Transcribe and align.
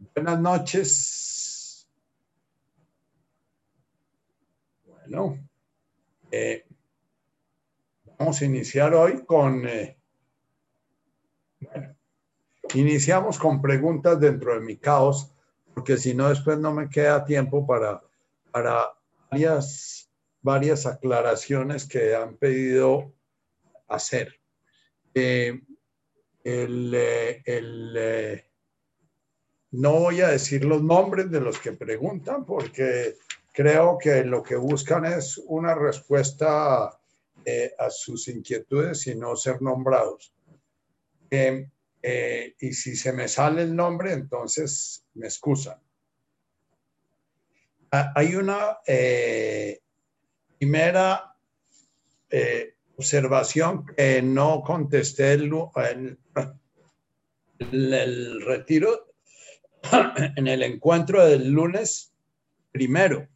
Buenas 0.00 0.40
noches. 0.40 1.88
Bueno, 4.84 5.38
eh, 6.30 6.64
vamos 8.16 8.40
a 8.40 8.44
iniciar 8.44 8.94
hoy 8.94 9.24
con, 9.24 9.66
eh, 9.66 9.98
iniciamos 12.74 13.38
con 13.38 13.60
preguntas 13.60 14.20
dentro 14.20 14.54
de 14.54 14.60
mi 14.60 14.76
caos, 14.76 15.32
porque 15.74 15.96
si 15.96 16.14
no 16.14 16.28
después 16.28 16.58
no 16.58 16.72
me 16.72 16.88
queda 16.88 17.24
tiempo 17.24 17.66
para, 17.66 18.00
para 18.52 18.92
varias, 19.30 20.08
varias 20.42 20.86
aclaraciones 20.86 21.88
que 21.88 22.14
han 22.14 22.36
pedido 22.36 23.12
hacer. 23.88 24.40
Eh, 25.14 25.60
el, 26.44 26.94
el 27.44 28.47
no 29.70 29.92
voy 29.92 30.20
a 30.20 30.28
decir 30.28 30.64
los 30.64 30.82
nombres 30.82 31.30
de 31.30 31.40
los 31.40 31.58
que 31.58 31.72
preguntan 31.72 32.44
porque 32.44 33.16
creo 33.52 33.98
que 33.98 34.24
lo 34.24 34.42
que 34.42 34.56
buscan 34.56 35.04
es 35.04 35.38
una 35.46 35.74
respuesta 35.74 36.98
eh, 37.44 37.74
a 37.78 37.90
sus 37.90 38.28
inquietudes 38.28 39.06
y 39.06 39.14
no 39.14 39.36
ser 39.36 39.60
nombrados. 39.60 40.32
Em, 41.30 41.70
eh, 42.02 42.54
y 42.60 42.72
si 42.72 42.96
se 42.96 43.12
me 43.12 43.28
sale 43.28 43.62
el 43.62 43.74
nombre, 43.74 44.12
entonces 44.12 45.04
me 45.14 45.26
excusan. 45.26 45.78
Ah, 47.90 48.12
hay 48.14 48.34
una 48.34 48.78
eh, 48.86 49.80
primera 50.58 51.34
observación 52.96 53.86
que 53.86 54.20
no 54.20 54.62
contesté 54.62 55.32
el, 55.32 55.50
el 57.58 58.40
retiro 58.42 59.07
en 60.36 60.46
el 60.46 60.62
encuentro 60.62 61.24
del 61.24 61.50
lunes 61.50 62.12
primero, 62.72 63.28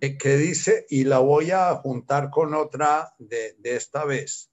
que 0.00 0.36
dice, 0.36 0.86
y 0.88 1.04
la 1.04 1.18
voy 1.18 1.50
a 1.50 1.74
juntar 1.76 2.30
con 2.30 2.54
otra 2.54 3.14
de, 3.18 3.56
esta 3.64 4.04
vez. 4.04 4.50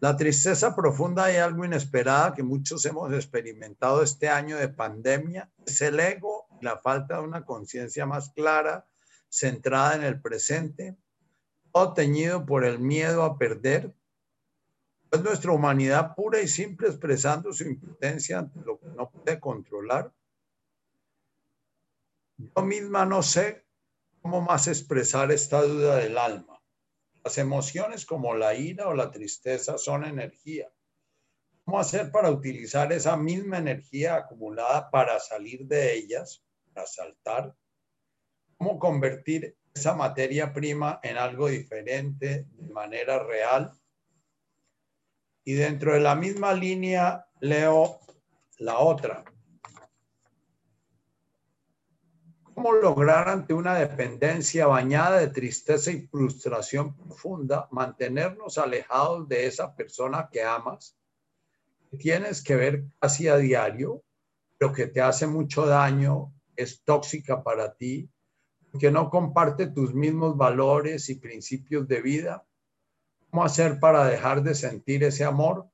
La 0.00 0.16
tristeza 0.16 0.74
profunda 0.74 1.32
y 1.32 1.36
algo 1.36 1.64
inesperada 1.64 2.34
que 2.34 2.42
muchos 2.42 2.84
hemos 2.84 3.12
experimentado 3.12 4.02
este 4.02 4.28
año 4.28 4.56
de 4.58 4.68
pandemia 4.68 5.50
es 5.64 5.80
el 5.80 6.00
ego, 6.00 6.46
la 6.60 6.76
falta 6.76 7.18
de 7.18 7.22
una 7.22 7.44
conciencia 7.44 8.04
más 8.04 8.30
clara, 8.30 8.86
centrada 9.28 9.94
en 9.94 10.02
el 10.02 10.20
presente, 10.20 10.96
o 11.70 11.92
teñido 11.92 12.44
por 12.44 12.64
el 12.64 12.80
miedo 12.80 13.22
a 13.22 13.38
perder, 13.38 13.94
es 15.14 15.22
nuestra 15.22 15.52
humanidad 15.52 16.14
pura 16.14 16.40
y 16.40 16.48
simple 16.48 16.88
expresando 16.88 17.52
su 17.52 17.64
impotencia 17.64 18.38
ante 18.38 18.60
lo 18.60 18.78
que 18.78 18.88
no 18.88 19.10
puede 19.10 19.38
controlar. 19.40 20.12
Yo 22.36 22.62
misma 22.62 23.06
no 23.06 23.22
sé 23.22 23.64
cómo 24.20 24.40
más 24.40 24.66
expresar 24.66 25.30
esta 25.30 25.62
duda 25.62 25.96
del 25.96 26.18
alma. 26.18 26.60
Las 27.22 27.38
emociones 27.38 28.04
como 28.04 28.34
la 28.34 28.54
ira 28.54 28.88
o 28.88 28.94
la 28.94 29.10
tristeza 29.10 29.78
son 29.78 30.04
energía. 30.04 30.70
¿Cómo 31.64 31.78
hacer 31.78 32.10
para 32.10 32.30
utilizar 32.30 32.92
esa 32.92 33.16
misma 33.16 33.58
energía 33.58 34.16
acumulada 34.16 34.90
para 34.90 35.18
salir 35.20 35.66
de 35.66 35.94
ellas, 35.94 36.44
para 36.72 36.86
saltar? 36.86 37.56
¿Cómo 38.58 38.78
convertir 38.78 39.56
esa 39.72 39.94
materia 39.94 40.52
prima 40.52 41.00
en 41.02 41.16
algo 41.16 41.48
diferente 41.48 42.46
de 42.50 42.68
manera 42.68 43.22
real? 43.22 43.72
Y 45.44 45.54
dentro 45.54 45.92
de 45.92 46.00
la 46.00 46.14
misma 46.14 46.54
línea 46.54 47.26
leo 47.40 48.00
la 48.58 48.78
otra. 48.78 49.24
¿Cómo 52.54 52.72
lograr 52.72 53.28
ante 53.28 53.52
una 53.52 53.74
dependencia 53.74 54.66
bañada 54.66 55.18
de 55.18 55.28
tristeza 55.28 55.90
y 55.90 56.06
frustración 56.06 56.96
profunda 56.96 57.68
mantenernos 57.72 58.58
alejados 58.58 59.28
de 59.28 59.46
esa 59.46 59.74
persona 59.74 60.28
que 60.30 60.42
amas, 60.42 60.96
que 61.90 61.96
tienes 61.96 62.42
que 62.42 62.54
ver 62.54 62.84
casi 63.00 63.28
a 63.28 63.36
diario, 63.36 64.02
pero 64.56 64.72
que 64.72 64.86
te 64.86 65.00
hace 65.00 65.26
mucho 65.26 65.66
daño, 65.66 66.32
es 66.54 66.82
tóxica 66.84 67.42
para 67.42 67.74
ti, 67.74 68.08
que 68.78 68.90
no 68.90 69.10
comparte 69.10 69.66
tus 69.66 69.92
mismos 69.92 70.36
valores 70.36 71.08
y 71.08 71.16
principios 71.16 71.88
de 71.88 72.00
vida? 72.00 72.44
¿Cómo 73.34 73.46
hacer 73.46 73.80
para 73.80 74.06
dejar 74.06 74.44
de 74.44 74.54
sentir 74.54 75.02
ese 75.02 75.24
amor? 75.24 75.68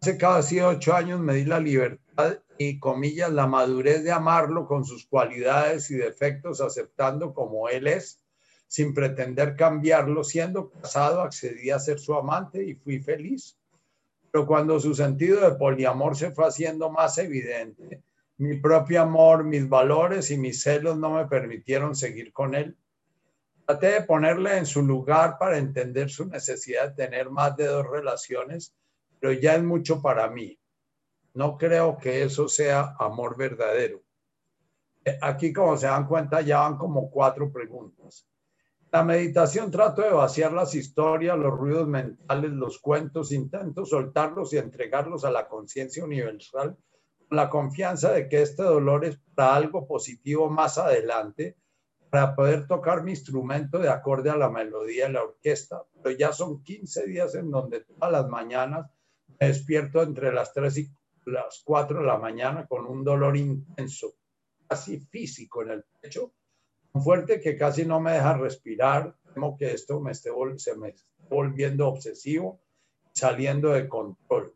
Hace 0.00 0.16
casi 0.16 0.58
ocho 0.58 0.94
años 0.94 1.20
me 1.20 1.34
di 1.34 1.44
la 1.44 1.60
libertad 1.60 2.38
y, 2.56 2.80
comillas, 2.80 3.30
la 3.30 3.46
madurez 3.46 4.02
de 4.02 4.10
amarlo 4.10 4.66
con 4.66 4.86
sus 4.86 5.06
cualidades 5.06 5.90
y 5.90 5.96
defectos, 5.96 6.62
aceptando 6.62 7.34
como 7.34 7.68
él 7.68 7.88
es, 7.88 8.24
sin 8.68 8.94
pretender 8.94 9.54
cambiarlo. 9.54 10.24
Siendo 10.24 10.70
casado, 10.70 11.20
accedí 11.20 11.68
a 11.68 11.78
ser 11.78 11.98
su 12.00 12.14
amante 12.14 12.64
y 12.64 12.74
fui 12.74 12.98
feliz. 12.98 13.58
Pero 14.30 14.46
cuando 14.46 14.80
su 14.80 14.94
sentido 14.94 15.42
de 15.42 15.58
poliamor 15.58 16.16
se 16.16 16.30
fue 16.30 16.46
haciendo 16.46 16.90
más 16.90 17.18
evidente, 17.18 18.02
mi 18.38 18.56
propio 18.56 19.02
amor, 19.02 19.44
mis 19.44 19.68
valores 19.68 20.30
y 20.30 20.38
mis 20.38 20.62
celos 20.62 20.96
no 20.96 21.10
me 21.10 21.26
permitieron 21.26 21.94
seguir 21.94 22.32
con 22.32 22.54
él. 22.54 22.78
Traté 23.66 23.86
de 23.86 24.02
ponerle 24.02 24.58
en 24.58 24.66
su 24.66 24.82
lugar 24.82 25.38
para 25.38 25.58
entender 25.58 26.10
su 26.10 26.26
necesidad 26.26 26.88
de 26.88 27.04
tener 27.04 27.30
más 27.30 27.56
de 27.56 27.66
dos 27.66 27.86
relaciones, 27.88 28.74
pero 29.20 29.32
ya 29.32 29.54
es 29.54 29.62
mucho 29.62 30.02
para 30.02 30.28
mí. 30.28 30.58
No 31.34 31.56
creo 31.56 31.96
que 31.96 32.22
eso 32.22 32.48
sea 32.48 32.94
amor 32.98 33.36
verdadero. 33.36 34.02
Eh, 35.04 35.18
aquí, 35.20 35.52
como 35.52 35.76
se 35.76 35.86
dan 35.86 36.06
cuenta, 36.06 36.40
ya 36.40 36.60
van 36.60 36.76
como 36.76 37.10
cuatro 37.10 37.50
preguntas. 37.52 38.26
La 38.90 39.02
meditación 39.02 39.70
trato 39.70 40.02
de 40.02 40.10
vaciar 40.10 40.52
las 40.52 40.74
historias, 40.74 41.38
los 41.38 41.56
ruidos 41.56 41.88
mentales, 41.88 42.50
los 42.50 42.78
cuentos, 42.78 43.32
intento 43.32 43.86
soltarlos 43.86 44.52
y 44.52 44.58
entregarlos 44.58 45.24
a 45.24 45.30
la 45.30 45.48
conciencia 45.48 46.04
universal 46.04 46.76
con 47.28 47.36
la 47.36 47.48
confianza 47.48 48.12
de 48.12 48.28
que 48.28 48.42
este 48.42 48.62
dolor 48.62 49.06
es 49.06 49.18
para 49.34 49.54
algo 49.54 49.86
positivo 49.86 50.50
más 50.50 50.76
adelante 50.76 51.56
para 52.12 52.36
poder 52.36 52.66
tocar 52.66 53.02
mi 53.02 53.12
instrumento 53.12 53.78
de 53.78 53.88
acorde 53.88 54.28
a 54.28 54.36
la 54.36 54.50
melodía 54.50 55.06
de 55.06 55.14
la 55.14 55.22
orquesta. 55.22 55.82
Pero 56.02 56.14
ya 56.14 56.30
son 56.30 56.62
15 56.62 57.06
días 57.06 57.34
en 57.36 57.50
donde 57.50 57.80
todas 57.80 58.12
las 58.12 58.28
mañanas 58.28 58.90
me 59.40 59.46
despierto 59.46 60.02
entre 60.02 60.30
las 60.30 60.52
3 60.52 60.76
y 60.76 60.90
las 61.24 61.62
4 61.64 62.00
de 62.00 62.04
la 62.04 62.18
mañana 62.18 62.66
con 62.66 62.84
un 62.84 63.02
dolor 63.02 63.34
intenso, 63.34 64.12
casi 64.68 64.98
físico 64.98 65.62
en 65.62 65.70
el 65.70 65.84
pecho, 66.02 66.34
tan 66.92 67.02
fuerte 67.02 67.40
que 67.40 67.56
casi 67.56 67.86
no 67.86 67.98
me 67.98 68.12
deja 68.12 68.36
respirar. 68.36 69.16
Temo 69.32 69.56
que 69.56 69.72
esto 69.72 69.98
me 69.98 70.12
esté, 70.12 70.28
se 70.58 70.76
me 70.76 70.90
esté 70.90 71.04
volviendo 71.30 71.88
obsesivo, 71.88 72.60
saliendo 73.14 73.70
de 73.70 73.88
control. 73.88 74.54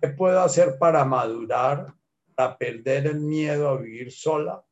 ¿Qué 0.00 0.08
puedo 0.08 0.40
hacer 0.40 0.76
para 0.76 1.04
madurar, 1.04 1.94
para 2.34 2.58
perder 2.58 3.06
el 3.06 3.20
miedo 3.20 3.68
a 3.68 3.76
vivir 3.76 4.10
sola? 4.10 4.64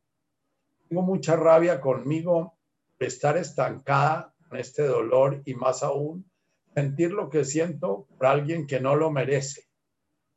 Tengo 0.89 1.03
mucha 1.03 1.37
rabia 1.37 1.81
conmigo 1.81 2.59
de 2.99 3.07
estar 3.07 3.37
estancada 3.37 4.35
con 4.49 4.59
este 4.59 4.83
dolor 4.83 5.43
y 5.45 5.55
más 5.55 5.83
aún 5.83 6.31
sentir 6.75 7.11
lo 7.13 7.29
que 7.29 7.45
siento 7.45 8.07
por 8.17 8.27
alguien 8.27 8.67
que 8.67 8.81
no 8.81 8.97
lo 8.97 9.11
merece. 9.11 9.69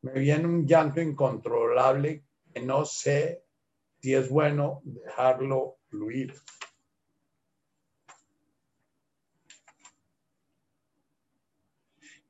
Me 0.01 0.13
viene 0.13 0.45
un 0.47 0.67
llanto 0.67 0.99
incontrolable 0.99 2.25
que 2.53 2.61
no 2.61 2.83
sé 2.83 3.45
si 4.01 4.13
es 4.13 4.27
bueno 4.27 4.81
dejarlo 4.83 5.77
fluir. 5.87 6.33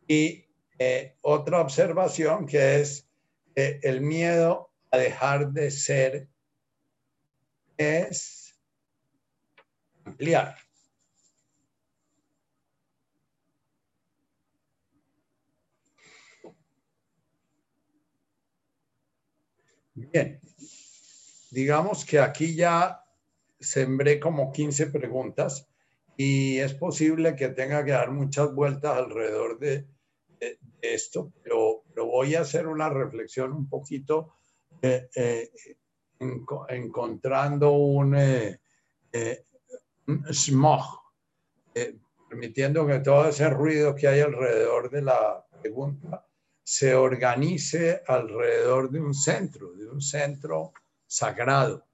Y 0.06 0.46
eh, 0.78 1.16
otra 1.22 1.62
observación 1.62 2.46
que 2.46 2.82
es 2.82 3.10
el 3.56 4.02
miedo 4.02 4.72
a 4.92 4.98
dejar 4.98 5.52
de 5.52 5.72
ser 5.72 6.31
es 7.82 8.60
ampliar. 10.06 10.56
Bien, 19.94 20.40
digamos 21.52 22.06
que 22.06 22.20
aquí 22.20 22.56
ya 22.56 23.04
sembré 23.60 24.20
como 24.20 24.52
15 24.52 24.88
preguntas 24.88 25.68
y 26.18 26.58
es 26.60 26.74
posible 26.74 27.36
que 27.36 27.50
tenga 27.50 27.84
que 27.84 27.92
dar 27.92 28.12
muchas 28.12 28.54
vueltas 28.54 28.98
alrededor 28.98 29.60
de, 29.60 29.86
esto, 30.82 31.32
pero, 31.44 31.84
voy 31.96 32.36
a 32.36 32.42
hacer 32.42 32.68
una 32.68 32.90
reflexión 32.90 33.54
un 33.54 33.70
poquito 33.70 34.34
eh, 34.82 35.08
eh, 35.16 35.52
encontrando 36.70 37.72
un, 37.72 38.16
eh, 38.16 38.60
eh, 39.12 39.44
eh, 41.74 41.98
permitiendo 42.30 42.86
que 42.86 43.00
todo 43.00 43.28
ese 43.30 43.50
ruido 43.50 43.96
que 43.96 44.08
hay 44.08 44.22
alrededor 44.22 44.90
de 44.90 45.02
la 45.02 45.46
pregunta 45.62 46.26
se 46.64 46.96
organice 46.96 48.02
alrededor 48.08 48.90
de 48.92 49.02
un 49.02 49.14
centro, 49.14 49.74
de 49.74 49.90
un 49.90 50.02
centro 50.02 50.74
sagrado. 51.08 51.86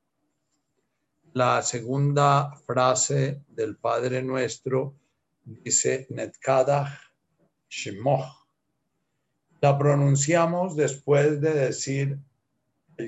La 1.34 1.62
segunda 1.62 2.52
frase 2.66 3.44
del 3.48 3.78
Padre 3.78 4.22
Nuestro 4.22 4.96
dice 5.44 6.08
Netkada 6.10 7.00
Shemoch. 7.70 8.46
La 9.62 9.78
pronunciamos 9.78 10.76
después 10.76 11.42
de 11.42 11.54
decir 11.54 12.20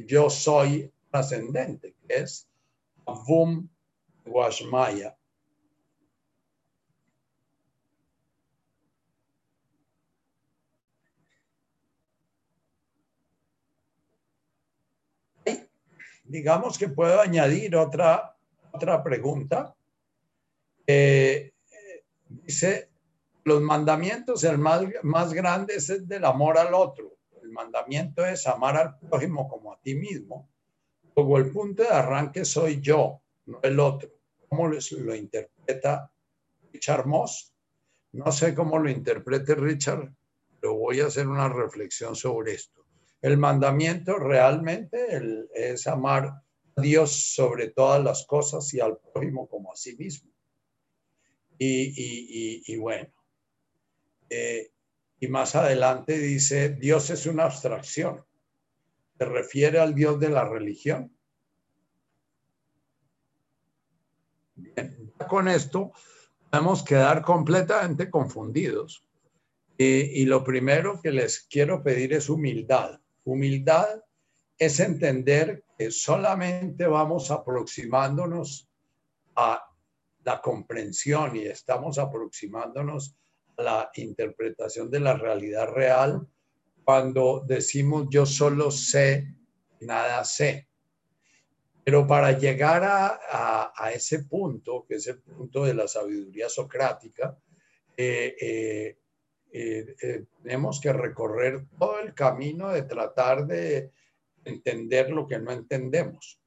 yo 0.06 0.30
soy 0.30 0.92
trascendente, 1.11 1.95
que 2.07 2.15
es 2.15 2.47
Avum 3.06 3.67
Washmaya. 4.25 5.19
digamos 16.29 16.77
que 16.77 16.88
puedo 16.88 17.19
añadir 17.19 17.75
otra, 17.75 18.35
otra 18.71 19.03
pregunta. 19.03 19.75
Eh, 20.85 21.51
dice, 22.29 22.89
los 23.44 23.62
mandamientos, 23.62 24.44
el 24.44 24.59
más, 24.59 24.83
más 25.01 25.33
grande 25.33 25.75
es 25.75 25.89
el 25.89 26.07
del 26.07 26.23
amor 26.25 26.57
al 26.57 26.73
otro. 26.73 27.17
El 27.41 27.50
mandamiento 27.50 28.23
es 28.25 28.45
amar 28.45 28.77
al 28.77 29.00
prójimo 29.00 29.50
como 29.50 29.73
a 29.73 29.79
ti 29.81 29.95
mismo. 29.95 30.47
Luego 31.19 31.38
el 31.38 31.51
punto 31.51 31.83
de 31.83 31.89
arranque 31.89 32.45
soy 32.45 32.80
yo, 32.80 33.21
no 33.48 33.60
el 33.62 33.77
otro. 33.81 34.10
¿Cómo 34.48 34.69
lo 34.69 35.13
interpreta 35.13 36.10
Richard 36.71 37.06
Moss? 37.07 37.54
No 38.13 38.31
sé 38.31 38.56
cómo 38.56 38.80
lo 38.80 38.89
interprete 38.89 39.54
Richard, 39.54 40.13
pero 40.62 40.75
voy 40.75 41.01
a 41.01 41.07
hacer 41.07 41.27
una 41.27 41.50
reflexión 41.50 42.16
sobre 42.16 42.54
esto. 42.54 42.86
El 43.21 43.38
mandamiento 43.38 44.18
realmente 44.18 45.21
es 45.54 45.88
amar 45.88 46.24
a 46.77 46.81
Dios 46.81 47.33
sobre 47.36 47.72
todas 47.72 48.01
las 48.01 48.25
cosas 48.25 48.74
y 48.74 48.80
al 48.80 48.98
prójimo 48.98 49.50
como 49.50 49.74
a 49.74 49.75
sí 49.75 49.98
mismo. 49.98 50.31
Y, 51.57 52.77
bueno, 52.77 53.10
eh, 54.30 54.72
y 55.19 55.27
más 55.27 55.54
adelante 55.54 56.18
dice, 56.18 56.69
Dios 56.69 57.10
es 57.10 57.25
una 57.25 57.44
abstracción. 57.44 58.24
Se 59.19 59.25
refiere 59.25 59.80
al 59.80 59.94
Dios 59.94 60.18
de 60.18 60.30
la 60.30 60.48
religión. 60.48 61.13
Bien, 64.56 65.13
con 65.27 65.50
esto 65.50 65.92
podemos 66.50 66.83
quedar 66.83 67.21
completamente 67.21 68.10
confundidos. 68.10 69.06
y 69.77 70.25
lo 70.25 70.44
primero 70.44 71.01
que 71.01 71.12
les 71.12 71.42
quiero 71.42 71.83
pedir 71.83 72.12
es 72.13 72.30
humildad. 72.30 73.00
Humildad 73.24 74.04
es 74.57 74.80
entender 74.81 75.63
que 75.77 75.92
solamente 75.92 76.86
vamos 76.86 77.31
aproximándonos 77.31 78.69
a 79.36 79.65
la 80.24 80.42
comprensión 80.42 81.38
y 81.38 81.45
estamos 81.45 81.98
aproximándonos 81.98 83.15
a 83.57 83.63
la 83.63 83.92
interpretación 83.95 84.89
de 84.89 85.00
la 85.00 85.13
realidad 85.13 85.69
real 85.69 86.27
cuando 86.83 87.43
decimos 87.45 88.07
yo 88.09 88.25
solo 88.25 88.71
sé, 88.71 89.35
nada 89.81 90.23
sé. 90.23 90.67
Pero 91.83 92.05
para 92.05 92.37
llegar 92.37 92.83
a, 92.83 93.91
ese 93.91 94.23
punto, 94.25 94.85
que 94.87 94.95
es 94.95 95.07
el 95.07 95.19
punto 95.21 95.65
de 95.65 95.73
la 95.73 95.87
sabiduría 95.87 96.47
socrática, 96.47 97.37
eh, 97.97 98.35
eh, 98.39 98.97
eh, 99.51 100.25
tenemos 100.43 100.79
que 100.79 100.93
recorrer 100.93 101.65
todo 101.79 101.99
el 101.99 102.13
camino 102.13 102.69
de 102.69 102.83
tratar 102.83 103.47
de 103.47 103.91
entender 104.45 105.09
lo 105.09 105.27
que 105.27 105.39
no 105.39 105.51
entendemos. 105.51 106.39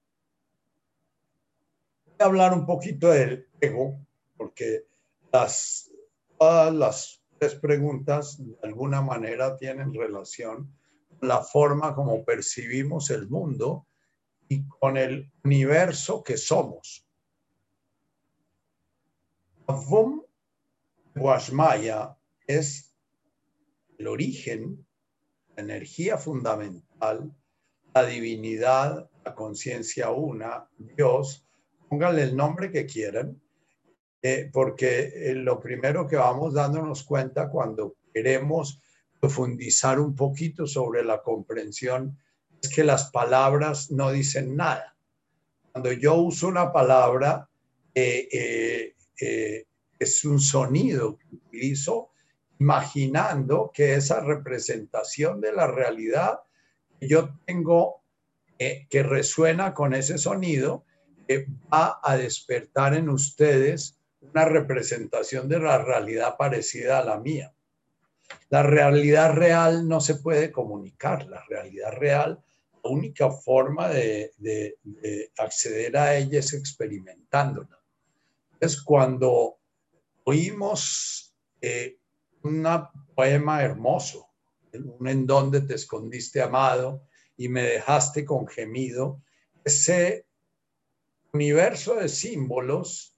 Voy 2.06 2.16
a 2.20 2.24
hablar 2.24 2.52
un 2.52 2.64
poquito 2.64 3.10
del 3.10 3.48
ego, 3.60 3.98
porque 4.36 4.86
las, 5.32 5.90
todas 6.38 6.72
las 6.72 7.21
preguntas 7.48 8.38
de 8.38 8.56
alguna 8.62 9.02
manera 9.02 9.56
tienen 9.56 9.92
relación 9.92 10.72
con 11.18 11.28
la 11.28 11.42
forma 11.42 11.94
como 11.94 12.24
percibimos 12.24 13.10
el 13.10 13.28
mundo 13.28 13.86
y 14.48 14.66
con 14.66 14.96
el 14.96 15.30
universo 15.44 16.22
que 16.22 16.36
somos. 16.36 17.06
Avum 19.66 20.22
Guashmaya 21.14 22.16
es 22.46 22.94
el 23.98 24.06
origen, 24.08 24.86
la 25.56 25.62
energía 25.62 26.16
fundamental, 26.16 27.34
la 27.94 28.04
divinidad, 28.04 29.10
la 29.24 29.34
conciencia 29.34 30.10
una, 30.10 30.68
Dios, 30.78 31.46
pónganle 31.88 32.22
el 32.22 32.36
nombre 32.36 32.70
que 32.70 32.86
quieran, 32.86 33.40
eh, 34.22 34.48
porque 34.52 35.12
eh, 35.14 35.34
lo 35.34 35.60
primero 35.60 36.06
que 36.06 36.16
vamos 36.16 36.54
dándonos 36.54 37.02
cuenta 37.02 37.48
cuando 37.48 37.96
queremos 38.14 38.80
profundizar 39.20 40.00
un 40.00 40.14
poquito 40.14 40.66
sobre 40.66 41.04
la 41.04 41.22
comprensión 41.22 42.18
es 42.62 42.68
que 42.68 42.84
las 42.84 43.10
palabras 43.10 43.90
no 43.90 44.10
dicen 44.12 44.56
nada. 44.56 44.96
Cuando 45.72 45.92
yo 45.92 46.14
uso 46.14 46.48
una 46.48 46.72
palabra, 46.72 47.48
eh, 47.94 48.94
es 49.98 50.24
un 50.24 50.40
sonido 50.40 51.18
que 51.18 51.36
utilizo 51.36 52.12
imaginando 52.62 53.72
que 53.74 53.94
esa 53.94 54.20
representación 54.20 55.40
de 55.40 55.52
la 55.52 55.66
realidad 55.66 56.40
que 57.00 57.08
yo 57.08 57.30
tengo 57.44 58.02
eh, 58.58 58.86
que 58.88 59.02
resuena 59.02 59.74
con 59.74 59.92
ese 59.92 60.18
sonido 60.18 60.84
eh, 61.26 61.46
va 61.72 61.98
a 62.00 62.16
despertar 62.16 62.94
en 62.94 63.08
ustedes 63.08 63.98
una 64.22 64.44
representación 64.44 65.48
de 65.48 65.58
la 65.58 65.78
realidad 65.78 66.36
parecida 66.36 66.98
a 66.98 67.04
la 67.04 67.18
mía. 67.18 67.52
La 68.48 68.62
realidad 68.62 69.34
real 69.34 69.86
no 69.86 70.00
se 70.00 70.16
puede 70.16 70.52
comunicar, 70.52 71.26
la 71.26 71.44
realidad 71.48 71.92
real, 71.92 72.42
la 72.82 72.90
única 72.90 73.30
forma 73.30 73.88
de, 73.88 74.32
acceder 75.36 75.96
a 75.96 76.16
ella 76.16 76.38
es 76.38 76.52
experimentándola. 76.54 77.80
Es 78.60 78.80
cuando 78.80 79.58
oímos 80.24 81.34
eh, 81.60 81.98
un 82.42 82.66
poema 83.14 83.62
hermoso, 83.62 84.28
un 84.72 85.08
en 85.08 85.26
donde 85.26 85.60
te 85.60 85.74
escondiste 85.74 86.40
amado 86.40 87.02
y 87.36 87.48
me 87.48 87.62
dejaste 87.62 88.24
con 88.24 88.46
gemido, 88.46 89.20
ese 89.64 90.26
universo 91.32 91.96
de 91.96 92.08
símbolos 92.08 93.11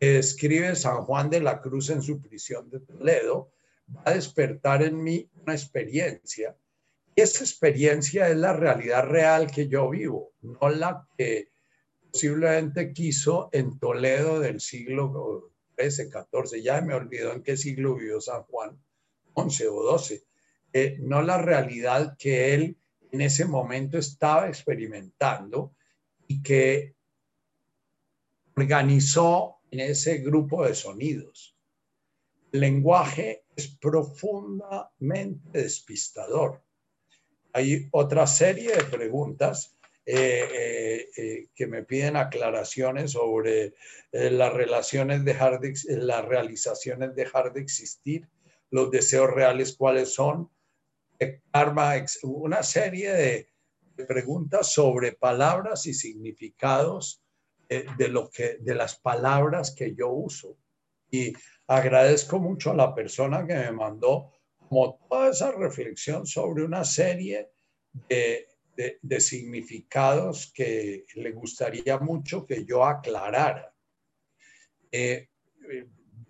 escribe 0.00 0.74
San 0.76 1.04
Juan 1.04 1.30
de 1.30 1.40
la 1.40 1.60
Cruz 1.60 1.90
en 1.90 2.02
su 2.02 2.20
prisión 2.20 2.68
de 2.70 2.80
Toledo, 2.80 3.52
va 3.94 4.02
a 4.04 4.14
despertar 4.14 4.82
en 4.82 5.02
mí 5.02 5.28
una 5.42 5.54
experiencia. 5.54 6.56
Y 7.14 7.22
esa 7.22 7.44
experiencia 7.44 8.28
es 8.28 8.36
la 8.36 8.52
realidad 8.52 9.04
real 9.04 9.50
que 9.50 9.68
yo 9.68 9.88
vivo, 9.88 10.32
no 10.42 10.68
la 10.68 11.06
que 11.16 11.48
posiblemente 12.10 12.92
quiso 12.92 13.48
en 13.52 13.78
Toledo 13.78 14.40
del 14.40 14.60
siglo 14.60 15.52
13, 15.76 16.10
14, 16.10 16.62
ya 16.62 16.80
me 16.80 16.94
olvidó 16.94 17.32
en 17.32 17.42
qué 17.42 17.56
siglo 17.56 17.94
vivió 17.94 18.20
San 18.20 18.42
Juan, 18.44 18.78
11 19.34 19.68
o 19.68 19.82
12, 19.82 20.24
eh, 20.72 20.98
no 21.00 21.22
la 21.22 21.40
realidad 21.40 22.16
que 22.18 22.54
él 22.54 22.76
en 23.12 23.20
ese 23.20 23.44
momento 23.44 23.98
estaba 23.98 24.48
experimentando 24.48 25.74
y 26.26 26.42
que 26.42 26.94
organizó 28.56 29.55
en 29.80 29.90
ese 29.90 30.18
grupo 30.18 30.64
de 30.64 30.74
sonidos. 30.74 31.54
El 32.52 32.60
lenguaje 32.60 33.44
es 33.54 33.68
profundamente 33.68 35.62
despistador. 35.62 36.62
Hay 37.52 37.88
otra 37.90 38.26
serie 38.26 38.74
de 38.74 38.84
preguntas 38.84 39.76
eh, 40.06 40.48
eh, 40.52 41.08
eh, 41.16 41.48
que 41.54 41.66
me 41.66 41.82
piden 41.82 42.16
aclaraciones 42.16 43.12
sobre 43.12 43.74
las 44.12 44.52
relaciones 44.52 45.24
dejar 45.24 45.60
de, 45.60 45.74
las 45.88 46.24
realizaciones 46.24 47.14
dejar 47.14 47.52
de 47.52 47.60
existir, 47.60 48.28
los 48.70 48.90
deseos 48.90 49.30
reales 49.30 49.76
cuáles 49.76 50.14
son, 50.14 50.50
karma, 51.52 51.94
una 52.22 52.62
serie 52.62 53.12
de, 53.12 53.48
preguntas 54.06 54.72
sobre 54.72 55.12
palabras 55.12 55.86
y 55.86 55.94
significados 55.94 57.22
de 57.68 58.08
lo 58.08 58.30
que 58.30 58.58
de 58.60 58.74
las 58.74 58.96
palabras 58.96 59.74
que 59.74 59.94
yo 59.94 60.10
uso 60.10 60.56
y 61.10 61.32
agradezco 61.66 62.38
mucho 62.38 62.70
a 62.70 62.76
la 62.76 62.94
persona 62.94 63.46
que 63.46 63.54
me 63.54 63.72
mandó 63.72 64.32
toda 64.68 65.30
esa 65.30 65.52
reflexión 65.52 66.26
sobre 66.26 66.64
una 66.64 66.84
serie 66.84 67.50
de 68.08 68.46
de, 68.76 69.20
significados 69.20 70.52
que 70.52 71.04
le 71.14 71.32
gustaría 71.32 71.98
mucho 71.98 72.46
que 72.46 72.64
yo 72.64 72.84
aclarara. 72.84 73.72
Eh, 74.92 75.28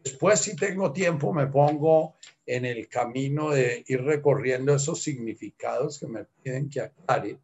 después, 0.03 0.41
si 0.41 0.57
tengo 0.57 0.93
tiempo, 0.93 1.33
me 1.33 1.49
pongo 1.49 2.17
en 2.45 2.65
el 2.65 2.89
camino 2.89 3.51
de 3.51 3.85
ir 3.87 4.03
recorriendo 4.03 4.75
esos 4.75 5.03
significados 5.03 5.99
que 5.99 6.07
me 6.07 6.25
piden 6.25 6.71
que 6.71 6.81
aclare, 6.81 7.39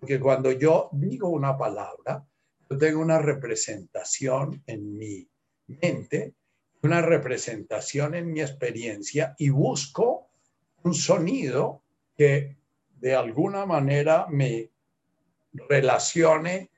porque 0.00 0.18
cuando 0.18 0.50
yo 0.52 0.88
digo 0.92 1.28
una 1.28 1.56
palabra, 1.56 2.26
tengo 2.76 3.00
una 3.00 3.18
representación 3.18 4.62
en 4.66 4.96
mi 4.96 5.28
mente, 5.66 6.34
una 6.82 7.00
representación 7.00 8.14
en 8.14 8.32
mi 8.32 8.40
experiencia 8.40 9.34
y 9.38 9.50
busco 9.50 10.30
un 10.82 10.94
sonido 10.94 11.82
que 12.16 12.56
de 12.98 13.14
alguna 13.14 13.66
manera 13.66 14.26
me 14.28 14.70
relacione 15.52 16.70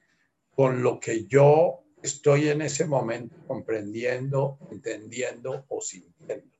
con 0.55 0.83
lo 0.83 1.01
que 1.01 1.27
yo 1.27 1.85
estoy 2.03 2.49
en 2.49 2.63
ese 2.63 2.87
momento 2.87 3.37
comprendiendo, 3.47 4.59
entendiendo 4.71 5.65
o 5.69 5.81
sintiendo. 5.81 6.57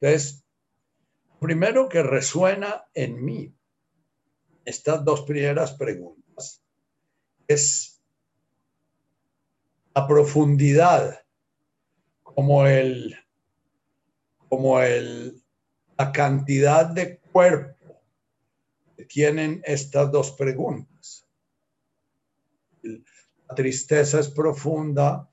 Entonces, 0.00 0.44
primero 1.40 1.88
que 1.88 2.02
resuena 2.02 2.84
en 2.92 3.24
mí, 3.24 3.54
estas 4.64 5.04
dos 5.04 5.22
primeras 5.22 5.72
preguntas, 5.72 6.62
es 7.48 7.93
la 9.94 10.06
profundidad, 10.06 11.24
como 12.22 12.66
el, 12.66 13.16
como 14.48 14.80
el, 14.80 15.42
la 15.96 16.10
cantidad 16.10 16.86
de 16.86 17.18
cuerpo 17.18 18.02
que 18.96 19.04
tienen 19.04 19.62
estas 19.64 20.10
dos 20.10 20.32
preguntas. 20.32 21.26
La 22.82 23.54
tristeza 23.54 24.20
es 24.20 24.28
profunda, 24.28 25.30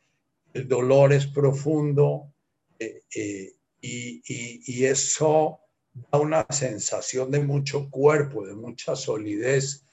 el 0.53 0.67
dolor 0.67 1.13
es 1.13 1.27
profundo, 1.27 2.33
eh, 2.77 3.03
eh, 3.15 3.53
y, 3.81 4.85
eso 4.85 5.59
da 5.93 6.19
una 6.19 6.45
sensación 6.49 7.31
de 7.31 7.39
mucho 7.39 7.89
cuerpo, 7.89 8.45
de 8.45 8.53
mucha 8.53 8.95
solidez, 8.95 9.85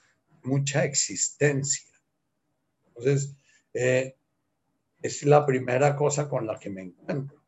mucha 0.43 0.85
existencia. 0.85 1.91
Entonces, 2.89 3.35
eh, 3.73 4.18
es 5.03 5.23
la 5.25 5.47
primera 5.47 5.95
cosa 5.97 6.29
con 6.29 6.47
la 6.47 6.59
que 6.59 6.71
me 6.71 6.83
encuentro. 6.83 7.39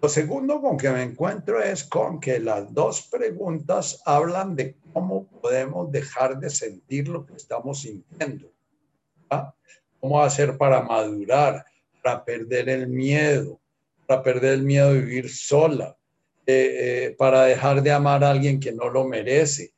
Lo 0.00 0.08
segundo 0.08 0.60
con 0.60 0.76
que 0.76 0.90
me 0.90 1.02
encuentro 1.02 1.60
es 1.60 1.82
con 1.82 2.20
que 2.20 2.38
las 2.38 2.72
dos 2.72 3.02
preguntas 3.10 4.00
hablan 4.06 4.54
de 4.54 4.76
cómo 4.92 5.26
podemos 5.26 5.90
dejar 5.90 6.38
de 6.38 6.50
sentir 6.50 7.08
lo 7.08 7.26
que 7.26 7.34
estamos 7.34 7.80
sintiendo. 7.80 8.52
¿Cómo 10.00 10.22
hacer 10.22 10.56
para 10.56 10.82
madurar, 10.82 11.64
para 12.02 12.24
perder 12.24 12.68
el 12.68 12.86
miedo, 12.86 13.60
para 14.06 14.22
perder 14.22 14.54
el 14.54 14.62
miedo 14.62 14.92
de 14.92 15.00
vivir 15.00 15.28
sola, 15.28 15.96
eh, 16.46 17.06
eh, 17.06 17.16
para 17.18 17.44
dejar 17.44 17.82
de 17.82 17.90
amar 17.90 18.22
a 18.22 18.30
alguien 18.30 18.60
que 18.60 18.72
no 18.72 18.88
lo 18.88 19.04
merece, 19.04 19.72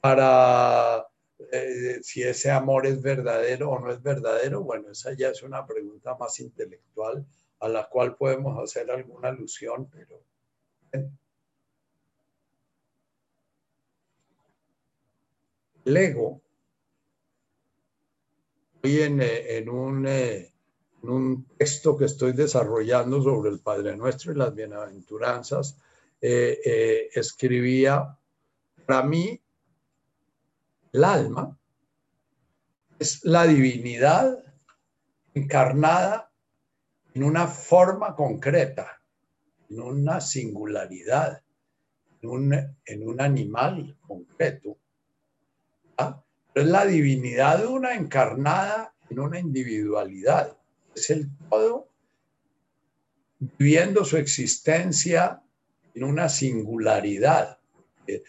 para 0.00 1.06
eh, 1.52 2.00
si 2.02 2.22
ese 2.22 2.50
amor 2.50 2.86
es 2.86 3.00
verdadero 3.02 3.70
o 3.70 3.78
no 3.78 3.90
es 3.90 4.02
verdadero. 4.02 4.62
Bueno, 4.62 4.90
esa 4.90 5.12
ya 5.14 5.30
es 5.30 5.42
una 5.42 5.66
pregunta 5.66 6.16
más 6.16 6.38
intelectual 6.40 7.24
a 7.60 7.68
la 7.68 7.88
cual 7.88 8.16
podemos 8.16 8.58
hacer 8.62 8.90
alguna 8.90 9.28
alusión, 9.28 9.88
pero... 9.90 10.22
El 15.84 15.96
ego, 15.96 16.42
hoy 18.82 19.00
en 19.00 19.68
un 19.68 20.06
en 21.02 21.10
un 21.10 21.46
texto 21.56 21.96
que 21.96 22.04
estoy 22.04 22.32
desarrollando 22.32 23.22
sobre 23.22 23.50
el 23.50 23.60
Padre 23.60 23.96
Nuestro 23.96 24.32
y 24.32 24.36
las 24.36 24.54
bienaventuranzas, 24.54 25.78
eh, 26.20 26.60
eh, 26.64 27.08
escribía, 27.14 28.16
para 28.86 29.02
mí, 29.02 29.40
el 30.92 31.04
alma 31.04 31.58
es 32.98 33.24
la 33.24 33.46
divinidad 33.46 34.38
encarnada 35.34 36.30
en 37.14 37.24
una 37.24 37.46
forma 37.46 38.14
concreta, 38.14 39.00
en 39.68 39.80
una 39.80 40.20
singularidad, 40.20 41.42
en 42.22 43.08
un, 43.08 43.20
animal 43.20 43.96
concreto. 44.06 44.76
¿ah? 45.96 46.22
es 46.54 46.66
la 46.66 46.84
divinidad 46.84 47.64
una 47.66 47.94
encarnada 47.94 48.94
en 49.08 49.18
una 49.18 49.38
individualidad 49.38 50.56
es 50.94 51.10
el 51.10 51.28
todo 51.48 51.88
viviendo 53.38 54.04
su 54.04 54.16
existencia 54.16 55.42
en 55.94 56.04
una 56.04 56.28
singularidad. 56.28 57.58
Eh, 58.06 58.22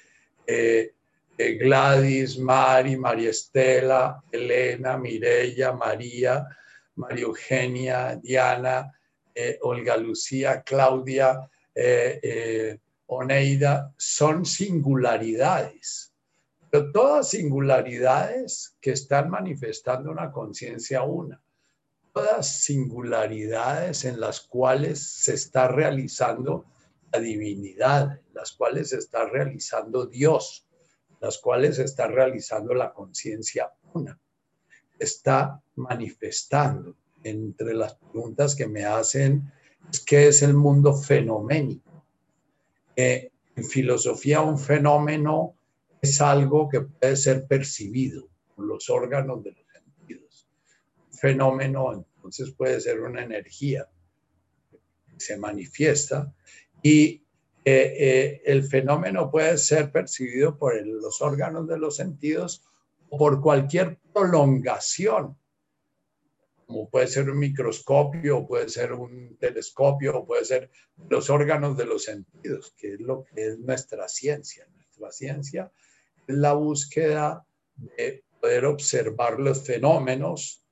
eh, 0.47 0.93
Gladys, 1.37 2.37
Mari, 2.37 2.97
María 2.97 3.29
Estela, 3.29 4.23
Elena, 4.31 4.97
Mirella, 4.97 5.73
María, 5.73 6.45
María 6.95 7.23
Eugenia, 7.23 8.15
Diana, 8.21 8.91
Olga 9.61 9.97
Lucía, 9.97 10.61
Claudia, 10.61 11.49
Oneida, 13.07 13.93
son 13.97 14.45
singularidades, 14.45 16.13
pero 16.69 16.91
todas 16.91 17.29
singularidades 17.29 18.77
que 18.79 18.91
están 18.91 19.29
manifestando 19.29 20.11
una 20.11 20.31
conciencia 20.31 21.03
una. 21.03 21.41
Todas 22.13 22.47
singularidades 22.47 24.05
en 24.05 24.19
las 24.19 24.41
cuales 24.41 25.01
se 25.01 25.33
está 25.33 25.67
realizando 25.67 26.65
la 27.11 27.19
divinidad, 27.19 28.19
en 28.27 28.33
las 28.33 28.51
cuales 28.51 28.89
se 28.89 28.97
está 28.97 29.25
realizando 29.25 30.05
Dios, 30.05 30.65
las 31.21 31.37
cuales 31.37 31.79
está 31.79 32.07
realizando 32.07 32.73
la 32.73 32.91
conciencia 32.91 33.71
una. 33.93 34.19
Está 34.99 35.61
manifestando 35.75 36.95
entre 37.23 37.73
las 37.73 37.95
preguntas 37.95 38.55
que 38.55 38.67
me 38.67 38.83
hacen 38.83 39.51
es 39.89 39.99
qué 40.01 40.27
es 40.27 40.41
el 40.41 40.53
mundo 40.53 40.93
fenoménico. 40.93 42.05
Eh, 42.95 43.31
en 43.55 43.63
filosofía 43.63 44.41
un 44.41 44.59
fenómeno 44.59 45.55
es 46.01 46.19
algo 46.21 46.67
que 46.67 46.81
puede 46.81 47.15
ser 47.15 47.47
percibido 47.47 48.27
por 48.55 48.65
los 48.65 48.89
órganos 48.89 49.43
de 49.43 49.51
los 49.51 49.61
fenómeno, 51.21 52.03
entonces 52.15 52.51
puede 52.51 52.81
ser 52.81 52.99
una 52.99 53.23
energía 53.23 53.87
que 54.71 55.19
se 55.19 55.37
manifiesta 55.37 56.33
y 56.81 57.20
eh, 57.63 58.41
el 58.45 58.63
fenómeno 58.63 59.29
puede 59.29 59.57
ser 59.57 59.91
percibido 59.91 60.57
por 60.57 60.85
los 60.85 61.21
órganos 61.21 61.67
de 61.67 61.77
los 61.77 61.95
sentidos 61.95 62.63
o 63.09 63.17
por 63.17 63.41
cualquier 63.41 63.99
prolongación, 64.13 65.37
como 66.65 66.89
puede 66.89 67.07
ser 67.07 67.29
un 67.29 67.37
microscopio, 67.37 68.47
puede 68.47 68.69
ser 68.69 68.93
un 68.93 69.35
telescopio, 69.37 70.25
puede 70.25 70.45
ser 70.45 70.71
los 71.09 71.29
órganos 71.29 71.75
de 71.75 71.85
los 71.85 72.05
sentidos, 72.05 72.73
que 72.77 72.93
es 72.93 73.01
lo 73.01 73.25
que 73.25 73.47
es 73.47 73.59
nuestra 73.59 74.07
ciencia. 74.07 74.65
Nuestra 74.73 75.11
ciencia 75.11 75.71
es 76.25 76.35
la 76.35 76.53
búsqueda 76.53 77.45
de 77.75 78.23
poder 78.39 78.65
observar 78.65 79.39
los 79.39 79.65
fenómenos 79.65 80.63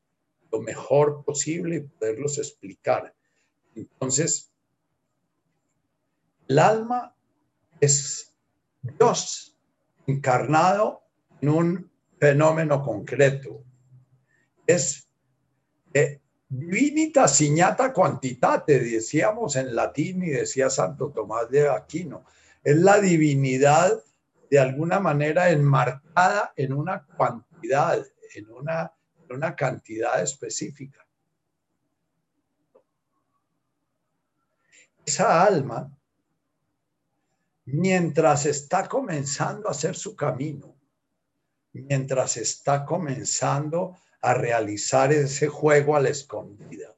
lo 0.51 0.61
mejor 0.61 1.23
posible 1.25 1.75
y 1.75 1.81
poderlos 1.81 2.37
explicar. 2.37 3.13
Entonces, 3.75 4.48
el 6.49 6.59
alma 6.59 7.15
es 7.79 8.35
Dios 8.81 9.57
encarnado 10.05 11.03
en 11.41 11.49
un 11.49 11.91
fenómeno 12.19 12.83
concreto. 12.83 13.63
Es 14.67 15.07
eh, 15.93 16.19
divinita 16.49 17.27
signata 17.27 17.93
quantitate, 17.93 18.79
decíamos 18.79 19.55
en 19.55 19.73
latín 19.73 20.23
y 20.23 20.31
decía 20.31 20.69
Santo 20.69 21.11
Tomás 21.11 21.49
de 21.49 21.69
Aquino. 21.69 22.25
Es 22.63 22.75
la 22.75 22.99
divinidad 22.99 24.03
de 24.49 24.59
alguna 24.59 24.99
manera 24.99 25.49
enmarcada 25.51 26.51
en 26.57 26.73
una 26.73 27.05
cuantidad, 27.05 28.05
en 28.35 28.49
una 28.51 28.91
una 29.33 29.55
cantidad 29.55 30.21
específica. 30.21 31.05
Esa 35.05 35.43
alma, 35.43 35.91
mientras 37.71 38.45
está 38.45 38.87
comenzando 38.87 39.67
a 39.67 39.71
hacer 39.71 39.95
su 39.95 40.15
camino, 40.15 40.75
mientras 41.73 42.37
está 42.37 42.85
comenzando 42.85 43.97
a 44.21 44.33
realizar 44.33 45.13
ese 45.13 45.47
juego 45.47 45.95
a 45.95 46.01
la 46.01 46.09
escondida, 46.09 46.95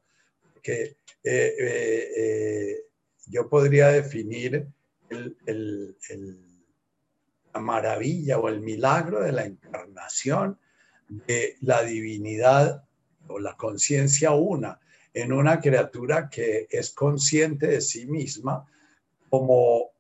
que 0.62 0.84
eh, 0.84 0.96
eh, 1.24 2.12
eh, 2.18 2.76
yo 3.28 3.48
podría 3.50 3.90
definir 3.90 4.68
la 7.54 7.60
maravilla 7.60 8.40
o 8.40 8.50
el 8.50 8.62
milagro 8.62 9.22
de 9.22 9.32
la 9.32 9.46
encarnación 9.46 10.58
de 11.28 11.58
la 11.62 11.84
divinidad 11.84 12.84
o 13.28 13.40
la 13.40 13.56
conciencia 13.56 14.32
una 14.32 14.80
en 15.14 15.34
una 15.34 15.60
criatura 15.60 16.30
que 16.30 16.68
es 16.70 16.92
consciente 16.92 17.68
de 17.68 17.82
sí 17.82 18.06
misma, 18.06 18.66
como 19.30 19.91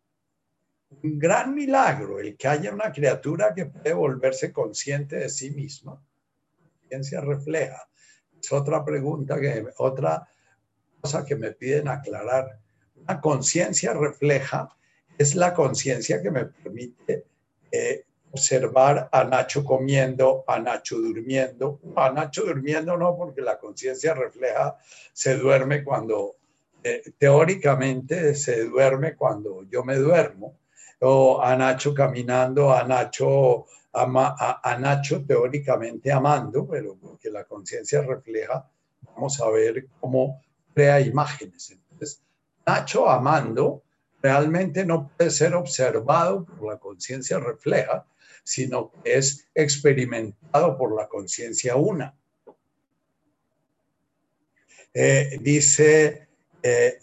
un 1.03 1.17
gran 1.17 1.53
milagro 1.53 2.19
el 2.19 2.37
que 2.37 2.47
haya 2.47 2.73
una 2.73 2.91
criatura 2.91 3.53
que 3.53 3.65
puede 3.65 3.93
volverse 3.93 4.51
consciente 4.51 5.17
de 5.17 5.29
sí 5.29 5.51
misma. 5.51 6.01
Ciencia 6.87 7.21
refleja. 7.21 7.87
Es 8.39 8.51
otra 8.51 8.83
pregunta 8.83 9.39
que, 9.39 9.65
otra 9.77 10.27
cosa 10.99 11.25
que 11.25 11.35
me 11.35 11.51
piden 11.51 11.87
aclarar. 11.87 12.59
Una 12.95 13.19
conciencia 13.19 13.93
refleja 13.93 14.69
es 15.17 15.35
la 15.35 15.53
conciencia 15.53 16.21
que 16.21 16.31
me 16.31 16.45
permite 16.45 17.25
eh, 17.71 18.05
observar 18.31 19.09
a 19.11 19.23
Nacho 19.23 19.63
comiendo, 19.63 20.43
a 20.47 20.59
Nacho 20.59 20.97
durmiendo. 20.97 21.79
A 21.95 22.11
Nacho 22.11 22.43
durmiendo 22.43 22.97
no, 22.97 23.15
porque 23.15 23.41
la 23.41 23.59
conciencia 23.59 24.13
refleja, 24.13 24.77
se 25.13 25.35
duerme 25.37 25.83
cuando, 25.83 26.37
eh, 26.83 27.01
teóricamente 27.17 28.35
se 28.35 28.65
duerme 28.65 29.15
cuando 29.15 29.63
yo 29.69 29.83
me 29.83 29.97
duermo, 29.97 30.60
o 31.01 31.41
a 31.41 31.55
Nacho 31.55 31.93
caminando, 31.93 32.71
a 32.71 32.83
Nacho, 32.83 33.65
a, 33.93 34.77
Nacho 34.79 35.25
teóricamente 35.25 36.11
amando, 36.11 36.67
pero 36.67 36.95
porque 36.95 37.29
la 37.31 37.43
conciencia 37.45 38.01
refleja, 38.01 38.69
vamos 39.15 39.41
a 39.41 39.49
ver 39.49 39.87
cómo 39.99 40.41
crea 40.73 40.99
imágenes. 41.01 41.71
Entonces, 41.71 42.21
Nacho 42.65 43.09
amando 43.09 43.81
realmente 44.21 44.85
no 44.85 45.09
puede 45.09 45.31
ser 45.31 45.55
observado 45.55 46.45
por 46.45 46.71
la 46.71 46.77
conciencia 46.77 47.39
refleja, 47.39 48.05
sino 48.43 48.91
que 48.91 49.17
es 49.17 49.47
experimentado 49.55 50.77
por 50.77 50.95
la 50.95 51.07
conciencia 51.07 51.75
una. 51.77 52.15
Eh, 54.93 55.39
dice, 55.41 56.27
eh, 56.61 56.99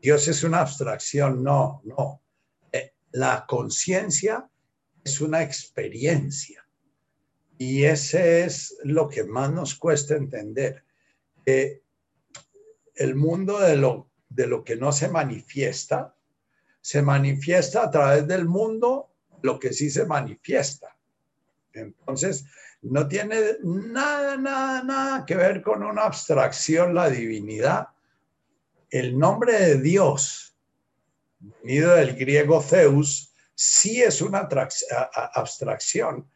Dios 0.00 0.26
es 0.26 0.42
una 0.42 0.62
abstracción, 0.62 1.44
no, 1.44 1.80
no. 1.84 2.23
La 3.14 3.46
conciencia 3.46 4.50
es 5.04 5.20
una 5.20 5.40
experiencia. 5.40 6.66
Y 7.56 7.84
ese 7.84 8.44
es 8.44 8.76
lo 8.82 9.08
que 9.08 9.22
más 9.22 9.52
nos 9.52 9.76
cuesta 9.76 10.16
entender. 10.16 10.82
el 11.46 13.14
mundo 13.14 13.60
de 13.60 13.76
lo, 13.76 14.10
de 14.28 14.48
lo 14.48 14.64
que 14.64 14.74
no 14.74 14.90
se 14.90 15.08
manifiesta, 15.08 16.16
se 16.80 17.02
manifiesta 17.02 17.84
a 17.84 17.90
través 17.90 18.26
del 18.26 18.46
mundo 18.46 19.12
lo 19.42 19.60
que 19.60 19.72
sí 19.72 19.90
se 19.90 20.06
manifiesta. 20.06 20.96
Entonces, 21.72 22.46
no 22.82 23.06
tiene 23.06 23.58
nada, 23.62 24.36
nada, 24.36 24.82
nada 24.82 25.24
que 25.24 25.36
ver 25.36 25.62
con 25.62 25.84
una 25.84 26.02
abstracción 26.02 26.94
la 26.94 27.10
divinidad. 27.10 27.88
El 28.90 29.16
nombre 29.16 29.52
de 29.52 29.80
Dios, 29.80 30.53
venido 31.62 31.94
del 31.94 32.14
griego 32.16 32.60
Zeus, 32.62 33.32
sí 33.54 34.02
es 34.02 34.20
una 34.20 34.48
abstracción. 35.34 36.28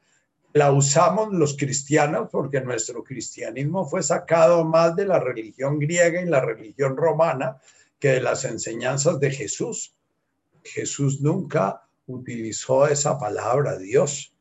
La 0.53 0.73
usamos 0.73 1.33
los 1.33 1.57
cristianos 1.57 2.29
porque 2.31 2.61
nuestro 2.61 3.05
cristianismo 3.05 3.88
fue 3.88 4.03
sacado 4.03 4.65
más 4.65 4.97
de 4.97 5.07
la 5.07 5.21
religión 5.21 5.79
griega 5.79 6.21
y 6.21 6.27
la 6.27 6.41
religión 6.41 6.97
romana 6.97 7.59
que 7.99 8.12
de 8.12 8.23
las 8.23 8.45
enseñanzas 8.45 9.21
de 9.21 9.31
Jesús. 9.31 9.95
Jesús 10.65 11.21
nunca 11.21 11.83
utilizó 12.07 12.87
esa 12.87 13.19
palabra 13.19 13.79
Dios. 13.79 14.33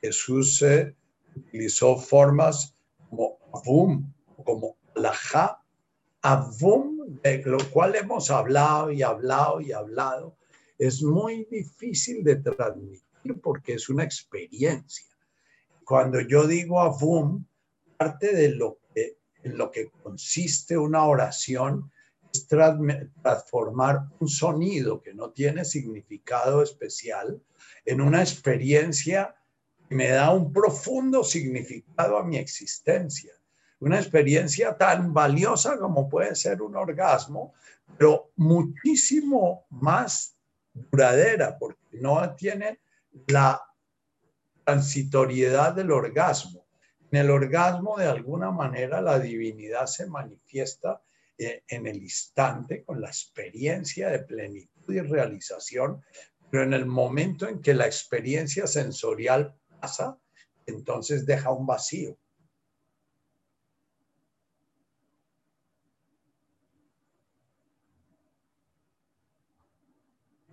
Jesús 0.00 0.62
eh, 0.62 0.94
utilizó 1.34 1.96
formas 1.96 2.74
como 3.08 3.38
avum, 3.52 4.12
como 4.44 4.76
laja, 4.94 5.62
avum, 6.32 7.20
de 7.22 7.42
lo 7.44 7.58
cual 7.70 7.94
hemos 7.94 8.30
hablado 8.30 8.90
y 8.90 9.02
hablado 9.02 9.60
y 9.60 9.72
hablado. 9.72 10.36
Es 10.78 11.02
muy 11.02 11.46
difícil 11.50 12.24
de 12.24 12.36
transmitir 12.36 13.40
porque 13.42 13.74
es 13.74 13.88
una 13.88 14.02
experiencia. 14.02 15.06
Cuando 15.84 16.20
yo 16.20 16.46
digo 16.46 16.80
avum, 16.80 17.44
parte 17.96 18.34
de 18.34 18.50
lo 18.50 18.78
que, 18.92 19.18
en 19.44 19.56
lo 19.56 19.70
que 19.70 19.90
consiste 20.02 20.76
una 20.76 21.04
oración 21.04 21.90
transformar 22.48 24.08
un 24.18 24.28
sonido 24.28 25.00
que 25.00 25.14
no 25.14 25.30
tiene 25.30 25.64
significado 25.64 26.62
especial 26.62 27.40
en 27.84 28.00
una 28.00 28.20
experiencia 28.20 29.34
que 29.88 29.94
me 29.94 30.08
da 30.08 30.32
un 30.32 30.52
profundo 30.52 31.24
significado 31.24 32.18
a 32.18 32.24
mi 32.24 32.36
existencia. 32.36 33.32
Una 33.80 33.98
experiencia 33.98 34.76
tan 34.76 35.12
valiosa 35.12 35.78
como 35.78 36.08
puede 36.08 36.34
ser 36.34 36.62
un 36.62 36.76
orgasmo, 36.76 37.54
pero 37.98 38.30
muchísimo 38.36 39.66
más 39.70 40.36
duradera, 40.72 41.58
porque 41.58 41.80
no 41.92 42.34
tiene 42.34 42.80
la 43.26 43.60
transitoriedad 44.64 45.74
del 45.74 45.90
orgasmo. 45.90 46.66
En 47.10 47.20
el 47.20 47.30
orgasmo, 47.30 47.96
de 47.98 48.06
alguna 48.06 48.50
manera, 48.50 49.00
la 49.00 49.18
divinidad 49.18 49.86
se 49.86 50.06
manifiesta 50.06 51.02
eh, 51.38 51.62
en 51.68 51.86
el 51.86 51.98
instante, 51.98 52.82
con 52.82 53.00
la 53.00 53.08
experiencia 53.08 54.08
de 54.08 54.20
plenitud 54.20 54.94
y 54.94 55.00
realización, 55.00 56.02
pero 56.50 56.64
en 56.64 56.72
el 56.72 56.86
momento 56.86 57.48
en 57.48 57.60
que 57.60 57.74
la 57.74 57.86
experiencia 57.86 58.66
sensorial 58.66 59.54
pasa, 59.80 60.18
entonces 60.66 61.26
deja 61.26 61.50
un 61.50 61.66
vacío. 61.66 62.16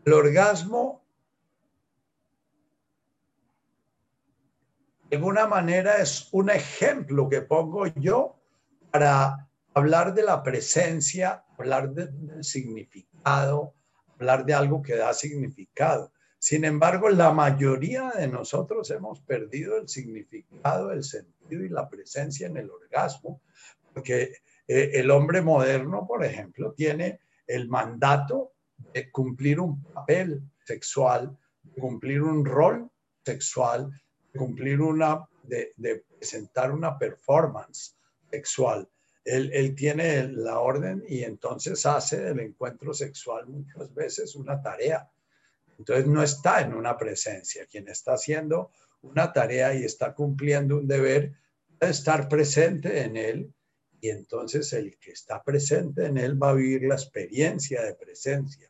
El 0.05 0.13
orgasmo, 0.13 1.01
de 5.09 5.15
alguna 5.15 5.47
manera, 5.47 5.97
es 5.97 6.27
un 6.33 6.49
ejemplo 6.49 7.29
que 7.29 7.41
pongo 7.41 7.87
yo 7.87 8.35
para 8.91 9.49
hablar 9.73 10.13
de 10.13 10.23
la 10.23 10.43
presencia, 10.43 11.45
hablar 11.57 11.91
del 11.91 12.43
significado, 12.43 13.73
hablar 14.19 14.45
de 14.45 14.53
algo 14.53 14.81
que 14.81 14.95
da 14.95 15.13
significado. 15.13 16.11
Sin 16.37 16.65
embargo, 16.65 17.09
la 17.09 17.31
mayoría 17.31 18.11
de 18.11 18.27
nosotros 18.27 18.91
hemos 18.91 19.21
perdido 19.21 19.77
el 19.77 19.87
significado, 19.87 20.91
el 20.91 21.05
sentido 21.05 21.63
y 21.63 21.69
la 21.69 21.87
presencia 21.87 22.47
en 22.47 22.57
el 22.57 22.69
orgasmo, 22.69 23.41
porque 23.93 24.33
eh, 24.67 24.91
el 24.95 25.09
hombre 25.11 25.41
moderno, 25.41 26.05
por 26.05 26.25
ejemplo, 26.25 26.73
tiene 26.73 27.21
el 27.47 27.69
mandato 27.69 28.52
de 28.93 29.11
cumplir 29.11 29.59
un 29.59 29.81
papel 29.83 30.41
sexual, 30.65 31.37
de 31.63 31.81
cumplir 31.81 32.23
un 32.23 32.43
rol 32.45 32.89
sexual, 33.23 33.91
de 34.31 34.39
cumplir 34.39 34.81
una, 34.81 35.27
de 35.43 36.05
presentar 36.19 36.71
una 36.71 36.97
performance 36.97 37.95
sexual 38.31 38.87
él, 39.25 39.75
tiene 39.75 40.27
la 40.27 40.59
orden 40.59 41.03
y 41.07 41.23
entonces 41.23 41.85
hace 41.85 42.19
del 42.19 42.39
encuentro 42.39 42.93
sexual 42.93 43.47
muchas 43.47 43.93
veces 43.93 44.35
una 44.35 44.61
tarea. 44.61 45.09
Entonces 45.77 46.07
no 46.07 46.21
está 46.21 46.61
en 46.61 46.73
una 46.73 46.97
presencia. 46.97 47.65
Quien 47.65 47.87
está 47.87 48.13
haciendo 48.13 48.71
una 49.01 49.31
tarea 49.31 49.73
y 49.73 49.83
está 49.83 50.13
cumpliendo 50.13 50.77
un 50.77 50.87
deber 50.87 51.33
puede 51.79 51.91
estar 51.91 52.27
presente 52.27 53.01
en 53.01 53.17
él 53.17 53.53
y 54.01 54.09
entonces 54.09 54.71
el 54.73 54.97
que 54.97 55.11
está 55.11 55.41
presente 55.41 56.05
en 56.05 56.17
él 56.17 56.41
va 56.41 56.49
a 56.49 56.53
vivir 56.53 56.83
la 56.83 56.95
experiencia 56.95 57.81
de 57.83 57.95
presencia. 57.95 58.69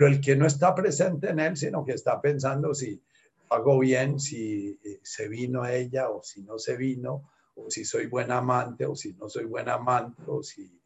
Pero 0.00 0.12
el 0.12 0.20
que 0.22 0.34
no 0.34 0.46
está 0.46 0.74
presente 0.74 1.28
en 1.28 1.40
él, 1.40 1.58
sino 1.58 1.84
que 1.84 1.92
está 1.92 2.22
pensando 2.22 2.72
si 2.72 3.02
hago 3.50 3.78
bien, 3.78 4.18
si 4.18 4.80
eh, 4.82 4.98
se 5.02 5.28
vino 5.28 5.66
ella 5.66 6.08
o 6.08 6.22
si 6.22 6.40
no 6.40 6.58
se 6.58 6.74
vino, 6.74 7.28
o 7.54 7.70
si 7.70 7.84
soy 7.84 8.06
buen 8.06 8.30
amante, 8.30 8.86
o 8.86 8.96
si 8.96 9.12
no 9.12 9.28
soy 9.28 9.44
buen 9.44 9.68
amante, 9.68 10.22
o 10.26 10.42
si, 10.42 10.80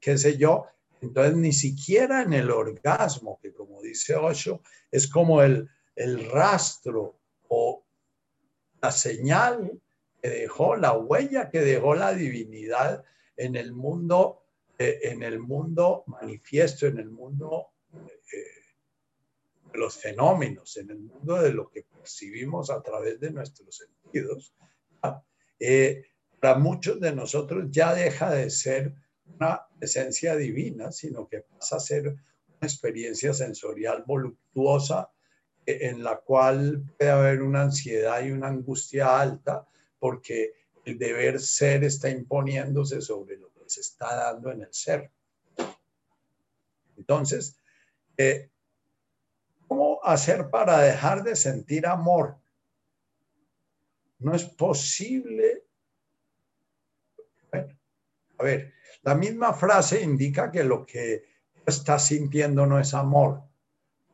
qué 0.00 0.18
sé 0.18 0.36
yo. 0.36 0.66
Entonces, 1.00 1.36
ni 1.36 1.52
siquiera 1.52 2.22
en 2.22 2.32
el 2.32 2.50
orgasmo, 2.50 3.38
que 3.40 3.52
como 3.52 3.80
dice 3.80 4.16
Osho, 4.16 4.60
es 4.90 5.06
como 5.06 5.40
el, 5.40 5.68
el 5.94 6.28
rastro 6.28 7.14
o 7.46 7.84
la 8.82 8.90
señal 8.90 9.80
que 10.20 10.30
dejó, 10.30 10.74
la 10.74 10.94
huella 10.94 11.48
que 11.48 11.60
dejó 11.60 11.94
la 11.94 12.12
divinidad 12.12 13.04
en 13.36 13.54
el 13.54 13.72
mundo, 13.72 14.42
eh, 14.78 14.98
en 15.04 15.22
el 15.22 15.38
mundo 15.38 16.02
manifiesto, 16.08 16.88
en 16.88 16.98
el 16.98 17.10
mundo 17.10 17.68
eh, 17.94 18.58
los 19.74 19.96
fenómenos, 19.96 20.76
en 20.76 20.90
el 20.90 20.98
mundo 20.98 21.40
de 21.40 21.52
lo 21.52 21.70
que 21.70 21.82
percibimos 21.82 22.70
a 22.70 22.82
través 22.82 23.20
de 23.20 23.30
nuestros 23.30 23.76
sentidos. 23.76 24.54
Eh, 25.60 26.04
para 26.40 26.58
muchos 26.58 27.00
de 27.00 27.12
nosotros 27.12 27.66
ya 27.70 27.94
deja 27.94 28.30
de 28.30 28.48
ser 28.48 28.94
una 29.34 29.66
esencia 29.80 30.36
divina, 30.36 30.92
sino 30.92 31.28
que 31.28 31.40
pasa 31.40 31.76
a 31.76 31.80
ser 31.80 32.08
una 32.08 32.18
experiencia 32.62 33.34
sensorial 33.34 34.04
voluptuosa 34.06 35.10
eh, 35.66 35.78
en 35.82 36.02
la 36.02 36.18
cual 36.18 36.84
puede 36.96 37.10
haber 37.10 37.42
una 37.42 37.62
ansiedad 37.62 38.24
y 38.24 38.30
una 38.30 38.48
angustia 38.48 39.20
alta 39.20 39.66
porque 39.98 40.52
el 40.84 40.98
deber 40.98 41.40
ser 41.40 41.84
está 41.84 42.08
imponiéndose 42.08 43.00
sobre 43.00 43.36
lo 43.36 43.52
que 43.52 43.64
se 43.66 43.80
está 43.80 44.14
dando 44.14 44.50
en 44.50 44.62
el 44.62 44.72
ser. 44.72 45.10
Entonces, 46.96 47.56
¿Cómo 49.68 50.00
hacer 50.02 50.50
para 50.50 50.78
dejar 50.78 51.22
de 51.22 51.36
sentir 51.36 51.86
amor? 51.86 52.38
No 54.18 54.34
es 54.34 54.44
posible. 54.44 55.64
a 57.52 58.42
ver, 58.42 58.72
la 59.02 59.14
misma 59.14 59.52
frase 59.52 60.02
indica 60.02 60.50
que 60.50 60.64
lo 60.64 60.84
que 60.84 61.24
estás 61.66 62.06
sintiendo 62.06 62.66
no 62.66 62.80
es 62.80 62.94
amor, 62.94 63.42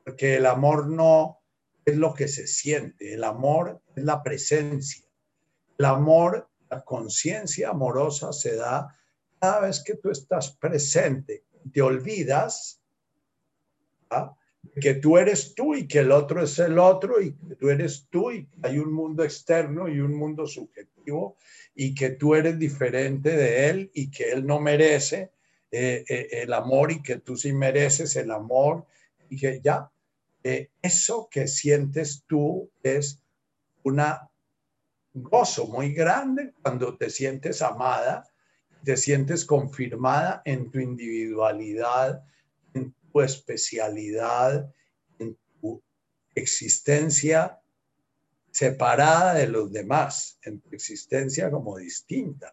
porque 0.05 0.37
el 0.37 0.47
amor 0.47 0.89
no 0.89 1.43
es 1.85 1.97
lo 1.97 2.15
que 2.15 2.29
se 2.29 2.47
siente, 2.47 3.15
el 3.15 3.25
amor 3.25 3.83
es 3.95 4.05
la 4.05 4.23
presencia. 4.23 5.05
El 5.79 5.87
amor, 5.87 6.51
la 6.69 6.85
conciencia 6.85 7.71
amorosa 7.71 8.33
se 8.33 8.57
da 8.57 8.95
cada 9.41 9.61
vez 9.61 9.83
que 9.83 9.97
tú 9.97 10.11
estás 10.11 10.57
presente, 10.57 11.45
te 11.73 11.83
olvidas. 11.83 12.84
Que 14.81 14.95
tú 14.95 15.19
eres 15.19 15.55
tú 15.55 15.75
y 15.75 15.87
que 15.87 16.01
el 16.01 16.11
otro 16.11 16.43
es 16.43 16.59
el 16.59 16.79
otro 16.79 17.21
y 17.21 17.33
que 17.33 17.55
tú 17.57 17.69
eres 17.69 18.07
tú 18.11 18.31
y 18.33 18.49
hay 18.63 18.79
un 18.79 18.93
mundo 18.93 19.23
externo 19.23 19.89
y 19.89 20.01
un 20.01 20.15
mundo 20.17 20.47
subjetivo 20.47 21.37
y 21.75 21.95
que 21.95 22.11
tú 22.11 22.35
eres 22.35 22.59
diferente 22.59 23.37
de 23.37 23.69
él 23.69 23.91
y 23.95 24.11
que 24.11 24.33
él 24.33 24.47
no 24.47 24.61
merece 24.61 25.33
eh, 25.77 26.05
eh, 26.09 26.29
el 26.43 26.53
amor 26.53 26.93
y 26.93 27.03
que 27.03 27.17
tú 27.17 27.37
sí 27.37 27.53
mereces 27.53 28.15
el 28.15 28.31
amor. 28.31 28.87
Y 29.29 29.37
que 29.37 29.61
ya, 29.61 29.91
eh, 30.45 30.71
eso 30.81 31.29
que 31.29 31.49
sientes 31.49 32.23
tú 32.29 32.71
es 32.83 33.21
una 33.83 34.31
gozo 35.13 35.67
muy 35.67 35.93
grande 35.93 36.53
cuando 36.63 36.97
te 36.97 37.11
sientes 37.11 37.61
amada, 37.61 38.25
te 38.85 38.97
sientes 38.97 39.45
confirmada 39.45 40.43
en 40.45 40.71
tu 40.71 40.79
individualidad, 40.79 42.25
especialidad, 43.23 44.73
en 45.19 45.37
tu 45.61 45.83
existencia 46.35 47.61
separada 48.51 49.35
de 49.35 49.49
los 49.49 49.73
demás, 49.73 50.39
en 50.43 50.61
tu 50.61 50.75
existencia 50.75 51.51
como 51.51 51.77
distinta. 51.77 52.53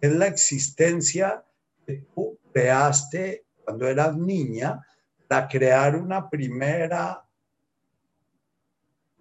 Es 0.00 0.12
la 0.12 0.26
existencia 0.26 1.44
que 1.86 2.04
tú 2.14 2.38
creaste 2.52 3.46
cuando 3.64 3.88
eras 3.88 4.16
niña 4.16 4.86
para 5.28 5.48
crear 5.48 5.96
una 5.96 6.28
primera 6.28 7.24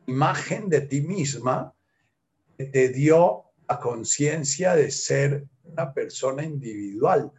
imagen 0.07 0.69
de 0.69 0.81
ti 0.81 1.01
misma 1.01 1.73
que 2.57 2.65
te 2.65 2.89
dio 2.89 3.45
la 3.67 3.79
conciencia 3.79 4.75
de 4.75 4.91
ser 4.91 5.45
una 5.63 5.93
persona 5.93 6.43
individual. 6.43 7.31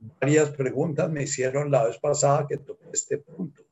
Varias 0.00 0.50
preguntas 0.50 1.10
me 1.10 1.24
hicieron 1.24 1.70
la 1.70 1.84
vez 1.84 1.98
pasada 1.98 2.46
que 2.46 2.56
toqué 2.58 2.86
este 2.92 3.18
punto. 3.18 3.62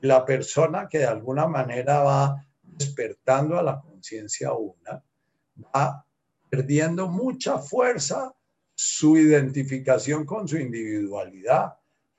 La 0.00 0.24
persona 0.24 0.88
que 0.88 0.98
de 0.98 1.06
alguna 1.06 1.46
manera 1.46 2.00
va 2.02 2.46
despertando 2.62 3.58
a 3.58 3.62
la 3.62 3.80
conciencia 3.80 4.52
una, 4.52 5.02
va 5.74 6.04
perdiendo 6.50 7.08
mucha 7.08 7.58
fuerza 7.58 8.34
su 8.74 9.16
identificación 9.16 10.26
con 10.26 10.46
su 10.46 10.58
individualidad. 10.58 11.74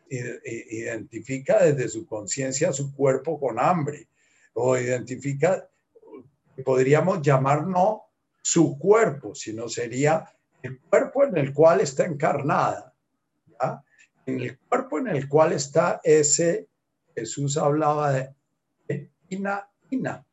Identifica 0.09 1.63
desde 1.63 1.89
su 1.89 2.05
conciencia 2.05 2.71
su 2.71 2.93
cuerpo 2.95 3.39
con 3.39 3.59
hambre 3.59 4.07
o 4.53 4.77
identifica, 4.77 5.67
podríamos 6.63 7.21
llamar 7.21 7.65
no 7.67 8.03
su 8.41 8.77
cuerpo, 8.77 9.33
sino 9.33 9.67
sería 9.69 10.25
el 10.61 10.79
cuerpo 10.79 11.25
en 11.25 11.37
el 11.37 11.53
cual 11.53 11.81
está 11.81 12.05
encarnada, 12.05 12.92
en 14.25 14.39
el 14.39 14.57
cuerpo 14.57 14.99
en 14.99 15.07
el 15.07 15.27
cual 15.27 15.53
está 15.53 15.99
ese, 16.03 16.67
Jesús 17.15 17.57
hablaba 17.57 18.11
de, 18.13 18.33
ina, 19.29 19.69
ina, 19.89 20.25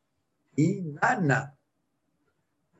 inana. 0.55 1.57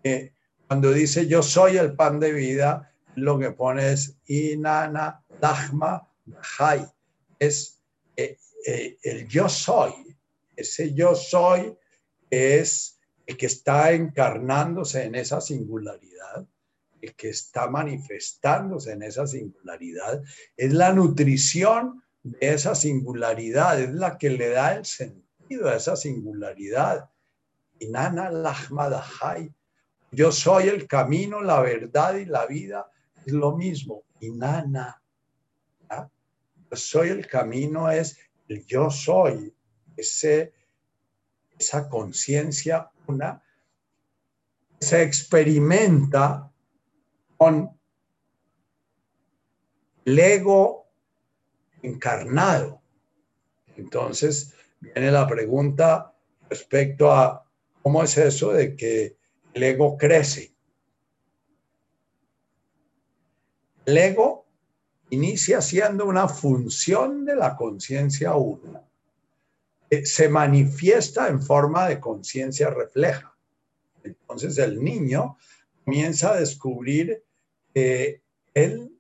Eh, 0.04 0.34
cuando 0.68 0.92
dice 0.92 1.28
yo 1.28 1.44
soy 1.44 1.78
el 1.78 1.96
pan 1.96 2.20
de 2.20 2.32
vida, 2.32 2.94
lo 3.16 3.38
que 3.38 3.52
pone 3.52 3.92
es 3.92 4.18
inana, 4.28 5.24
dahma, 5.40 6.08
hay. 6.60 6.86
Es 7.40 7.82
eh, 8.16 8.38
eh, 8.66 8.98
el 9.04 9.28
yo 9.28 9.50
soy. 9.50 9.94
Ese 10.56 10.94
yo 10.94 11.16
soy 11.16 11.76
es 12.30 13.00
el 13.26 13.38
que 13.38 13.48
está 13.48 13.92
encarnándose 13.92 15.04
en 15.04 15.16
esa 15.16 15.42
singularidad, 15.42 16.48
el 17.02 17.16
que 17.16 17.30
está 17.30 17.70
manifestándose 17.70 18.92
en 18.94 19.04
esa 19.04 19.28
singularidad. 19.28 20.22
Es 20.56 20.74
la 20.74 20.94
nutrición 20.94 22.04
de 22.24 22.38
esa 22.54 22.76
singularidad, 22.76 23.80
es 23.80 23.92
la 23.92 24.18
que 24.18 24.30
le 24.30 24.50
da 24.50 24.76
el 24.76 24.86
sentido 24.86 25.70
a 25.70 25.76
esa 25.76 25.96
singularidad. 25.96 27.10
Inana 27.80 28.30
Lahmadahai. 28.30 29.52
Yo 30.12 30.32
soy 30.32 30.68
el 30.68 30.88
camino, 30.88 31.42
la 31.42 31.62
verdad 31.62 32.16
y 32.16 32.26
la 32.26 32.46
vida. 32.46 32.92
Es 33.26 33.34
lo 33.34 33.56
mismo. 33.56 34.04
Inana. 34.20 35.02
Yo 35.90 36.78
soy 36.78 37.10
el 37.10 37.28
camino, 37.28 37.90
es 37.90 38.18
yo 38.68 38.90
soy. 38.90 39.54
Ese, 39.98 40.54
esa 41.58 41.90
conciencia 41.90 42.90
una 43.08 43.42
se 44.80 45.04
experimenta 45.04 46.51
con 47.42 47.76
el 50.06 50.20
ego 50.20 50.92
encarnado. 51.82 52.84
Entonces 53.78 54.54
viene 54.80 55.10
la 55.10 55.26
pregunta 55.26 56.16
respecto 56.52 57.12
a 57.12 57.44
¿Cómo 57.82 58.04
es 58.04 58.16
eso 58.20 58.54
de 58.54 58.76
que 58.76 59.18
el 59.56 59.64
ego 59.64 59.98
crece? 59.98 60.54
El 63.88 63.98
ego 63.98 64.46
inicia 65.10 65.62
siendo 65.62 66.06
una 66.06 66.28
función 66.28 67.26
de 67.26 67.38
la 67.38 67.56
conciencia 67.56 68.36
una. 68.36 68.84
Se 70.04 70.30
manifiesta 70.30 71.28
en 71.28 71.42
forma 71.42 71.88
de 71.88 72.00
conciencia 72.00 72.70
refleja. 72.70 73.36
Entonces 74.04 74.60
el 74.60 74.84
niño 74.84 75.38
comienza 75.84 76.34
a 76.34 76.40
descubrir 76.40 77.24
que 77.74 78.22
él 78.54 78.92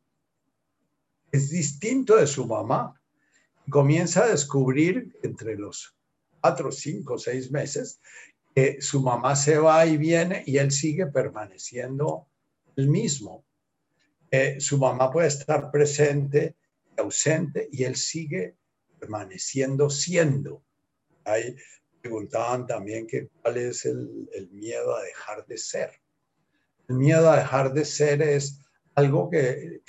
es 1.32 1.50
distinto 1.50 2.16
de 2.16 2.28
su 2.28 2.46
mamá. 2.46 3.00
Comienza 3.70 4.24
a 4.24 4.30
descubrir 4.30 5.18
entre 5.24 5.56
los 5.56 5.96
cuatro, 6.40 6.72
cinco, 6.72 7.18
seis 7.18 7.52
meses 7.52 8.00
su 8.80 9.02
mamá 9.02 9.36
se 9.36 9.58
va 9.58 9.86
y 9.86 9.98
viene 9.98 10.44
y 10.46 10.58
él 10.58 10.72
sigue 10.72 11.08
permaneciendo 11.08 12.28
el 12.76 12.90
mismo. 12.90 13.46
Eh, 14.30 14.60
su 14.60 14.78
mamá 14.78 15.12
puede 15.12 15.28
estar 15.28 15.72
presente, 15.72 16.56
ausente, 16.98 17.70
y 17.72 17.84
él 17.84 17.96
sigue 17.96 18.56
permaneciendo 19.00 19.90
siendo. 19.90 20.64
Ahí 21.26 21.56
preguntaban 22.02 22.66
también 22.66 23.08
que 23.08 23.28
cuál 23.42 23.58
es 23.58 23.86
el 23.86 24.50
miedo 24.52 24.96
a 24.96 25.04
dejar 25.04 25.46
de 25.46 25.58
ser. 25.58 26.01
El 26.92 26.98
miedo 26.98 27.32
a 27.32 27.38
dejar 27.38 27.72
de 27.72 27.86
ser 27.86 28.22
es 28.22 28.60
algo 28.96 29.30
que, 29.30 29.82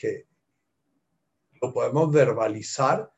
lo 1.61 1.73
podemos 1.73 2.13
verbalizar, 2.13 3.13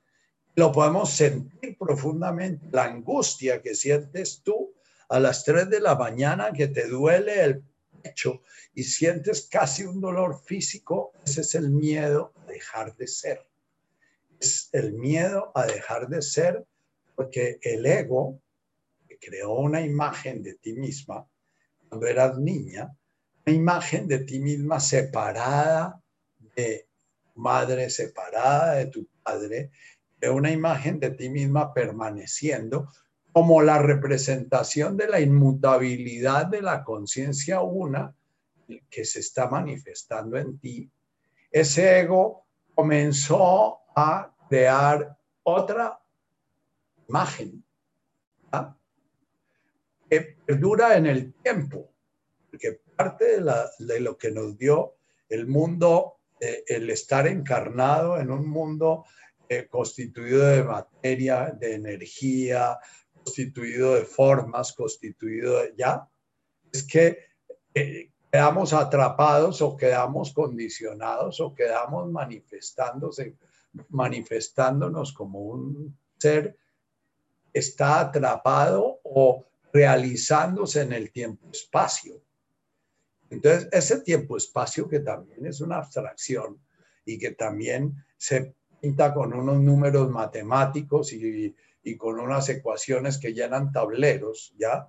lo 0.54 0.72
podemos 0.72 1.10
sentir 1.10 1.76
profundamente, 1.76 2.66
la 2.72 2.84
angustia 2.84 3.60
que 3.60 3.74
sientes 3.74 4.40
tú 4.42 4.74
a 5.10 5.20
las 5.20 5.44
3 5.44 5.68
de 5.68 5.80
la 5.80 5.96
mañana 5.96 6.50
que 6.50 6.68
te 6.68 6.88
duele 6.88 7.44
el 7.44 7.62
pecho 8.02 8.40
y 8.72 8.84
sientes 8.84 9.48
casi 9.50 9.84
un 9.84 10.00
dolor 10.00 10.42
físico, 10.42 11.12
ese 11.22 11.42
es 11.42 11.54
el 11.54 11.68
miedo 11.68 12.32
a 12.36 12.46
dejar 12.46 12.96
de 12.96 13.06
ser. 13.06 13.46
Es 14.40 14.70
el 14.72 14.94
miedo 14.94 15.52
a 15.54 15.66
dejar 15.66 16.08
de 16.08 16.22
ser 16.22 16.64
porque 17.14 17.58
el 17.60 17.84
ego 17.84 18.40
creó 19.20 19.52
una 19.56 19.82
imagen 19.82 20.42
de 20.42 20.54
ti 20.54 20.72
misma 20.72 21.28
cuando 21.86 22.06
eras 22.06 22.38
niña, 22.38 22.90
una 23.46 23.54
imagen 23.54 24.09
de 24.09 24.20
ti 24.20 24.38
misma 24.38 24.80
separada 24.80 26.00
de 26.57 26.88
tu 27.35 27.40
madre, 27.40 27.90
separada 27.90 28.74
de 28.74 28.87
tu 28.87 29.07
padre, 29.22 29.70
una 30.30 30.50
imagen 30.50 30.98
de 30.98 31.11
ti 31.11 31.28
misma 31.28 31.74
permaneciendo 31.74 32.88
como 33.33 33.61
la 33.62 33.78
representación 33.78 34.96
de 34.96 35.09
la 35.09 35.20
inmutabilidad 35.20 36.46
de 36.46 36.62
la 36.62 36.85
conciencia 36.85 37.61
una 37.61 38.14
que 38.88 39.04
se 39.04 39.20
está 39.20 39.48
manifestando 39.48 40.38
en 40.38 40.59
ti, 40.59 40.90
ese 41.50 42.00
ego 42.00 42.46
comenzó 42.74 43.80
a 43.94 44.35
crear 44.48 45.16
otra 45.42 46.00
imagen 47.09 47.62
que 50.09 50.20
perdura 50.46 50.96
en 50.96 51.07
el 51.07 51.35
tiempo, 51.35 51.93
porque 52.54 52.80
parte 52.94 53.40
de, 53.78 54.00
lo 54.00 54.16
que 54.16 54.30
nos 54.30 54.56
dio 54.56 54.94
el 55.28 55.48
mundo, 55.48 56.20
eh, 56.38 56.62
el 56.68 56.88
estar 56.88 57.26
encarnado 57.26 58.16
en 58.20 58.30
un 58.30 58.48
mundo 58.48 59.04
eh, 59.48 59.66
constituido 59.68 60.46
de 60.46 60.62
materia, 60.62 61.52
de 61.58 61.74
energía, 61.74 62.78
constituido 63.12 63.94
de 63.94 64.04
formas, 64.04 64.72
constituido 64.72 65.62
de... 65.62 65.74
¿Ya? 65.76 66.08
Es 66.72 66.86
que 66.86 67.18
eh, 67.74 68.12
quedamos 68.30 68.72
atrapados 68.72 69.60
o 69.60 69.76
quedamos 69.76 70.32
condicionados 70.32 71.40
o 71.40 71.52
quedamos 71.52 72.08
manifestándose, 72.12 73.36
manifestándonos 73.88 75.12
como 75.12 75.40
un 75.40 75.98
ser 76.18 76.56
está 77.52 77.98
atrapado 77.98 79.00
o 79.02 79.44
realizándose 79.74 80.82
en 80.82 80.92
el 80.92 81.10
tiempo-espacio. 81.10 82.23
Entonces, 83.30 83.68
ese 83.72 84.00
tiempo-espacio 84.00 84.88
que 84.88 85.00
también 85.00 85.46
es 85.46 85.60
una 85.60 85.78
abstracción 85.78 86.60
y 87.04 87.18
que 87.18 87.32
también 87.32 87.94
se 88.16 88.54
pinta 88.80 89.12
con 89.14 89.32
unos 89.32 89.60
números 89.60 90.10
matemáticos 90.10 91.12
y, 91.12 91.54
y 91.82 91.96
con 91.96 92.20
unas 92.20 92.48
ecuaciones 92.48 93.18
que 93.18 93.32
llenan 93.32 93.72
tableros, 93.72 94.54
¿ya? 94.58 94.88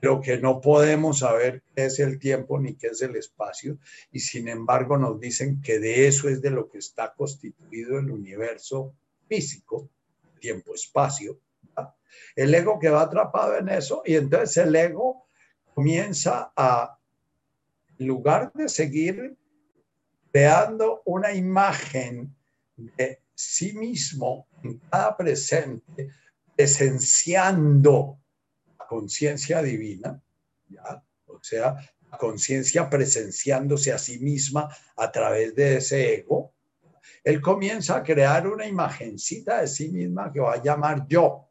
Pero 0.00 0.20
que 0.20 0.38
no 0.38 0.60
podemos 0.60 1.20
saber 1.20 1.62
qué 1.74 1.86
es 1.86 1.98
el 1.98 2.18
tiempo 2.18 2.60
ni 2.60 2.74
qué 2.74 2.88
es 2.88 3.02
el 3.02 3.16
espacio, 3.16 3.78
y 4.12 4.20
sin 4.20 4.48
embargo 4.48 4.98
nos 4.98 5.18
dicen 5.18 5.62
que 5.62 5.78
de 5.78 6.06
eso 6.06 6.28
es 6.28 6.42
de 6.42 6.50
lo 6.50 6.68
que 6.68 6.78
está 6.78 7.14
constituido 7.14 7.98
el 7.98 8.10
universo 8.10 8.94
físico, 9.26 9.88
tiempo-espacio, 10.38 11.40
el 12.34 12.54
ego 12.54 12.78
que 12.78 12.90
va 12.90 13.02
atrapado 13.02 13.56
en 13.56 13.68
eso 13.68 14.02
y 14.04 14.14
entonces 14.14 14.56
el 14.58 14.74
ego 14.74 15.26
comienza 15.74 16.52
a, 16.56 16.98
en 17.98 18.06
lugar 18.06 18.52
de 18.54 18.68
seguir 18.68 19.36
creando 20.30 21.02
una 21.06 21.32
imagen 21.32 22.34
de 22.76 23.22
sí 23.34 23.72
mismo 23.72 24.46
en 24.62 24.78
cada 24.90 25.16
presente, 25.16 26.10
esenciando 26.56 28.18
la 28.78 28.86
conciencia 28.86 29.62
divina, 29.62 30.20
¿ya? 30.68 31.02
o 31.26 31.42
sea, 31.42 31.76
la 32.10 32.18
conciencia 32.18 32.88
presenciándose 32.88 33.92
a 33.92 33.98
sí 33.98 34.18
misma 34.18 34.68
a 34.96 35.10
través 35.10 35.54
de 35.54 35.76
ese 35.76 36.14
ego, 36.14 36.52
él 37.24 37.40
comienza 37.40 37.96
a 37.96 38.02
crear 38.02 38.46
una 38.46 38.66
imagencita 38.66 39.60
de 39.60 39.66
sí 39.68 39.90
misma 39.90 40.32
que 40.32 40.40
va 40.40 40.54
a 40.54 40.62
llamar 40.62 41.06
yo 41.08 41.48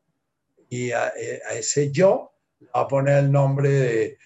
y 0.69 0.91
a, 0.91 1.09
ese 1.53 1.91
yo 1.91 2.33
va 2.75 2.81
a 2.81 2.87
poner 2.87 3.25
el 3.25 3.31
nombre 3.31 3.69
de, 3.69 4.17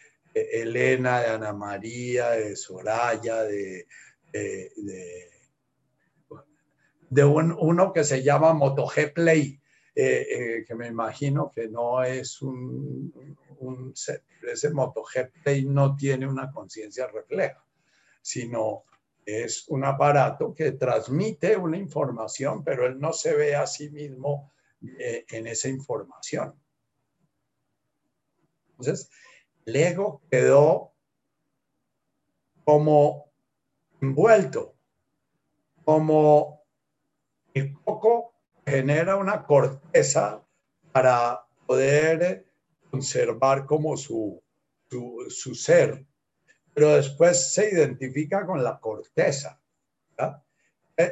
Elena, 0.61 1.21
de 1.21 1.27
Ana 1.27 1.53
María, 1.53 2.31
de 2.31 2.55
Soraya, 2.55 3.43
de, 3.43 3.87
de, 7.09 7.25
uno 7.25 7.93
que 7.93 8.03
se 8.03 8.23
llama 8.23 8.53
MotoG 8.53 9.13
Play, 9.13 9.59
eh, 9.95 10.27
eh, 10.29 10.65
que 10.65 10.75
me 10.75 10.87
imagino 10.87 11.51
que 11.53 11.67
no 11.67 12.03
es 12.03 12.41
un, 12.41 13.35
un 13.59 13.93
ese 14.47 14.69
MotoG 14.69 15.31
Play 15.43 15.65
no 15.65 15.95
tiene 15.95 16.27
una 16.27 16.51
conciencia 16.51 17.07
refleja, 17.07 17.65
sino 18.21 18.83
es 19.25 19.67
un 19.67 19.83
aparato 19.85 20.53
que 20.53 20.71
transmite 20.73 21.55
una 21.55 21.77
información, 21.77 22.63
pero 22.63 22.85
él 22.85 22.99
no 22.99 23.13
se 23.13 23.35
ve 23.35 23.55
a 23.55 23.67
sí 23.67 23.89
mismo 23.89 24.51
eh, 24.97 25.25
en 25.29 25.47
esa 25.47 25.69
información. 25.69 26.55
Entonces, 28.71 29.09
el 29.69 29.75
ego 29.75 30.23
quedó 30.31 30.95
como 32.63 33.31
envuelto, 34.01 34.75
como 35.83 36.63
el 37.53 37.73
coco 37.83 38.33
genera 38.65 39.15
una 39.15 39.45
corteza 39.45 40.43
para 40.91 41.45
poder 41.67 42.45
conservar 42.89 43.65
como 43.67 43.95
su, 43.95 44.41
su, 44.89 45.53
ser, 45.53 46.03
pero 46.73 46.95
después 46.95 47.53
se 47.53 47.71
identifica 47.71 48.45
con 48.45 48.63
la 48.63 48.79
corteza. 48.79 49.61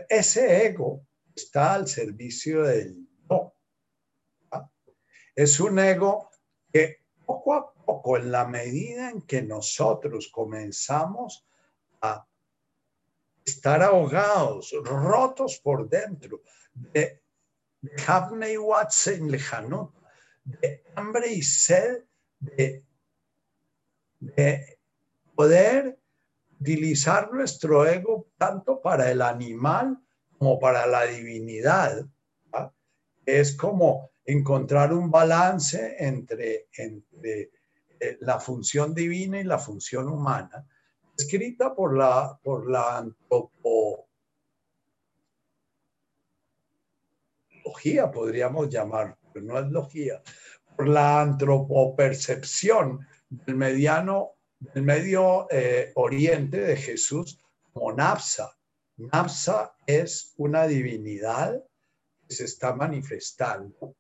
Ese 0.10 0.66
ego 0.66 1.06
está 1.36 1.76
al 1.76 1.88
servicio 1.88 2.64
del 2.64 3.08
es 5.36 5.60
un 5.60 5.78
ego 5.78 6.32
que 6.74 7.06
poco 7.28 7.54
a 7.54 7.72
poco, 7.72 8.18
en 8.18 8.32
la 8.32 8.48
medida 8.48 9.12
en 9.12 9.22
que 9.22 9.44
nosotros 9.44 10.30
comenzamos 10.32 11.46
a 12.02 12.26
estar 13.46 13.84
ahogados, 13.84 14.74
rotos 14.84 15.60
por 15.64 15.88
dentro, 15.88 16.42
de 16.74 17.22
de 20.44 20.84
hambre 20.96 21.34
y 21.34 21.42
sed, 21.42 22.04
de, 22.40 22.84
de 24.20 24.80
poder 25.36 26.00
utilizar 26.60 27.32
nuestro 27.32 27.86
ego 27.86 28.28
tanto 28.38 28.82
para 28.82 29.12
el 29.12 29.22
animal 29.22 30.00
como 30.38 30.60
para 30.60 30.88
la 30.88 31.04
divinidad. 31.04 32.06
Es 33.26 33.56
como 33.56 34.10
encontrar 34.28 34.94
un 34.94 35.10
balance 35.10 35.96
entre, 35.98 36.68
entre 36.78 37.50
eh, 37.98 38.18
la 38.20 38.40
función 38.40 38.94
divina 38.94 39.40
y 39.40 39.46
la 39.46 39.58
función 39.58 40.10
humana, 40.10 40.68
escrita 41.18 41.74
por 41.74 41.98
la, 41.98 42.38
por 42.44 42.70
la 42.70 42.98
antropología, 42.98 44.06
podríamos 48.14 48.70
llamar, 48.70 49.18
pero 49.34 49.46
no 49.46 49.58
es 49.60 49.68
logía, 49.68 50.22
por 50.76 50.90
la 50.90 51.22
antropopercepción 51.22 53.08
del 53.30 53.56
mediano, 53.56 54.34
del 54.60 54.84
medio 54.84 55.48
eh, 55.50 55.94
oriente 55.96 56.60
de 56.60 56.76
Jesús 56.76 57.40
como 57.72 57.94
Napsa. 57.94 58.52
Napsa 58.98 59.74
es 59.86 60.34
una 60.36 60.68
divinidad 60.68 61.64
que 62.28 62.36
se 62.36 62.44
está 62.44 62.76
manifestando 62.76 63.96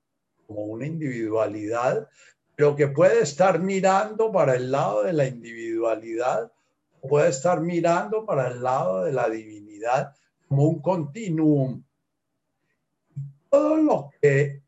como 0.47 0.63
una 0.63 0.87
individualidad, 0.87 2.09
pero 2.55 2.75
que 2.75 2.87
puede 2.87 3.21
estar 3.21 3.59
mirando 3.59 4.31
para 4.31 4.55
el 4.55 4.71
lado 4.71 5.03
de 5.03 5.13
la 5.13 5.27
individualidad, 5.27 6.51
puede 7.07 7.29
estar 7.29 7.61
mirando 7.61 8.25
para 8.25 8.47
el 8.47 8.63
lado 8.63 9.03
de 9.03 9.13
la 9.13 9.29
divinidad 9.29 10.15
como 10.47 10.63
un 10.63 10.81
continuum. 10.81 11.83
Todo 13.49 13.77
lo 13.77 14.09
que 14.21 14.63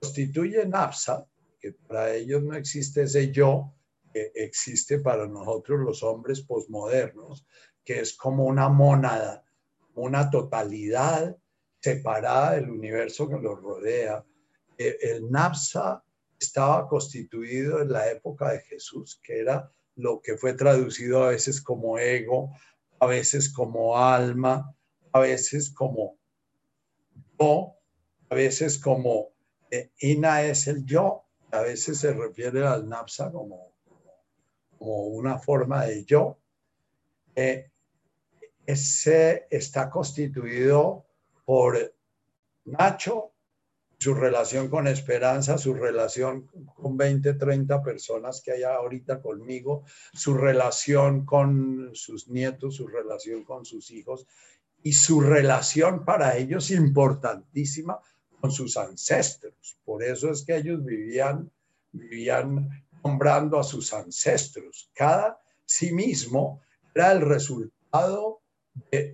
constituye 0.00 0.66
Napsa, 0.66 1.26
que 1.60 1.72
para 1.72 2.14
ellos 2.14 2.42
no 2.42 2.54
existe 2.54 3.02
ese 3.02 3.32
yo, 3.32 3.72
que 4.12 4.32
existe 4.34 5.00
para 5.00 5.26
nosotros 5.26 5.80
los 5.80 6.02
hombres 6.02 6.40
posmodernos, 6.42 7.46
que 7.84 8.00
es 8.00 8.14
como 8.16 8.44
una 8.44 8.68
mónada, 8.68 9.44
una 9.94 10.30
totalidad 10.30 11.36
separada 11.80 12.54
del 12.54 12.70
universo 12.70 13.28
que 13.28 13.38
los 13.38 13.60
rodea, 13.60 14.24
el 14.78 15.30
NAPSA 15.30 16.02
estaba 16.38 16.86
constituido 16.88 17.82
en 17.82 17.92
la 17.92 18.10
época 18.10 18.52
de 18.52 18.60
Jesús, 18.60 19.20
que 19.22 19.40
era 19.40 19.70
lo 19.96 20.20
que 20.20 20.36
fue 20.36 20.54
traducido 20.54 21.24
a 21.24 21.30
veces 21.30 21.60
como 21.60 21.98
ego, 21.98 22.52
a 23.00 23.06
veces 23.06 23.52
como 23.52 23.98
alma, 23.98 24.74
a 25.12 25.20
veces 25.20 25.70
como 25.70 26.16
yo, 27.38 27.74
a 28.30 28.34
veces 28.34 28.78
como 28.78 29.30
eh, 29.70 29.90
Ina 30.00 30.42
es 30.42 30.66
el 30.68 30.84
yo, 30.84 31.24
a 31.50 31.60
veces 31.62 31.98
se 31.98 32.12
refiere 32.12 32.66
al 32.66 32.88
Napsa 32.88 33.32
como, 33.32 33.72
como 34.78 35.04
una 35.04 35.38
forma 35.38 35.84
de 35.86 36.04
yo. 36.04 36.38
Eh, 37.34 37.70
ese 38.66 39.46
está 39.50 39.88
constituido 39.90 41.06
por 41.44 41.94
Nacho, 42.66 43.27
su 43.98 44.14
relación 44.14 44.68
con 44.68 44.86
Esperanza, 44.86 45.58
su 45.58 45.74
relación 45.74 46.48
con 46.76 46.96
20, 46.96 47.34
30 47.34 47.82
personas 47.82 48.40
que 48.40 48.52
hay 48.52 48.62
ahorita 48.62 49.20
conmigo, 49.20 49.84
su 50.12 50.34
relación 50.34 51.26
con 51.26 51.90
sus 51.94 52.28
nietos, 52.28 52.76
su 52.76 52.86
relación 52.86 53.42
con 53.42 53.64
sus 53.64 53.90
hijos 53.90 54.26
y 54.84 54.92
su 54.92 55.20
relación 55.20 56.04
para 56.04 56.36
ellos 56.36 56.70
importantísima 56.70 57.98
con 58.40 58.52
sus 58.52 58.76
ancestros. 58.76 59.76
Por 59.84 60.04
eso 60.04 60.30
es 60.30 60.44
que 60.44 60.56
ellos 60.56 60.84
vivían, 60.84 61.50
vivían 61.90 62.68
nombrando 63.02 63.58
a 63.58 63.64
sus 63.64 63.92
ancestros. 63.92 64.90
Cada 64.94 65.40
sí 65.66 65.92
mismo 65.92 66.62
era 66.94 67.10
el 67.10 67.20
resultado 67.20 68.42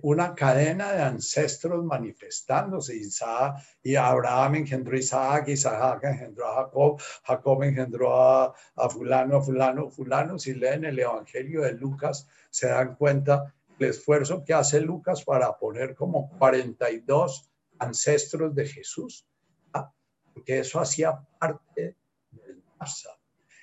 una 0.03 0.33
cadena 0.35 0.93
de 0.93 1.01
ancestros 1.01 1.83
manifestándose. 1.83 2.95
Isaac, 2.95 3.57
y 3.83 3.95
Abraham 3.95 4.55
engendró 4.55 4.95
a 4.95 4.99
Isaac, 4.99 5.47
Isaac 5.49 6.03
engendró 6.03 6.47
a 6.47 6.55
Jacob, 6.63 7.01
Jacob 7.23 7.63
engendró 7.63 8.15
a, 8.15 8.53
a 8.75 8.89
fulano, 8.89 9.37
a 9.37 9.41
fulano, 9.41 9.89
fulano. 9.89 10.39
Si 10.39 10.53
leen 10.53 10.85
el 10.85 10.99
Evangelio 10.99 11.61
de 11.61 11.73
Lucas, 11.73 12.27
se 12.49 12.67
dan 12.67 12.95
cuenta 12.95 13.53
el 13.79 13.89
esfuerzo 13.89 14.43
que 14.43 14.53
hace 14.53 14.79
Lucas 14.79 15.23
para 15.23 15.57
poner 15.57 15.95
como 15.95 16.29
42 16.37 17.51
ancestros 17.79 18.55
de 18.55 18.65
Jesús, 18.65 19.27
¿ah? 19.73 19.91
porque 20.33 20.59
eso 20.59 20.79
hacía 20.79 21.19
parte 21.39 21.97
del 22.31 22.63
NASA. 22.79 23.09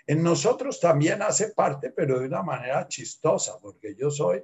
En 0.06 0.22
nosotros 0.22 0.80
también 0.80 1.22
hace 1.22 1.48
parte, 1.48 1.90
pero 1.90 2.18
de 2.18 2.26
una 2.26 2.42
manera 2.42 2.86
chistosa, 2.88 3.58
porque 3.60 3.94
yo 3.94 4.10
soy 4.10 4.42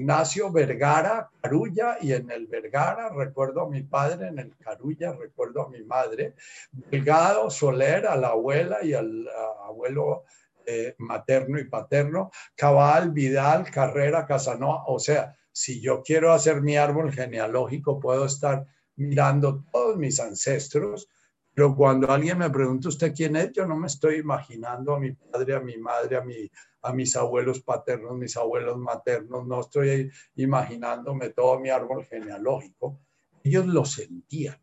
Ignacio 0.00 0.50
Vergara, 0.50 1.30
Carulla, 1.42 1.98
y 2.00 2.12
en 2.12 2.30
el 2.30 2.46
Vergara 2.46 3.10
recuerdo 3.10 3.62
a 3.62 3.68
mi 3.68 3.82
padre, 3.82 4.28
en 4.28 4.38
el 4.38 4.56
Carulla 4.56 5.12
recuerdo 5.12 5.66
a 5.66 5.68
mi 5.68 5.82
madre, 5.84 6.34
Delgado, 6.72 7.50
Soler, 7.50 8.06
a 8.06 8.16
la 8.16 8.28
abuela 8.28 8.78
y 8.82 8.94
al 8.94 9.28
abuelo 9.66 10.24
eh, 10.64 10.94
materno 10.98 11.58
y 11.58 11.64
paterno, 11.64 12.30
Cabal, 12.54 13.10
Vidal, 13.10 13.70
Carrera, 13.70 14.26
Casanova, 14.26 14.84
o 14.86 14.98
sea, 14.98 15.36
si 15.52 15.82
yo 15.82 16.02
quiero 16.02 16.32
hacer 16.32 16.62
mi 16.62 16.76
árbol 16.76 17.12
genealógico, 17.12 18.00
puedo 18.00 18.24
estar 18.24 18.66
mirando 18.96 19.64
todos 19.70 19.98
mis 19.98 20.18
ancestros, 20.18 21.08
pero 21.52 21.76
cuando 21.76 22.10
alguien 22.10 22.38
me 22.38 22.48
pregunta 22.48 22.88
usted 22.88 23.12
quién 23.14 23.36
es, 23.36 23.52
yo 23.52 23.66
no 23.66 23.76
me 23.76 23.88
estoy 23.88 24.16
imaginando 24.16 24.94
a 24.94 25.00
mi 25.00 25.12
padre, 25.12 25.56
a 25.56 25.60
mi 25.60 25.76
madre, 25.76 26.16
a, 26.16 26.22
mi, 26.22 26.50
a 26.82 26.92
mis 26.92 27.16
abuelos 27.16 27.60
paternos, 27.60 28.16
mis 28.16 28.36
abuelos 28.36 28.78
maternos, 28.78 29.46
no 29.46 29.60
estoy 29.60 30.10
imaginándome 30.36 31.30
todo 31.30 31.58
mi 31.58 31.70
árbol 31.70 32.04
genealógico. 32.04 33.00
Ellos 33.42 33.66
lo 33.66 33.84
sentían. 33.84 34.60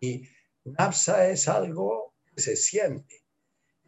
Y 0.00 0.22
NAPSA 0.64 1.28
es 1.28 1.48
algo 1.48 2.14
que 2.34 2.40
se 2.40 2.56
siente. 2.56 3.24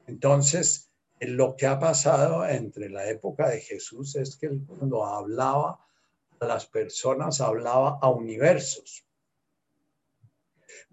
Entonces, 0.06 0.90
lo 1.20 1.56
que 1.56 1.66
ha 1.66 1.78
pasado 1.78 2.46
entre 2.46 2.88
la 2.88 3.08
época 3.08 3.48
de 3.48 3.60
Jesús 3.60 4.16
es 4.16 4.36
que 4.36 4.50
cuando 4.66 5.04
hablaba 5.04 5.84
a 6.40 6.46
las 6.46 6.66
personas, 6.66 7.40
hablaba 7.40 7.98
a 8.00 8.10
universos 8.10 9.04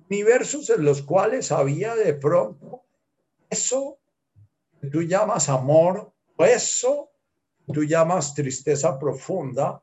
universos 0.10 0.69
en 0.69 0.86
los 0.86 1.02
cuales 1.02 1.52
había 1.52 1.95
de 1.95 2.13
pronto 2.13 2.84
eso 3.50 4.00
que 4.80 4.88
tú 4.88 5.02
llamas 5.02 5.50
amor, 5.50 6.13
eso 6.45 7.12
tú 7.71 7.84
llamas 7.84 8.34
tristeza 8.34 8.97
profunda, 8.97 9.82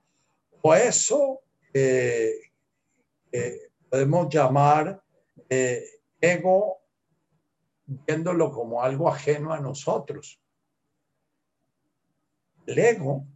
o 0.62 0.74
eso 0.74 1.42
que 1.72 2.50
podemos 3.90 4.32
llamar 4.32 5.02
eh, 5.48 5.84
ego, 6.20 6.80
viéndolo 7.86 8.50
como 8.50 8.82
algo 8.82 9.08
ajeno 9.08 9.52
a 9.52 9.60
nosotros. 9.60 10.40
El 12.66 12.78
ego 12.78 13.26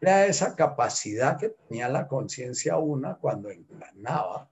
era 0.00 0.26
esa 0.26 0.56
capacidad 0.56 1.38
que 1.38 1.50
tenía 1.50 1.88
la 1.88 2.08
conciencia 2.08 2.78
una 2.78 3.16
cuando 3.16 3.50
encarnaba 3.50 4.50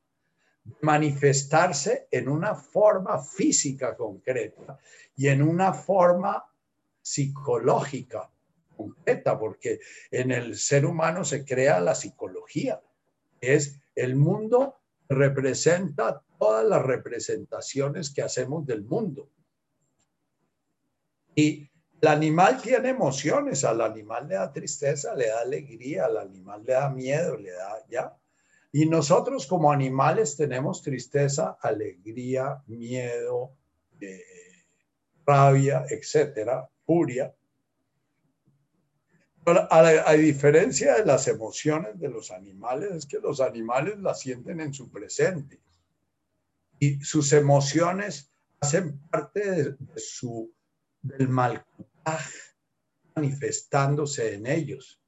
manifestarse 0.82 2.06
en 2.10 2.28
una 2.28 2.54
forma 2.54 3.18
física 3.18 3.96
concreta 3.96 4.78
y 5.16 5.28
en 5.28 5.42
una 5.42 5.72
forma 5.72 6.44
psicológica 7.02 8.30
concreta, 8.76 9.38
porque 9.38 9.80
en 10.10 10.30
el 10.30 10.56
ser 10.56 10.86
humano 10.86 11.24
se 11.24 11.44
crea 11.44 11.80
la 11.80 11.94
psicología, 11.94 12.80
es 13.40 13.80
el 13.94 14.16
mundo 14.16 14.76
representa 15.08 16.22
todas 16.38 16.66
las 16.66 16.82
representaciones 16.82 18.10
que 18.10 18.22
hacemos 18.22 18.66
del 18.66 18.84
mundo. 18.84 19.28
Y 21.34 21.70
el 22.00 22.08
animal 22.08 22.60
tiene 22.60 22.90
emociones, 22.90 23.64
al 23.64 23.80
animal 23.80 24.28
le 24.28 24.34
da 24.34 24.52
tristeza, 24.52 25.14
le 25.14 25.28
da 25.28 25.40
alegría, 25.40 26.06
al 26.06 26.18
animal 26.18 26.64
le 26.64 26.72
da 26.72 26.90
miedo, 26.90 27.36
le 27.36 27.52
da 27.52 27.84
ya. 27.88 28.16
Y 28.72 28.86
nosotros 28.86 29.46
como 29.46 29.70
animales 29.70 30.36
tenemos 30.36 30.82
tristeza, 30.82 31.58
alegría, 31.60 32.62
miedo, 32.66 33.52
eh, 34.00 34.24
rabia, 35.24 35.84
etcétera, 35.88 36.68
furia. 36.84 37.34
Pero 39.44 39.66
a, 39.70 40.12
diferencia 40.12 40.94
de 40.94 41.04
las 41.04 41.26
emociones 41.26 41.98
de 41.98 42.08
los 42.08 42.30
animales, 42.30 42.92
es 42.92 43.06
que 43.06 43.18
los 43.18 43.40
animales 43.40 43.98
las 43.98 44.20
sienten 44.20 44.60
en 44.60 44.72
su 44.72 44.88
presente. 44.90 45.60
Y 46.78 47.00
sus 47.00 47.32
emociones 47.32 48.30
hacen 48.60 49.00
parte 49.10 49.50
de, 49.50 49.76
su, 49.96 50.52
del 51.00 51.28
mal 51.28 51.64
manifestándose 53.14 54.34
en 54.34 54.46
ellos. 54.46 55.00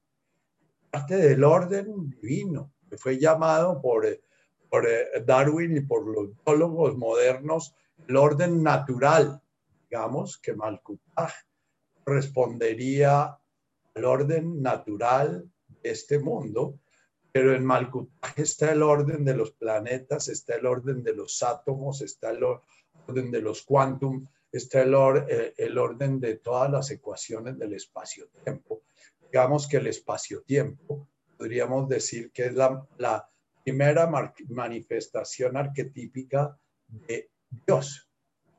Parte 0.91 1.17
del 1.17 1.45
orden 1.45 2.11
divino 2.11 2.73
fue 2.97 3.19
llamado 3.19 3.81
por, 3.81 4.07
por 4.69 4.87
eh, 4.87 5.07
Darwin 5.25 5.77
y 5.77 5.81
por 5.81 6.07
los 6.07 6.31
biólogos 6.45 6.97
modernos 6.97 7.75
el 8.09 8.17
orden 8.17 8.63
natural, 8.63 9.41
digamos, 9.89 10.39
que 10.39 10.55
Malkutaj 10.55 11.33
respondería 12.05 13.39
al 13.95 14.05
orden 14.05 14.63
natural 14.63 15.51
de 15.69 15.91
este 15.91 16.19
mundo, 16.19 16.79
pero 17.33 17.55
en 17.55 17.65
Malkutaj 17.65 18.35
está 18.37 18.73
el 18.73 18.83
orden 18.83 19.25
de 19.25 19.35
los 19.35 19.53
planetas, 19.53 20.29
está 20.29 20.55
el 20.55 20.67
orden 20.67 21.03
de 21.03 21.15
los 21.15 21.43
átomos, 21.43 22.01
está 22.01 22.31
el 22.31 22.45
orden 22.45 23.31
de 23.31 23.41
los 23.41 23.63
quantum, 23.63 24.27
está 24.53 24.83
el, 24.83 24.95
eh, 25.29 25.79
orden 25.79 26.21
de 26.21 26.37
todas 26.37 26.71
las 26.71 26.91
ecuaciones 26.91 27.59
del 27.59 27.73
espacio-tiempo. 27.73 28.83
Digamos 29.21 29.67
que 29.67 29.79
el 29.79 29.89
espacio-tiempo 29.89 31.09
podríamos 31.37 31.89
decir 31.89 32.31
que 32.31 32.47
es 32.47 32.55
la, 32.55 33.29
primera 33.65 34.09
manifestación 34.51 35.57
arquetípica 35.57 36.57
de 36.87 37.31
Dios. 37.67 38.09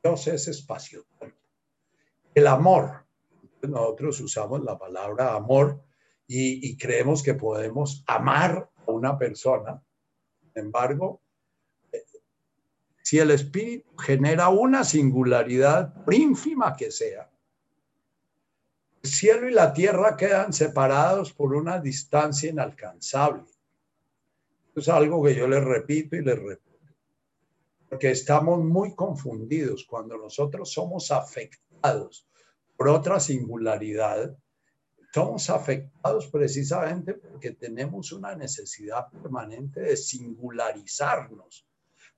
Dios 0.02 0.26
es 0.26 0.48
espacio. 0.48 1.06
El 2.34 2.46
amor. 2.48 3.05
Nosotros 3.66 4.20
usamos 4.20 4.62
la 4.62 4.78
palabra 4.78 5.34
amor 5.34 5.82
y, 6.26 6.76
creemos 6.76 7.22
que 7.22 7.34
podemos 7.34 8.02
amar 8.06 8.70
a 8.86 8.90
una 8.90 9.16
persona. 9.18 9.82
Sin 10.40 10.52
embargo, 10.54 11.20
si 13.02 13.18
el 13.18 13.30
espíritu 13.30 13.96
genera 13.96 14.48
una 14.48 14.82
singularidad, 14.82 15.94
ínfima 16.10 16.74
que 16.76 16.90
sea, 16.90 17.30
el 19.02 19.08
cielo 19.08 19.48
y 19.48 19.52
la 19.52 19.72
tierra 19.72 20.16
quedan 20.16 20.52
separados 20.52 21.32
por 21.32 21.54
una 21.54 21.78
distancia 21.78 22.50
inalcanzable. 22.50 23.44
es 24.74 24.88
algo 24.88 25.22
que 25.22 25.36
yo 25.36 25.46
les 25.46 25.62
repito 25.62 26.16
y 26.16 26.22
les 26.22 26.36
repito. 26.36 26.66
Porque 27.88 28.10
estamos 28.10 28.64
muy 28.64 28.96
confundidos 28.96 29.86
cuando 29.88 30.18
nosotros 30.18 30.72
somos 30.72 31.12
afectados 31.12 32.26
por 32.76 32.88
otra 32.88 33.20
singularidad. 33.20 34.36
Somos 35.12 35.48
afectados 35.48 36.26
precisamente 36.26 37.14
porque 37.14 37.52
tenemos 37.52 38.12
una 38.12 38.34
necesidad 38.34 39.08
permanente 39.08 39.80
de 39.80 39.96
singularizarnos, 39.96 41.66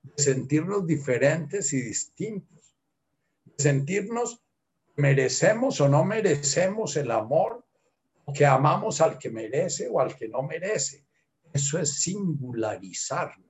de 0.03 0.23
sentirnos 0.23 0.85
diferentes 0.85 1.71
y 1.71 1.81
distintos, 1.81 2.75
de 3.45 3.63
sentirnos 3.63 4.41
merecemos 4.97 5.79
o 5.79 5.87
no 5.87 6.03
merecemos 6.03 6.97
el 6.97 7.11
amor, 7.11 7.65
que 8.33 8.45
amamos 8.45 9.01
al 9.01 9.17
que 9.17 9.29
merece 9.29 9.87
o 9.89 9.99
al 9.99 10.15
que 10.15 10.27
no 10.27 10.43
merece. 10.43 11.05
Eso 11.53 11.79
es 11.79 12.01
singularizarnos. 12.01 13.47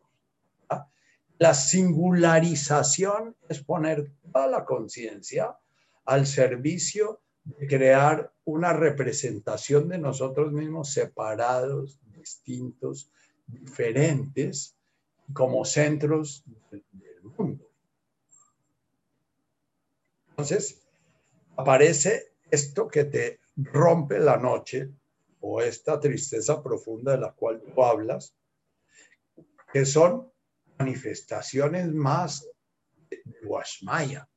La 1.40 1.54
singularización 1.54 3.36
es 3.48 3.64
poner 3.64 4.12
toda 4.32 4.48
la 4.48 4.66
conciencia 4.66 5.58
al 6.06 6.26
servicio 6.26 7.22
de 7.44 7.68
crear 7.68 8.34
una 8.46 8.74
representación 8.74 9.88
de 9.90 9.98
nosotros 9.98 10.52
mismos 10.52 10.92
separados, 10.92 12.00
distintos, 12.06 13.12
diferentes, 13.48 14.76
como 15.34 15.66
centros 15.66 16.44
del 16.72 17.24
mundo. 17.38 17.70
Entonces, 20.30 20.82
aparece 21.58 22.34
esto 22.50 22.88
que 22.88 23.06
te 23.06 23.40
rompe 23.58 24.20
la 24.20 24.38
noche 24.38 24.90
o 25.42 25.62
esta 25.62 26.00
tristeza 26.00 26.64
profunda 26.64 27.14
de 27.14 27.20
la 27.20 27.34
cual 27.34 27.62
tú 27.62 27.84
hablas, 27.84 28.34
que 29.74 29.86
son 29.86 30.32
manifestaciones 30.78 31.92
más 31.94 32.48
de 33.10 33.22
Washmaya. 33.44 34.29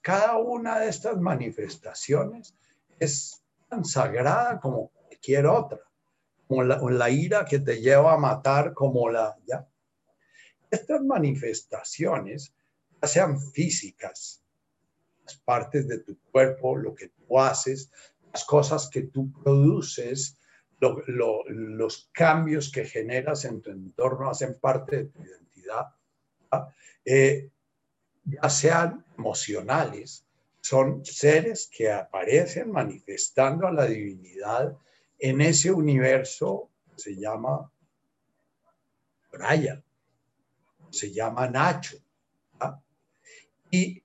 Cada 0.00 0.36
una 0.38 0.78
de 0.78 0.88
estas 0.88 1.18
manifestaciones 1.18 2.54
es 2.98 3.42
tan 3.68 3.84
sagrada 3.84 4.58
como 4.60 4.88
cualquier 4.88 5.46
otra, 5.46 5.80
como 6.46 6.62
la, 6.62 6.78
la 6.78 7.10
ira 7.10 7.44
que 7.44 7.58
te 7.58 7.80
lleva 7.80 8.14
a 8.14 8.18
matar, 8.18 8.72
como 8.74 9.10
la... 9.10 9.36
¿ya? 9.46 9.66
Estas 10.70 11.02
manifestaciones, 11.02 12.54
ya 13.00 13.08
sean 13.08 13.40
físicas, 13.40 14.42
partes 15.44 15.86
de 15.88 15.98
tu 15.98 16.18
cuerpo, 16.30 16.76
lo 16.76 16.94
que 16.94 17.08
tú 17.08 17.38
haces, 17.38 17.90
las 18.32 18.44
cosas 18.44 18.88
que 18.88 19.02
tú 19.02 19.32
produces, 19.32 20.38
los 20.80 22.08
cambios 22.12 22.70
que 22.70 22.84
generas 22.84 23.44
en 23.44 23.60
tu 23.60 23.70
entorno 23.70 24.30
hacen 24.30 24.58
parte 24.60 24.96
de 24.96 25.04
tu 25.06 25.22
identidad 25.22 25.48
divinidad, 25.58 25.86
eh, 27.04 27.50
ya 28.24 28.50
sean 28.50 29.04
emocionales, 29.18 30.24
son 30.60 31.04
seres 31.04 31.68
que 31.70 31.90
aparecen 31.90 32.70
manifestando 32.70 33.66
a 33.66 33.72
la 33.72 33.86
divinidad 33.86 34.76
en 35.18 35.40
ese 35.40 35.72
universo 35.72 36.70
se 36.96 37.16
llama 37.16 37.70
Brian, 39.32 39.82
se 40.90 41.12
llama 41.12 41.48
Nacho. 41.48 41.96
Y 43.70 44.02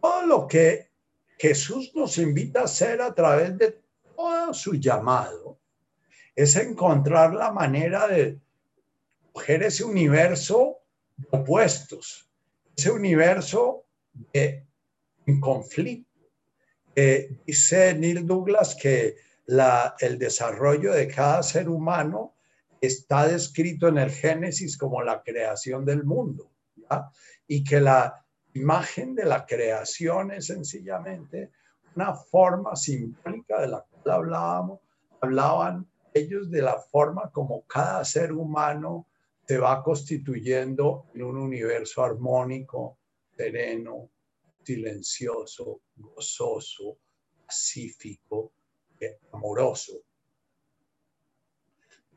todo 0.00 0.26
lo 0.26 0.46
que 0.46 0.90
Jesús 1.38 1.92
nos 1.94 2.18
invita 2.18 2.60
a 2.60 2.64
hacer 2.64 3.00
a 3.00 3.14
través 3.14 3.56
de 3.56 3.80
todo 4.16 4.52
su 4.52 4.74
llamado 4.74 5.58
es 6.34 6.56
encontrar 6.56 7.32
la 7.32 7.52
manera 7.52 8.08
de 8.08 8.40
coger 9.32 9.62
ese 9.62 9.84
universo 9.84 10.78
opuestos, 11.30 12.28
ese 12.76 12.90
universo 12.90 13.85
de 14.32 14.66
conflicto. 15.40 16.10
dice 16.94 17.94
Neil 17.94 18.26
Douglas 18.26 18.74
que 18.74 19.16
el 20.00 20.18
desarrollo 20.18 20.92
de 20.92 21.08
cada 21.08 21.42
ser 21.42 21.68
humano 21.68 22.34
está 22.80 23.26
descrito 23.26 23.88
en 23.88 23.98
el 23.98 24.10
Génesis 24.10 24.76
como 24.76 25.02
la 25.02 25.22
creación 25.22 25.84
del 25.84 26.04
mundo, 26.04 26.50
y 27.46 27.64
que 27.64 27.80
la 27.80 28.24
imagen 28.54 29.14
de 29.14 29.24
la 29.24 29.44
creación 29.44 30.30
es 30.32 30.46
sencillamente 30.46 31.50
una 31.94 32.14
forma 32.14 32.76
simbólica 32.76 33.60
de 33.60 33.68
la 33.68 33.80
cual 33.80 34.16
hablábamos, 34.16 34.80
hablaban 35.20 35.86
ellos 36.12 36.50
de 36.50 36.62
la 36.62 36.78
forma 36.78 37.30
como 37.30 37.62
cada 37.62 38.04
ser 38.04 38.32
humano 38.32 39.06
se 39.46 39.58
va 39.58 39.82
constituyendo 39.82 41.06
en 41.14 41.22
un 41.22 41.36
universo 41.36 42.02
armónico, 42.02 42.98
sereno, 43.36 44.10
silencioso, 44.64 45.82
gozoso, 45.96 46.98
pacífico, 47.46 48.52
amoroso. 49.32 50.02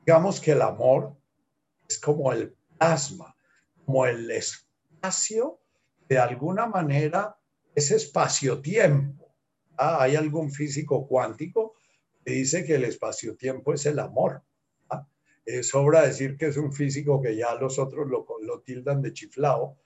Digamos 0.06 0.40
que 0.40 0.52
el 0.52 0.62
amor 0.62 1.16
es 1.88 2.00
como 2.00 2.32
el 2.32 2.56
plasma, 2.78 3.36
como 3.86 4.06
el 4.06 4.30
espacio, 4.32 5.60
de 6.08 6.18
alguna 6.18 6.66
manera, 6.66 7.38
es 7.76 7.92
espacio-tiempo. 7.92 9.36
Ah, 9.78 10.02
hay 10.02 10.16
algún 10.16 10.52
físico 10.52 11.08
cuántico 11.08 11.76
que 12.26 12.34
dice 12.34 12.66
que 12.66 12.76
el 12.76 12.86
espacio-tiempo 12.86 13.74
es 13.74 13.86
el 13.86 14.00
amor. 14.00 14.44
¿ah? 14.90 15.08
sobra 15.62 16.02
decir 16.02 16.36
que 16.38 16.48
es 16.48 16.58
un 16.58 16.74
físico 16.74 17.22
que 17.22 17.36
ya 17.36 17.54
los 17.56 17.78
otros 17.78 18.08
lo, 18.08 18.26
lo 18.42 18.62
tildan 18.62 19.02
de 19.02 19.14
chiflado, 19.14 19.78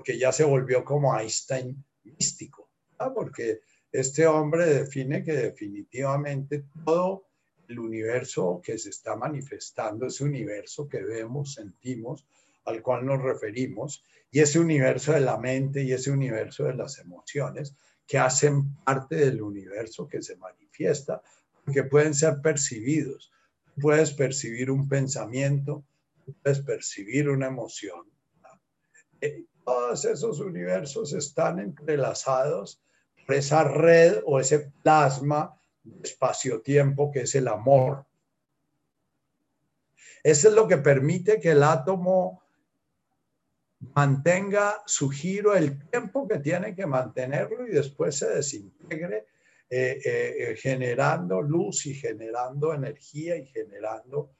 porque 0.00 0.16
ya 0.18 0.32
se 0.32 0.44
volvió 0.44 0.82
como 0.82 1.14
Einstein 1.14 1.84
místico, 2.04 2.70
¿ah? 3.00 3.12
porque 3.12 3.60
este 3.92 4.26
hombre 4.26 4.64
define 4.64 5.22
que 5.22 5.34
definitivamente 5.34 6.64
todo 6.86 7.26
el 7.68 7.78
universo 7.78 8.62
que 8.64 8.78
se 8.78 8.88
está 8.88 9.14
manifestando, 9.14 10.06
ese 10.06 10.24
universo 10.24 10.88
que 10.88 11.02
vemos, 11.02 11.52
sentimos, 11.52 12.26
al 12.64 12.80
cual 12.80 13.04
nos 13.04 13.20
referimos, 13.20 14.02
y 14.30 14.40
ese 14.40 14.58
universo 14.58 15.12
de 15.12 15.20
la 15.20 15.36
mente 15.36 15.82
y 15.82 15.92
ese 15.92 16.10
universo 16.10 16.64
de 16.64 16.76
las 16.76 16.98
emociones 16.98 17.76
que 18.06 18.16
hacen 18.16 18.76
parte 18.76 19.16
del 19.16 19.42
universo 19.42 20.08
que 20.08 20.22
se 20.22 20.36
manifiesta, 20.36 21.20
que 21.70 21.84
pueden 21.84 22.14
ser 22.14 22.40
percibidos. 22.40 23.30
Puedes 23.78 24.12
percibir 24.12 24.70
un 24.70 24.88
pensamiento, 24.88 25.84
puedes 26.42 26.60
percibir 26.60 27.28
una 27.28 27.48
emoción. 27.48 28.06
Eh, 29.60 29.62
todos 29.64 30.04
esos 30.04 30.40
universos 30.40 31.12
están 31.12 31.58
entrelazados 31.58 32.80
por 33.26 33.34
esa 33.34 33.64
red 33.64 34.22
o 34.24 34.40
ese 34.40 34.72
plasma 34.82 35.54
de 35.82 36.08
espacio-tiempo 36.08 37.10
que 37.10 37.20
es 37.20 37.34
el 37.34 37.48
amor. 37.48 38.04
Eso 40.22 40.48
es 40.48 40.54
lo 40.54 40.68
que 40.68 40.78
permite 40.78 41.40
que 41.40 41.52
el 41.52 41.62
átomo 41.62 42.42
mantenga 43.94 44.82
su 44.84 45.08
giro 45.08 45.54
el 45.54 45.88
tiempo 45.88 46.28
que 46.28 46.38
tiene 46.38 46.74
que 46.74 46.84
mantenerlo 46.84 47.66
y 47.66 47.70
después 47.70 48.16
se 48.16 48.28
desintegre 48.28 49.26
eh, 49.70 50.00
eh, 50.04 50.56
generando 50.56 51.40
luz 51.40 51.86
y 51.86 51.94
generando 51.94 52.74
energía 52.74 53.36
y 53.36 53.46
generando 53.46 54.32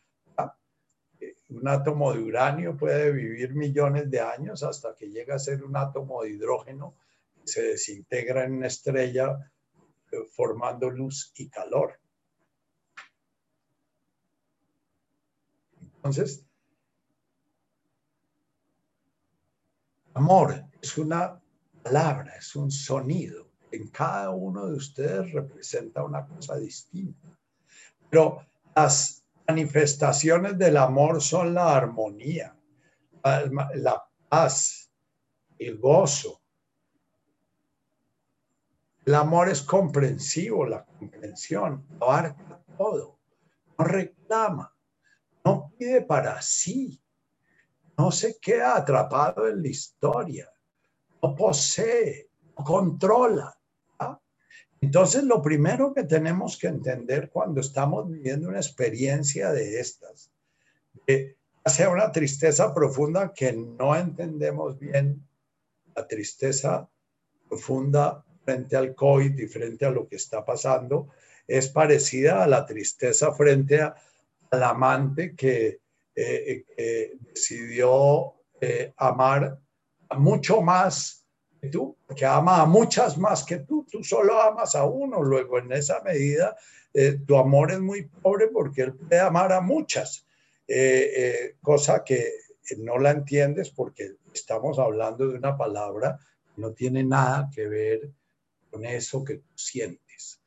un 1.50 1.68
átomo 1.68 2.12
de 2.12 2.20
uranio 2.20 2.76
puede 2.76 3.12
vivir 3.12 3.54
millones 3.54 4.10
de 4.10 4.20
años 4.20 4.62
hasta 4.62 4.94
que 4.94 5.10
llega 5.10 5.34
a 5.34 5.38
ser 5.38 5.64
un 5.64 5.76
átomo 5.76 6.22
de 6.22 6.30
hidrógeno 6.30 6.94
que 7.42 7.48
se 7.48 7.62
desintegra 7.62 8.44
en 8.44 8.54
una 8.54 8.68
estrella 8.68 9.52
eh, 10.12 10.16
formando 10.32 10.90
luz 10.90 11.32
y 11.36 11.48
calor. 11.48 11.98
Entonces, 15.96 16.46
amor 20.14 20.64
es 20.80 20.96
una 20.96 21.40
palabra, 21.82 22.36
es 22.36 22.56
un 22.56 22.70
sonido. 22.70 23.50
En 23.70 23.88
cada 23.88 24.30
uno 24.30 24.66
de 24.66 24.74
ustedes 24.74 25.32
representa 25.32 26.02
una 26.02 26.26
cosa 26.26 26.56
distinta. 26.56 27.28
Pero 28.08 28.44
las 28.74 29.19
manifestaciones 29.50 30.56
del 30.56 30.76
amor 30.76 31.20
son 31.20 31.54
la 31.54 31.76
armonía, 31.76 32.56
la, 33.24 34.06
paz, 34.28 34.92
el 35.58 35.76
gozo. 35.76 36.40
El 39.04 39.16
amor 39.16 39.48
es 39.48 39.62
comprensivo, 39.62 40.66
la 40.66 40.84
comprensión 40.84 41.84
abarca 42.00 42.62
todo, 42.78 43.18
no 43.76 43.84
reclama, 43.84 44.72
no 45.44 45.72
pide 45.76 46.02
para 46.02 46.40
sí, 46.40 47.02
no 47.98 48.12
se 48.12 48.38
queda 48.38 48.76
atrapado 48.76 49.48
en 49.48 49.62
la 49.62 49.68
historia, 49.68 50.48
no 51.20 51.34
posee, 51.34 52.30
no 52.56 52.64
controla, 52.64 53.58
entonces, 54.80 55.24
lo 55.24 55.42
primero 55.42 55.92
que 55.92 56.04
tenemos 56.04 56.58
que 56.58 56.68
entender 56.68 57.30
cuando 57.30 57.60
estamos 57.60 58.08
viviendo 58.10 58.48
una 58.48 58.58
experiencia 58.58 59.52
de 59.52 59.78
estas, 59.80 60.30
de, 61.06 61.36
sea 61.66 61.90
una 61.90 62.10
tristeza 62.10 62.72
profunda 62.72 63.32
que 63.34 63.52
no 63.52 63.94
entendemos 63.94 64.78
bien, 64.78 65.26
la 65.94 66.06
tristeza 66.06 66.88
profunda 67.48 68.24
frente 68.44 68.76
al 68.76 68.94
COVID 68.94 69.38
y 69.38 69.46
frente 69.46 69.84
a 69.84 69.90
lo 69.90 70.08
que 70.08 70.16
está 70.16 70.44
pasando, 70.44 71.08
es 71.46 71.68
parecida 71.68 72.42
a 72.42 72.46
la 72.46 72.64
tristeza 72.64 73.32
frente 73.32 73.82
al 73.82 74.62
amante 74.62 75.34
que 75.34 75.80
eh, 76.14 76.64
eh, 76.76 77.16
decidió 77.20 78.34
eh, 78.60 78.92
amar 78.96 79.58
mucho 80.16 80.62
más 80.62 81.19
tú, 81.68 81.96
que 82.16 82.24
ama 82.24 82.62
a 82.62 82.66
muchas 82.66 83.18
más 83.18 83.44
que 83.44 83.58
tú, 83.58 83.86
tú 83.90 84.02
solo 84.02 84.40
amas 84.40 84.74
a 84.74 84.84
uno, 84.86 85.22
luego 85.22 85.58
en 85.58 85.72
esa 85.72 86.00
medida 86.02 86.56
eh, 86.92 87.18
tu 87.26 87.36
amor 87.36 87.70
es 87.70 87.80
muy 87.80 88.02
pobre 88.06 88.48
porque 88.48 88.82
él 88.82 88.94
puede 88.94 89.20
amar 89.20 89.52
a 89.52 89.60
muchas, 89.60 90.26
eh, 90.66 91.12
eh, 91.16 91.56
cosa 91.62 92.02
que 92.02 92.32
no 92.78 92.98
la 92.98 93.10
entiendes 93.10 93.70
porque 93.70 94.16
estamos 94.32 94.78
hablando 94.78 95.28
de 95.28 95.36
una 95.36 95.56
palabra 95.56 96.18
que 96.54 96.60
no 96.60 96.72
tiene 96.72 97.04
nada 97.04 97.50
que 97.54 97.66
ver 97.66 98.10
con 98.70 98.84
eso 98.84 99.24
que 99.24 99.36
tú 99.36 99.52
sientes. 99.56 100.40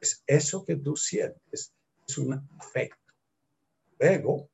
Es 0.00 0.22
eso 0.26 0.64
que 0.64 0.76
tú 0.76 0.96
sientes 0.96 1.72
es 2.06 2.18
un 2.18 2.48
afecto. 2.58 3.14
Luego 3.98 4.48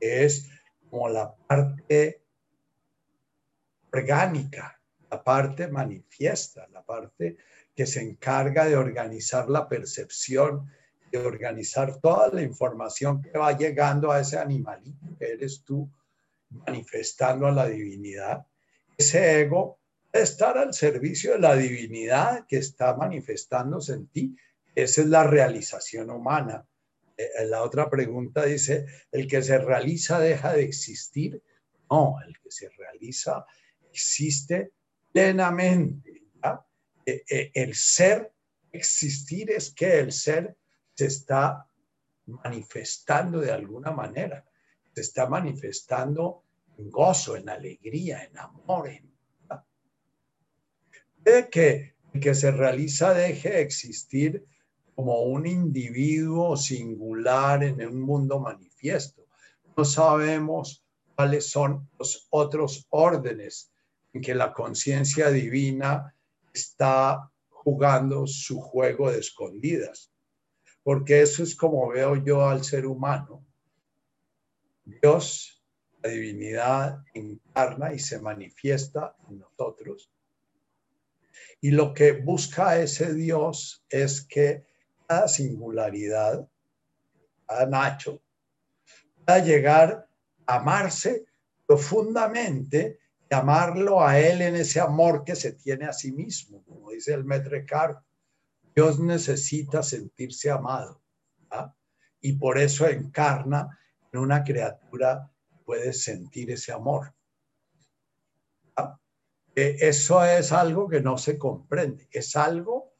es 0.00 0.48
como 0.90 1.08
la 1.08 1.34
parte 1.34 2.21
orgánica, 3.92 4.80
la 5.10 5.22
parte 5.22 5.68
manifiesta, 5.68 6.66
la 6.68 6.82
parte 6.82 7.36
que 7.74 7.86
se 7.86 8.00
encarga 8.00 8.64
de 8.64 8.76
organizar 8.76 9.48
la 9.48 9.68
percepción, 9.68 10.70
de 11.10 11.18
organizar 11.18 12.00
toda 12.00 12.28
la 12.32 12.42
información 12.42 13.20
que 13.20 13.36
va 13.38 13.56
llegando 13.56 14.10
a 14.10 14.20
ese 14.20 14.38
animalito 14.38 15.06
que 15.18 15.32
eres 15.32 15.62
tú, 15.62 15.90
manifestando 16.48 17.46
a 17.46 17.52
la 17.52 17.66
divinidad. 17.66 18.46
Ese 18.96 19.40
ego 19.40 19.78
estar 20.12 20.58
al 20.58 20.74
servicio 20.74 21.32
de 21.32 21.40
la 21.40 21.54
divinidad 21.54 22.46
que 22.46 22.58
está 22.58 22.94
manifestándose 22.94 23.94
en 23.94 24.06
ti. 24.08 24.36
Esa 24.74 25.02
es 25.02 25.06
la 25.06 25.24
realización 25.24 26.10
humana. 26.10 26.66
Eh, 27.16 27.46
la 27.46 27.62
otra 27.62 27.88
pregunta 27.88 28.44
dice, 28.44 28.86
¿el 29.10 29.26
que 29.26 29.42
se 29.42 29.58
realiza 29.58 30.18
deja 30.18 30.52
de 30.52 30.62
existir? 30.62 31.42
No, 31.90 32.16
el 32.26 32.38
que 32.38 32.50
se 32.50 32.70
realiza 32.70 33.44
existe 33.92 34.72
plenamente. 35.12 36.22
E, 37.04 37.24
e, 37.28 37.50
el 37.54 37.74
ser, 37.74 38.32
existir 38.70 39.50
es 39.50 39.74
que 39.74 39.98
el 39.98 40.12
ser 40.12 40.56
se 40.94 41.06
está 41.06 41.68
manifestando 42.26 43.40
de 43.40 43.50
alguna 43.50 43.90
manera, 43.90 44.44
se 44.94 45.00
está 45.00 45.28
manifestando 45.28 46.44
en 46.78 46.90
gozo, 46.90 47.36
en 47.36 47.48
alegría, 47.48 48.24
en 48.24 48.38
amor. 48.38 48.88
En... 48.88 49.12
Puede 51.22 51.50
que 51.50 51.96
el 52.14 52.20
que 52.20 52.34
se 52.34 52.50
realiza 52.50 53.12
deje 53.14 53.50
de 53.50 53.60
existir 53.62 54.46
como 54.94 55.22
un 55.22 55.46
individuo 55.46 56.56
singular 56.56 57.64
en 57.64 57.84
un 57.84 58.00
mundo 58.00 58.38
manifiesto. 58.38 59.26
No 59.76 59.84
sabemos 59.84 60.84
cuáles 61.16 61.50
son 61.50 61.88
los 61.98 62.26
otros 62.30 62.86
órdenes 62.90 63.71
en 64.12 64.20
que 64.20 64.34
la 64.34 64.52
conciencia 64.52 65.30
divina 65.30 66.14
está 66.52 67.30
jugando 67.48 68.26
su 68.26 68.60
juego 68.60 69.10
de 69.10 69.20
escondidas. 69.20 70.10
Porque 70.82 71.22
eso 71.22 71.42
es 71.42 71.54
como 71.54 71.88
veo 71.88 72.16
yo 72.16 72.46
al 72.46 72.64
ser 72.64 72.86
humano. 72.86 73.44
Dios, 74.84 75.62
la 76.02 76.10
divinidad, 76.10 77.04
encarna 77.14 77.94
y 77.94 77.98
se 77.98 78.20
manifiesta 78.20 79.16
en 79.28 79.38
nosotros. 79.38 80.10
Y 81.60 81.70
lo 81.70 81.94
que 81.94 82.12
busca 82.12 82.78
ese 82.78 83.14
Dios 83.14 83.84
es 83.88 84.22
que 84.22 84.64
cada 85.06 85.28
singularidad, 85.28 86.48
cada 87.46 87.66
Nacho, 87.66 88.20
pueda 89.24 89.38
llegar 89.38 90.08
a 90.46 90.56
amarse 90.56 91.24
profundamente 91.66 92.98
llamarlo 93.32 94.04
a 94.04 94.18
Él 94.18 94.42
en 94.42 94.56
ese 94.56 94.78
amor 94.78 95.24
que 95.24 95.34
se 95.34 95.52
tiene 95.52 95.86
a 95.86 95.94
sí 95.94 96.12
mismo, 96.12 96.62
como 96.64 96.90
dice 96.90 97.14
el 97.14 97.24
Metre 97.24 97.64
Caro. 97.64 98.04
Dios 98.76 99.00
necesita 99.00 99.82
sentirse 99.82 100.50
amado 100.50 101.00
¿ah? 101.50 101.74
y 102.20 102.34
por 102.34 102.58
eso 102.58 102.86
encarna 102.86 103.78
en 104.12 104.20
una 104.20 104.44
criatura 104.44 105.30
que 105.48 105.56
puede 105.64 105.94
sentir 105.94 106.50
ese 106.50 106.72
amor. 106.72 107.14
¿ah? 108.76 108.98
eso 109.54 110.22
es 110.26 110.52
algo 110.52 110.86
que 110.86 111.00
no 111.00 111.16
se 111.16 111.38
comprende, 111.38 112.08
es 112.10 112.36
algo 112.36 112.92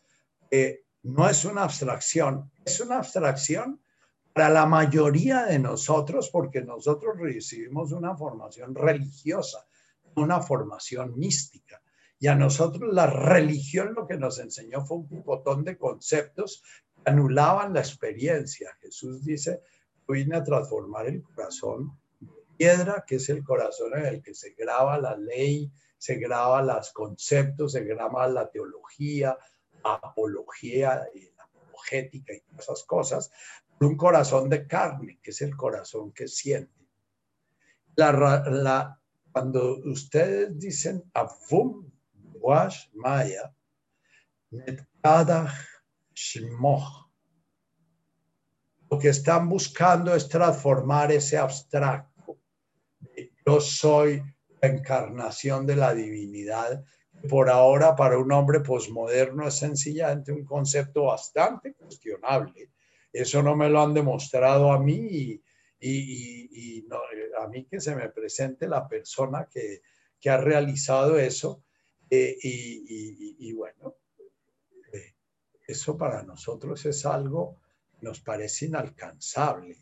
que 0.50 0.86
no 1.02 1.28
es 1.28 1.44
una 1.44 1.64
abstracción, 1.64 2.50
es 2.64 2.80
una 2.80 2.96
abstracción 2.96 3.82
para 4.32 4.48
la 4.48 4.64
mayoría 4.64 5.44
de 5.44 5.58
nosotros 5.58 6.30
porque 6.30 6.62
nosotros 6.62 7.18
recibimos 7.18 7.92
una 7.92 8.16
formación 8.16 8.74
religiosa 8.74 9.66
una 10.16 10.40
formación 10.40 11.18
mística. 11.18 11.82
Y 12.18 12.28
a 12.28 12.34
nosotros 12.34 12.92
la 12.92 13.06
religión 13.06 13.94
lo 13.94 14.06
que 14.06 14.16
nos 14.16 14.38
enseñó 14.38 14.84
fue 14.84 14.98
un 14.98 15.24
botón 15.24 15.64
de 15.64 15.76
conceptos 15.76 16.62
que 16.94 17.10
anulaban 17.10 17.74
la 17.74 17.80
experiencia. 17.80 18.76
Jesús 18.80 19.24
dice, 19.24 19.60
vine 20.06 20.36
a 20.36 20.44
transformar 20.44 21.06
el 21.06 21.22
corazón 21.22 21.98
piedra, 22.56 23.04
que 23.06 23.16
es 23.16 23.28
el 23.28 23.42
corazón 23.42 23.98
en 23.98 24.06
el 24.06 24.22
que 24.22 24.34
se 24.34 24.50
graba 24.50 24.98
la 24.98 25.16
ley, 25.16 25.72
se 25.98 26.16
graba 26.16 26.62
los 26.62 26.92
conceptos, 26.92 27.72
se 27.72 27.84
graba 27.84 28.28
la 28.28 28.50
teología, 28.50 29.36
la 29.82 29.94
apología, 29.94 31.08
y 31.14 31.30
la 31.34 31.44
apologética 31.44 32.32
y 32.34 32.40
todas 32.40 32.64
esas 32.64 32.84
cosas, 32.84 33.30
un 33.80 33.96
corazón 33.96 34.48
de 34.48 34.66
carne, 34.66 35.18
que 35.22 35.30
es 35.30 35.42
el 35.42 35.56
corazón 35.56 36.12
que 36.12 36.28
siente. 36.28 36.88
La, 37.96 38.12
la, 38.12 39.01
cuando 39.32 39.78
ustedes 39.84 40.58
dicen 40.58 41.02
Avum 41.14 41.90
Wash 42.34 42.88
Maya, 42.94 43.54
lo 48.90 48.98
que 48.98 49.08
están 49.08 49.48
buscando 49.48 50.14
es 50.14 50.28
transformar 50.28 51.12
ese 51.12 51.38
abstracto. 51.38 52.38
Yo 53.46 53.60
soy 53.60 54.22
la 54.60 54.68
encarnación 54.68 55.66
de 55.66 55.76
la 55.76 55.94
divinidad. 55.94 56.84
Por 57.28 57.48
ahora, 57.48 57.96
para 57.96 58.18
un 58.18 58.30
hombre 58.32 58.60
posmoderno 58.60 59.48
es 59.48 59.56
sencillamente 59.56 60.32
un 60.32 60.44
concepto 60.44 61.04
bastante 61.04 61.72
cuestionable. 61.74 62.70
Eso 63.12 63.42
no 63.42 63.56
me 63.56 63.70
lo 63.70 63.82
han 63.82 63.94
demostrado 63.94 64.72
a 64.72 64.78
mí 64.78 65.40
y, 65.84 66.84
no, 66.88 67.00
a 67.38 67.48
mí 67.48 67.64
que 67.64 67.80
se 67.80 67.96
me 67.96 68.08
presente 68.10 68.68
la 68.68 68.86
persona 68.86 69.48
que, 69.50 69.82
ha 70.24 70.36
realizado 70.36 71.18
eso 71.18 71.64
eh, 72.08 72.38
y, 72.40 73.52
bueno, 73.54 73.96
eh, 74.92 75.14
eso 75.66 75.98
para 75.98 76.22
nosotros 76.22 76.86
es 76.86 77.04
algo 77.04 77.60
que 77.90 78.06
nos 78.06 78.20
parece 78.20 78.66
inalcanzable. 78.66 79.78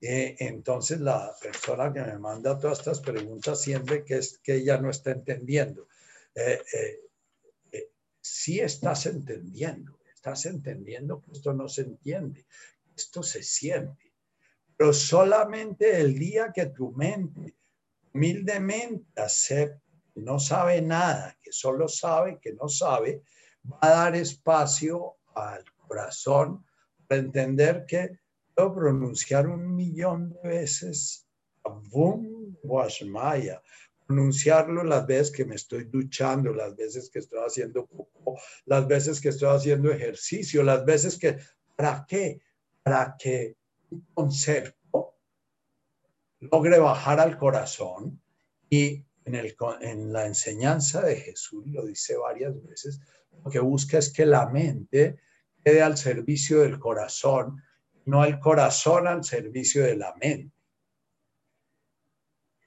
Eh, 0.00 0.36
entonces 0.40 1.00
la 1.00 1.34
persona 1.40 1.92
que 1.92 2.02
me 2.02 2.18
manda 2.18 2.58
todas 2.58 2.78
estas 2.80 3.00
preguntas 3.00 3.62
siente 3.62 4.04
que 4.04 4.18
es 4.18 4.38
que 4.38 4.56
ella 4.56 4.78
no 4.78 4.90
está 4.90 5.12
entendiendo. 5.12 5.88
sí 8.20 8.60
estás 8.60 9.06
entendiendo, 9.06 9.98
estás 10.14 10.44
entendiendo 10.44 11.22
que 11.22 11.32
esto 11.32 11.54
no 11.54 11.66
se 11.66 11.82
entiende, 11.82 12.44
esto 12.94 13.22
se 13.22 13.42
siente 13.42 14.07
pero 14.78 14.92
solamente 14.92 16.00
el 16.00 16.16
día 16.16 16.52
que 16.54 16.66
tu 16.66 16.92
mente 16.92 17.56
humildemente 18.14 19.20
acepte 19.20 19.82
que 20.14 20.20
no 20.20 20.38
sabe 20.38 20.80
nada, 20.80 21.36
que 21.42 21.52
solo 21.52 21.88
sabe 21.88 22.38
que 22.40 22.52
no 22.52 22.68
sabe, 22.68 23.24
va 23.70 23.78
a 23.80 23.90
dar 23.90 24.16
espacio 24.16 25.16
al 25.34 25.64
corazón 25.76 26.64
para 27.08 27.20
entender 27.20 27.84
que 27.86 28.20
puedo 28.54 28.72
pronunciar 28.76 29.48
un 29.48 29.74
millón 29.74 30.32
de 30.42 30.48
veces 30.48 31.26
Avum 31.64 32.56
Washmaya, 32.62 33.60
pronunciarlo 34.06 34.84
las 34.84 35.06
veces 35.08 35.32
que 35.32 35.44
me 35.44 35.56
estoy 35.56 35.84
duchando, 35.84 36.52
las 36.52 36.76
veces 36.76 37.10
que 37.10 37.18
estoy 37.18 37.40
haciendo 37.44 37.84
poco, 37.84 38.38
las 38.64 38.86
veces 38.86 39.20
que 39.20 39.30
estoy 39.30 39.54
haciendo 39.54 39.90
ejercicio, 39.90 40.62
las 40.62 40.84
veces 40.84 41.18
que, 41.18 41.36
¿para 41.74 42.06
qué? 42.08 42.40
Para 42.82 43.16
que 43.18 43.56
un 43.90 44.06
concepto 44.14 45.18
logre 46.40 46.78
bajar 46.78 47.20
al 47.20 47.36
corazón 47.36 48.20
y 48.70 49.04
en, 49.24 49.34
el, 49.34 49.56
en 49.80 50.12
la 50.12 50.26
enseñanza 50.26 51.02
de 51.02 51.16
Jesús 51.16 51.66
lo 51.66 51.84
dice 51.84 52.16
varias 52.16 52.54
veces, 52.62 53.00
lo 53.44 53.50
que 53.50 53.60
busca 53.60 53.98
es 53.98 54.12
que 54.12 54.24
la 54.24 54.48
mente 54.48 55.18
quede 55.64 55.82
al 55.82 55.96
servicio 55.96 56.60
del 56.60 56.78
corazón, 56.78 57.62
no 58.06 58.24
el 58.24 58.38
corazón 58.38 59.06
al 59.06 59.24
servicio 59.24 59.84
de 59.84 59.96
la 59.96 60.14
mente. 60.14 60.54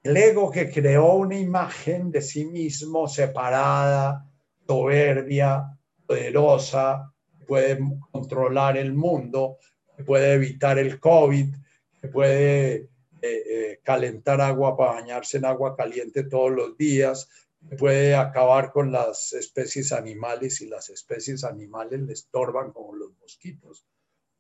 El 0.04 0.18
ego 0.18 0.50
que 0.52 0.72
creó 0.72 1.14
una 1.14 1.38
imagen 1.38 2.12
de 2.12 2.22
sí 2.22 2.46
mismo 2.46 3.08
separada, 3.08 4.28
soberbia, 4.68 5.78
poderosa, 6.08 7.14
puede 7.48 7.80
controlar 8.12 8.78
el 8.78 8.94
mundo, 8.94 9.58
puede 10.02 10.34
evitar 10.34 10.78
el 10.78 11.00
COVID, 11.00 11.54
que 12.02 12.08
puede 12.08 12.74
eh, 12.74 12.90
eh, 13.22 13.80
calentar 13.84 14.42
agua 14.42 14.76
para 14.76 14.94
bañarse 14.94 15.38
en 15.38 15.46
agua 15.46 15.76
caliente 15.76 16.24
todos 16.24 16.52
los 16.52 16.78
días, 16.78 17.30
puede 17.78 18.16
acabar 18.16 18.72
con 18.72 18.92
las 18.92 19.34
especies 19.34 19.92
animales 19.92 20.62
y 20.62 20.68
las 20.68 20.90
especies 20.90 21.44
animales 21.44 22.02
le 22.02 22.14
estorban 22.14 22.72
como 22.72 22.96
los 22.96 23.16
mosquitos 23.20 23.86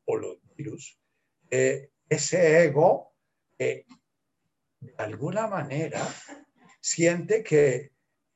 o 0.05 0.17
los 0.17 0.37
virus. 0.55 0.97
Eh, 1.49 1.91
ese 2.09 2.65
ego, 2.65 3.13
de 3.59 3.85
alguna 4.97 5.47
manera, 5.47 6.01
siente 6.79 7.43
que 7.43 7.91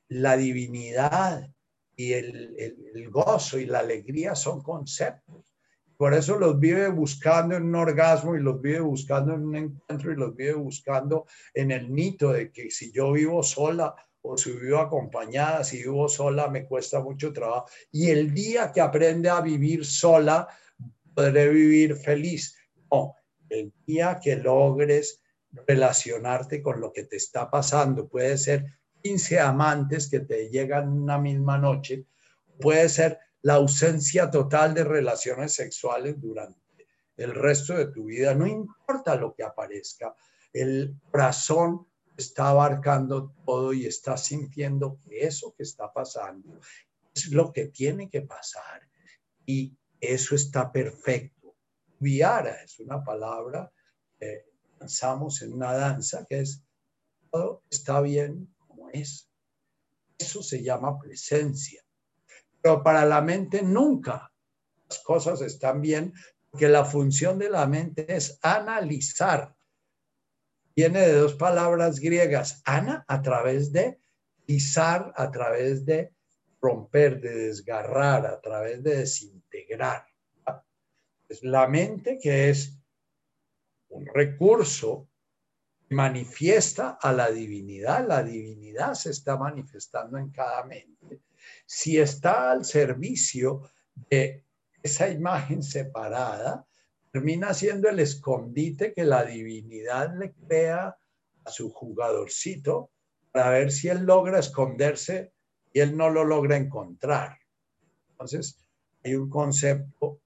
la 0.10 0.38
divinidad 0.38 1.50
y 1.96 2.14
el 2.14 3.10
gozo 3.10 3.58
y 3.58 3.66
la 3.66 3.80
alegría 3.80 4.36
son 4.36 4.62
conceptos 4.62 5.55
por 5.98 6.14
eso 6.14 6.38
los 6.38 6.60
vive 6.60 6.90
buscando 6.90 7.56
en 7.56 7.64
un 7.64 7.76
orgasmo 7.76 8.36
y 8.36 8.42
los 8.42 8.62
vive 8.62 8.82
buscando 8.82 9.34
en 9.34 9.46
un 9.46 9.56
encuentro 9.56 10.12
y 10.12 10.16
los 10.16 10.36
vive 10.36 10.54
buscando 10.54 11.26
en 11.54 11.72
el 11.72 11.90
mito 11.90 12.32
de 12.32 12.52
que 12.52 12.70
si 12.72 12.92
yo 12.92 13.14
vivo 13.14 13.44
sola 13.44 13.96
o 14.22 14.38
si 14.38 14.52
vivo 14.52 14.80
acompañada, 14.80 15.64
si 15.64 15.78
vivo 15.78 16.10
sola 16.10 16.50
me 16.50 16.66
cuesta 16.66 17.00
mucho 17.00 17.32
trabajo. 17.32 17.68
Y 17.92 18.10
el 18.10 18.34
día 18.34 18.72
que 18.72 18.82
aprende 18.82 19.30
a 19.30 19.42
vivir 19.42 19.86
sola, 19.86 20.48
podré 21.14 21.50
vivir 21.50 21.96
feliz. 21.96 22.58
No, 22.92 23.16
el 23.50 23.72
día 23.86 24.20
que 24.22 24.36
logres 24.36 25.22
relacionarte 25.68 26.62
con 26.62 26.82
lo 26.82 26.92
que 26.92 27.04
te 27.04 27.16
está 27.16 27.50
pasando, 27.50 28.08
puede 28.08 28.38
ser 28.38 28.66
15 29.04 29.40
amantes 29.40 30.10
que 30.10 30.22
te 30.22 30.50
llegan 30.50 30.92
una 30.92 31.18
misma 31.18 31.58
noche, 31.58 32.06
puede 32.60 32.90
ser 32.90 33.20
la 33.46 33.54
ausencia 33.54 34.32
total 34.32 34.74
de 34.74 34.84
relaciones 34.84 35.54
sexuales 35.54 36.20
durante 36.20 36.88
el 37.16 37.32
resto 37.32 37.76
de 37.76 37.86
tu 37.92 38.06
vida, 38.06 38.34
no 38.34 38.48
importa 38.48 39.16
lo 39.16 39.36
que 39.36 39.44
aparezca, 39.44 40.16
el 40.52 41.00
corazón 41.12 41.88
está 42.18 42.50
abarcando 42.50 43.36
todo 43.46 43.72
y 43.72 43.86
está 43.86 44.18
sintiendo 44.18 45.00
que 45.00 45.28
eso 45.28 45.54
que 45.56 45.62
está 45.62 45.94
pasando 45.94 46.60
es 47.14 47.28
lo 47.28 47.54
que 47.54 47.68
tiene 47.68 48.10
que 48.10 48.24
pasar 48.24 48.82
y 49.46 49.78
eso 50.02 50.34
está 50.34 50.72
perfecto. 50.72 51.56
Viara 52.00 52.64
es 52.64 52.80
una 52.80 53.04
palabra 53.04 53.72
que 54.18 54.46
lanzamos 54.80 55.44
en 55.44 55.54
una 55.54 55.72
danza 55.72 56.26
que 56.28 56.40
es 56.40 56.64
todo 57.30 57.62
está 57.70 58.02
bien 58.02 58.56
como 58.58 58.90
es. 58.90 59.30
Eso 60.18 60.42
se 60.42 60.64
llama 60.64 60.98
presencia. 60.98 61.85
Pero 62.66 62.82
para 62.82 63.06
la 63.06 63.22
mente 63.22 63.62
nunca 63.62 64.34
las 64.90 64.98
cosas 65.04 65.40
están 65.42 65.82
bien, 65.82 66.12
porque 66.50 66.68
la 66.68 66.84
función 66.84 67.38
de 67.38 67.48
la 67.48 67.68
mente 67.68 68.08
es 68.12 68.40
analizar. 68.42 69.56
Viene 70.76 71.02
de 71.02 71.14
dos 71.14 71.36
palabras 71.36 72.00
griegas, 72.00 72.64
ana 72.66 73.06
a 73.08 73.22
través 73.22 73.72
de, 73.72 74.00
pisar 74.48 75.14
a 75.16 75.30
través 75.30 75.86
de 75.86 76.16
romper, 76.60 77.22
de 77.22 77.36
desgarrar, 77.36 78.26
a 78.26 78.42
través 78.42 78.82
de 78.82 78.98
desintegrar. 78.98 80.08
Es 81.30 81.44
la 81.44 81.68
mente 81.68 82.18
que 82.18 82.50
es 82.50 82.80
un 83.90 84.08
recurso 84.08 85.08
que 85.88 85.94
manifiesta 85.94 86.98
a 87.00 87.14
la 87.14 87.30
divinidad. 87.30 88.08
La 88.08 88.24
divinidad 88.24 88.96
se 88.96 89.12
está 89.12 89.38
manifestando 89.38 90.18
en 90.18 90.32
cada 90.32 90.64
mente. 90.64 91.22
Si 91.66 91.98
está 91.98 92.52
al 92.52 92.66
servicio 92.66 93.62
de 94.10 94.46
esa 94.84 95.10
imagen 95.10 95.64
separada, 95.64 96.68
termina 97.12 97.54
siendo 97.54 97.90
el 97.90 98.00
escondite 98.00 98.94
que 98.94 99.04
la 99.04 99.24
divinidad 99.24 100.14
le 100.18 100.34
crea 100.34 100.98
a 101.44 101.50
su 101.50 101.72
jugadorcito 101.72 102.92
para 103.32 103.50
ver 103.50 103.72
si 103.72 103.88
él 103.88 104.04
logra 104.04 104.40
esconderse 104.40 105.34
y 105.74 105.80
él 105.80 105.96
no 105.98 106.10
lo 106.10 106.24
logra 106.24 106.58
encontrar. 106.58 107.40
Entonces, 108.12 108.66
hay 109.04 109.16
un 109.16 109.30
concepto 109.30 110.22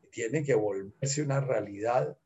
que 0.00 0.08
tiene 0.08 0.42
que 0.44 0.54
volverse 0.54 1.22
una 1.22 1.40
realidad. 1.40 2.16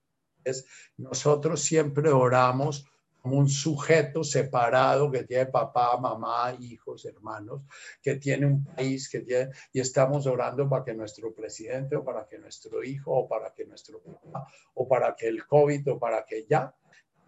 Es, 0.44 0.66
nosotros 0.96 1.60
siempre 1.60 2.10
oramos 2.10 2.89
como 3.20 3.36
un 3.36 3.48
sujeto 3.48 4.24
separado 4.24 5.10
que 5.10 5.24
tiene 5.24 5.46
papá, 5.46 5.96
mamá, 5.98 6.56
hijos, 6.58 7.04
hermanos, 7.04 7.62
que 8.02 8.16
tiene 8.16 8.46
un 8.46 8.64
país, 8.64 9.08
que 9.08 9.20
tiene, 9.20 9.50
y 9.72 9.80
estamos 9.80 10.26
orando 10.26 10.68
para 10.68 10.84
que 10.84 10.94
nuestro 10.94 11.34
presidente 11.34 11.96
o 11.96 12.04
para 12.04 12.26
que 12.26 12.38
nuestro 12.38 12.82
hijo 12.82 13.12
o 13.12 13.28
para 13.28 13.52
que 13.52 13.66
nuestro 13.66 14.00
papá 14.00 14.46
o 14.74 14.88
para 14.88 15.14
que 15.14 15.28
el 15.28 15.46
COVID 15.46 15.92
o 15.92 15.98
para 15.98 16.24
que 16.24 16.46
ya, 16.48 16.74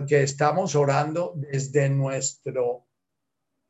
que 0.06 0.22
estamos 0.22 0.74
orando 0.74 1.32
desde 1.36 1.88
nuestro 1.88 2.86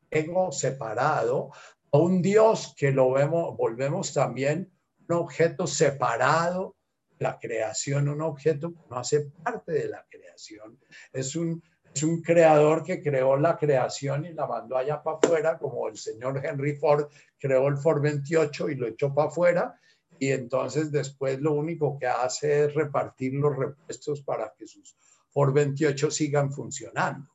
ego 0.09 0.51
separado 0.51 1.51
a 1.91 1.97
un 1.97 2.21
Dios 2.21 2.73
que 2.77 2.91
lo 2.91 3.11
vemos, 3.11 3.55
volvemos 3.57 4.13
también 4.13 4.71
un 5.07 5.15
objeto 5.17 5.67
separado 5.67 6.75
la 7.23 7.39
creación, 7.39 8.09
un 8.09 8.21
objeto 8.21 8.73
que 8.73 8.81
no 8.89 8.97
hace 8.97 9.31
parte 9.43 9.71
de 9.71 9.87
la 9.87 10.05
creación. 10.09 10.79
Es 11.11 11.35
un, 11.35 11.63
es 11.93 12.03
un 12.03 12.21
creador 12.21 12.83
que 12.83 13.01
creó 13.01 13.37
la 13.37 13.57
creación 13.57 14.25
y 14.25 14.33
la 14.33 14.47
mandó 14.47 14.77
allá 14.77 15.01
para 15.01 15.17
afuera, 15.17 15.57
como 15.57 15.87
el 15.87 15.97
señor 15.97 16.41
Henry 16.43 16.75
Ford 16.75 17.05
creó 17.37 17.67
el 17.67 17.77
Ford 17.77 18.01
28 18.01 18.69
y 18.69 18.75
lo 18.75 18.87
echó 18.87 19.13
para 19.13 19.29
afuera. 19.29 19.79
Y 20.19 20.31
entonces 20.31 20.91
después 20.91 21.39
lo 21.39 21.53
único 21.53 21.97
que 21.99 22.07
hace 22.07 22.65
es 22.65 22.73
repartir 22.73 23.33
los 23.33 23.55
repuestos 23.55 24.21
para 24.21 24.53
que 24.57 24.67
sus 24.67 24.95
Ford 25.29 25.53
28 25.53 26.11
sigan 26.11 26.51
funcionando. 26.51 27.29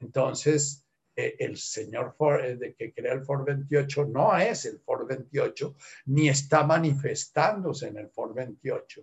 Entonces, 0.00 0.84
el 1.14 1.56
señor 1.56 2.14
Ford, 2.16 2.44
eh, 2.44 2.74
que 2.78 2.92
crea 2.92 3.12
el 3.12 3.24
Ford 3.24 3.44
28 3.44 4.06
no 4.06 4.36
es 4.36 4.64
el 4.66 4.80
Ford 4.80 5.06
28, 5.06 5.74
ni 6.06 6.28
está 6.28 6.64
manifestándose 6.64 7.88
en 7.88 7.98
el 7.98 8.10
Ford 8.10 8.34
28. 8.34 9.02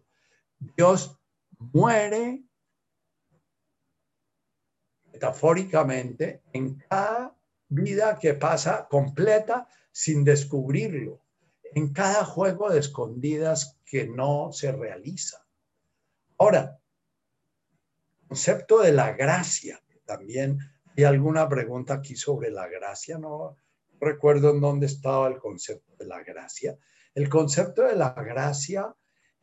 Dios 0.77 1.17
muere 1.59 2.43
metafóricamente 5.15 6.43
en 6.53 6.75
cada 6.89 7.35
vida 7.69 8.19
que 8.19 8.33
pasa 8.33 8.87
completa 8.89 9.67
sin 9.91 10.23
descubrirlo, 10.23 11.21
en 11.73 11.91
cada 11.93 12.23
juego 12.25 12.69
de 12.69 12.79
escondidas 12.79 13.79
que 13.85 14.07
no 14.07 14.51
se 14.51 14.71
realiza. 14.71 15.45
Ahora, 16.37 16.79
concepto 18.27 18.81
de 18.81 18.91
la 18.91 19.13
gracia, 19.13 19.81
también 20.05 20.59
¿Hay 20.97 21.03
alguna 21.03 21.49
pregunta 21.49 21.95
aquí 21.95 22.15
sobre 22.15 22.49
la 22.51 22.67
gracia? 22.67 23.17
No 23.17 23.57
recuerdo 23.99 24.51
en 24.51 24.61
dónde 24.61 24.85
estaba 24.85 25.27
el 25.27 25.39
concepto 25.39 25.93
de 25.97 26.05
la 26.05 26.23
gracia. 26.23 26.77
El 27.13 27.27
concepto 27.27 27.83
de 27.83 27.97
la 27.97 28.11
gracia 28.11 28.95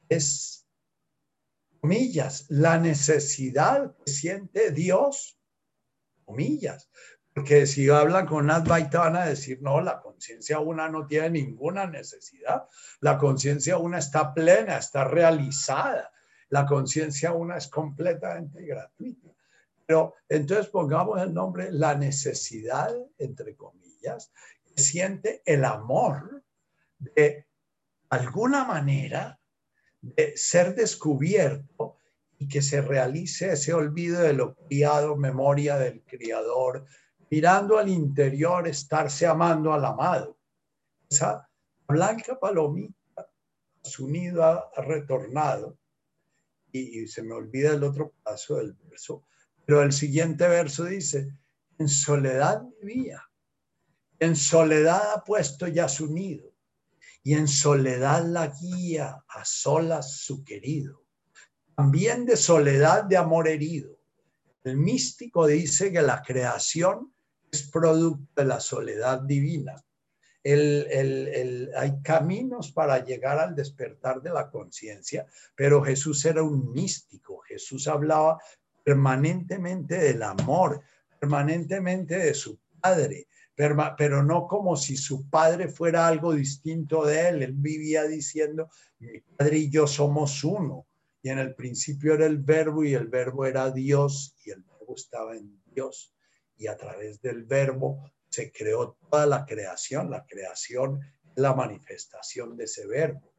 es, 0.08 0.66
comillas, 1.80 2.46
la 2.48 2.78
necesidad 2.78 3.94
que 3.98 4.10
siente 4.10 4.70
Dios, 4.70 5.38
comillas. 6.24 6.90
Porque 7.34 7.66
si 7.66 7.88
hablan 7.88 8.26
con 8.26 8.50
Advaita 8.50 9.00
van 9.00 9.16
a 9.16 9.24
decir, 9.24 9.62
no, 9.62 9.80
la 9.80 10.00
conciencia 10.00 10.58
una 10.58 10.88
no 10.88 11.06
tiene 11.06 11.30
ninguna 11.30 11.86
necesidad. 11.86 12.68
La 13.00 13.16
conciencia 13.16 13.78
una 13.78 13.98
está 13.98 14.34
plena, 14.34 14.76
está 14.76 15.04
realizada. 15.04 16.12
La 16.50 16.66
conciencia 16.66 17.32
una 17.32 17.56
es 17.56 17.68
completamente 17.68 18.62
gratuita. 18.64 19.28
Pero 19.86 20.14
entonces 20.28 20.68
pongamos 20.68 21.20
el 21.22 21.32
nombre 21.32 21.72
la 21.72 21.94
necesidad, 21.94 22.94
entre 23.18 23.56
comillas, 23.56 24.30
que 24.64 24.82
siente 24.82 25.42
el 25.46 25.64
amor 25.64 26.44
de 26.98 27.46
alguna 28.10 28.64
manera 28.64 29.40
de 30.02 30.36
ser 30.36 30.74
descubierto 30.74 31.96
y 32.42 32.48
que 32.48 32.60
se 32.60 32.82
realice 32.82 33.52
ese 33.52 33.72
olvido 33.72 34.20
de 34.20 34.32
lo 34.32 34.56
criado, 34.56 35.16
memoria 35.16 35.78
del 35.78 36.02
criador, 36.02 36.84
mirando 37.30 37.78
al 37.78 37.88
interior, 37.88 38.66
estarse 38.66 39.26
amando 39.26 39.72
al 39.72 39.84
amado. 39.84 40.36
Esa 41.08 41.48
blanca 41.86 42.40
palomita, 42.40 43.30
su 43.84 44.08
nido 44.08 44.42
ha, 44.42 44.72
retornado, 44.82 45.78
y, 46.72 47.02
y, 47.02 47.06
se 47.06 47.22
me 47.22 47.34
olvida 47.34 47.74
el 47.74 47.84
otro 47.84 48.12
paso 48.24 48.56
del 48.56 48.72
verso, 48.72 49.24
pero 49.64 49.82
el 49.82 49.92
siguiente 49.92 50.48
verso 50.48 50.84
dice, 50.84 51.38
en 51.78 51.88
soledad 51.88 52.62
vivía, 52.82 53.22
en 54.18 54.34
soledad 54.34 55.12
ha 55.14 55.22
puesto 55.22 55.68
ya 55.68 55.88
su 55.88 56.12
nido, 56.12 56.52
y 57.22 57.34
en 57.34 57.46
soledad 57.46 58.24
la 58.24 58.48
guía 58.48 59.22
a 59.28 59.44
solas 59.44 60.16
su 60.18 60.42
querido. 60.42 61.01
También 61.76 62.26
de 62.26 62.36
soledad 62.36 63.04
de 63.04 63.16
amor 63.16 63.48
herido. 63.48 63.98
El 64.64 64.76
místico 64.76 65.46
dice 65.46 65.92
que 65.92 66.02
la 66.02 66.22
creación 66.22 67.12
es 67.50 67.62
producto 67.64 68.40
de 68.40 68.44
la 68.46 68.60
soledad 68.60 69.20
divina. 69.22 69.82
hay 70.44 72.02
caminos 72.02 72.72
para 72.72 73.04
llegar 73.04 73.38
al 73.38 73.54
despertar 73.54 74.22
de 74.22 74.30
la 74.30 74.50
conciencia, 74.50 75.26
pero 75.54 75.82
Jesús 75.82 76.24
era 76.24 76.42
un 76.42 76.72
místico. 76.72 77.40
Jesús 77.40 77.88
hablaba 77.88 78.38
permanentemente 78.84 79.98
del 79.98 80.22
amor, 80.22 80.82
permanentemente 81.18 82.18
de 82.18 82.34
su 82.34 82.58
padre, 82.80 83.28
pero 83.54 84.22
no 84.22 84.46
como 84.46 84.76
si 84.76 84.96
su 84.96 85.28
padre 85.28 85.68
fuera 85.68 86.06
algo 86.06 86.32
distinto 86.32 87.04
de 87.04 87.28
él. 87.28 87.42
Él 87.42 87.52
vivía 87.52 88.04
diciendo, 88.04 88.70
mi 88.98 89.20
padre 89.20 89.58
y 89.58 89.70
yo 89.70 89.86
somos 89.86 90.42
uno. 90.44 90.86
Y 91.22 91.30
en 91.30 91.38
el 91.38 91.54
principio 91.54 92.14
era 92.14 92.26
el 92.26 92.38
verbo 92.38 92.84
y 92.84 92.94
el 92.94 93.06
verbo 93.06 93.46
era 93.46 93.70
Dios 93.70 94.34
y 94.44 94.50
el 94.50 94.62
verbo 94.62 94.94
estaba 94.96 95.36
en 95.36 95.62
Dios. 95.66 96.14
Y 96.56 96.66
a 96.66 96.76
través 96.76 97.20
del 97.22 97.44
verbo 97.44 98.10
se 98.28 98.50
creó 98.50 98.96
toda 99.10 99.26
la 99.26 99.46
creación. 99.46 100.10
La 100.10 100.26
creación 100.26 101.00
la 101.36 101.54
manifestación 101.54 102.56
de 102.56 102.64
ese 102.64 102.86
verbo 102.86 103.32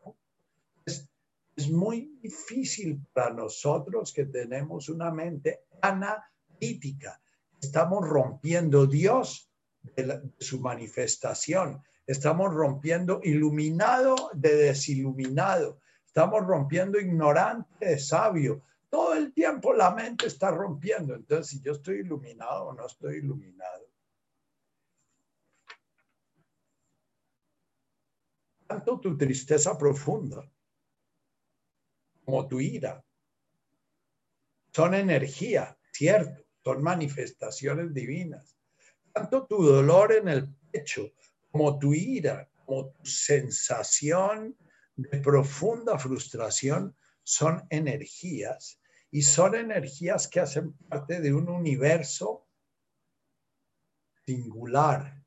es 1.56 1.70
muy 1.70 2.18
difícil 2.22 3.06
para 3.14 3.34
nosotros 3.34 4.12
que 4.14 4.26
tenemos 4.26 4.90
una 4.90 5.12
mente 5.12 5.66
analítica. 5.82 7.22
Estamos 7.62 8.08
rompiendo 8.08 8.88
Dios 8.88 9.52
de, 9.96 10.22
su 10.40 10.60
manifestación. 10.60 11.82
Estamos 12.08 12.54
rompiendo 12.54 13.22
iluminado 13.24 14.32
de 14.34 14.56
desiluminado. 14.56 15.80
Estamos 16.16 16.46
rompiendo 16.46 17.00
ignorante 17.00 17.88
de 17.88 17.98
sabio. 17.98 18.62
Todo 18.88 19.16
el 19.16 19.34
tiempo 19.34 19.74
la 19.74 19.90
mente 19.96 20.28
está 20.28 20.52
rompiendo. 20.52 21.16
Entonces, 21.16 21.48
si 21.48 21.60
yo 21.60 21.72
estoy 21.72 22.02
iluminado 22.02 22.66
o 22.66 22.74
no 22.74 22.86
estoy 22.86 23.16
iluminado. 23.16 23.90
Tanto 28.68 29.00
tu 29.00 29.18
tristeza 29.18 29.76
profunda 29.76 30.48
como 32.24 32.48
tu 32.48 32.62
ira. 32.62 33.04
Son 34.72 34.94
energía, 34.94 35.76
cierto, 35.92 36.46
son 36.64 36.84
manifestaciones 36.84 37.92
divinas. 37.92 38.56
Tanto 39.12 39.48
tu 39.48 39.64
dolor 39.64 40.14
en 40.14 40.28
el 40.28 40.48
pecho 40.72 41.12
como 41.50 41.80
tu 41.80 41.92
ira, 41.92 42.48
como 42.68 42.92
tu 42.92 43.04
sensación 43.04 44.56
de 44.96 45.20
profunda 45.20 45.98
frustración 45.98 46.96
son 47.24 47.66
energías 47.70 48.80
y 49.12 49.22
son 49.22 49.56
energías 49.56 50.28
que 50.28 50.40
hacen 50.40 50.74
parte 50.90 51.22
de 51.22 51.34
un 51.34 51.50
universo 51.50 52.48
singular. 54.26 55.24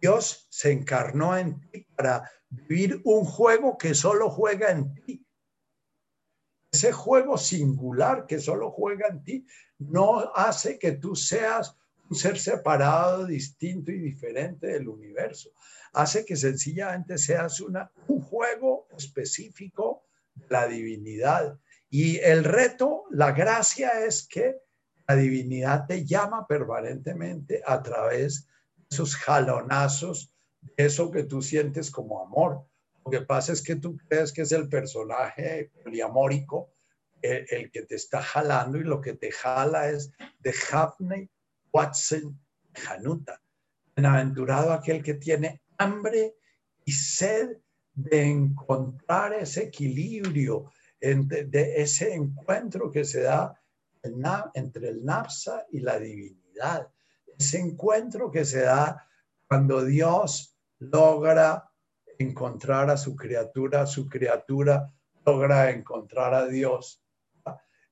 Dios 0.00 0.46
se 0.50 0.72
encarnó 0.72 1.36
en 1.36 1.60
ti 1.70 1.86
para 1.96 2.30
vivir 2.50 3.00
un 3.04 3.24
juego 3.24 3.78
que 3.78 3.94
solo 3.94 4.30
juega 4.30 4.70
en 4.70 4.94
ti. 4.94 5.26
Ese 6.70 6.92
juego 6.92 7.38
singular 7.38 8.26
que 8.26 8.40
solo 8.40 8.70
juega 8.70 9.08
en 9.08 9.22
ti 9.22 9.46
no 9.78 10.32
hace 10.34 10.78
que 10.78 10.92
tú 10.92 11.14
seas 11.14 11.76
un 12.08 12.16
ser 12.16 12.38
separado, 12.38 13.26
distinto 13.26 13.90
y 13.90 13.98
diferente 13.98 14.68
del 14.68 14.88
universo. 14.88 15.50
Hace 15.92 16.24
que 16.24 16.36
sencillamente 16.36 17.18
seas 17.18 17.60
una, 17.60 17.90
un 18.08 18.20
juego 18.20 18.88
específico 18.96 20.04
de 20.34 20.46
la 20.48 20.66
divinidad. 20.66 21.58
Y 21.90 22.18
el 22.18 22.44
reto, 22.44 23.04
la 23.10 23.32
gracia 23.32 24.04
es 24.04 24.26
que 24.26 24.56
la 25.06 25.16
divinidad 25.16 25.86
te 25.86 26.04
llama 26.04 26.46
permanentemente 26.46 27.62
a 27.64 27.82
través 27.82 28.46
de 28.76 28.86
esos 28.90 29.16
jalonazos, 29.16 30.32
de 30.60 30.86
eso 30.86 31.10
que 31.10 31.24
tú 31.24 31.42
sientes 31.42 31.90
como 31.90 32.22
amor. 32.22 32.66
Lo 33.04 33.10
que 33.10 33.20
pasa 33.20 33.52
es 33.52 33.62
que 33.62 33.76
tú 33.76 33.96
crees 34.08 34.32
que 34.32 34.42
es 34.42 34.52
el 34.52 34.68
personaje 34.68 35.70
poliamórico 35.82 36.74
el, 37.24 37.70
que 37.70 37.82
te 37.82 37.94
está 37.94 38.22
jalando 38.22 38.78
y 38.78 38.84
lo 38.84 39.00
que 39.00 39.14
te 39.14 39.32
jala 39.32 39.88
es 39.88 40.12
de 40.40 40.54
Hafney 40.70 41.30
Watson 41.74 42.38
Hanuta. 42.86 43.40
Bienaventurado 43.96 44.72
aquel 44.72 45.02
que 45.02 45.14
tiene 45.14 45.62
hambre 45.78 46.36
y 46.84 46.92
sed 46.92 47.58
de 47.92 48.22
encontrar 48.22 49.32
ese 49.34 49.64
equilibrio, 49.64 50.70
de 51.00 51.82
ese 51.82 52.14
encuentro 52.14 52.90
que 52.90 53.04
se 53.04 53.22
da 53.22 53.60
entre 54.54 54.88
el 54.88 55.04
napsa 55.04 55.66
y 55.70 55.80
la 55.80 55.98
divinidad. 55.98 56.88
Ese 57.38 57.58
encuentro 57.58 58.30
que 58.30 58.44
se 58.44 58.60
da 58.60 59.06
cuando 59.48 59.84
Dios 59.84 60.56
logra 60.78 61.70
encontrar 62.18 62.90
a 62.90 62.96
su 62.96 63.16
criatura, 63.16 63.86
su 63.86 64.08
criatura 64.08 64.92
logra 65.26 65.70
encontrar 65.70 66.34
a 66.34 66.46
Dios. 66.46 67.02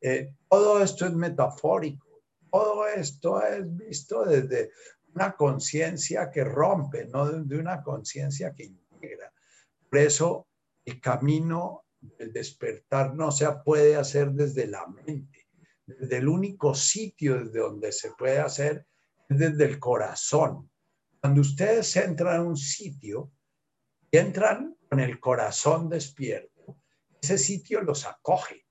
Eh, 0.00 0.34
todo 0.48 0.82
esto 0.82 1.06
es 1.06 1.12
metafórico, 1.12 2.11
todo 2.52 2.86
esto 2.86 3.42
es 3.42 3.76
visto 3.76 4.24
desde 4.24 4.70
una 5.14 5.32
conciencia 5.32 6.30
que 6.30 6.44
rompe, 6.44 7.06
no 7.06 7.26
de 7.26 7.58
una 7.58 7.82
conciencia 7.82 8.54
que 8.54 8.64
integra. 8.64 9.32
Por 9.90 9.98
eso 9.98 10.48
el 10.84 11.00
camino 11.00 11.86
del 12.00 12.32
despertar 12.32 13.14
no 13.14 13.32
se 13.32 13.50
puede 13.64 13.96
hacer 13.96 14.30
desde 14.30 14.66
la 14.66 14.86
mente 14.86 15.42
desde 15.86 16.18
el 16.18 16.28
único 16.28 16.74
sitio 16.74 17.44
desde 17.44 17.60
donde 17.60 17.92
se 17.92 18.12
puede 18.12 18.38
hacer 18.38 18.86
es 19.28 19.38
desde 19.38 19.64
el 19.64 19.78
corazón. 19.78 20.70
Cuando 21.20 21.40
ustedes 21.40 21.94
entran 21.96 22.36
a 22.36 22.42
un 22.42 22.56
sitio, 22.56 23.32
entran 24.10 24.76
con 24.88 25.00
el 25.00 25.20
corazón 25.20 25.88
despierto, 25.88 26.78
ese 27.20 27.38
sitio 27.38 27.80
los 27.82 28.04
acoge. 28.06 28.61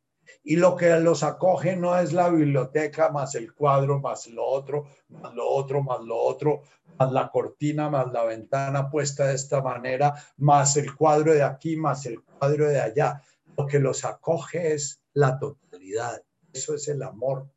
Y 0.44 0.56
lo 0.56 0.76
que 0.76 1.00
los 1.00 1.22
acoge 1.24 1.76
no 1.76 1.98
es 1.98 2.14
la 2.14 2.30
biblioteca 2.30 3.10
más 3.10 3.36
el 3.36 3.54
cuadro, 3.54 4.00
más 4.00 4.28
lo 4.28 4.44
otro, 4.44 4.88
más 5.10 5.34
lo 5.36 5.48
otro, 5.48 5.84
más 5.84 6.02
lo 6.02 6.18
otro, 6.18 6.64
más 6.98 7.12
la 7.12 7.30
cortina, 7.30 7.90
más 7.90 8.12
la 8.12 8.24
ventana 8.24 8.90
puesta 8.90 9.28
de 9.28 9.36
esta 9.36 9.62
manera, 9.62 10.16
más 10.38 10.78
el 10.78 10.96
cuadro 10.96 11.34
de 11.34 11.44
aquí, 11.44 11.76
más 11.78 12.06
el 12.08 12.24
cuadro 12.24 12.68
de 12.68 12.82
allá. 12.82 13.22
Lo 13.56 13.68
que 13.68 13.80
los 13.80 14.04
acoge 14.04 14.74
es 14.74 15.02
la 15.14 15.38
totalidad. 15.38 16.24
Eso 16.52 16.74
es 16.74 16.88
el 16.88 17.04
amor. 17.04 17.48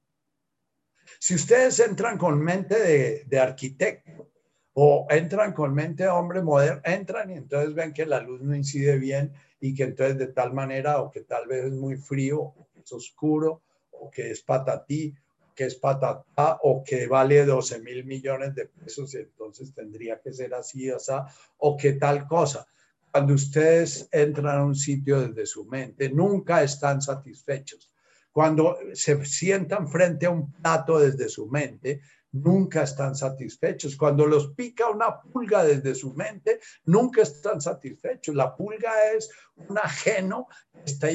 Si 1.19 1.35
ustedes 1.35 1.81
entran 1.81 2.19
con 2.19 2.41
mente 2.43 3.25
de, 3.25 3.39
arquitecto 3.39 4.31
o 4.75 5.07
entran 5.09 5.53
con 5.53 5.75
mente 5.75 6.05
de 6.05 6.09
hombre 6.09 6.43
moderno, 6.43 6.81
entran 6.85 7.31
y 7.31 7.35
entonces 7.35 7.75
ven 7.75 7.93
que 7.93 8.07
la 8.07 8.21
luz 8.21 8.43
no 8.43 8.55
incide 8.55 8.99
bien 8.99 9.33
y 9.61 9.75
que 9.75 9.85
entonces 9.85 10.19
de 10.19 10.27
tal 10.29 10.53
manera 10.53 11.01
o 11.01 11.11
que 11.11 11.23
tal 11.23 11.47
vez 11.47 11.67
es 11.67 11.73
muy 11.73 11.97
frío, 11.97 12.55
es 12.85 12.93
oscuro, 12.93 13.63
o 13.91 14.11
que 14.11 14.31
es 14.31 14.43
patatí, 14.43 15.15
que 15.55 15.65
es 15.65 15.77
patatá, 15.77 16.59
o 16.63 16.83
que 16.85 17.07
vale 17.07 17.45
12 17.45 17.81
mil 17.81 18.05
millones 18.05 18.55
de 18.55 18.67
pesos 18.67 19.15
y 19.15 19.19
entonces 19.19 19.73
tendría 19.73 20.21
que 20.21 20.33
ser 20.33 20.55
así, 20.55 20.91
o, 20.91 20.99
sea, 20.99 21.27
o 21.59 21.77
que 21.77 21.95
tal 21.95 22.27
cosa. 22.27 22.67
Cuando 23.11 23.35
ustedes 23.35 24.09
entran 24.11 24.59
a 24.59 24.65
un 24.65 24.75
sitio 24.75 25.21
desde 25.21 25.47
su 25.47 25.65
mente, 25.65 26.11
nunca 26.11 26.63
están 26.63 27.01
satisfechos 27.01 27.91
cuando 28.35 28.77
se 28.95 29.25
sientan 29.25 29.87
frente 29.87 30.27
a 30.27 30.31
un 30.31 30.51
plato 30.51 30.99
desde 30.99 31.29
su 31.29 31.47
mente, 31.47 32.01
nunca 32.35 32.83
están 32.83 33.15
satisfechos. 33.15 33.97
Cuando 33.97 34.27
los 34.27 34.55
pica 34.55 34.89
una 34.91 35.21
pulga 35.21 35.63
desde 35.65 35.95
su 35.95 36.13
mente, 36.15 36.59
nunca 36.85 37.23
están 37.23 37.61
satisfechos. 37.61 38.35
La 38.35 38.57
pulga 38.57 38.91
es 39.17 39.31
un 39.69 39.79
ajeno 39.79 40.49
que 40.73 40.91
está 40.91 41.09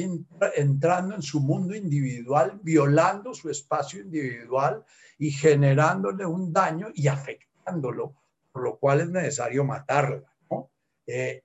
entrando 0.56 1.14
en 1.14 1.22
su 1.22 1.40
mundo 1.40 1.74
individual, 1.74 2.58
violando 2.62 3.34
su 3.34 3.50
espacio 3.50 4.00
individual 4.00 4.82
y 5.18 5.30
generándole 5.30 6.24
un 6.24 6.52
daño 6.52 6.88
y 6.94 7.06
afectándolo, 7.08 8.16
por 8.50 8.62
lo 8.62 8.78
cual 8.78 9.02
es 9.02 9.10
necesario 9.10 9.64
matarla. 9.64 10.24
Eh, 11.06 11.42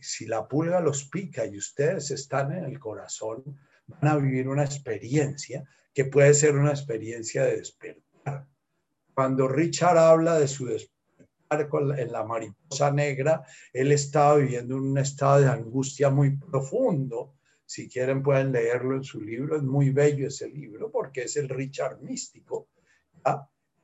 si 0.00 0.26
la 0.26 0.46
pulga 0.46 0.80
los 0.80 1.04
pica 1.04 1.44
y 1.44 1.58
ustedes 1.58 2.12
están 2.12 2.52
en 2.52 2.64
el 2.64 2.78
corazón, 2.78 3.42
van 3.86 4.06
a 4.06 4.16
vivir 4.16 4.48
una 4.48 4.64
experiencia 4.64 5.64
que 5.92 6.04
puede 6.04 6.32
ser 6.32 6.56
una 6.56 6.70
experiencia 6.70 7.44
de 7.44 7.56
despertar. 7.56 8.46
Cuando 9.20 9.48
Richard 9.48 9.98
habla 9.98 10.38
de 10.38 10.48
su 10.48 10.64
despertar 10.64 11.68
en 11.98 12.10
la 12.10 12.24
mariposa 12.24 12.90
negra, 12.90 13.44
él 13.70 13.92
estaba 13.92 14.36
viviendo 14.36 14.78
un 14.78 14.96
estado 14.96 15.42
de 15.42 15.48
angustia 15.48 16.08
muy 16.08 16.38
profundo. 16.38 17.34
Si 17.66 17.86
quieren 17.86 18.22
pueden 18.22 18.50
leerlo 18.50 18.96
en 18.96 19.04
su 19.04 19.20
libro, 19.20 19.58
es 19.58 19.62
muy 19.62 19.90
bello 19.90 20.26
ese 20.26 20.48
libro 20.48 20.90
porque 20.90 21.24
es 21.24 21.36
el 21.36 21.50
Richard 21.50 22.00
místico. 22.00 22.68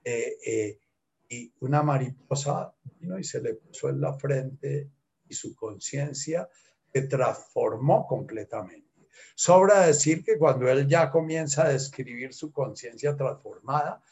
Eh, 0.02 0.38
eh, 0.46 0.80
y 1.28 1.52
una 1.60 1.82
mariposa 1.82 2.74
vino 2.98 3.18
y 3.18 3.24
se 3.24 3.42
le 3.42 3.56
puso 3.56 3.90
en 3.90 4.00
la 4.00 4.14
frente 4.14 4.88
y 5.28 5.34
su 5.34 5.54
conciencia 5.54 6.48
se 6.90 7.02
transformó 7.02 8.06
completamente. 8.06 9.06
Sobra 9.34 9.86
decir 9.86 10.24
que 10.24 10.38
cuando 10.38 10.66
él 10.66 10.88
ya 10.88 11.10
comienza 11.10 11.66
a 11.66 11.72
describir 11.74 12.32
su 12.32 12.50
conciencia 12.50 13.14
transformada, 13.14 14.02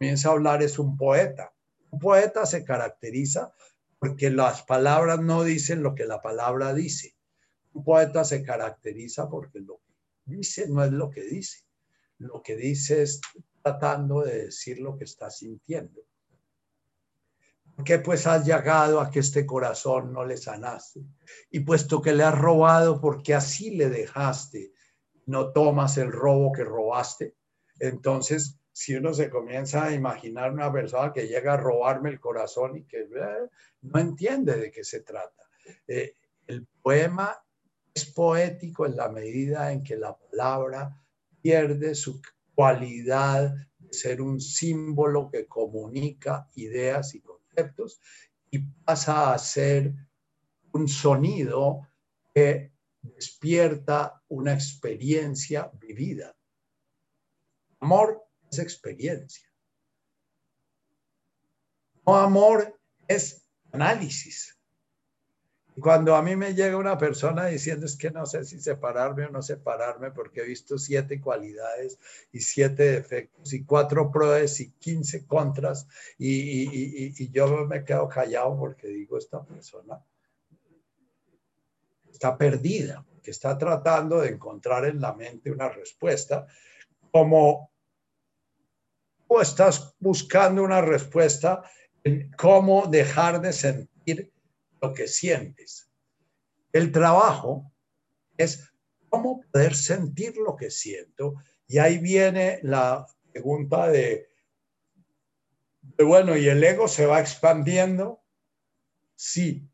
comienza 0.00 0.30
a 0.30 0.32
hablar 0.32 0.62
es 0.62 0.78
un 0.78 0.96
poeta. 0.96 1.52
Un 1.90 1.98
poeta 1.98 2.46
se 2.46 2.64
caracteriza 2.64 3.52
porque 3.98 4.30
las 4.30 4.62
palabras 4.62 5.20
no 5.20 5.44
dicen 5.44 5.82
lo 5.82 5.94
que 5.94 6.06
la 6.06 6.22
palabra 6.22 6.72
dice. 6.72 7.18
Un 7.74 7.84
poeta 7.84 8.24
se 8.24 8.42
caracteriza 8.42 9.28
porque 9.28 9.60
lo 9.60 9.76
que 9.76 9.92
dice 10.24 10.66
no 10.70 10.82
es 10.82 10.90
lo 10.90 11.10
que 11.10 11.22
dice. 11.24 11.66
Lo 12.16 12.42
que 12.42 12.56
dice 12.56 13.02
es 13.02 13.20
tratando 13.62 14.22
de 14.22 14.46
decir 14.46 14.80
lo 14.80 14.96
que 14.96 15.04
está 15.04 15.30
sintiendo. 15.30 16.00
¿Por 17.76 17.84
qué 17.84 17.98
pues 17.98 18.26
has 18.26 18.46
llegado 18.46 19.02
a 19.02 19.10
que 19.10 19.18
este 19.18 19.44
corazón 19.44 20.14
no 20.14 20.24
le 20.24 20.38
sanaste? 20.38 21.02
Y 21.50 21.60
puesto 21.60 22.00
que 22.00 22.14
le 22.14 22.22
has 22.22 22.38
robado, 22.38 23.02
porque 23.02 23.34
así 23.34 23.76
le 23.76 23.90
dejaste, 23.90 24.72
no 25.26 25.52
tomas 25.52 25.98
el 25.98 26.10
robo 26.10 26.52
que 26.52 26.64
robaste. 26.64 27.36
Entonces, 27.78 28.59
si 28.72 28.94
uno 28.94 29.12
se 29.12 29.28
comienza 29.28 29.84
a 29.84 29.92
imaginar 29.92 30.52
una 30.52 30.72
persona 30.72 31.12
que 31.12 31.26
llega 31.26 31.54
a 31.54 31.56
robarme 31.56 32.10
el 32.10 32.20
corazón 32.20 32.76
y 32.76 32.84
que 32.84 33.00
eh, 33.00 33.48
no 33.82 34.00
entiende 34.00 34.56
de 34.56 34.70
qué 34.70 34.84
se 34.84 35.00
trata. 35.00 35.44
Eh, 35.86 36.14
el 36.46 36.66
poema 36.82 37.36
es 37.92 38.06
poético 38.06 38.86
en 38.86 38.96
la 38.96 39.08
medida 39.08 39.72
en 39.72 39.82
que 39.82 39.96
la 39.96 40.16
palabra 40.16 40.96
pierde 41.42 41.94
su 41.94 42.20
cualidad 42.54 43.54
de 43.78 43.92
ser 43.92 44.20
un 44.20 44.40
símbolo 44.40 45.30
que 45.30 45.46
comunica 45.46 46.48
ideas 46.54 47.14
y 47.14 47.22
y 48.52 48.58
pasa 48.58 49.32
a 49.32 49.38
ser 49.38 49.92
un 50.72 50.88
sonido 50.88 51.86
que 52.34 52.72
despierta 53.02 54.22
una 54.28 54.52
experiencia 54.52 55.70
vivida. 55.80 56.36
Amor 57.80 58.29
experiencia. 58.58 59.48
No 62.06 62.16
amor 62.16 62.78
es 63.06 63.46
análisis 63.72 64.60
cuando 65.80 66.14
a 66.14 66.22
mí 66.22 66.36
me 66.36 66.54
llega 66.54 66.76
una 66.76 66.98
persona 66.98 67.46
diciendo 67.46 67.86
es 67.86 67.96
que 67.96 68.10
no 68.10 68.26
sé 68.26 68.44
si 68.44 68.60
separarme 68.60 69.26
o 69.26 69.30
no 69.30 69.42
separarme 69.42 70.10
porque 70.10 70.40
he 70.40 70.44
visto 70.44 70.78
siete 70.78 71.20
cualidades 71.20 71.98
y 72.32 72.40
siete 72.40 72.92
defectos 72.92 73.52
y 73.52 73.64
cuatro 73.64 74.10
pros 74.10 74.60
y 74.60 74.72
quince 74.72 75.26
contras 75.26 75.86
y, 76.18 77.22
y 77.22 77.30
yo 77.30 77.66
me 77.66 77.84
quedo 77.84 78.08
callado 78.08 78.58
porque 78.58 78.88
digo 78.88 79.18
esta 79.18 79.42
persona 79.42 80.04
está 82.12 82.36
perdida, 82.36 83.06
que 83.22 83.30
está 83.30 83.56
tratando 83.56 84.20
de 84.20 84.30
encontrar 84.30 84.84
en 84.84 85.00
la 85.00 85.14
mente 85.14 85.50
una 85.50 85.68
respuesta 85.70 86.46
como 87.10 87.69
tú 89.30 89.40
estás 89.40 89.94
buscando 90.00 90.64
una 90.64 90.80
respuesta 90.80 91.62
en 92.02 92.32
cómo 92.32 92.88
dejar 92.88 93.40
de 93.40 93.52
sentir 93.52 94.32
lo 94.82 94.92
que 94.92 95.06
sientes. 95.06 95.88
El 96.72 96.90
trabajo 96.90 97.72
es 98.36 98.72
cómo 99.08 99.42
poder 99.52 99.76
sentir 99.76 100.36
lo 100.36 100.56
que 100.56 100.72
siento. 100.72 101.34
Y 101.68 101.78
ahí 101.78 101.98
viene 101.98 102.58
la 102.64 103.06
pregunta 103.30 103.86
de, 103.86 104.26
bueno, 105.96 106.36
¿y 106.36 106.48
el 106.48 106.64
ego 106.64 106.88
se 106.88 107.06
va 107.06 107.20
expandiendo? 107.20 108.20
Sí, 109.14 109.64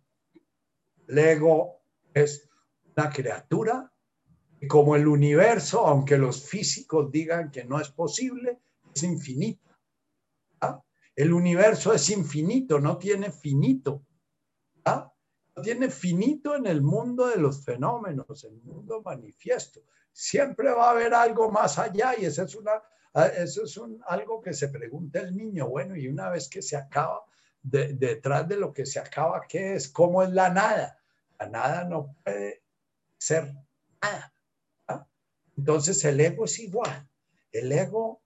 el 1.08 1.18
ego 1.18 1.80
es 2.12 2.46
una 2.94 3.08
criatura 3.08 3.90
y 4.60 4.66
como 4.66 4.96
el 4.96 5.08
universo, 5.08 5.86
aunque 5.86 6.18
los 6.18 6.46
físicos 6.46 7.10
digan 7.10 7.50
que 7.50 7.64
no 7.64 7.80
es 7.80 7.88
posible, 7.88 8.58
es 8.96 9.02
infinito. 9.02 9.70
¿ah? 10.60 10.82
El 11.14 11.32
universo 11.32 11.92
es 11.92 12.08
infinito, 12.10 12.80
no 12.80 12.96
tiene 12.96 13.30
finito. 13.30 14.02
¿ah? 14.84 15.12
No 15.54 15.62
tiene 15.62 15.90
finito 15.90 16.56
en 16.56 16.66
el 16.66 16.82
mundo 16.82 17.28
de 17.28 17.36
los 17.36 17.64
fenómenos, 17.64 18.44
en 18.44 18.54
el 18.54 18.62
mundo 18.62 19.02
manifiesto. 19.02 19.80
Siempre 20.12 20.70
va 20.72 20.88
a 20.88 20.90
haber 20.90 21.14
algo 21.14 21.50
más 21.50 21.78
allá 21.78 22.14
y 22.18 22.24
eso 22.24 22.42
es, 22.42 22.54
una, 22.54 22.72
ah, 23.14 23.26
eso 23.26 23.64
es 23.64 23.76
un, 23.76 24.02
algo 24.06 24.40
que 24.40 24.52
se 24.52 24.68
pregunta 24.68 25.20
el 25.20 25.36
niño. 25.36 25.68
Bueno, 25.68 25.96
y 25.96 26.08
una 26.08 26.30
vez 26.30 26.48
que 26.48 26.62
se 26.62 26.76
acaba, 26.76 27.20
detrás 27.62 28.48
de 28.48 28.56
lo 28.56 28.72
que 28.72 28.86
se 28.86 29.00
acaba, 29.00 29.42
¿qué 29.48 29.74
es? 29.74 29.88
¿Cómo 29.88 30.22
es 30.22 30.30
la 30.30 30.50
nada? 30.50 30.98
La 31.38 31.48
nada 31.48 31.84
no 31.84 32.14
puede 32.22 32.62
ser 33.18 33.52
nada. 34.00 34.32
Entonces 35.56 36.04
el 36.04 36.20
ego 36.20 36.44
es 36.44 36.58
igual. 36.58 37.08
El 37.50 37.72
ego, 37.72 38.22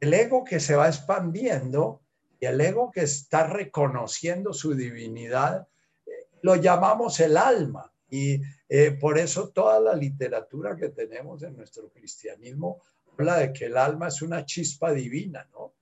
el 0.00 0.14
ego 0.14 0.44
que 0.44 0.60
se 0.60 0.74
va 0.74 0.88
expandiendo 0.88 2.02
y 2.40 2.46
el 2.46 2.60
ego 2.60 2.90
que 2.90 3.02
está 3.02 3.46
reconociendo 3.46 4.54
su 4.54 4.74
divinidad, 4.74 5.68
eh, 6.06 6.10
lo 6.42 6.56
llamamos 6.56 7.20
el 7.20 7.36
alma. 7.36 7.92
Y 8.08 8.40
eh, 8.68 8.92
por 8.92 9.18
eso 9.18 9.50
toda 9.50 9.78
la 9.78 9.94
literatura 9.94 10.74
que 10.74 10.88
tenemos 10.88 11.42
en 11.42 11.56
nuestro 11.56 11.90
cristianismo 11.90 12.82
habla 13.12 13.36
de 13.36 13.52
que 13.52 13.66
el 13.66 13.76
alma 13.76 14.08
es 14.08 14.22
una 14.22 14.44
chispa 14.44 14.92
divina, 14.92 15.46
¿no? 15.52 15.74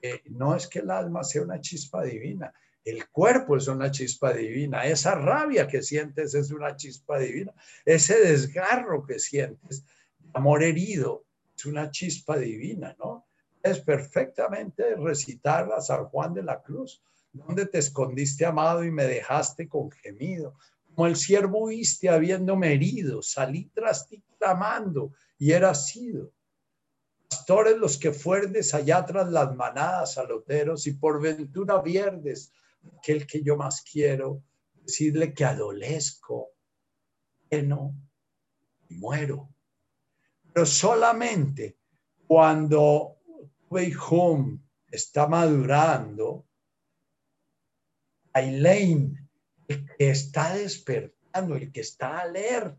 Eh, 0.00 0.22
no 0.26 0.54
es 0.54 0.68
que 0.68 0.78
el 0.80 0.90
alma 0.90 1.24
sea 1.24 1.42
una 1.42 1.60
chispa 1.60 2.04
divina, 2.04 2.52
el 2.84 3.08
cuerpo 3.08 3.56
es 3.56 3.66
una 3.68 3.90
chispa 3.90 4.32
divina, 4.34 4.84
esa 4.84 5.14
rabia 5.14 5.66
que 5.66 5.82
sientes 5.82 6.34
es 6.34 6.50
una 6.50 6.76
chispa 6.76 7.18
divina, 7.18 7.54
ese 7.84 8.20
desgarro 8.20 9.04
que 9.06 9.18
sientes, 9.18 9.84
amor 10.34 10.62
herido, 10.62 11.24
es 11.56 11.64
una 11.64 11.90
chispa 11.90 12.36
divina, 12.36 12.94
¿no? 12.98 13.26
Es 13.64 13.80
perfectamente 13.80 14.94
recitar 14.94 15.72
a 15.72 15.80
San 15.80 16.04
Juan 16.04 16.34
de 16.34 16.42
la 16.42 16.62
Cruz, 16.62 17.02
donde 17.32 17.66
te 17.66 17.78
escondiste 17.78 18.44
amado 18.44 18.84
y 18.84 18.90
me 18.92 19.06
dejaste 19.06 19.68
con 19.68 19.90
gemido. 19.90 20.56
Como 20.94 21.08
el 21.08 21.16
siervo 21.16 21.64
huiste 21.64 22.08
habiéndome 22.08 22.74
herido, 22.74 23.22
salí 23.22 23.70
tras 23.74 24.06
ti 24.06 24.22
clamando 24.38 25.12
y 25.38 25.52
era 25.52 25.74
sido 25.74 26.32
pastores 27.34 27.76
los 27.78 27.96
que 27.96 28.12
fuerdes 28.12 28.74
allá 28.74 29.04
tras 29.04 29.28
las 29.30 29.56
manadas 29.56 30.18
aloteros 30.18 30.86
y 30.86 30.92
por 30.92 31.20
ventura 31.20 31.80
vierdes, 31.80 32.52
aquel 32.98 33.26
que 33.26 33.42
yo 33.42 33.56
más 33.56 33.82
quiero, 33.82 34.42
decirle 34.74 35.34
que 35.34 35.44
adolezco, 35.44 36.50
que 37.50 37.62
no, 37.62 37.94
muero. 38.90 39.48
Pero 40.52 40.66
solamente 40.66 41.76
cuando 42.26 43.13
Home 44.08 44.60
está 44.90 45.26
madurando, 45.26 46.46
Aileen, 48.32 49.28
el 49.68 49.86
que 49.96 50.10
está 50.10 50.54
despertando, 50.54 51.56
el 51.56 51.72
que 51.72 51.80
está 51.80 52.20
alerta, 52.20 52.78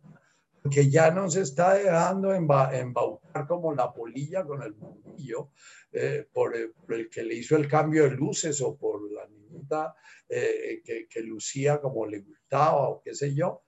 que 0.71 0.89
ya 0.89 1.11
no 1.11 1.29
se 1.29 1.41
está 1.41 1.75
dejando 1.75 2.33
embaucar 2.33 3.47
como 3.47 3.73
la 3.73 3.93
polilla 3.93 4.43
con 4.43 4.63
el 4.63 4.73
bombillo 4.73 5.51
eh, 5.91 6.27
por, 6.31 6.55
el, 6.55 7.09
que 7.09 7.23
le 7.23 7.35
hizo 7.35 7.55
el 7.55 7.67
cambio 7.67 8.03
de 8.03 8.11
luces 8.11 8.61
o 8.61 8.75
por 8.75 9.11
la 9.11 9.27
niñita 9.27 9.95
eh, 10.27 10.81
que, 10.83 11.21
lucía 11.21 11.79
como 11.79 12.05
le 12.07 12.19
gustaba 12.19 12.89
o 12.89 13.01
qué 13.01 13.13
sé 13.13 13.35
yo. 13.35 13.63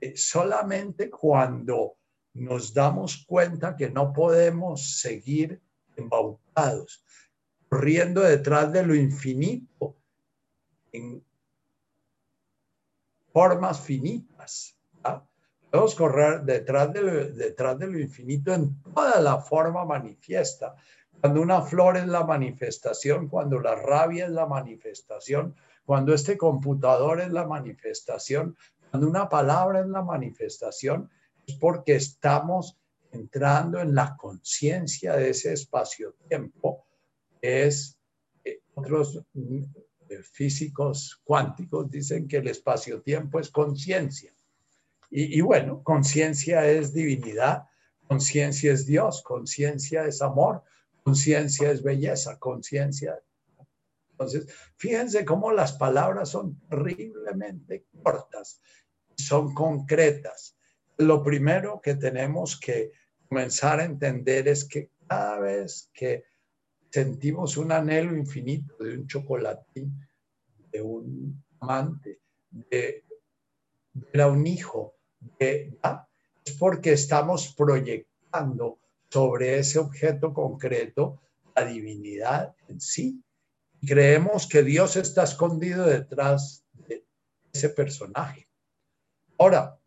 Eh, 0.00 0.16
solamente 0.16 1.08
cuando 1.08 1.96
nos 2.34 2.74
damos 2.74 3.24
cuenta 3.26 3.76
que 3.76 3.90
no 3.90 4.12
podemos 4.12 5.00
seguir 5.00 5.60
embaucados, 6.00 7.04
corriendo 7.68 8.22
detrás 8.22 8.72
de 8.72 8.84
lo 8.84 8.94
infinito 8.94 9.96
en 10.92 11.24
formas 13.32 13.80
finitas. 13.80 14.76
Podemos 15.70 15.94
correr 15.94 16.42
detrás 16.42 16.92
de, 16.92 17.00
lo, 17.00 17.24
detrás 17.26 17.78
de 17.78 17.86
lo 17.86 18.00
infinito 18.00 18.52
en 18.52 18.82
toda 18.82 19.20
la 19.20 19.38
forma 19.38 19.84
manifiesta. 19.84 20.74
Cuando 21.20 21.40
una 21.42 21.62
flor 21.62 21.96
es 21.96 22.08
la 22.08 22.24
manifestación, 22.24 23.28
cuando 23.28 23.60
la 23.60 23.76
rabia 23.76 24.24
es 24.24 24.32
la 24.32 24.46
manifestación, 24.46 25.54
cuando 25.84 26.12
este 26.12 26.36
computador 26.36 27.20
es 27.20 27.30
la 27.30 27.46
manifestación, 27.46 28.56
cuando 28.90 29.08
una 29.08 29.28
palabra 29.28 29.80
es 29.80 29.86
la 29.86 30.02
manifestación, 30.02 31.08
es 31.46 31.54
porque 31.54 31.94
estamos 31.94 32.79
entrando 33.12 33.80
en 33.80 33.94
la 33.94 34.16
conciencia 34.16 35.16
de 35.16 35.30
ese 35.30 35.52
espacio-tiempo, 35.52 36.84
es 37.40 37.98
eh, 38.44 38.60
otros 38.74 39.22
eh, 39.34 40.22
físicos 40.22 41.20
cuánticos 41.24 41.90
dicen 41.90 42.28
que 42.28 42.38
el 42.38 42.48
espacio-tiempo 42.48 43.40
es 43.40 43.50
conciencia. 43.50 44.32
Y, 45.12 45.40
bueno, 45.40 45.82
conciencia 45.82 46.64
es 46.70 46.92
divinidad, 46.92 47.64
conciencia 48.06 48.72
es 48.72 48.86
Dios, 48.86 49.22
conciencia 49.22 50.04
es 50.04 50.22
amor, 50.22 50.62
conciencia 51.02 51.72
es 51.72 51.82
belleza, 51.82 52.38
conciencia. 52.38 53.20
Entonces, 54.12 54.46
fíjense 54.76 55.24
cómo 55.24 55.50
las 55.50 55.72
palabras 55.72 56.28
son 56.28 56.60
terriblemente 56.68 57.86
cortas, 58.04 58.60
son 59.16 59.52
concretas. 59.52 60.56
Lo 60.96 61.24
primero 61.24 61.80
que 61.82 61.96
tenemos 61.96 62.60
que 62.60 62.92
comenzar 63.30 63.78
a 63.78 63.84
entender 63.84 64.48
es 64.48 64.64
que 64.64 64.90
cada 65.06 65.38
vez 65.38 65.88
que 65.94 66.24
sentimos 66.90 67.56
un 67.56 67.70
anhelo 67.70 68.16
infinito 68.16 68.76
de 68.78 68.94
un 68.98 69.06
chocolatín, 69.06 69.96
de 70.72 70.82
un 70.82 71.40
amante, 71.60 72.18
de, 72.50 73.04
de 73.92 74.24
un 74.24 74.44
hijo, 74.48 74.96
es 75.38 75.70
porque 76.58 76.92
estamos 76.92 77.54
proyectando 77.54 78.80
sobre 79.08 79.60
ese 79.60 79.78
objeto 79.78 80.34
concreto 80.34 81.20
la 81.54 81.64
divinidad 81.64 82.56
en 82.66 82.80
sí. 82.80 83.22
Creemos 83.86 84.48
que 84.48 84.64
Dios 84.64 84.96
está 84.96 85.22
escondido 85.22 85.86
detrás 85.86 86.64
de 86.72 87.04
ese 87.52 87.68
personaje. 87.68 88.48
Ahora, 89.38 89.78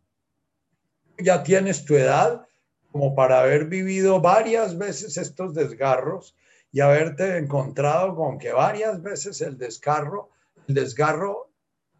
ya 1.18 1.42
tienes 1.42 1.84
tu 1.84 1.94
edad 1.94 2.46
como 2.94 3.12
para 3.12 3.40
haber 3.40 3.64
vivido 3.64 4.20
varias 4.20 4.78
veces 4.78 5.16
estos 5.16 5.52
desgarros 5.52 6.36
y 6.70 6.78
haberte 6.78 7.38
encontrado 7.38 8.14
con 8.14 8.38
que 8.38 8.52
varias 8.52 9.02
veces 9.02 9.40
el 9.40 9.58
desgarro, 9.58 10.30
el 10.68 10.76
desgarro 10.76 11.50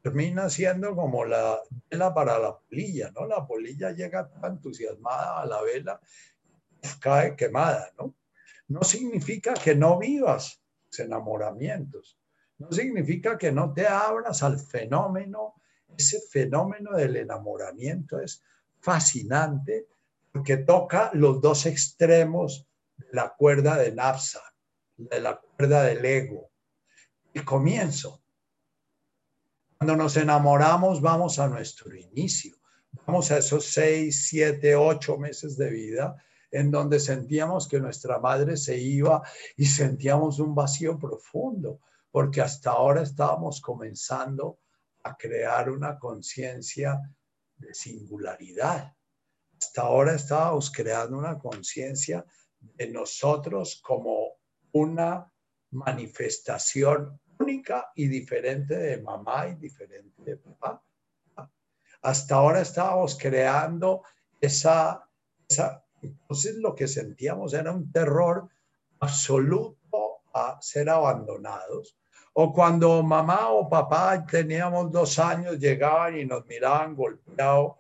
termina 0.03 0.49
siendo 0.49 0.95
como 0.95 1.25
la 1.25 1.61
vela 1.91 2.15
para 2.15 2.39
la 2.39 2.57
polilla, 2.57 3.11
¿no? 3.11 3.27
La 3.27 3.45
polilla 3.45 3.91
llega 3.91 4.29
tan 4.29 4.53
entusiasmada 4.53 5.41
a 5.41 5.47
la 5.47 5.63
vela, 5.63 6.01
cae 7.01 7.35
quemada, 7.35 7.91
¿no? 7.99 8.15
No 8.69 8.85
significa 8.85 9.55
que 9.55 9.75
no 9.75 9.99
vivas 9.99 10.63
enamoramientos, 10.97 12.21
no 12.59 12.71
significa 12.71 13.37
que 13.37 13.51
no 13.51 13.73
te 13.73 13.89
abras 13.89 14.45
al 14.45 14.61
fenómeno, 14.61 15.55
ese 15.99 16.21
fenómeno 16.21 16.93
del 16.93 17.17
enamoramiento 17.17 18.21
es 18.21 18.45
fascinante 18.79 19.89
porque 20.35 20.57
toca 20.57 21.13
los 21.15 21.41
dos 21.41 21.65
extremos 21.65 22.67
de 22.97 23.07
la 23.13 23.33
cuerda 23.39 23.77
de 23.77 23.93
Napsa, 23.93 24.43
de 24.97 25.21
la 25.21 25.41
cuerda 25.41 25.85
del 25.85 26.05
ego. 26.05 26.51
El 27.33 27.45
comienzo, 27.45 28.21
cuando 29.79 29.95
nos 29.95 30.17
enamoramos, 30.17 31.01
vamos 31.01 31.39
a 31.39 31.47
nuestro 31.47 31.95
inicio, 31.95 32.57
vamos 33.07 33.31
a 33.31 33.39
esos 33.39 33.67
seis, 33.67 34.27
siete, 34.27 34.75
ocho 34.75 35.19
meses 35.19 35.57
de 35.57 35.71
vida 35.71 36.17
en 36.51 36.73
donde 36.73 36.99
sentíamos 36.99 37.69
que 37.69 37.79
nuestra 37.79 38.19
madre 38.19 38.57
se 38.57 38.77
iba 38.77 39.23
y 39.57 39.67
sentíamos 39.67 40.41
un 40.41 40.53
vacío 40.53 40.99
profundo, 40.99 41.79
porque 42.11 42.41
hasta 42.41 42.73
ahora 42.73 43.03
estábamos 43.03 43.61
comenzando 43.61 44.59
a 45.05 45.17
crear 45.17 45.71
una 45.71 45.97
conciencia 45.97 47.01
de 47.57 47.73
singularidad. 47.73 48.95
Hasta 49.75 49.89
ahora 49.89 50.15
estábamos 50.15 50.71
creando 50.71 51.19
una 51.19 51.37
conciencia 51.37 52.25
de 52.61 52.93
nosotros 52.93 53.83
como 53.85 54.37
una 54.71 55.29
manifestación 55.73 57.21
única 57.41 57.91
y 57.97 58.07
diferente 58.07 58.77
de 58.77 59.03
mamá 59.03 59.49
y 59.49 59.57
diferente 59.57 60.23
de 60.23 60.37
papá. 60.37 60.81
Hasta 62.03 62.37
ahora 62.37 62.61
estábamos 62.61 63.19
creando 63.19 64.05
esa, 64.41 65.11
esa, 65.49 65.85
entonces 66.01 66.55
lo 66.55 66.73
que 66.77 66.87
sentíamos 66.87 67.53
era 67.53 67.73
un 67.73 67.91
terror 67.91 68.49
absoluto 69.01 70.23
a 70.33 70.57
ser 70.63 70.89
abandonados. 70.89 71.99
O 72.35 72.53
cuando 72.53 73.03
mamá 73.03 73.49
o 73.49 73.69
papá 73.69 74.25
teníamos 74.25 74.93
dos 74.93 75.19
años, 75.19 75.59
llegaban 75.59 76.17
y 76.17 76.25
nos 76.25 76.47
miraban 76.47 76.95
golpeados, 76.95 77.73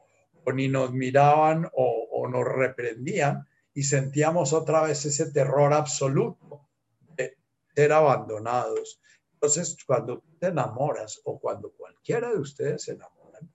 o 0.45 0.53
ni 0.53 0.68
nos 0.68 0.92
miraban 0.92 1.68
o, 1.74 2.28
nos 2.28 2.45
reprendían, 2.47 3.47
y 3.74 3.82
sentíamos 3.82 4.53
otra 4.53 4.82
vez 4.82 5.05
ese 5.05 5.30
terror 5.30 5.72
absoluto 5.72 6.68
de 7.16 7.36
ser 7.74 7.92
abandonados. 7.92 9.01
Entonces, 9.34 9.76
cuando 9.86 10.22
te 10.38 10.49
enamoras 10.49 11.20
o 11.24 11.38
cuando 11.38 11.70
cualquiera 11.72 12.30
de 12.30 12.38
ustedes 12.38 12.84
se 12.84 12.92
enamoran, 12.92 13.51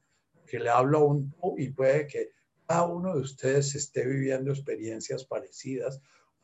que 0.46 0.60
le 0.60 0.70
hablo 0.70 1.00
a 1.00 1.06
un 1.06 1.36
y 1.58 1.70
puede 1.70 2.06
que 2.08 2.32
cada 2.68 2.86
uno 2.86 3.16
de 3.16 3.22
ustedes 3.22 3.74
esté 3.76 4.06
viviendo 4.06 4.52
experiencias 4.52 5.26
parecidas, 5.26 6.02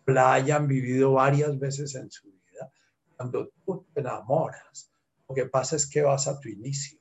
la 0.08 0.34
hayan 0.34 0.68
vivido 0.68 1.14
varias 1.14 1.58
veces 1.60 1.96
en 1.96 2.10
su 2.10 2.32
vida, 2.32 2.72
cuando 3.16 3.52
tú 3.66 3.86
te 3.94 4.02
enamoras, 4.02 4.92
lo 5.28 5.36
que 5.36 5.46
pasa 5.46 5.76
es 5.76 5.88
que 5.88 6.02
vas 6.02 6.28
a 6.28 6.40
tu 6.40 6.50
inicio 6.50 7.00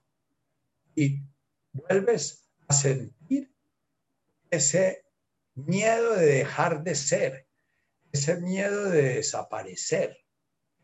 y 0.95 1.23
vuelves 1.73 2.44
sentir 2.71 3.53
ese 4.51 5.05
miedo 5.55 6.15
de 6.15 6.27
dejar 6.27 6.83
de 6.83 6.95
ser, 6.95 7.47
ese 8.13 8.41
miedo 8.41 8.91
de 8.91 9.15
desaparecer. 9.15 10.19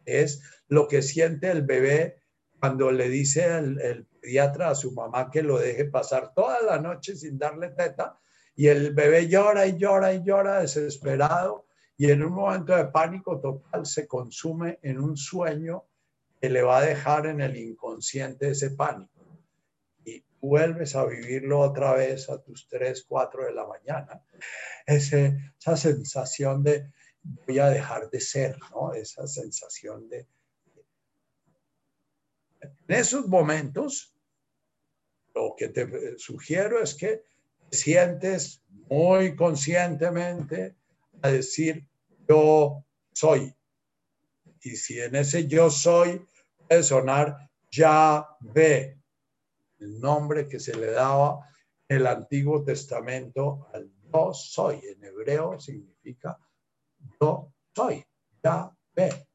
Es 0.04 0.42
lo 0.68 0.88
que 0.88 1.02
siente 1.02 1.50
el 1.50 1.62
bebé 1.62 2.22
cuando 2.58 2.90
le 2.90 3.08
dice 3.08 3.46
el, 3.56 4.06
pediatra 4.20 4.70
a 4.70 4.74
su 4.74 4.92
mamá 4.92 5.30
que 5.30 5.42
lo 5.42 5.58
deje 5.58 5.86
pasar 5.86 6.34
toda 6.34 6.60
la 6.62 6.78
noche 6.78 7.16
sin 7.16 7.38
darle 7.38 7.70
teta 7.70 8.20
y 8.54 8.66
el 8.66 8.92
bebé 8.92 9.28
llora 9.28 9.66
y 9.66 9.78
llora 9.78 10.12
y 10.12 10.22
llora 10.22 10.60
desesperado 10.60 11.66
y 11.96 12.10
en 12.10 12.22
un 12.22 12.34
momento 12.34 12.76
de 12.76 12.84
pánico 12.86 13.40
total 13.40 13.86
se 13.86 14.06
consume 14.06 14.78
en 14.82 15.00
un 15.00 15.16
sueño 15.16 15.84
que 16.38 16.50
le 16.50 16.60
va 16.60 16.78
a 16.78 16.84
dejar 16.84 17.26
en 17.26 17.40
el 17.40 17.56
inconsciente 17.56 18.50
ese 18.50 18.72
pánico 18.72 19.09
vuelves 20.40 20.94
a 20.96 21.04
vivirlo 21.04 21.60
otra 21.60 21.94
vez 21.94 22.28
a 22.28 22.42
tus 22.42 22.68
3, 22.68 23.04
4 23.08 23.46
de 23.46 23.52
la 23.52 23.66
mañana. 23.66 24.24
Ese, 24.86 25.52
esa 25.58 25.76
sensación 25.76 26.62
de 26.62 26.90
voy 27.22 27.58
a 27.58 27.68
dejar 27.68 28.10
de 28.10 28.20
ser, 28.20 28.58
¿no? 28.70 28.92
Esa 28.94 29.26
sensación 29.26 30.08
de... 30.08 30.26
En 32.60 32.96
esos 32.96 33.26
momentos, 33.28 34.14
lo 35.34 35.54
que 35.56 35.68
te 35.68 36.18
sugiero 36.18 36.82
es 36.82 36.94
que 36.94 37.22
sientes 37.70 38.62
muy 38.88 39.36
conscientemente 39.36 40.76
a 41.22 41.30
decir 41.30 41.86
yo 42.28 42.84
soy. 43.12 43.54
Y 44.62 44.76
si 44.76 45.00
en 45.00 45.14
ese 45.16 45.46
yo 45.46 45.70
soy 45.70 46.26
puede 46.68 46.82
sonar 46.82 47.50
ya 47.70 48.26
ve, 48.40 48.99
el 49.80 50.00
nombre 50.00 50.48
que 50.48 50.60
se 50.60 50.76
le 50.76 50.90
daba 50.92 51.48
en 51.88 51.98
el 51.98 52.06
Antiguo 52.06 52.62
Testamento 52.62 53.68
al 53.72 53.90
yo 54.12 54.32
soy. 54.32 54.80
En 54.84 55.04
hebreo 55.04 55.58
significa 55.58 56.38
yo 57.20 57.52
soy, 57.74 58.04
ya 58.42 58.70
ve. 58.94 59.28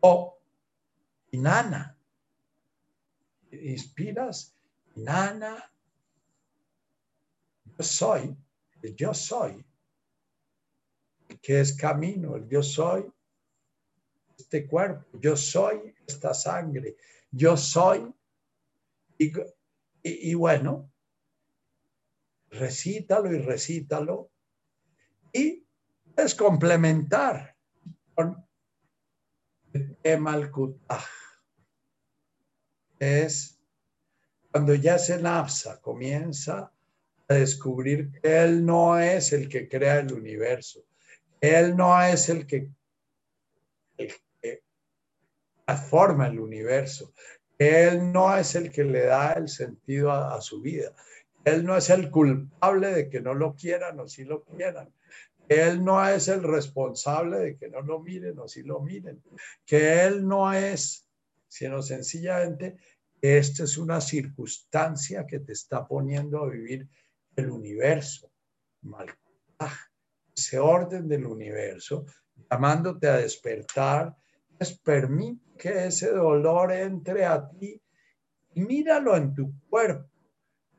O 0.00 0.38
inana. 1.32 1.96
Inspiras, 3.50 4.54
inana. 4.96 5.72
Yo 7.64 7.84
soy, 7.84 8.36
el 8.82 8.96
yo 8.96 9.14
soy, 9.14 9.64
que 11.40 11.60
es 11.60 11.76
camino, 11.76 12.36
el 12.36 12.48
yo 12.48 12.62
soy 12.62 13.10
este 14.36 14.66
cuerpo, 14.66 15.18
yo 15.18 15.36
soy 15.36 15.94
esta 16.06 16.34
sangre, 16.34 16.96
yo 17.30 17.56
soy. 17.56 18.12
Y, 20.02 20.34
bueno, 20.34 20.90
recítalo 22.48 23.32
y 23.32 23.38
recítalo. 23.38 24.30
Y 25.32 25.66
es 26.16 26.34
complementar 26.34 27.56
con 28.14 28.44
Emalkutaj. 30.02 31.04
Es 32.98 33.58
cuando 34.50 34.74
ya 34.74 34.98
se 34.98 35.20
napsa, 35.20 35.80
comienza 35.80 36.72
a 37.28 37.34
descubrir 37.34 38.10
que 38.10 38.42
él 38.42 38.64
no 38.66 38.98
es 38.98 39.32
el 39.32 39.48
que 39.48 39.68
crea 39.68 40.00
el 40.00 40.12
universo. 40.12 40.84
Él 41.40 41.76
no 41.76 42.02
es 42.02 42.28
el 42.28 42.46
que, 42.46 42.70
el 43.96 44.12
forma 45.76 46.26
el 46.28 46.40
universo. 46.40 47.12
Él 47.58 48.10
no 48.10 48.34
es 48.36 48.54
el 48.54 48.70
que 48.70 48.84
le 48.84 49.04
da 49.04 49.32
el 49.34 49.48
sentido 49.48 50.10
a, 50.10 50.40
su 50.40 50.62
vida. 50.62 50.94
Él 51.44 51.64
no 51.64 51.76
es 51.76 51.90
el 51.90 52.10
culpable 52.10 52.88
de 52.88 53.10
que 53.10 53.20
no 53.20 53.34
lo 53.34 53.54
quieran 53.54 54.00
o 54.00 54.08
si 54.08 54.24
lo 54.24 54.42
quieran. 54.44 54.92
Él 55.48 55.84
no 55.84 56.06
es 56.06 56.28
el 56.28 56.42
responsable 56.42 57.38
de 57.38 57.56
que 57.56 57.68
no 57.68 57.82
lo 57.82 58.00
miren 58.00 58.38
o 58.38 58.48
si 58.48 58.62
lo 58.62 58.80
miren. 58.80 59.22
Que 59.66 60.04
Él 60.04 60.26
no 60.26 60.52
es, 60.52 61.06
sino 61.48 61.82
sencillamente, 61.82 62.78
esta 63.20 63.64
es 63.64 63.76
una 63.76 64.00
circunstancia 64.00 65.26
que 65.26 65.40
te 65.40 65.52
está 65.52 65.86
poniendo 65.86 66.42
a 66.42 66.48
vivir 66.48 66.88
el 67.36 67.50
universo. 67.50 68.30
Ese 70.34 70.58
orden 70.58 71.08
del 71.08 71.26
universo, 71.26 72.06
llamándote 72.50 73.08
a 73.08 73.18
despertar, 73.18 74.16
es 74.16 74.19
permite 74.82 75.40
que 75.58 75.86
ese 75.86 76.10
dolor 76.10 76.72
entre 76.72 77.24
a 77.24 77.48
ti 77.48 77.80
y 78.54 78.60
míralo 78.62 79.16
en 79.16 79.34
tu 79.34 79.52
cuerpo. 79.68 80.08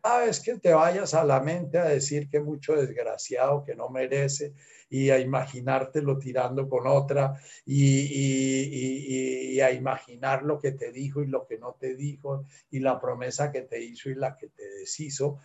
Cada 0.01 0.25
vez 0.25 0.39
que 0.39 0.57
te 0.57 0.73
vayas 0.73 1.13
a 1.13 1.23
la 1.23 1.39
mente 1.41 1.77
a 1.77 1.86
decir 1.86 2.27
que 2.27 2.39
mucho 2.39 2.75
desgraciado, 2.75 3.63
que 3.63 3.75
no 3.75 3.89
merece, 3.89 4.55
y 4.89 5.11
a 5.11 5.19
imaginártelo 5.19 6.17
tirando 6.17 6.67
con 6.67 6.88
otra, 6.88 7.39
y, 7.65 9.59
a 9.59 9.71
imaginar 9.71 10.41
lo 10.41 10.59
que 10.59 10.71
te 10.71 10.91
dijo 10.91 11.21
y 11.21 11.27
lo 11.27 11.45
que 11.45 11.59
no 11.59 11.77
te 11.79 11.95
dijo, 11.95 12.45
y 12.71 12.79
la 12.79 12.99
promesa 12.99 13.51
que 13.51 13.61
te 13.61 13.79
hizo 13.79 14.09
y 14.09 14.15
la 14.15 14.36
que 14.36 14.47
te 14.47 14.67
deshizo, 14.79 15.38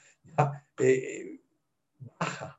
eh, 0.79 1.39
baja. 2.19 2.59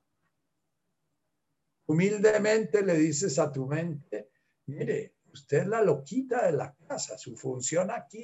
Humildemente 1.87 2.83
le 2.83 2.93
dices 2.93 3.39
a 3.39 3.51
tu 3.51 3.65
mente, 3.65 4.29
mire, 4.67 5.16
Usted 5.37 5.59
es 5.59 5.67
la 5.67 5.81
loquita 5.81 6.47
de 6.47 6.53
la 6.53 6.73
casa. 6.87 7.17
Su 7.17 7.37
función 7.37 7.91
aquí, 7.91 8.21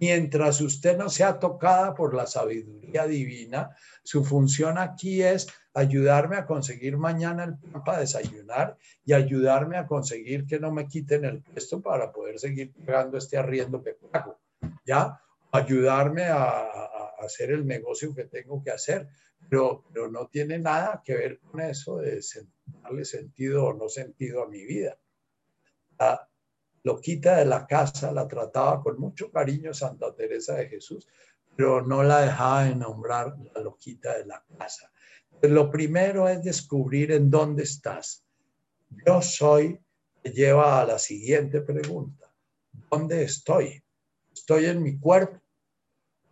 mientras 0.00 0.60
usted 0.60 0.96
no 0.98 1.08
sea 1.08 1.38
tocada 1.38 1.94
por 1.94 2.14
la 2.14 2.26
sabiduría 2.26 3.06
divina, 3.06 3.70
su 4.02 4.24
función 4.24 4.76
aquí 4.76 5.22
es 5.22 5.46
ayudarme 5.72 6.36
a 6.36 6.46
conseguir 6.46 6.96
mañana 6.96 7.44
el 7.44 7.56
pan 7.56 7.84
para 7.84 8.00
desayunar 8.00 8.76
y 9.04 9.12
ayudarme 9.12 9.76
a 9.76 9.86
conseguir 9.86 10.46
que 10.46 10.58
no 10.58 10.72
me 10.72 10.88
quiten 10.88 11.24
el 11.24 11.42
puesto 11.42 11.80
para 11.80 12.10
poder 12.10 12.40
seguir 12.40 12.72
pagando 12.84 13.18
este 13.18 13.36
arriendo 13.36 13.82
que 13.82 13.92
pago. 13.92 14.40
¿Ya? 14.84 15.20
Ayudarme 15.52 16.24
a, 16.24 16.66
hacer 17.20 17.50
el 17.50 17.66
negocio 17.66 18.14
que 18.14 18.24
tengo 18.24 18.62
que 18.62 18.72
hacer. 18.72 19.08
Pero, 19.48 19.84
no 20.10 20.26
tiene 20.26 20.58
nada 20.58 21.02
que 21.04 21.14
ver 21.14 21.38
con 21.38 21.60
eso 21.60 21.98
de 21.98 22.20
darle 22.82 23.04
sentido 23.04 23.66
o 23.66 23.74
no 23.74 23.88
sentido 23.88 24.42
a 24.42 24.48
mi 24.48 24.64
vida. 24.64 24.98
Loquita 26.82 27.36
de 27.36 27.44
la 27.44 27.66
casa, 27.66 28.12
la 28.12 28.26
trataba 28.26 28.82
con 28.82 28.98
mucho 28.98 29.30
cariño 29.30 29.74
Santa 29.74 30.14
Teresa 30.14 30.54
de 30.54 30.68
Jesús, 30.68 31.06
pero 31.56 31.84
no 31.84 32.02
la 32.02 32.20
dejaba 32.20 32.64
de 32.64 32.74
nombrar 32.76 33.36
la 33.54 33.60
loquita 33.62 34.16
de 34.16 34.26
la 34.26 34.44
casa. 34.58 34.90
lo 35.42 35.70
primero 35.70 36.28
es 36.28 36.42
descubrir 36.42 37.12
en 37.12 37.30
dónde 37.30 37.62
estás. 37.62 38.24
Yo 39.06 39.22
soy, 39.22 39.78
te 40.22 40.30
lleva 40.30 40.80
a 40.80 40.84
la 40.84 40.98
siguiente 40.98 41.60
pregunta. 41.60 42.32
¿Dónde 42.90 43.22
estoy? 43.22 43.82
¿Estoy 44.32 44.66
en 44.66 44.82
mi 44.82 44.98
cuerpo? 44.98 45.40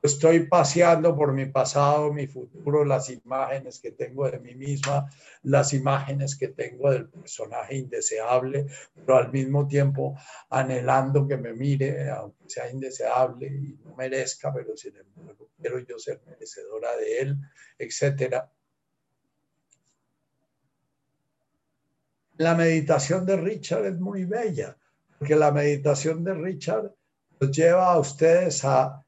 Estoy 0.06 0.46
paseando 0.46 1.14
por 1.14 1.32
mi 1.32 1.46
pasado, 1.46 2.12
mi 2.12 2.26
futuro, 2.26 2.84
las 2.84 3.10
imágenes 3.10 3.78
que 3.78 3.92
tengo 3.92 4.28
de 4.30 4.38
mí 4.38 4.54
misma, 4.54 5.10
las 5.42 5.72
imágenes 5.72 6.36
que 6.36 6.48
tengo 6.48 6.90
del 6.90 7.08
personaje 7.08 7.76
indeseable, 7.76 8.66
pero 8.94 9.18
al 9.18 9.30
mismo 9.30 9.66
tiempo 9.66 10.16
anhelando 10.50 11.26
que 11.28 11.36
me 11.36 11.52
mire, 11.52 12.08
aunque 12.10 12.48
sea 12.48 12.70
indeseable 12.70 13.46
y 13.46 13.78
no 13.84 13.94
merezca, 13.94 14.52
pero 14.52 14.76
sin 14.76 14.96
embargo 14.96 15.50
quiero 15.60 15.78
yo 15.80 15.98
ser 15.98 16.22
merecedora 16.26 16.96
de 16.96 17.18
él, 17.20 17.36
etcétera. 17.78 18.50
La 22.38 22.54
meditación 22.54 23.24
de 23.24 23.36
Richard 23.36 23.86
es 23.86 23.98
muy 23.98 24.24
bella, 24.24 24.76
porque 25.18 25.36
la 25.36 25.50
meditación 25.50 26.22
de 26.22 26.34
Richard 26.34 26.92
los 27.38 27.50
lleva 27.50 27.92
a 27.92 27.98
ustedes 27.98 28.64
a 28.64 29.05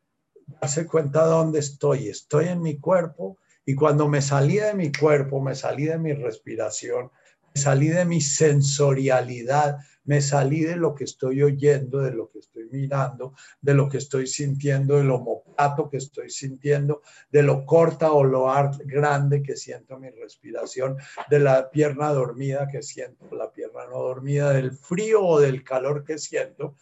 darse 0.61 0.87
cuenta 0.87 1.25
de 1.25 1.31
dónde 1.31 1.59
estoy. 1.59 2.09
Estoy 2.09 2.49
en 2.49 2.63
mi 2.63 2.79
cuerpo 2.79 3.39
y 3.65 3.75
cuando 3.75 4.09
me 4.09 4.23
salí 4.23 4.57
de 4.57 4.75
mi 4.75 4.91
cuerpo, 4.91 5.41
me 5.41 5.55
salí 5.55 5.85
de 5.85 5.99
mi 5.99 6.13
respiración, 6.15 7.11
me 7.55 7.61
salí 7.61 7.89
de 7.89 8.05
mi 8.05 8.21
sensorialidad, 8.21 9.79
me 10.05 10.23
salí 10.23 10.61
de 10.61 10.77
lo 10.77 10.95
que 10.95 11.05
estoy 11.05 11.43
oyendo, 11.43 11.99
de 11.99 12.13
lo 12.13 12.31
que 12.31 12.39
estoy 12.39 12.67
mirando, 12.71 13.35
de 13.61 13.75
lo 13.75 13.91
que 13.91 13.99
estoy 13.99 14.27
sintiendo, 14.27 14.97
del 14.97 15.11
homoplato 15.11 15.91
que 15.91 15.99
estoy 15.99 16.31
sintiendo, 16.31 17.03
de 17.31 17.43
lo 17.43 17.67
corta 17.67 18.13
o 18.13 18.25
lo 18.25 18.47
grande 18.87 19.43
que 19.43 19.55
siento 19.55 19.99
mi 19.99 20.09
respiración, 20.09 20.97
de 21.29 21.41
la 21.41 21.71
pierna 21.71 22.09
dormida 22.09 22.69
que 22.69 22.83
siento, 22.83 23.29
la 23.35 23.53
pierna 23.53 23.85
no 23.91 23.99
dormida, 23.99 24.51
del 24.55 24.73
frío 24.73 25.23
o 25.23 25.41
del 25.41 25.63
calor 25.63 26.05
que 26.05 26.17
siento. 26.17 26.77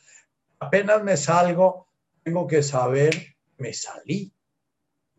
Apenas 0.60 1.02
me 1.02 1.16
salgo, 1.16 1.88
tengo 2.22 2.46
que 2.46 2.62
saber, 2.62 3.35
me 3.58 3.72
salí 3.72 4.32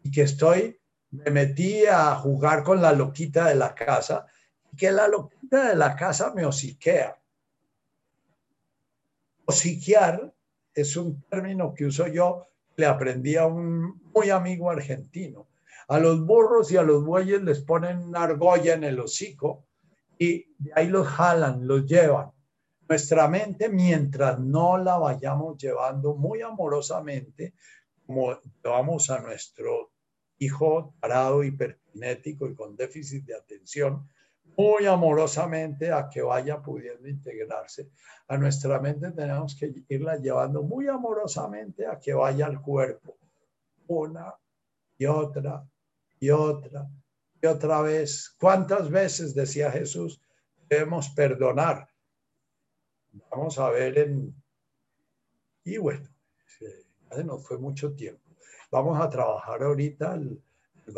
y 0.04 0.12
que 0.12 0.24
estoy, 0.24 0.80
me 1.12 1.32
metí 1.32 1.86
a 1.86 2.16
jugar 2.16 2.64
con 2.64 2.82
la 2.82 2.92
loquita 2.92 3.48
de 3.48 3.56
la 3.56 3.74
casa 3.74 4.26
y 4.72 4.76
que 4.76 4.92
la 4.92 5.08
loquita 5.08 5.70
de 5.70 5.76
la 5.76 5.96
casa 5.96 6.34
me 6.34 6.46
hociquea 6.46 7.18
Osiquear 9.50 10.34
es 10.74 10.98
un 10.98 11.22
término 11.22 11.74
que 11.74 11.86
uso 11.86 12.06
yo, 12.08 12.50
le 12.76 12.86
aprendí 12.86 13.38
a 13.38 13.46
un 13.46 14.02
muy 14.14 14.30
amigo 14.30 14.70
argentino. 14.70 15.48
A 15.88 16.00
los 16.00 16.26
burros 16.26 16.70
y 16.70 16.76
a 16.76 16.84
los 16.84 17.06
bueyes 17.06 17.42
les 17.42 17.62
ponen 17.62 18.00
una 18.00 18.24
argolla 18.24 18.74
en 18.74 18.84
el 18.84 19.00
hocico 19.00 19.66
y 20.20 20.54
de 20.58 20.74
ahí 20.76 20.88
los 20.88 21.08
jalan, 21.08 21.66
los 21.66 21.86
llevan. 21.86 22.30
Nuestra 22.90 23.30
mente, 23.30 23.70
mientras 23.70 24.38
no 24.38 24.78
la 24.78 24.98
vayamos 24.98 25.58
llevando 25.58 26.16
muy 26.16 26.42
amorosamente, 26.42 27.54
como 28.08 28.40
llevamos 28.64 29.10
a 29.10 29.20
nuestro 29.20 29.92
hijo 30.40 30.96
parado, 31.00 31.44
hiperkinético 31.44 32.48
y 32.48 32.56
con 32.56 32.76
déficit 32.76 33.26
de 33.26 33.36
atención, 33.36 34.08
muy 34.56 34.86
amorosamente 34.86 35.92
a 35.92 36.10
que 36.10 36.22
vaya 36.22 36.62
pudiendo 36.62 37.08
integrarse. 37.08 37.92
A 38.30 38.38
nuestra 38.38 38.80
mente 38.80 39.12
tenemos 39.12 39.56
que 39.56 39.74
irla 39.90 40.16
llevando 40.16 40.64
muy 40.64 40.88
amorosamente 40.88 41.86
a 41.86 42.00
que 42.00 42.14
vaya 42.14 42.46
al 42.46 42.62
cuerpo. 42.62 43.18
Una 43.88 44.34
y 44.98 45.06
otra 45.06 45.68
y 46.20 46.30
otra 46.30 46.90
y 47.42 47.46
otra 47.46 47.82
vez. 47.82 48.36
¿Cuántas 48.40 48.90
veces, 48.90 49.36
decía 49.36 49.70
Jesús, 49.72 50.22
debemos 50.70 51.10
perdonar? 51.10 51.90
Vamos 53.30 53.60
a 53.60 53.70
ver 53.70 53.98
en... 53.98 54.34
Y 55.64 55.78
bueno, 55.78 56.10
nos 57.24 57.46
fue 57.46 57.58
mucho 57.58 57.94
tiempo. 57.94 58.22
Vamos 58.72 59.00
a 59.02 59.10
trabajar 59.10 59.64
ahorita 59.64 60.16
el, 60.16 60.42
el 60.86 60.94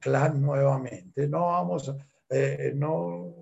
clan 0.00 0.40
nuevamente. 0.40 1.28
No 1.28 1.46
vamos 1.46 1.94
eh, 2.28 2.72
no 2.74 3.34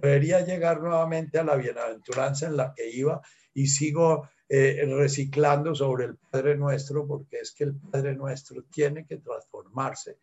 debería 0.00 0.40
llegar 0.40 0.80
nuevamente 0.80 1.38
a 1.38 1.44
la 1.44 1.56
bienaventuranza 1.56 2.46
en 2.46 2.56
la 2.56 2.72
que 2.74 2.90
iba 2.90 3.20
y 3.54 3.66
sigo 3.66 4.28
eh, 4.48 4.84
reciclando 4.86 5.74
sobre 5.74 6.06
el 6.06 6.16
Padre 6.16 6.56
Nuestro 6.56 7.06
porque 7.06 7.38
es 7.38 7.52
que 7.52 7.64
el 7.64 7.76
Padre 7.76 8.14
Nuestro 8.16 8.64
tiene 8.64 9.06
que 9.06 9.18
transformarse 9.18 10.18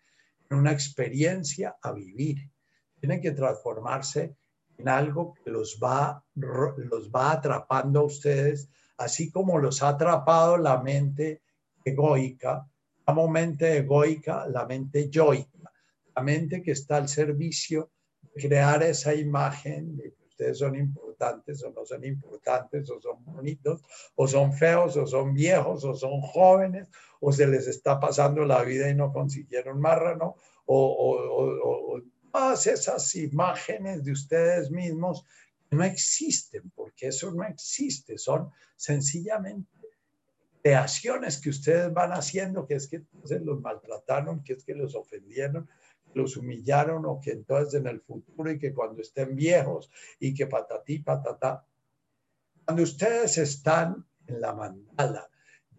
en 0.49 0.57
una 0.57 0.71
experiencia 0.71 1.77
a 1.81 1.91
vivir, 1.91 2.49
tiene 2.99 3.21
que 3.21 3.31
transformarse 3.31 4.35
en 4.77 4.89
algo 4.89 5.33
que 5.33 5.49
los 5.49 5.79
va, 5.81 6.23
los 6.35 7.09
va 7.09 7.31
atrapando 7.31 8.01
a 8.01 8.05
ustedes, 8.05 8.69
así 8.97 9.31
como 9.31 9.57
los 9.57 9.83
ha 9.83 9.89
atrapado 9.89 10.57
la 10.57 10.81
mente 10.81 11.41
egoica, 11.83 12.67
la 13.05 13.27
mente 13.27 13.77
egoica, 13.77 14.47
la 14.47 14.65
mente 14.65 15.09
yoica 15.09 15.57
mente 16.21 16.61
que 16.61 16.71
está 16.71 16.97
al 16.97 17.09
servicio 17.09 17.91
de 18.21 18.47
crear 18.47 18.83
esa 18.83 19.13
imagen 19.13 19.97
de 19.97 20.13
que 20.13 20.23
ustedes 20.29 20.59
son 20.59 20.75
importantes 20.75 21.63
o 21.63 21.71
no 21.71 21.85
son 21.85 22.03
importantes, 22.05 22.89
o 22.89 23.01
son 23.01 23.23
bonitos, 23.25 23.81
o 24.15 24.27
son 24.27 24.53
feos, 24.53 24.95
o 24.97 25.07
son 25.07 25.33
viejos, 25.33 25.83
o 25.83 25.95
son 25.95 26.21
jóvenes, 26.21 26.89
o 27.19 27.31
se 27.31 27.47
les 27.47 27.67
está 27.67 27.99
pasando 27.99 28.45
la 28.45 28.63
vida 28.63 28.89
y 28.89 28.95
no 28.95 29.11
consiguieron 29.11 29.79
marrano, 29.79 30.35
o, 30.65 30.77
o, 30.77 31.95
o 31.95 32.01
todas 32.31 32.67
esas 32.67 33.15
imágenes 33.15 34.03
de 34.03 34.11
ustedes 34.11 34.69
mismos 34.69 35.25
no 35.71 35.83
existen, 35.83 36.71
porque 36.75 37.07
eso 37.07 37.31
no 37.31 37.43
existe, 37.43 38.17
son 38.17 38.51
sencillamente 38.75 39.69
creaciones 40.61 41.39
que 41.39 41.49
ustedes 41.49 41.93
van 41.93 42.11
haciendo, 42.11 42.65
que 42.67 42.75
es 42.75 42.87
que 42.87 43.03
se 43.23 43.39
los 43.39 43.61
maltrataron, 43.61 44.43
que 44.43 44.53
es 44.53 44.63
que 44.63 44.75
los 44.75 44.95
ofendieron, 44.95 45.69
los 46.13 46.35
humillaron 46.35 47.05
o 47.05 47.21
que 47.21 47.31
entonces 47.31 47.79
en 47.79 47.87
el 47.87 48.01
futuro 48.01 48.51
y 48.51 48.59
que 48.59 48.73
cuando 48.73 49.01
estén 49.01 49.35
viejos 49.35 49.89
y 50.19 50.33
que 50.33 50.47
patatí, 50.47 50.99
patatá. 50.99 51.65
Cuando 52.65 52.83
ustedes 52.83 53.37
están 53.37 54.05
en 54.25 54.41
la 54.41 54.53
mandala, 54.53 55.29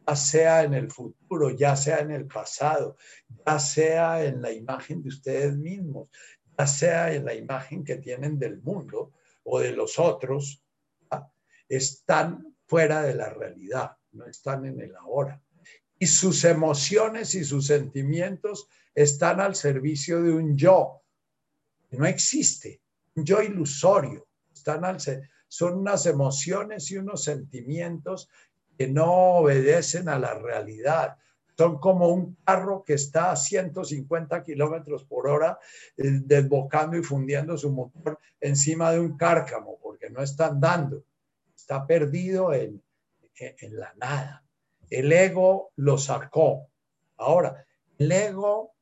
ya 0.06 0.16
sea 0.16 0.62
en 0.62 0.74
el 0.74 0.90
futuro, 0.90 1.50
ya 1.50 1.76
sea 1.76 1.98
en 1.98 2.12
el 2.12 2.26
pasado, 2.26 2.96
ya 3.46 3.58
sea 3.58 4.24
en 4.24 4.40
la 4.40 4.52
imagen 4.52 5.02
de 5.02 5.10
ustedes 5.10 5.56
mismos, 5.56 6.08
ya 6.58 6.66
sea 6.66 7.12
en 7.12 7.26
la 7.26 7.34
imagen 7.34 7.84
que 7.84 7.96
tienen 7.96 8.38
del 8.38 8.62
mundo 8.62 9.12
o 9.48 9.60
de 9.60 9.72
los 9.72 9.98
otros, 9.98 10.62
están 11.68 12.56
fuera 12.66 13.02
de 13.02 13.14
la 13.14 13.30
realidad, 13.30 13.96
no 14.12 14.26
están 14.26 14.64
en 14.64 14.80
el 14.80 14.96
ahora. 14.96 15.42
Y 15.98 16.06
sus 16.06 16.44
emociones 16.44 17.34
y 17.34 17.44
sus 17.44 17.66
sentimientos 17.66 18.68
están 18.94 19.40
al 19.40 19.54
servicio 19.54 20.22
de 20.22 20.32
un 20.32 20.56
yo 20.56 21.02
no 21.90 22.06
existe, 22.06 22.82
un 23.14 23.24
yo 23.24 23.42
ilusorio. 23.42 24.26
Están 24.52 24.84
al, 24.84 24.98
son 25.48 25.78
unas 25.78 26.06
emociones 26.06 26.90
y 26.90 26.98
unos 26.98 27.24
sentimientos 27.24 28.28
que 28.76 28.88
no 28.88 29.38
obedecen 29.38 30.08
a 30.08 30.18
la 30.18 30.34
realidad. 30.34 31.16
Son 31.58 31.78
como 31.80 32.08
un 32.08 32.36
carro 32.44 32.84
que 32.84 32.94
está 32.94 33.32
a 33.32 33.36
150 33.36 34.44
kilómetros 34.44 35.04
por 35.04 35.26
hora 35.26 35.58
eh, 35.96 36.20
desbocando 36.24 36.96
y 36.96 37.02
fundiendo 37.02 37.58
su 37.58 37.72
motor 37.72 38.20
encima 38.40 38.92
de 38.92 39.00
un 39.00 39.16
cárcamo 39.16 39.76
porque 39.82 40.08
no 40.08 40.22
está 40.22 40.46
andando, 40.46 41.04
está 41.56 41.84
perdido 41.84 42.52
en, 42.54 42.80
en 43.34 43.76
la 43.76 43.92
nada. 43.96 44.44
El 44.88 45.12
ego 45.12 45.72
lo 45.74 45.98
sacó. 45.98 46.68
Ahora, 47.16 47.66
el 47.98 48.12
ego 48.12 48.74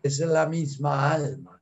es 0.00 0.20
la 0.20 0.46
misma 0.46 1.12
alma. 1.12 1.60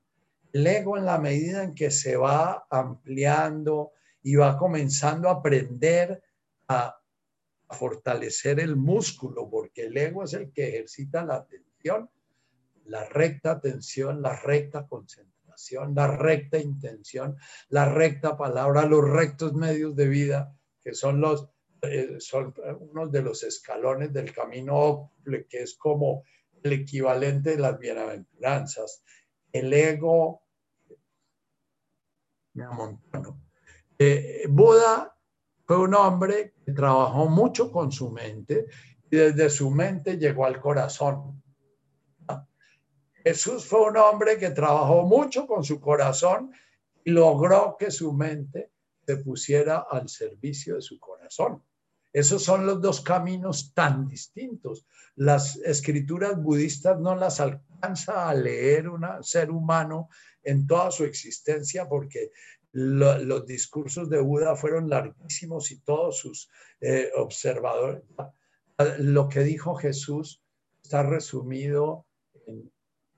El 0.52 0.66
ego 0.66 0.98
en 0.98 1.06
la 1.06 1.18
medida 1.18 1.62
en 1.62 1.74
que 1.74 1.90
se 1.90 2.16
va 2.16 2.66
ampliando 2.68 3.92
y 4.22 4.34
va 4.36 4.58
comenzando 4.58 5.30
a 5.30 5.32
aprender 5.32 6.22
a, 6.68 6.97
fortalecer 7.70 8.60
el 8.60 8.76
músculo, 8.76 9.48
porque 9.50 9.86
el 9.86 9.96
ego 9.96 10.24
es 10.24 10.34
el 10.34 10.52
que 10.52 10.68
ejercita 10.68 11.24
la 11.24 11.36
atención, 11.36 12.10
la 12.84 13.04
recta 13.04 13.52
atención, 13.52 14.22
la 14.22 14.34
recta 14.40 14.86
concentración, 14.86 15.94
la 15.94 16.06
recta 16.06 16.58
intención, 16.58 17.36
la 17.68 17.84
recta 17.92 18.36
palabra, 18.36 18.86
los 18.86 19.08
rectos 19.08 19.52
medios 19.54 19.94
de 19.96 20.08
vida, 20.08 20.56
que 20.80 20.94
son 20.94 21.20
los 21.20 21.50
eh, 21.82 22.16
son 22.18 22.54
unos 22.80 23.12
de 23.12 23.22
los 23.22 23.44
escalones 23.44 24.12
del 24.12 24.32
camino 24.32 25.12
que 25.48 25.62
es 25.62 25.76
como 25.76 26.24
el 26.62 26.72
equivalente 26.72 27.50
de 27.50 27.58
las 27.58 27.78
bienaventuranzas. 27.78 29.04
El 29.52 29.72
ego 29.72 30.42
me 32.54 32.64
amontono. 32.64 33.40
Eh, 33.96 34.46
Buda 34.48 35.17
fue 35.68 35.76
un 35.76 35.94
hombre 35.94 36.54
que 36.64 36.72
trabajó 36.72 37.28
mucho 37.28 37.70
con 37.70 37.92
su 37.92 38.10
mente 38.10 38.68
y 39.10 39.16
desde 39.16 39.50
su 39.50 39.70
mente 39.70 40.16
llegó 40.16 40.46
al 40.46 40.58
corazón. 40.58 41.42
Jesús 43.22 43.66
fue 43.66 43.82
un 43.82 43.98
hombre 43.98 44.38
que 44.38 44.48
trabajó 44.48 45.02
mucho 45.02 45.46
con 45.46 45.62
su 45.62 45.78
corazón 45.78 46.50
y 47.04 47.10
logró 47.10 47.76
que 47.78 47.90
su 47.90 48.14
mente 48.14 48.72
se 49.06 49.18
pusiera 49.18 49.84
al 49.90 50.08
servicio 50.08 50.76
de 50.76 50.80
su 50.80 50.98
corazón. 50.98 51.62
Esos 52.14 52.42
son 52.42 52.64
los 52.64 52.80
dos 52.80 53.02
caminos 53.02 53.74
tan 53.74 54.08
distintos. 54.08 54.86
Las 55.16 55.56
escrituras 55.56 56.42
budistas 56.42 56.98
no 56.98 57.14
las 57.14 57.40
alcanza 57.40 58.30
a 58.30 58.34
leer 58.34 58.88
un 58.88 59.04
ser 59.20 59.50
humano 59.50 60.08
en 60.42 60.66
toda 60.66 60.90
su 60.90 61.04
existencia 61.04 61.86
porque 61.86 62.30
los 62.72 63.46
discursos 63.46 64.10
de 64.10 64.20
Buda 64.20 64.56
fueron 64.56 64.88
larguísimos 64.88 65.70
y 65.70 65.80
todos 65.80 66.18
sus 66.18 66.50
eh, 66.80 67.10
observadores. 67.16 68.02
Lo 68.98 69.28
que 69.28 69.40
dijo 69.40 69.74
Jesús 69.74 70.42
está 70.82 71.02
resumido 71.02 72.06
en 72.46 72.70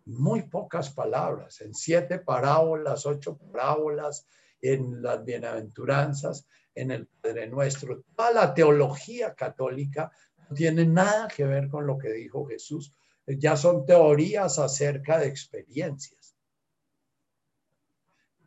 muy 0.07 0.43
pocas 0.43 0.91
palabras, 0.91 1.61
en 1.61 1.75
siete 1.75 2.19
parábolas, 2.19 3.07
ocho 3.07 3.37
parábolas 3.37 4.27
en 4.61 5.03
las 5.03 5.25
bienaventuranzas, 5.25 6.47
en 6.75 6.91
el 6.91 7.07
Padre 7.07 7.49
Nuestro. 7.49 8.03
Toda 8.17 8.33
la 8.33 8.55
teología 8.55 9.35
católica 9.35 10.11
no 10.49 10.57
tiene 10.57 10.87
nada 10.87 11.29
que 11.29 11.45
ver 11.45 11.69
con 11.69 11.87
lo 11.87 11.99
que 11.99 12.13
dijo 12.13 12.47
Jesús. 12.47 12.95
Ya 13.27 13.57
son 13.57 13.85
teorías 13.87 14.59
acerca 14.59 15.19
de 15.19 15.29
experiencias. 15.29 16.20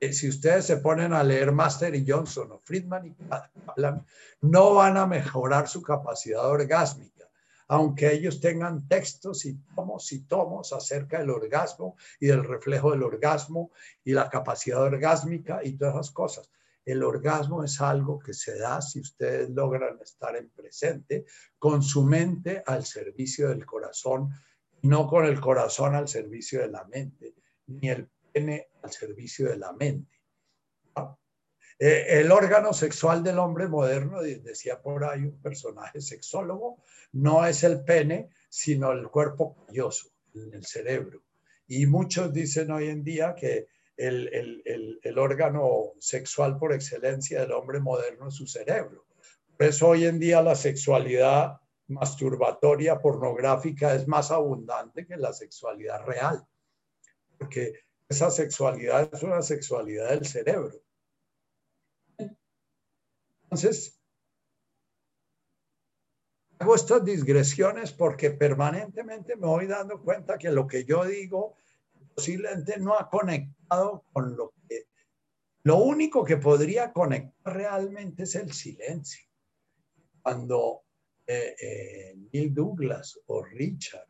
Eh, 0.04 0.12
si 0.12 0.28
ustedes 0.28 0.66
se 0.66 0.78
ponen 0.78 1.14
a 1.14 1.24
leer 1.24 1.54
Master 1.54 1.96
y 1.96 2.06
Johnson 2.06 2.52
o 2.52 2.60
Friedman 2.60 3.08
y 3.08 3.14
Kaplan, 3.14 4.06
no 4.42 4.74
van 4.74 4.98
a 4.98 5.08
mejorar 5.08 5.70
su 5.70 5.82
capacidad 5.82 6.46
orgásmica 6.46 7.14
aunque 7.70 8.12
ellos 8.12 8.42
tengan 8.42 8.88
textos 8.88 9.46
y 9.46 9.58
tomos 9.74 10.12
y 10.12 10.26
tomos 10.26 10.74
acerca 10.74 11.20
del 11.20 11.30
orgasmo 11.30 11.96
y 12.20 12.28
del 12.28 12.44
reflejo 12.44 12.92
del 12.92 13.02
orgasmo 13.02 13.72
y 14.04 14.12
la 14.12 14.30
capacidad 14.30 14.84
orgásmica 14.84 15.62
y 15.64 15.78
todas 15.78 15.96
esas 15.96 16.12
cosas. 16.12 16.52
El 16.86 17.02
orgasmo 17.02 17.64
es 17.64 17.80
algo 17.80 18.20
que 18.20 18.34
se 18.34 18.60
da 18.60 18.82
si 18.82 19.00
ustedes 19.00 19.50
logran 19.50 19.98
estar 20.02 20.36
en 20.36 20.50
presente 20.50 21.26
con 21.58 21.82
su 21.82 22.04
mente 22.04 22.62
al 22.66 22.86
servicio 22.86 23.48
del 23.50 23.66
corazón, 23.66 24.30
no 24.82 25.08
con 25.08 25.26
el 25.26 25.40
corazón 25.40 25.96
al 25.96 26.10
servicio 26.10 26.60
de 26.60 26.68
la 26.68 26.84
mente, 26.84 27.34
ni 27.68 27.90
el 27.90 28.10
pene 28.34 28.68
al 28.82 28.92
servicio 28.92 29.50
de 29.50 29.58
la 29.58 29.72
mente. 29.74 30.12
Eh, 31.80 32.20
el 32.20 32.32
órgano 32.32 32.74
sexual 32.74 33.24
del 33.24 33.40
hombre 33.40 33.68
moderno, 33.68 34.22
decía 34.22 34.82
por 34.82 35.04
ahí 35.04 35.22
un 35.24 35.42
personaje 35.42 36.02
sexólogo, 36.02 36.82
no 37.14 37.46
es 37.46 37.64
el 37.64 37.84
pene, 37.84 38.30
sino 38.50 38.92
el 38.92 39.10
cuerpo 39.10 39.66
calloso, 39.66 40.10
el 40.34 40.66
cerebro. 40.66 41.24
Y 41.68 41.86
muchos 41.86 42.32
dicen 42.32 42.72
hoy 42.72 42.90
en 42.90 43.04
día 43.04 43.36
que 43.36 43.68
el, 43.98 45.18
órgano 45.18 45.94
sexual 46.00 46.58
por 46.58 46.74
excelencia 46.74 47.42
del 47.42 47.52
hombre 47.52 47.80
moderno 47.80 48.28
es 48.28 48.36
su 48.36 48.48
cerebro. 48.48 49.06
Por 49.58 49.68
eso 49.68 49.90
hoy 49.90 50.06
en 50.06 50.20
día 50.20 50.42
la 50.42 50.56
sexualidad 50.56 51.60
masturbatoria, 51.88 53.00
pornográfica, 53.00 53.94
es 53.94 54.08
más 54.08 54.32
abundante 54.32 55.06
que 55.06 55.18
la 55.18 55.34
sexualidad 55.34 56.06
real. 56.06 56.46
Porque 57.38 57.74
esa 58.14 58.30
sexualidad 58.30 59.10
es 59.12 59.24
una 59.24 59.42
sexualidad 59.42 60.10
del 60.10 60.26
cerebro. 60.26 60.80
Entonces, 63.44 64.00
hago 66.60 66.76
estas 66.76 67.04
digresiones 67.04 67.92
porque 67.92 68.32
permanentemente 68.32 69.36
me 69.36 69.48
voy 69.48 69.68
dando 69.68 70.02
cuenta 70.02 70.38
que 70.38 70.52
lo 70.52 70.68
que 70.68 70.86
yo 70.86 71.04
digo 71.06 71.58
posiblemente 72.16 72.80
no 72.80 72.94
ha 72.98 73.10
conectado 73.10 74.06
con 74.14 74.36
lo 74.38 74.54
que... 74.68 74.88
Lo 75.64 75.78
único 75.78 76.24
que 76.24 76.38
podría 76.38 76.92
conectar 76.92 77.56
realmente 77.56 78.24
es 78.24 78.36
el 78.36 78.52
silencio. 78.52 79.26
Cuando 80.22 80.84
eh, 81.26 81.56
eh, 81.60 82.16
Neil 82.32 82.54
Douglas 82.54 83.20
o 83.28 83.44
Richard 83.44 84.08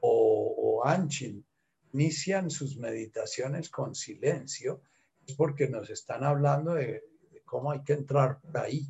o, 0.00 0.54
o 0.80 0.86
Anchin 0.86 1.44
inician 1.92 2.50
sus 2.50 2.76
meditaciones 2.76 3.68
con 3.68 3.94
silencio, 3.94 4.82
es 5.26 5.34
porque 5.34 5.68
nos 5.68 5.90
están 5.90 6.24
hablando 6.24 6.74
de 6.74 7.04
cómo 7.44 7.70
hay 7.70 7.82
que 7.82 7.92
entrar 7.92 8.40
por 8.40 8.58
ahí. 8.58 8.86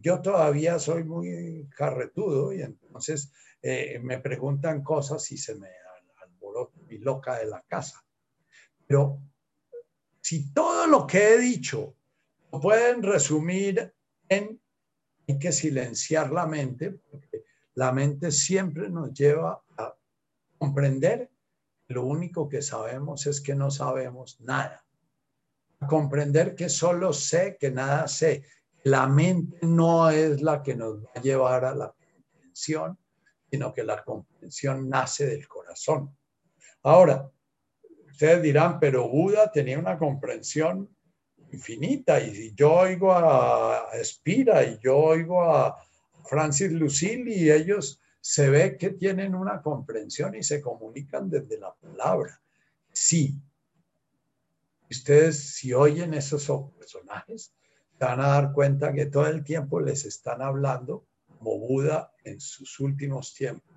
Yo 0.00 0.22
todavía 0.22 0.78
soy 0.78 1.04
muy 1.04 1.68
carretudo 1.76 2.52
y 2.52 2.62
entonces 2.62 3.32
eh, 3.60 3.98
me 4.00 4.18
preguntan 4.20 4.82
cosas 4.82 5.30
y 5.32 5.36
se 5.36 5.54
me 5.56 5.68
alborota 6.22 6.78
mi 6.86 6.98
loca 6.98 7.38
de 7.38 7.46
la 7.46 7.62
casa. 7.62 8.04
Pero 8.86 9.20
si 10.20 10.52
todo 10.52 10.86
lo 10.86 11.06
que 11.06 11.34
he 11.34 11.38
dicho 11.38 11.96
lo 12.52 12.60
pueden 12.60 13.02
resumir 13.02 13.92
en 14.28 14.60
hay 15.28 15.38
que 15.38 15.52
silenciar 15.52 16.32
la 16.32 16.46
mente, 16.46 16.90
porque 16.90 17.44
la 17.74 17.92
mente 17.92 18.30
siempre 18.30 18.88
nos 18.88 19.12
lleva 19.12 19.62
a 19.76 19.96
comprender 20.58 21.31
lo 21.92 22.04
único 22.04 22.48
que 22.48 22.62
sabemos 22.62 23.26
es 23.26 23.40
que 23.40 23.54
no 23.54 23.70
sabemos 23.70 24.40
nada 24.40 24.84
comprender 25.86 26.54
que 26.54 26.68
solo 26.68 27.12
sé, 27.12 27.56
que 27.58 27.70
nada 27.70 28.08
sé. 28.08 28.44
La 28.84 29.06
mente 29.06 29.58
no 29.62 30.10
es 30.10 30.42
la 30.42 30.62
que 30.62 30.74
nos 30.74 31.04
va 31.04 31.10
a 31.14 31.20
llevar 31.20 31.64
a 31.64 31.74
la 31.74 31.92
comprensión, 31.92 32.98
sino 33.50 33.72
que 33.72 33.84
la 33.84 34.02
comprensión 34.02 34.88
nace 34.88 35.26
del 35.26 35.46
corazón. 35.46 36.16
Ahora, 36.82 37.30
ustedes 38.10 38.42
dirán, 38.42 38.80
pero 38.80 39.08
Buda 39.08 39.50
tenía 39.52 39.78
una 39.78 39.98
comprensión 39.98 40.88
infinita 41.52 42.18
y 42.20 42.54
yo 42.54 42.72
oigo 42.72 43.12
a 43.12 43.90
Espira 43.92 44.64
y 44.64 44.78
yo 44.78 44.96
oigo 44.96 45.42
a 45.42 45.76
Francis 46.24 46.72
Lucille 46.72 47.30
y 47.30 47.50
ellos 47.50 48.00
se 48.22 48.48
ve 48.48 48.78
que 48.78 48.90
tienen 48.90 49.34
una 49.34 49.60
comprensión 49.60 50.36
y 50.36 50.44
se 50.44 50.60
comunican 50.60 51.28
desde 51.28 51.58
la 51.58 51.74
palabra. 51.74 52.40
Sí, 52.92 53.34
ustedes 54.88 55.56
si 55.56 55.72
oyen 55.74 56.14
esos 56.14 56.48
personajes, 56.78 57.52
van 57.98 58.20
a 58.20 58.28
dar 58.28 58.52
cuenta 58.52 58.92
que 58.92 59.06
todo 59.06 59.26
el 59.26 59.42
tiempo 59.42 59.80
les 59.80 60.04
están 60.04 60.40
hablando 60.40 61.04
como 61.36 61.58
Buda 61.58 62.12
en 62.22 62.40
sus 62.40 62.78
últimos 62.78 63.34
tiempos. 63.34 63.76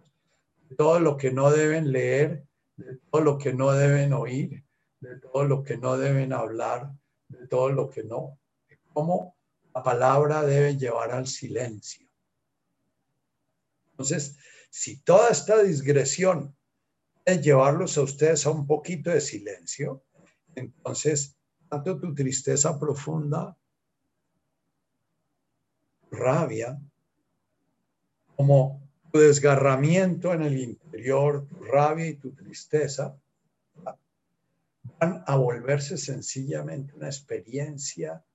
Todo 0.78 1.00
lo 1.00 1.18
que 1.18 1.32
no 1.32 1.50
deben 1.50 1.92
leer, 1.92 2.46
de 2.78 2.98
todo 3.10 3.22
lo 3.24 3.40
que 3.40 3.52
no 3.52 3.72
deben 3.72 4.14
oír, 4.14 4.64
de 5.00 5.20
todo 5.22 5.46
lo 5.46 5.64
que 5.64 5.78
no 5.78 5.98
deben 5.98 6.34
hablar, 6.34 6.92
de 7.30 7.48
todo 7.48 7.72
lo 7.72 7.90
que 7.90 8.04
no. 8.04 8.38
De 8.70 8.80
cómo 8.94 9.36
la 9.74 9.82
palabra 9.82 10.44
debe 10.44 10.78
llevar 10.78 11.12
al 11.12 11.26
silencio. 11.26 12.05
Entonces, 13.96 14.38
si 14.70 14.98
toda 14.98 15.30
esta 15.30 15.64
digresión 15.64 16.54
es 17.24 17.42
llevarlos 17.42 17.98
a 17.98 18.02
ustedes 18.02 18.46
a 18.46 18.52
un 18.52 18.68
poquito 18.68 19.10
de 19.10 19.22
silencio, 19.22 20.04
entonces, 20.54 21.38
tanto 21.70 21.98
tu 21.98 22.14
tristeza 22.14 22.78
profunda, 22.78 23.58
rabia, 26.12 26.78
como 28.36 28.86
tu 29.14 29.20
desgarramiento 29.20 30.34
en 30.34 30.42
el 30.42 30.58
interior, 30.60 31.48
tu 31.48 31.64
rabia 31.64 32.08
y 32.08 32.16
tu 32.16 32.34
tristeza, 32.34 33.18
van 35.00 35.24
a 35.26 35.38
volverse 35.38 35.98
sencillamente 35.98 36.94
una 36.96 37.08
experiencia, 37.08 38.26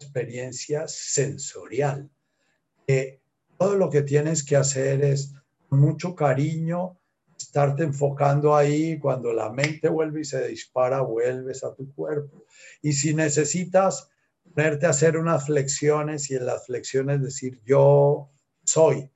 experiencia 0.00 0.88
sensorial. 0.88 2.10
Que 2.84 3.19
todo 3.60 3.76
lo 3.76 3.90
que 3.90 4.00
tienes 4.00 4.42
que 4.42 4.56
hacer 4.56 5.04
es 5.04 5.34
mucho 5.68 6.14
cariño 6.14 6.98
estarte 7.36 7.82
enfocando 7.82 8.56
ahí, 8.56 8.98
cuando 8.98 9.34
la 9.34 9.52
mente 9.52 9.90
vuelve 9.90 10.22
y 10.22 10.24
se 10.24 10.48
dispara, 10.48 11.02
vuelves 11.02 11.62
a 11.62 11.74
tu 11.74 11.94
cuerpo. 11.94 12.46
Y 12.80 12.94
si 12.94 13.12
necesitas 13.14 14.08
ponerte 14.54 14.86
a 14.86 14.90
hacer 14.90 15.18
unas 15.18 15.44
flexiones 15.44 16.30
y 16.30 16.36
en 16.36 16.46
las 16.46 16.64
flexiones 16.64 17.20
decir 17.20 17.60
yo 17.62 18.30
soy, 18.64 19.10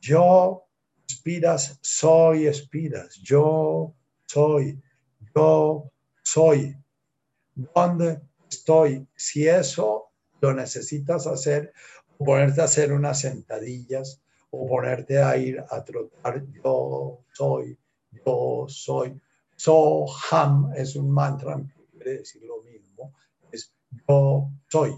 yo 0.00 0.64
expiras, 1.04 1.78
soy, 1.82 2.46
expiras, 2.46 3.16
yo 3.22 3.94
soy, 4.26 4.82
yo 5.34 5.92
soy. 6.22 6.74
¿Dónde 7.54 8.22
estoy? 8.50 9.06
Si 9.14 9.46
eso 9.46 10.12
lo 10.40 10.54
necesitas 10.54 11.26
hacer, 11.26 11.74
ponerte 12.18 12.60
a 12.60 12.64
hacer 12.64 12.92
unas 12.92 13.20
sentadillas, 13.20 14.22
o 14.50 14.68
ponerte 14.68 15.18
a 15.18 15.36
ir 15.36 15.64
a 15.70 15.82
trotar 15.82 16.44
yo 16.62 17.24
soy, 17.32 17.78
yo 18.24 18.66
soy. 18.68 19.20
Soham 19.56 20.72
es 20.76 20.96
un 20.96 21.10
mantra 21.10 21.56
que 21.56 21.84
quiere 21.86 22.18
decir 22.18 22.42
lo 22.42 22.62
mismo, 22.62 23.14
es 23.50 23.72
yo 24.08 24.50
soy. 24.68 24.94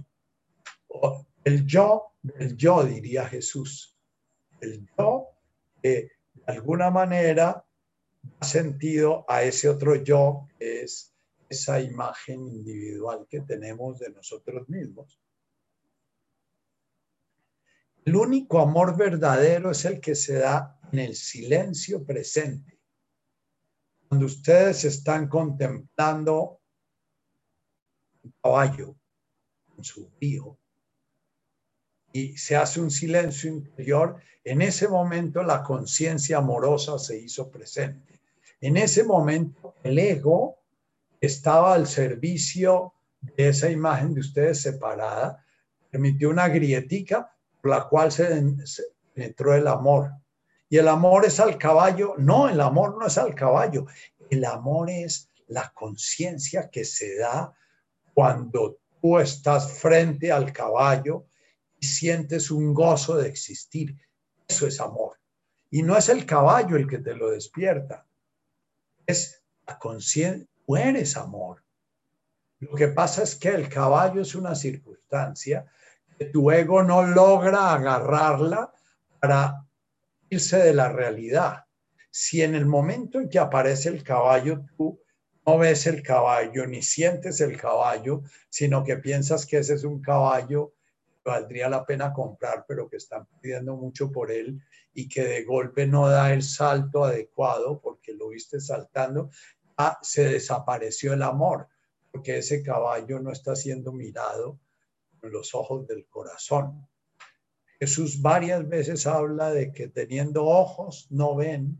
El 1.44 1.66
yo 1.66 2.14
el 2.38 2.56
yo, 2.56 2.84
diría 2.84 3.26
Jesús. 3.26 3.96
El 4.60 4.86
yo 4.98 5.28
que 5.82 6.10
de 6.32 6.42
alguna 6.46 6.90
manera 6.90 7.64
ha 8.40 8.44
sentido 8.44 9.24
a 9.28 9.42
ese 9.42 9.68
otro 9.68 9.96
yo, 9.96 10.48
que 10.58 10.82
es 10.82 11.12
esa 11.48 11.80
imagen 11.80 12.40
individual 12.48 13.26
que 13.28 13.40
tenemos 13.40 13.98
de 13.98 14.10
nosotros 14.10 14.68
mismos. 14.68 15.20
El 18.04 18.16
único 18.16 18.60
amor 18.60 18.96
verdadero 18.96 19.70
es 19.70 19.84
el 19.86 19.98
que 19.98 20.14
se 20.14 20.34
da 20.34 20.78
en 20.92 20.98
el 20.98 21.14
silencio 21.14 22.04
presente. 22.04 22.78
Cuando 24.08 24.26
ustedes 24.26 24.84
están 24.84 25.26
contemplando 25.26 26.60
un 28.22 28.34
caballo 28.42 28.94
en 29.78 29.84
su 29.84 30.10
río 30.20 30.58
y 32.12 32.36
se 32.36 32.56
hace 32.56 32.80
un 32.80 32.90
silencio 32.90 33.50
interior, 33.50 34.20
en 34.44 34.60
ese 34.60 34.86
momento 34.86 35.42
la 35.42 35.62
conciencia 35.62 36.38
amorosa 36.38 36.98
se 36.98 37.18
hizo 37.18 37.50
presente. 37.50 38.20
En 38.60 38.76
ese 38.76 39.04
momento 39.04 39.76
el 39.82 39.98
ego 39.98 40.58
estaba 41.20 41.74
al 41.74 41.86
servicio 41.86 42.92
de 43.20 43.48
esa 43.48 43.70
imagen 43.70 44.12
de 44.12 44.20
ustedes 44.20 44.60
separada, 44.60 45.42
permitió 45.90 46.28
una 46.28 46.48
grietica 46.48 47.33
la 47.64 47.88
cual 47.88 48.12
se, 48.12 48.42
entró 49.14 49.54
el 49.54 49.66
amor. 49.66 50.12
Y 50.68 50.78
el 50.78 50.88
amor 50.88 51.24
es 51.24 51.40
al 51.40 51.58
caballo. 51.58 52.14
No, 52.18 52.48
el 52.48 52.60
amor 52.60 52.98
no 52.98 53.06
es 53.06 53.18
al 53.18 53.34
caballo. 53.34 53.86
El 54.30 54.44
amor 54.44 54.90
es 54.90 55.30
la 55.48 55.72
conciencia 55.72 56.68
que 56.70 56.84
se 56.84 57.16
da 57.16 57.54
cuando 58.12 58.78
tú 59.00 59.18
estás 59.18 59.72
frente 59.72 60.32
al 60.32 60.52
caballo 60.52 61.26
y 61.78 61.86
sientes 61.86 62.50
un 62.50 62.72
gozo 62.72 63.16
de 63.16 63.28
existir. 63.28 63.96
Eso 64.48 64.66
es 64.66 64.80
amor. 64.80 65.18
Y 65.70 65.82
no 65.82 65.96
es 65.96 66.08
el 66.08 66.24
caballo 66.24 66.76
el 66.76 66.88
que 66.88 66.98
te 66.98 67.14
lo 67.14 67.30
despierta. 67.30 68.06
Es 69.06 69.42
la 69.66 69.78
conciencia. 69.78 70.48
Tú 70.66 70.76
eres 70.76 71.16
amor. 71.16 71.62
Lo 72.60 72.74
que 72.74 72.88
pasa 72.88 73.22
es 73.22 73.34
que 73.34 73.48
el 73.48 73.68
caballo 73.68 74.22
es 74.22 74.34
una 74.34 74.54
circunstancia 74.54 75.66
tu 76.32 76.50
ego 76.50 76.82
no 76.82 77.02
logra 77.02 77.74
agarrarla 77.74 78.72
para 79.20 79.64
irse 80.28 80.58
de 80.58 80.74
la 80.74 80.88
realidad. 80.88 81.64
Si 82.10 82.42
en 82.42 82.54
el 82.54 82.66
momento 82.66 83.20
en 83.20 83.28
que 83.28 83.38
aparece 83.38 83.88
el 83.88 84.02
caballo 84.02 84.64
tú 84.76 85.00
no 85.46 85.58
ves 85.58 85.86
el 85.86 86.02
caballo 86.02 86.66
ni 86.66 86.82
sientes 86.82 87.40
el 87.40 87.58
caballo, 87.58 88.22
sino 88.48 88.82
que 88.82 88.96
piensas 88.96 89.44
que 89.44 89.58
ese 89.58 89.74
es 89.74 89.84
un 89.84 90.00
caballo 90.00 90.72
que 91.22 91.30
valdría 91.30 91.68
la 91.68 91.84
pena 91.84 92.12
comprar, 92.12 92.64
pero 92.66 92.88
que 92.88 92.96
están 92.96 93.26
pidiendo 93.40 93.76
mucho 93.76 94.10
por 94.10 94.30
él 94.30 94.60
y 94.94 95.08
que 95.08 95.24
de 95.24 95.44
golpe 95.44 95.86
no 95.86 96.08
da 96.08 96.32
el 96.32 96.42
salto 96.42 97.04
adecuado 97.04 97.80
porque 97.80 98.14
lo 98.14 98.28
viste 98.28 98.60
saltando, 98.60 99.30
ah, 99.76 99.98
se 100.00 100.28
desapareció 100.28 101.12
el 101.12 101.22
amor, 101.22 101.68
porque 102.10 102.38
ese 102.38 102.62
caballo 102.62 103.20
no 103.20 103.30
está 103.30 103.54
siendo 103.54 103.92
mirado 103.92 104.58
los 105.30 105.54
ojos 105.54 105.86
del 105.86 106.06
corazón. 106.06 106.86
Jesús 107.78 108.22
varias 108.22 108.68
veces 108.68 109.06
habla 109.06 109.50
de 109.50 109.72
que 109.72 109.88
teniendo 109.88 110.44
ojos 110.44 111.06
no 111.10 111.36
ven, 111.36 111.76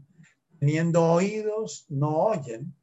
teniendo 0.59 1.05
oídos 1.05 1.87
no 1.89 2.25
oyen, 2.25 2.75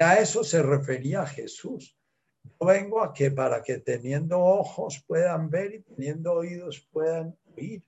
a 0.00 0.14
eso 0.14 0.42
se 0.42 0.62
refería 0.62 1.26
Jesús. 1.26 1.94
Yo 2.42 2.66
vengo 2.66 3.02
a 3.02 3.12
que 3.12 3.30
para 3.30 3.62
que 3.62 3.78
teniendo 3.78 4.40
ojos 4.40 5.04
puedan 5.06 5.50
ver 5.50 5.74
y 5.74 5.82
teniendo 5.82 6.32
oídos 6.32 6.80
puedan 6.90 7.36
oír, 7.54 7.84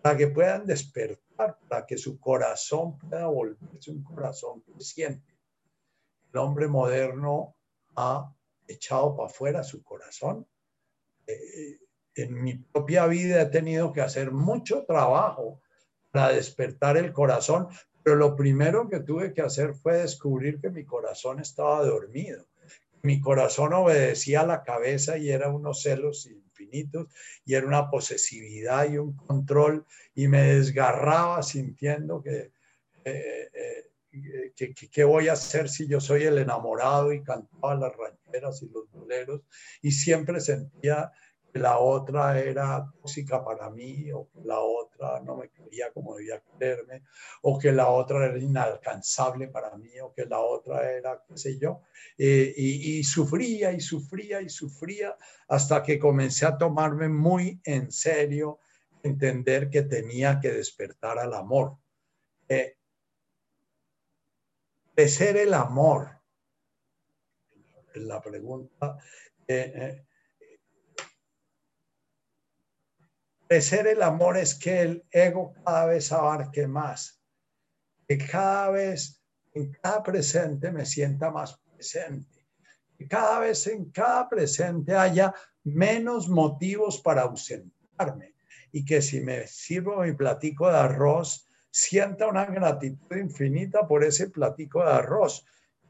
para 0.00 0.16
que 0.16 0.28
puedan 0.28 0.66
despertar, 0.66 1.58
para 1.68 1.84
que 1.84 1.98
su 1.98 2.20
corazón 2.20 2.96
pueda 2.98 3.26
volverse 3.26 3.90
un 3.90 4.04
corazón 4.04 4.62
que 4.62 4.80
siente. 4.84 5.36
El 6.32 6.38
hombre 6.38 6.68
moderno 6.68 7.56
ha 7.96 8.32
echado 8.68 9.16
para 9.16 9.28
afuera 9.28 9.64
su 9.64 9.82
corazón. 9.82 10.46
Eh, 11.26 11.78
en 12.14 12.42
mi 12.42 12.54
propia 12.54 13.06
vida 13.06 13.42
he 13.42 13.46
tenido 13.46 13.92
que 13.92 14.00
hacer 14.00 14.30
mucho 14.30 14.84
trabajo 14.84 15.60
para 16.10 16.32
despertar 16.32 16.96
el 16.96 17.12
corazón, 17.12 17.68
pero 18.02 18.16
lo 18.16 18.36
primero 18.36 18.88
que 18.88 19.00
tuve 19.00 19.32
que 19.32 19.42
hacer 19.42 19.74
fue 19.74 19.98
descubrir 19.98 20.60
que 20.60 20.70
mi 20.70 20.84
corazón 20.84 21.40
estaba 21.40 21.84
dormido. 21.84 22.46
Mi 23.02 23.20
corazón 23.20 23.72
obedecía 23.72 24.40
a 24.40 24.46
la 24.46 24.62
cabeza 24.62 25.18
y 25.18 25.30
era 25.30 25.48
unos 25.48 25.82
celos 25.82 26.26
infinitos 26.26 27.08
y 27.44 27.54
era 27.54 27.66
una 27.66 27.90
posesividad 27.90 28.90
y 28.90 28.98
un 28.98 29.16
control 29.16 29.86
y 30.14 30.26
me 30.26 30.42
desgarraba 30.54 31.42
sintiendo 31.42 32.22
que, 32.22 32.52
eh, 33.04 33.50
eh, 33.52 33.87
que, 34.54 34.74
qué 34.74 35.04
voy 35.04 35.28
a 35.28 35.32
hacer 35.32 35.68
si 35.68 35.86
yo 35.86 36.00
soy 36.00 36.24
el 36.24 36.38
enamorado 36.38 37.12
y 37.12 37.22
cantaba 37.22 37.74
las 37.74 37.92
rancheras 37.96 38.62
y 38.62 38.68
los 38.68 38.90
boleros 38.90 39.42
y 39.82 39.92
siempre 39.92 40.40
sentía 40.40 41.12
la 41.58 41.78
otra 41.78 42.38
era 42.38 42.90
tóxica 43.00 43.44
para 43.44 43.70
mí, 43.70 44.10
o 44.12 44.28
que 44.30 44.40
la 44.44 44.60
otra 44.60 45.20
no 45.20 45.36
me 45.36 45.50
quería 45.50 45.90
como 45.92 46.16
debía 46.16 46.42
quererme, 46.58 47.04
o 47.42 47.58
que 47.58 47.72
la 47.72 47.88
otra 47.88 48.26
era 48.26 48.38
inalcanzable 48.38 49.48
para 49.48 49.76
mí, 49.76 49.98
o 50.00 50.12
que 50.12 50.26
la 50.26 50.40
otra 50.40 50.90
era, 50.90 51.22
qué 51.26 51.36
sé 51.36 51.58
yo, 51.58 51.82
eh, 52.16 52.52
y, 52.56 53.02
sufría 53.04 53.72
y 53.72 53.80
sufría 53.80 54.40
y 54.40 54.48
sufría 54.48 55.16
hasta 55.48 55.82
que 55.82 55.98
comencé 55.98 56.46
a 56.46 56.56
tomarme 56.56 57.08
muy 57.08 57.60
en 57.64 57.90
serio, 57.90 58.60
entender 59.02 59.70
que 59.70 59.82
tenía 59.82 60.38
que 60.40 60.50
despertar 60.50 61.18
al 61.18 61.34
amor. 61.34 61.76
Eh, 62.48 62.77
de 65.04 65.42
el 65.42 65.54
amor. 65.54 66.10
La 67.94 68.20
pregunta, 68.20 68.98
eh, 69.46 69.72
eh 69.76 70.04
Crecer 73.46 73.86
el 73.86 74.02
amor 74.02 74.36
es 74.36 74.54
que 74.54 74.82
el 74.82 75.06
ego 75.10 75.54
cada 75.64 75.86
vez 75.86 76.12
abarque 76.12 76.66
más, 76.66 77.22
que 78.06 78.18
cada 78.18 78.70
vez 78.70 79.22
en 79.54 79.72
cada 79.72 80.02
presente 80.02 80.70
me 80.70 80.84
sienta 80.84 81.30
más 81.30 81.58
presente, 81.58 82.46
que 82.98 83.08
cada 83.08 83.38
vez 83.38 83.66
en 83.68 83.90
cada 83.90 84.28
presente 84.28 84.94
haya 84.94 85.32
menos 85.64 86.28
motivos 86.28 87.00
para 87.00 87.22
ausentarme 87.22 88.34
y 88.70 88.84
que 88.84 89.00
si 89.00 89.22
me 89.22 89.46
sirvo 89.46 90.02
mi 90.02 90.12
platico 90.12 90.68
de 90.68 90.76
arroz, 90.76 91.47
sienta 91.70 92.26
una 92.26 92.46
gratitud 92.46 93.16
infinita 93.16 93.86
por 93.86 94.04
ese 94.04 94.30
platico 94.30 94.84
de 94.84 94.90
arroz 94.90 95.44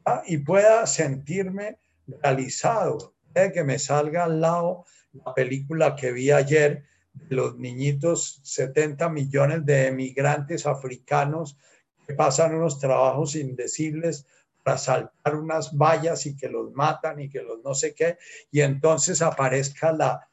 ¿ah? 0.05 0.23
y 0.25 0.37
pueda 0.37 0.85
sentirme 0.85 1.79
realizado, 2.07 3.13
que 3.53 3.63
me 3.63 3.79
salga 3.79 4.25
al 4.25 4.41
lado 4.41 4.85
la 5.13 5.33
película 5.33 5.95
que 5.95 6.11
vi 6.11 6.31
ayer 6.31 6.83
los 7.29 7.57
niñitos, 7.57 8.41
70 8.43 9.09
millones 9.09 9.65
de 9.65 9.87
emigrantes 9.87 10.65
africanos 10.65 11.57
que 12.05 12.13
pasan 12.13 12.55
unos 12.55 12.79
trabajos 12.79 13.35
indecibles 13.35 14.25
para 14.63 14.77
saltar 14.77 15.35
unas 15.35 15.75
vallas 15.75 16.25
y 16.25 16.35
que 16.35 16.49
los 16.49 16.71
matan 16.73 17.19
y 17.19 17.29
que 17.29 17.41
los 17.41 17.63
no 17.63 17.73
sé 17.73 17.93
qué, 17.93 18.17
y 18.51 18.61
entonces 18.61 19.21
aparezca 19.21 19.91
la 19.91 20.27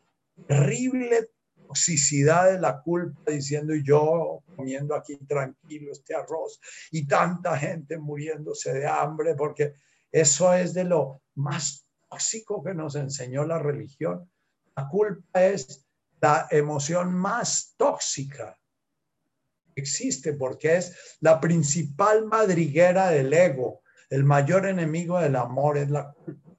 terrible 0.46 1.30
toxicidad 1.66 2.52
de 2.52 2.60
la 2.60 2.80
culpa 2.80 3.30
diciendo 3.30 3.74
yo 3.74 4.42
comiendo 4.54 4.94
aquí 4.94 5.16
tranquilo 5.18 5.92
este 5.92 6.14
arroz 6.14 6.60
y 6.90 7.06
tanta 7.06 7.56
gente 7.58 7.98
muriéndose 7.98 8.72
de 8.72 8.86
hambre 8.86 9.34
porque 9.34 9.74
eso 10.10 10.52
es 10.54 10.74
de 10.74 10.84
lo 10.84 11.22
más 11.34 11.88
tóxico 12.08 12.62
que 12.62 12.74
nos 12.74 12.94
enseñó 12.94 13.44
la 13.44 13.58
religión. 13.58 14.30
La 14.76 14.88
culpa 14.88 15.44
es 15.44 15.86
la 16.20 16.46
emoción 16.50 17.12
más 17.12 17.74
tóxica 17.76 18.56
existe 19.76 20.32
porque 20.32 20.76
es 20.76 21.16
la 21.20 21.40
principal 21.40 22.26
madriguera 22.26 23.10
del 23.10 23.32
ego. 23.32 23.82
El 24.08 24.24
mayor 24.24 24.66
enemigo 24.66 25.20
del 25.20 25.36
amor 25.36 25.78
es 25.78 25.90
la 25.90 26.12
culpa. 26.12 26.50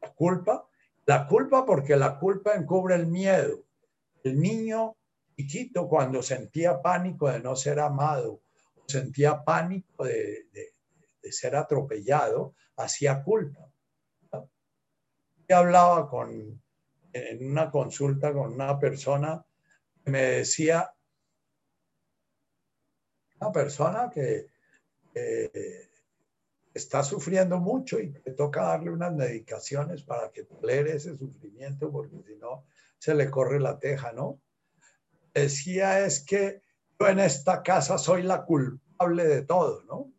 La 0.00 0.14
culpa, 0.14 0.68
la 1.06 1.26
culpa 1.26 1.66
porque 1.66 1.96
la 1.96 2.18
culpa 2.18 2.54
encubre 2.54 2.94
el 2.94 3.06
miedo. 3.06 3.64
El 4.24 4.40
niño 4.40 4.96
chiquito 5.36 5.88
cuando 5.88 6.22
sentía 6.22 6.82
pánico 6.82 7.30
de 7.30 7.40
no 7.40 7.54
ser 7.54 7.80
amado, 7.80 8.40
sentía 8.86 9.44
pánico 9.44 10.04
de, 10.04 10.46
de 11.22 11.32
ser 11.32 11.56
atropellado, 11.56 12.54
hacía 12.76 13.22
culpa. 13.22 13.70
Y 15.48 15.52
hablaba 15.52 16.08
con 16.08 16.60
en 17.12 17.50
una 17.50 17.70
consulta 17.70 18.32
con 18.32 18.52
una 18.52 18.78
persona 18.78 19.44
me 20.04 20.22
decía, 20.22 20.92
una 23.40 23.52
persona 23.52 24.10
que 24.10 24.46
está 26.72 27.02
sufriendo 27.02 27.58
mucho 27.58 28.00
y 28.00 28.12
que 28.12 28.30
toca 28.32 28.62
darle 28.62 28.90
unas 28.90 29.12
medicaciones 29.12 30.02
para 30.02 30.30
que 30.30 30.44
tolere 30.44 30.96
ese 30.96 31.16
sufrimiento, 31.16 31.90
porque 31.90 32.16
si 32.26 32.36
no, 32.36 32.64
se 32.98 33.14
le 33.14 33.30
corre 33.30 33.60
la 33.60 33.78
teja, 33.78 34.12
¿no? 34.12 34.40
Decía 35.34 36.04
es 36.04 36.24
que 36.24 36.62
yo 36.98 37.08
en 37.08 37.20
esta 37.20 37.62
casa 37.62 37.98
soy 37.98 38.22
la 38.22 38.44
culpable 38.44 39.24
de 39.24 39.42
todo, 39.42 39.84
¿no? 39.84 40.12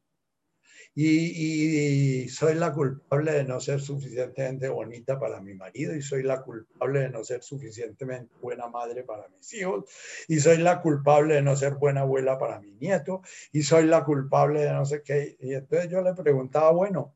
Y, 0.96 2.28
soy 2.28 2.56
la 2.56 2.74
culpable 2.74 3.32
de 3.32 3.44
no 3.46 3.62
ser 3.62 3.80
suficientemente 3.80 4.68
bonita 4.68 5.18
para 5.18 5.40
mi 5.40 5.54
marido 5.54 5.96
y 5.96 6.02
soy 6.02 6.24
la 6.24 6.42
culpable 6.42 7.02
de 7.02 7.10
no 7.10 7.24
ser 7.24 7.42
suficientemente 7.42 8.36
buena 8.42 8.68
madre 8.68 9.04
para 9.04 9.30
mis 9.30 9.54
hijos 9.54 9.86
y 10.28 10.40
soy 10.42 10.58
la 10.58 10.82
culpable 10.82 11.36
de 11.36 11.42
no 11.42 11.56
ser 11.56 11.76
buena 11.76 12.02
abuela 12.02 12.38
para 12.38 12.60
mi 12.60 12.74
nieto 12.74 13.22
y 13.54 13.62
soy 13.62 13.86
la 13.86 14.04
culpable 14.04 14.62
de 14.62 14.74
no 14.74 14.86
sé 14.86 15.02
qué. 15.02 15.38
Y 15.40 15.54
entonces 15.54 15.90
yo 15.90 16.02
le 16.02 16.14
preguntaba, 16.14 16.72
bueno, 16.72 17.16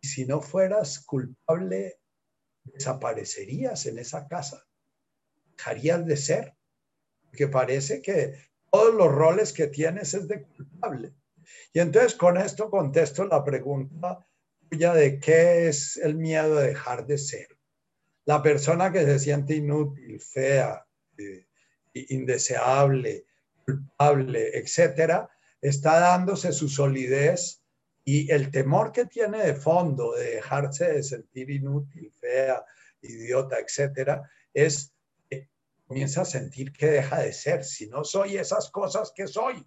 si 0.00 0.24
no 0.24 0.40
fueras 0.40 1.00
culpable, 1.00 2.00
desaparecerías 2.72 3.86
en 3.86 3.98
esa 3.98 4.26
casa, 4.28 4.66
dejarías 5.56 6.06
de 6.06 6.16
ser, 6.16 6.54
porque 7.24 7.48
parece 7.48 8.02
que 8.02 8.34
todos 8.70 8.94
los 8.94 9.12
roles 9.12 9.52
que 9.52 9.66
tienes 9.66 10.14
es 10.14 10.28
de 10.28 10.42
culpable. 10.42 11.14
Y 11.72 11.80
entonces 11.80 12.14
con 12.14 12.36
esto 12.36 12.70
contesto 12.70 13.24
la 13.24 13.44
pregunta 13.44 14.26
tuya 14.68 14.94
de 14.94 15.18
qué 15.18 15.68
es 15.68 15.96
el 15.96 16.14
miedo 16.14 16.56
de 16.56 16.68
dejar 16.68 17.06
de 17.06 17.18
ser. 17.18 17.48
La 18.24 18.42
persona 18.42 18.92
que 18.92 19.04
se 19.04 19.18
siente 19.18 19.56
inútil, 19.56 20.20
fea, 20.20 20.86
eh, 21.18 21.46
indeseable, 21.94 23.26
culpable, 23.64 24.56
etcétera, 24.56 25.28
está 25.60 25.98
dándose 26.00 26.52
su 26.52 26.68
solidez 26.68 27.59
y 28.04 28.30
el 28.30 28.50
temor 28.50 28.92
que 28.92 29.06
tiene 29.06 29.38
de 29.38 29.54
fondo 29.54 30.12
de 30.14 30.36
dejarse 30.36 30.92
de 30.92 31.02
sentir 31.02 31.50
inútil, 31.50 32.12
fea, 32.18 32.64
idiota, 33.02 33.58
etcétera, 33.58 34.28
es 34.52 34.92
que 35.28 35.48
comienza 35.86 36.22
a 36.22 36.24
sentir 36.24 36.72
que 36.72 36.86
deja 36.86 37.20
de 37.20 37.32
ser. 37.32 37.64
Si 37.64 37.88
no 37.88 38.04
soy 38.04 38.36
esas 38.36 38.70
cosas 38.70 39.12
que 39.14 39.26
soy, 39.26 39.64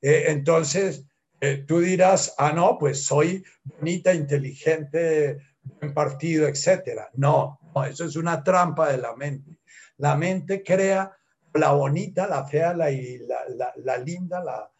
eh, 0.00 0.24
entonces 0.28 1.04
eh, 1.40 1.64
tú 1.66 1.80
dirás, 1.80 2.34
ah, 2.38 2.52
no, 2.52 2.78
pues 2.78 3.04
soy 3.04 3.44
bonita, 3.64 4.12
inteligente, 4.12 5.38
buen 5.62 5.94
partido, 5.94 6.48
etcétera. 6.48 7.10
No, 7.14 7.60
no, 7.74 7.84
eso 7.84 8.04
es 8.04 8.16
una 8.16 8.42
trampa 8.42 8.90
de 8.90 8.98
la 8.98 9.14
mente. 9.14 9.58
La 9.98 10.16
mente 10.16 10.62
crea 10.62 11.16
la 11.54 11.72
bonita, 11.72 12.26
la 12.26 12.44
fea, 12.44 12.74
la, 12.74 12.90
la, 12.90 13.72
la, 13.76 13.96
linda, 13.98 14.42
la, 14.42 14.70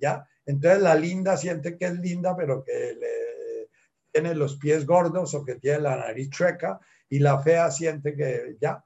¿ya? 0.00 0.26
Entonces 0.46 0.80
la 0.80 0.94
linda 0.94 1.36
siente 1.36 1.76
que 1.76 1.86
es 1.86 1.98
linda, 1.98 2.36
pero 2.36 2.62
que 2.62 2.72
le, 2.72 3.68
tiene 4.12 4.34
los 4.34 4.56
pies 4.56 4.86
gordos 4.86 5.34
o 5.34 5.44
que 5.44 5.56
tiene 5.56 5.80
la 5.80 5.96
nariz 5.96 6.30
chueca, 6.30 6.80
y 7.08 7.18
la 7.18 7.40
fea 7.40 7.70
siente 7.70 8.16
que 8.16 8.56
ya, 8.60 8.82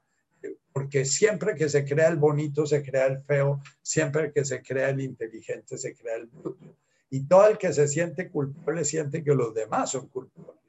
porque 0.73 1.05
siempre 1.05 1.55
que 1.55 1.69
se 1.69 1.85
crea 1.85 2.09
el 2.09 2.17
bonito, 2.17 2.65
se 2.65 2.83
crea 2.83 3.05
el 3.05 3.19
feo, 3.19 3.61
siempre 3.81 4.31
que 4.31 4.43
se 4.43 4.61
crea 4.61 4.89
el 4.89 5.01
inteligente, 5.01 5.77
se 5.77 5.93
crea 5.95 6.15
el 6.15 6.27
bruto. 6.27 6.75
Y 7.09 7.23
todo 7.27 7.47
el 7.47 7.57
que 7.57 7.73
se 7.73 7.87
siente 7.87 8.29
culpable 8.29 8.85
siente 8.85 9.23
que 9.23 9.35
los 9.35 9.53
demás 9.53 9.91
son 9.91 10.07
culpables. 10.07 10.61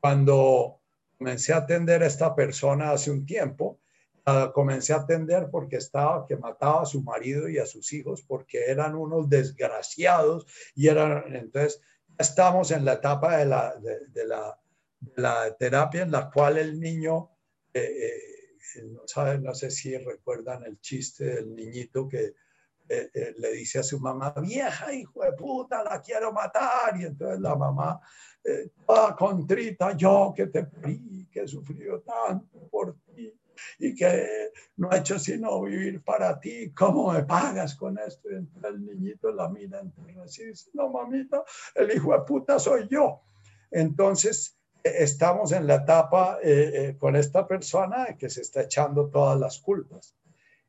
Cuando 0.00 0.80
comencé 1.16 1.52
a 1.52 1.58
atender 1.58 2.02
a 2.02 2.06
esta 2.06 2.34
persona 2.34 2.92
hace 2.92 3.10
un 3.10 3.24
tiempo, 3.24 3.78
comencé 4.54 4.92
a 4.92 4.96
atender 4.96 5.48
porque 5.50 5.76
estaba 5.76 6.26
que 6.26 6.36
mataba 6.36 6.82
a 6.82 6.86
su 6.86 7.02
marido 7.02 7.48
y 7.48 7.58
a 7.58 7.66
sus 7.66 7.92
hijos 7.92 8.22
porque 8.22 8.64
eran 8.66 8.94
unos 8.94 9.28
desgraciados 9.28 10.46
y 10.74 10.88
eran, 10.88 11.34
entonces 11.34 11.80
estamos 12.18 12.70
en 12.70 12.84
la 12.84 12.94
etapa 12.94 13.38
de 13.38 13.46
la, 13.46 13.74
de, 13.76 14.26
la, 14.26 14.58
la, 15.16 15.56
terapia 15.56 16.02
en 16.02 16.10
la 16.10 16.30
cual 16.30 16.58
el 16.58 16.78
niño, 16.78 17.30
eh, 17.72 17.80
eh, 18.76 18.82
no, 18.84 19.02
sabe, 19.06 19.38
no 19.38 19.54
sé 19.54 19.70
si 19.70 19.96
recuerdan 19.96 20.64
el 20.64 20.80
chiste 20.80 21.24
del 21.24 21.54
niñito 21.54 22.08
que 22.08 22.34
eh, 22.88 23.34
le 23.36 23.52
dice 23.52 23.78
a 23.78 23.82
su 23.82 24.00
mamá, 24.00 24.34
vieja 24.42 24.92
hijo 24.92 25.22
de 25.22 25.32
puta, 25.32 25.84
la 25.84 26.00
quiero 26.00 26.32
matar. 26.32 26.98
Y 26.98 27.04
entonces 27.04 27.38
la 27.38 27.54
mamá, 27.54 28.00
toda 28.86 29.14
contrita, 29.14 29.94
yo 29.94 30.32
que 30.34 30.46
te 30.46 30.64
pedí, 30.64 31.26
que 31.26 31.42
he 31.42 31.48
sufrido 31.48 32.00
tanto 32.00 32.66
por 32.70 32.96
y 33.78 33.94
que 33.94 34.50
no 34.76 34.90
ha 34.90 34.98
hecho 34.98 35.18
sino 35.18 35.62
vivir 35.62 36.02
para 36.02 36.38
ti, 36.38 36.72
¿cómo 36.72 37.12
me 37.12 37.24
pagas 37.24 37.74
con 37.74 37.98
esto? 37.98 38.28
Y 38.30 38.34
el 38.34 38.84
niñito 38.84 39.32
la 39.32 39.48
mira 39.48 39.80
entonces 39.80 40.38
y 40.38 40.48
dice, 40.48 40.70
no 40.74 40.90
mamita, 40.90 41.44
el 41.74 41.90
hijo 41.90 42.12
de 42.12 42.20
puta 42.20 42.58
soy 42.58 42.88
yo. 42.88 43.22
Entonces, 43.70 44.58
eh, 44.82 44.94
estamos 44.98 45.52
en 45.52 45.66
la 45.66 45.76
etapa 45.76 46.38
eh, 46.42 46.70
eh, 46.74 46.96
con 46.98 47.16
esta 47.16 47.46
persona 47.46 48.16
que 48.18 48.30
se 48.30 48.42
está 48.42 48.62
echando 48.62 49.08
todas 49.08 49.38
las 49.38 49.58
culpas. 49.58 50.14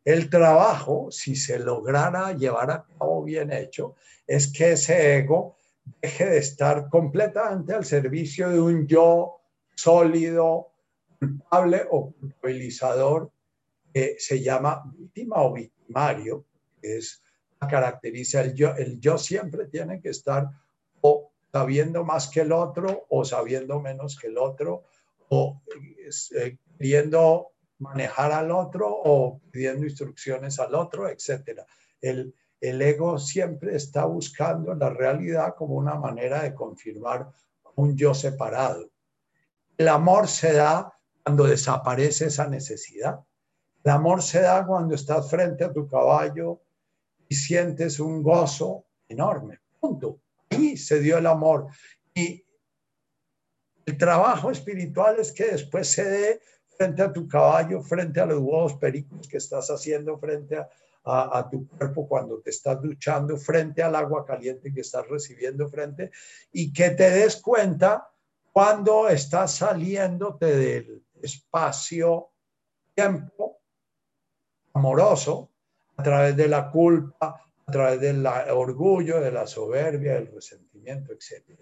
El 0.03 0.29
trabajo, 0.29 1.11
si 1.11 1.35
se 1.35 1.59
lograra 1.59 2.33
llevar 2.33 2.71
a 2.71 2.85
cabo 2.97 3.23
bien 3.23 3.51
hecho, 3.51 3.95
es 4.25 4.51
que 4.51 4.71
ese 4.71 5.17
ego 5.17 5.57
deje 6.01 6.25
de 6.25 6.37
estar 6.37 6.89
completamente 6.89 7.73
al 7.73 7.85
servicio 7.85 8.49
de 8.49 8.59
un 8.59 8.87
yo 8.87 9.41
sólido, 9.75 10.71
culpable 11.19 11.85
o 11.91 12.11
culpabilizador 12.13 13.31
que 13.93 14.15
se 14.19 14.41
llama 14.41 14.83
víctima 14.95 15.41
o 15.41 15.53
victimario, 15.53 16.45
que 16.81 16.97
es 16.97 17.21
caracteriza 17.59 18.41
el 18.41 18.53
yo. 18.53 18.73
El 18.75 18.99
yo 18.99 19.17
siempre 19.17 19.65
tiene 19.65 20.01
que 20.01 20.09
estar 20.09 20.47
o 21.01 21.31
sabiendo 21.51 22.03
más 22.03 22.27
que 22.29 22.41
el 22.41 22.51
otro 22.51 23.05
o 23.09 23.25
sabiendo 23.25 23.79
menos 23.79 24.17
que 24.17 24.27
el 24.27 24.37
otro 24.37 24.85
o 25.29 25.61
eh, 26.35 26.57
queriendo 26.77 27.51
manejar 27.79 28.31
al 28.31 28.51
otro 28.51 28.87
o 28.89 29.39
pidiendo 29.51 29.85
instrucciones 29.85 30.59
al 30.59 30.75
otro, 30.75 31.07
etc. 31.09 31.61
El, 32.01 32.33
el 32.61 32.81
ego 32.81 33.17
siempre 33.19 33.75
está 33.75 34.05
buscando 34.05 34.73
la 34.75 34.89
realidad 34.89 35.55
como 35.55 35.75
una 35.75 35.95
manera 35.95 36.43
de 36.43 36.53
confirmar 36.53 37.29
un 37.75 37.95
yo 37.95 38.13
separado. 38.13 38.89
El 39.77 39.87
amor 39.87 40.27
se 40.27 40.53
da 40.53 40.98
cuando 41.29 41.43
desaparece 41.43 42.25
esa 42.25 42.47
necesidad. 42.47 43.19
El 43.83 43.91
amor 43.91 44.23
se 44.23 44.41
da 44.41 44.65
cuando 44.65 44.95
estás 44.95 45.29
frente 45.29 45.63
a 45.63 45.71
tu 45.71 45.87
caballo 45.87 46.63
y 47.27 47.35
sientes 47.35 47.99
un 47.99 48.23
gozo 48.23 48.87
enorme. 49.07 49.59
Punto. 49.79 50.21
Y 50.49 50.75
se 50.75 50.99
dio 50.99 51.19
el 51.19 51.27
amor. 51.27 51.67
Y 52.15 52.43
el 53.85 53.95
trabajo 53.95 54.49
espiritual 54.49 55.17
es 55.19 55.31
que 55.31 55.51
después 55.51 55.87
se 55.87 56.03
dé 56.03 56.41
frente 56.75 57.03
a 57.03 57.13
tu 57.13 57.27
caballo, 57.27 57.83
frente 57.83 58.19
a 58.19 58.25
los 58.25 58.39
huevos 58.39 58.73
pericos 58.77 59.27
que 59.27 59.37
estás 59.37 59.69
haciendo, 59.69 60.17
frente 60.17 60.57
a, 61.03 61.47
tu 61.51 61.67
cuerpo 61.67 62.07
cuando 62.07 62.41
te 62.41 62.49
estás 62.49 62.81
duchando, 62.81 63.37
frente 63.37 63.83
al 63.83 63.93
agua 63.93 64.25
caliente 64.25 64.73
que 64.73 64.81
estás 64.81 65.07
recibiendo, 65.07 65.69
frente, 65.69 66.09
y 66.51 66.73
que 66.73 66.89
te 66.89 67.11
des 67.11 67.35
cuenta 67.35 68.09
cuando 68.51 69.07
estás 69.07 69.53
saliéndote 69.53 70.57
del 70.57 71.03
espacio, 71.21 72.31
tiempo 72.93 73.61
amoroso 74.73 75.51
a 75.97 76.03
través 76.03 76.35
de 76.35 76.47
la 76.47 76.71
culpa, 76.71 77.45
a 77.65 77.71
través 77.71 77.99
del 77.99 78.25
orgullo, 78.25 79.19
de 79.19 79.31
la 79.31 79.45
soberbia, 79.45 80.13
del 80.13 80.31
resentimiento, 80.31 81.11
etc. 81.13 81.59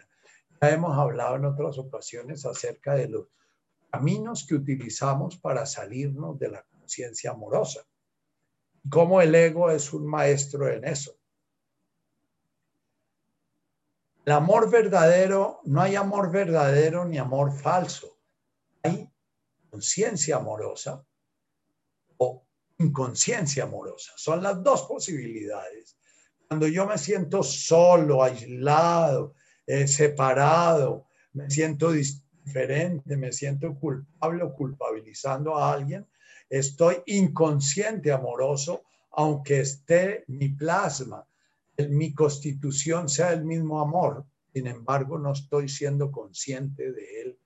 Ya 0.61 0.69
hemos 0.69 0.97
hablado 0.97 1.35
en 1.35 1.45
otras 1.45 1.77
ocasiones 1.77 2.45
acerca 2.45 2.95
de 2.95 3.09
los 3.09 3.27
caminos 3.89 4.45
que 4.47 4.55
utilizamos 4.55 5.37
para 5.37 5.65
salirnos 5.65 6.37
de 6.39 6.49
la 6.49 6.63
conciencia 6.63 7.31
amorosa. 7.31 7.81
Cómo 8.89 9.21
el 9.21 9.33
ego 9.35 9.69
es 9.71 9.91
un 9.93 10.05
maestro 10.07 10.71
en 10.71 10.85
eso. 10.85 11.17
El 14.25 14.33
amor 14.33 14.69
verdadero, 14.69 15.61
no 15.63 15.81
hay 15.81 15.95
amor 15.95 16.31
verdadero 16.31 17.05
ni 17.05 17.17
amor 17.17 17.51
falso. 17.51 18.17
Hay 18.83 19.09
conciencia 19.69 20.37
amorosa 20.37 21.03
o 22.17 22.43
inconsciencia 22.79 23.63
amorosa. 23.63 24.13
Son 24.15 24.41
las 24.41 24.61
dos 24.63 24.83
posibilidades. 24.83 25.97
Cuando 26.47 26.67
yo 26.67 26.85
me 26.85 26.97
siento 26.97 27.43
solo, 27.43 28.23
aislado, 28.23 29.35
eh, 29.65 29.87
separado, 29.87 31.07
me 31.33 31.49
siento 31.49 31.91
diferente, 31.91 33.17
me 33.17 33.31
siento 33.33 33.75
culpable 33.75 34.43
o 34.43 34.53
culpabilizando 34.53 35.57
a 35.57 35.73
alguien, 35.73 36.07
estoy 36.49 37.01
inconsciente 37.05 38.11
amoroso, 38.11 38.83
aunque 39.11 39.59
esté 39.59 40.23
mi 40.27 40.49
plasma, 40.49 41.27
mi 41.89 42.13
constitución 42.13 43.09
sea 43.09 43.33
el 43.33 43.45
mismo 43.45 43.81
amor, 43.81 44.25
sin 44.53 44.67
embargo 44.67 45.19
no 45.19 45.33
estoy 45.33 45.69
siendo 45.69 46.11
consciente 46.11 46.91
de 46.91 47.21
él. 47.21 47.39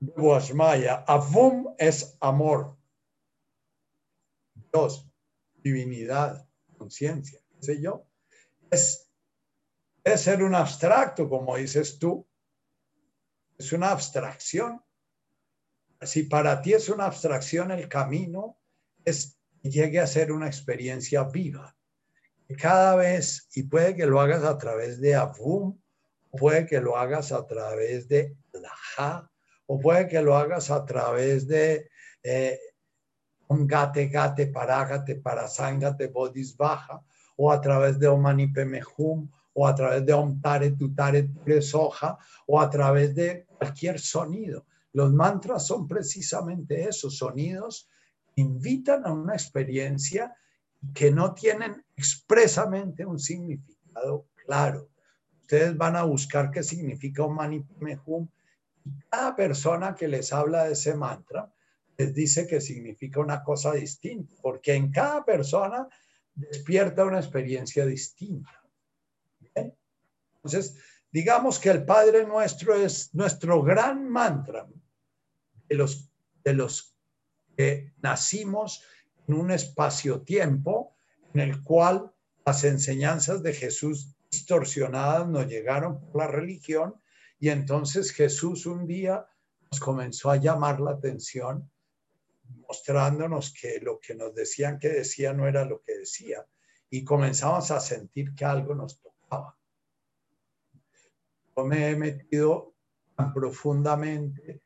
Avum 0.00 1.74
es 1.78 2.16
amor. 2.20 2.76
Dios, 4.72 5.10
divinidad, 5.56 6.48
conciencia, 6.76 7.40
qué 7.48 7.62
sé 7.62 7.80
yo. 7.80 8.06
Es, 8.70 9.10
es 10.04 10.20
ser 10.20 10.42
un 10.42 10.54
abstracto, 10.54 11.28
como 11.28 11.56
dices 11.56 11.98
tú. 11.98 12.26
Es 13.56 13.72
una 13.72 13.90
abstracción. 13.90 14.82
Si 16.02 16.24
para 16.24 16.62
ti 16.62 16.74
es 16.74 16.88
una 16.88 17.06
abstracción 17.06 17.72
el 17.72 17.88
camino, 17.88 18.60
es 19.04 19.38
llegue 19.62 20.00
a 20.00 20.06
ser 20.06 20.32
una 20.32 20.46
experiencia 20.46 21.24
viva. 21.24 21.76
Cada 22.56 22.96
vez, 22.96 23.48
y 23.54 23.64
puede 23.64 23.94
que 23.94 24.06
lo 24.06 24.20
hagas 24.20 24.44
a 24.44 24.56
través 24.56 25.00
de 25.00 25.14
Avum, 25.14 25.78
puede 26.30 26.66
que 26.66 26.80
lo 26.80 26.96
hagas 26.96 27.32
a 27.32 27.46
través 27.46 28.08
de 28.08 28.36
Laha, 28.52 29.30
o 29.70 29.78
puede 29.78 30.08
que 30.08 30.22
lo 30.22 30.36
hagas 30.36 30.70
a 30.70 30.84
través 30.84 31.46
de 31.46 31.90
eh, 32.22 32.58
un 33.48 33.66
gate 33.66 34.08
gate 34.08 34.46
parágate 34.46 35.16
parasángate 35.16 36.08
bodhis 36.08 36.56
baja 36.56 37.02
o 37.36 37.52
a 37.52 37.60
través 37.60 37.98
de 37.98 38.08
omanipe 38.08 38.64
mehum 38.64 39.28
o 39.52 39.66
a 39.66 39.74
través 39.74 40.04
de 40.06 40.12
om 40.12 40.40
tare 40.40 40.70
tutare 40.72 41.28
soja 41.60 42.16
o 42.46 42.60
a 42.60 42.70
través 42.70 43.14
de 43.14 43.46
cualquier 43.58 43.98
sonido. 43.98 44.66
Los 44.92 45.12
mantras 45.12 45.66
son 45.66 45.86
precisamente 45.86 46.88
esos 46.88 47.18
sonidos 47.18 47.88
que 48.34 48.42
invitan 48.42 49.04
a 49.04 49.12
una 49.12 49.34
experiencia 49.34 50.34
que 50.94 51.10
no 51.10 51.34
tienen 51.34 51.84
expresamente 51.96 53.04
un 53.04 53.18
significado 53.18 54.26
claro. 54.46 54.88
Ustedes 55.40 55.76
van 55.76 55.96
a 55.96 56.04
buscar 56.04 56.50
qué 56.50 56.62
significa 56.62 57.24
un 57.24 57.34
manipmehum. 57.34 58.28
Cada 59.10 59.34
persona 59.36 59.94
que 59.94 60.08
les 60.08 60.32
habla 60.32 60.64
de 60.64 60.72
ese 60.72 60.94
mantra 60.94 61.52
les 61.96 62.14
dice 62.14 62.46
que 62.46 62.60
significa 62.60 63.20
una 63.20 63.42
cosa 63.42 63.72
distinta, 63.72 64.34
porque 64.40 64.74
en 64.74 64.90
cada 64.92 65.24
persona 65.24 65.88
despierta 66.34 67.04
una 67.04 67.18
experiencia 67.18 67.84
distinta. 67.84 68.62
Entonces, 69.54 70.76
digamos 71.10 71.58
que 71.58 71.70
el 71.70 71.84
Padre 71.84 72.24
Nuestro 72.24 72.74
es 72.74 73.12
nuestro 73.14 73.62
gran 73.62 74.08
mantra 74.08 74.68
de 75.68 75.74
los, 75.74 76.10
de 76.44 76.54
los 76.54 76.94
que 77.56 77.92
nacimos 78.00 78.84
en 79.26 79.34
un 79.34 79.50
espacio-tiempo 79.50 80.96
en 81.34 81.40
el 81.40 81.62
cual 81.62 82.12
las 82.46 82.64
enseñanzas 82.64 83.42
de 83.42 83.52
Jesús 83.52 84.14
distorsionadas 84.30 85.28
nos 85.28 85.46
llegaron 85.46 86.00
por 86.00 86.22
la 86.22 86.28
religión 86.28 86.94
y 87.40 87.50
entonces 87.50 88.12
Jesús 88.12 88.66
un 88.66 88.86
día 88.86 89.26
nos 89.70 89.80
comenzó 89.80 90.30
a 90.30 90.36
llamar 90.36 90.80
la 90.80 90.92
atención 90.92 91.70
mostrándonos 92.66 93.52
que 93.52 93.80
lo 93.80 94.00
que 94.00 94.14
nos 94.14 94.34
decían 94.34 94.78
que 94.78 94.88
decía 94.88 95.32
no 95.32 95.46
era 95.46 95.64
lo 95.64 95.82
que 95.82 95.98
decía 95.98 96.46
y 96.90 97.04
comenzamos 97.04 97.70
a 97.70 97.80
sentir 97.80 98.34
que 98.34 98.44
algo 98.44 98.74
nos 98.74 99.00
tocaba. 99.00 99.56
Yo 101.56 101.64
me 101.64 101.90
he 101.90 101.96
metido 101.96 102.74
tan 103.14 103.32
profundamente 103.32 104.62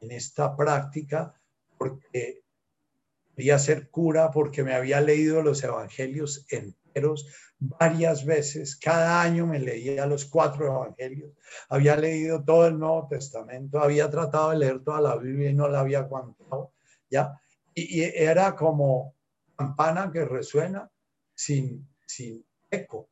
en 0.00 0.10
esta 0.10 0.56
práctica 0.56 1.40
porque 1.76 2.44
quería 3.34 3.58
ser 3.58 3.90
cura, 3.90 4.30
porque 4.30 4.62
me 4.62 4.74
había 4.74 5.00
leído 5.00 5.42
los 5.42 5.64
evangelios 5.64 6.46
varias 7.58 8.24
veces. 8.24 8.76
Cada 8.76 9.22
año 9.22 9.46
me 9.46 9.58
leía 9.58 10.06
los 10.06 10.24
cuatro 10.26 10.66
evangelios. 10.66 11.32
Había 11.68 11.96
leído 11.96 12.44
todo 12.44 12.66
el 12.66 12.78
Nuevo 12.78 13.06
Testamento, 13.08 13.80
había 13.80 14.10
tratado 14.10 14.50
de 14.50 14.58
leer 14.58 14.80
toda 14.80 15.00
la 15.00 15.16
Biblia 15.16 15.50
y 15.50 15.54
no 15.54 15.68
la 15.68 15.80
había 15.80 16.00
aguantado. 16.00 16.72
¿ya? 17.10 17.40
Y, 17.74 18.02
era 18.02 18.54
como 18.54 19.14
campana 19.56 20.10
que 20.12 20.24
resuena 20.24 20.90
sin, 21.34 21.88
sin 22.06 22.44
eco. 22.70 23.08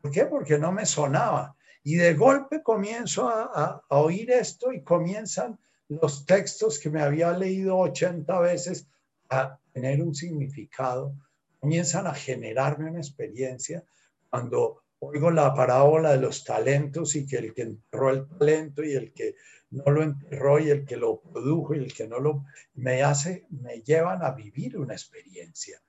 ¿Por 0.00 0.10
qué? 0.10 0.26
Porque 0.26 0.58
no 0.58 0.70
me 0.70 0.84
sonaba. 0.84 1.56
Y 1.82 1.96
de 1.96 2.14
golpe 2.14 2.62
comienzo 2.62 3.28
a, 3.28 3.82
a, 3.88 3.98
oír 3.98 4.30
esto 4.30 4.72
y 4.72 4.82
comienzan 4.82 5.58
los 5.88 6.24
textos 6.24 6.78
que 6.78 6.90
me 6.90 7.02
había 7.02 7.32
leído 7.32 7.78
80 7.78 8.38
veces 8.40 8.86
a 9.30 9.58
tener 9.72 10.02
un 10.02 10.14
significado, 10.14 11.14
comienzan 11.64 12.06
a 12.06 12.12
generarme 12.12 12.90
una 12.90 12.98
experiencia. 12.98 13.82
Cuando 14.28 14.82
oigo 14.98 15.30
la 15.30 15.54
parábola 15.54 16.10
de 16.12 16.18
los 16.18 16.44
talentos 16.44 17.16
y 17.16 17.26
que 17.26 17.38
el 17.38 17.54
que 17.54 17.62
enterró 17.62 18.10
el 18.10 18.28
talento 18.28 18.84
y 18.84 18.92
el 18.92 19.14
que 19.14 19.36
no 19.70 19.90
lo 19.90 20.02
enterró 20.02 20.58
y 20.60 20.68
el 20.68 20.84
que 20.84 20.98
lo 20.98 21.22
produjo 21.22 21.74
y 21.74 21.78
el 21.78 21.94
que 21.94 22.06
no 22.06 22.20
lo 22.20 22.44
me 22.74 23.02
hace, 23.02 23.46
me 23.48 23.80
llevan 23.80 24.22
a 24.22 24.32
vivir 24.32 24.76
una 24.76 24.92
experiencia. 24.92 25.80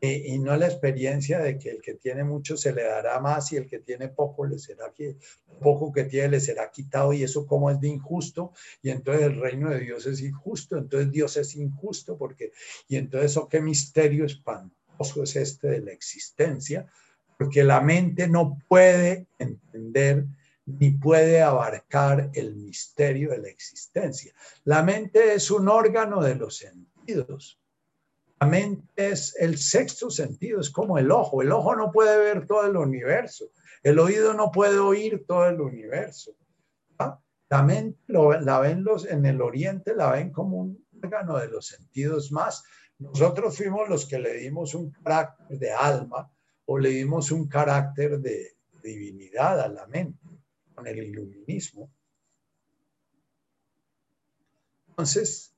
Y 0.00 0.38
no 0.38 0.56
la 0.56 0.66
experiencia 0.66 1.40
de 1.40 1.58
que 1.58 1.70
el 1.70 1.82
que 1.82 1.94
tiene 1.94 2.24
mucho 2.24 2.56
se 2.56 2.72
le 2.72 2.84
dará 2.84 3.20
más 3.20 3.52
y 3.52 3.56
el 3.56 3.66
que 3.66 3.80
tiene 3.80 4.08
poco 4.08 4.46
le 4.46 4.58
será 4.58 4.92
poco 5.60 5.92
que 5.92 6.04
tiene 6.04 6.28
le 6.28 6.40
será 6.40 6.70
quitado 6.70 7.12
y 7.12 7.22
eso 7.22 7.46
como 7.46 7.70
es 7.70 7.78
de 7.80 7.88
injusto 7.88 8.52
y 8.82 8.90
entonces 8.90 9.26
el 9.26 9.38
reino 9.38 9.68
de 9.68 9.80
Dios 9.80 10.06
es 10.06 10.22
injusto, 10.22 10.78
entonces 10.78 11.10
Dios 11.10 11.36
es 11.36 11.54
injusto 11.54 12.16
porque 12.16 12.52
y 12.88 12.96
entonces 12.96 13.36
oh, 13.36 13.48
qué 13.48 13.60
misterio 13.60 14.24
espantoso 14.24 14.80
es 15.22 15.36
este 15.36 15.68
de 15.68 15.80
la 15.80 15.92
existencia, 15.92 16.86
porque 17.38 17.64
la 17.64 17.80
mente 17.80 18.28
no 18.28 18.58
puede 18.68 19.26
entender 19.38 20.26
ni 20.66 20.90
puede 20.90 21.42
abarcar 21.42 22.30
el 22.34 22.54
misterio 22.54 23.30
de 23.30 23.38
la 23.38 23.48
existencia. 23.48 24.32
La 24.64 24.82
mente 24.82 25.34
es 25.34 25.50
un 25.50 25.68
órgano 25.68 26.22
de 26.22 26.34
los 26.34 26.58
sentidos. 26.58 27.59
La 28.40 28.46
mente 28.46 29.10
es 29.10 29.36
el 29.38 29.58
sexto 29.58 30.10
sentido, 30.10 30.60
es 30.60 30.70
como 30.70 30.98
el 30.98 31.10
ojo. 31.10 31.42
El 31.42 31.52
ojo 31.52 31.76
no 31.76 31.92
puede 31.92 32.18
ver 32.18 32.46
todo 32.46 32.66
el 32.66 32.76
universo. 32.76 33.52
El 33.82 33.98
oído 33.98 34.34
no 34.34 34.50
puede 34.50 34.78
oír 34.78 35.24
todo 35.26 35.46
el 35.46 35.60
universo. 35.60 36.34
La 37.48 37.62
mente 37.64 37.98
la 38.06 38.60
ven 38.60 38.84
los, 38.84 39.04
en 39.06 39.26
el 39.26 39.42
oriente, 39.42 39.94
la 39.94 40.12
ven 40.12 40.30
como 40.30 40.58
un 40.58 40.86
órgano 41.02 41.36
de 41.36 41.48
los 41.48 41.66
sentidos 41.66 42.30
más. 42.30 42.62
Nosotros 42.98 43.56
fuimos 43.56 43.88
los 43.88 44.06
que 44.06 44.18
le 44.18 44.34
dimos 44.34 44.74
un 44.74 44.90
carácter 44.90 45.58
de 45.58 45.72
alma 45.72 46.30
o 46.66 46.78
le 46.78 46.90
dimos 46.90 47.32
un 47.32 47.48
carácter 47.48 48.20
de 48.20 48.56
divinidad 48.82 49.60
a 49.60 49.68
la 49.68 49.86
mente 49.88 50.20
el 50.86 50.98
iluminismo. 50.98 51.90
Entonces, 54.88 55.54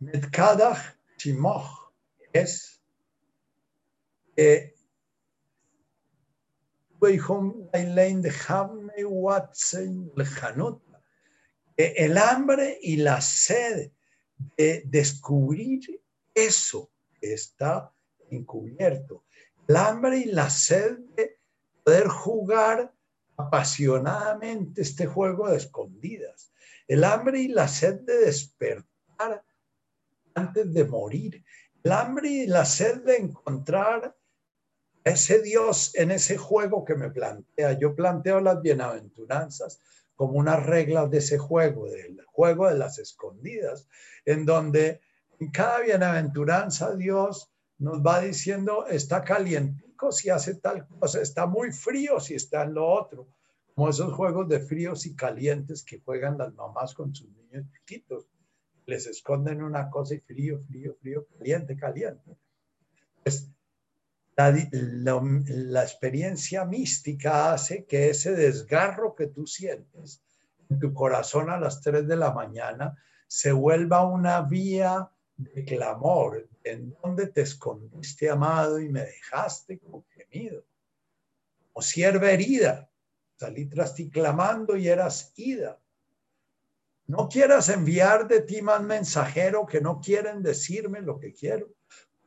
Metkadach 0.00 0.96
Shimoch 1.18 1.92
es 2.32 2.80
que 4.34 4.74
el 11.76 12.18
hambre 12.18 12.78
y 12.82 12.96
la 12.96 13.20
sed 13.20 13.90
de 14.56 14.82
descubrir 14.86 16.00
eso 16.34 16.90
que 17.20 17.32
está 17.34 17.92
encubierto, 18.30 19.24
el 19.66 19.76
hambre 19.76 20.18
y 20.18 20.24
la 20.26 20.48
sed 20.50 20.98
de 21.16 21.38
poder 21.84 22.08
jugar 22.08 22.94
apasionadamente 23.36 24.82
este 24.82 25.06
juego 25.06 25.48
de 25.48 25.56
escondidas. 25.56 26.52
El 26.86 27.04
hambre 27.04 27.40
y 27.40 27.48
la 27.48 27.68
sed 27.68 28.00
de 28.00 28.18
despertar 28.18 29.44
antes 30.38 30.72
de 30.72 30.84
morir. 30.84 31.44
El 31.82 31.92
hambre 31.92 32.28
y 32.28 32.46
la 32.46 32.64
sed 32.64 33.02
de 33.04 33.16
encontrar 33.16 34.16
ese 35.04 35.42
Dios 35.42 35.94
en 35.94 36.10
ese 36.10 36.36
juego 36.36 36.84
que 36.84 36.94
me 36.94 37.10
plantea. 37.10 37.78
Yo 37.78 37.94
planteo 37.94 38.40
las 38.40 38.60
bienaventuranzas 38.60 39.80
como 40.14 40.34
unas 40.38 40.64
reglas 40.64 41.10
de 41.10 41.18
ese 41.18 41.38
juego, 41.38 41.86
del 41.86 42.20
juego 42.26 42.68
de 42.68 42.76
las 42.76 42.98
escondidas, 42.98 43.88
en 44.24 44.44
donde 44.44 45.00
en 45.38 45.50
cada 45.50 45.80
bienaventuranza 45.80 46.94
Dios 46.96 47.52
nos 47.78 48.02
va 48.02 48.20
diciendo, 48.20 48.86
está 48.88 49.22
caliente 49.22 49.88
si 50.10 50.30
hace 50.30 50.54
tal 50.54 50.86
cosa, 50.86 51.20
está 51.20 51.46
muy 51.46 51.72
frío 51.72 52.20
si 52.20 52.34
está 52.34 52.62
en 52.62 52.74
lo 52.74 52.86
otro, 52.86 53.28
como 53.74 53.88
esos 53.88 54.12
juegos 54.12 54.48
de 54.48 54.60
fríos 54.60 55.06
y 55.06 55.14
calientes 55.14 55.84
que 55.84 56.00
juegan 56.00 56.38
las 56.38 56.54
mamás 56.54 56.94
con 56.94 57.14
sus 57.14 57.28
niños 57.30 57.66
chiquitos. 57.72 58.26
Les 58.88 59.06
esconden 59.06 59.62
una 59.62 59.90
cosa 59.90 60.14
y 60.14 60.20
frío, 60.20 60.62
frío, 60.66 60.96
frío, 60.98 61.26
caliente, 61.38 61.76
caliente. 61.76 62.38
Pues, 63.22 63.50
la, 64.34 65.82
experiencia 65.82 66.64
mística 66.64 67.52
hace 67.52 67.84
que 67.84 68.08
ese 68.08 68.32
desgarro 68.32 69.14
que 69.14 69.26
tú 69.26 69.46
sientes 69.46 70.22
en 70.70 70.78
tu 70.78 70.94
corazón 70.94 71.50
a 71.50 71.60
las 71.60 71.82
3 71.82 72.08
de 72.08 72.16
la 72.16 72.32
mañana 72.32 72.96
se 73.26 73.52
vuelva 73.52 74.06
una 74.06 74.40
vía 74.40 75.10
de 75.36 75.66
clamor, 75.66 76.48
en 76.64 76.96
dónde 77.02 77.26
te 77.26 77.42
escondiste, 77.42 78.30
amado, 78.30 78.80
y 78.80 78.88
me 78.88 79.04
dejaste 79.04 79.80
con 79.80 80.02
gemido. 80.06 80.64
O 81.74 81.82
sierva 81.82 82.30
herida, 82.30 82.88
salí 83.36 83.66
tras 83.66 83.94
ti 83.94 84.08
clamando 84.08 84.78
y 84.78 84.88
eras 84.88 85.34
ida. 85.36 85.78
No 87.08 87.26
quieras 87.26 87.70
enviar 87.70 88.28
de 88.28 88.42
ti 88.42 88.60
más 88.60 88.82
mensajero 88.82 89.64
que 89.64 89.80
no 89.80 89.98
quieren 89.98 90.42
decirme 90.42 91.00
lo 91.00 91.18
que 91.18 91.32
quiero. 91.32 91.72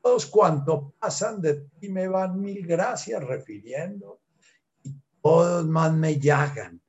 Todos 0.02 0.26
cuanto 0.26 0.96
pasan 0.98 1.40
de 1.40 1.68
ti 1.80 1.88
me 1.90 2.08
van 2.08 2.42
mil 2.42 2.66
gracias 2.66 3.24
refiriendo 3.24 4.22
y 4.82 4.96
todos 5.22 5.68
más 5.68 5.94
me 5.94 6.20
llagan. 6.20 6.82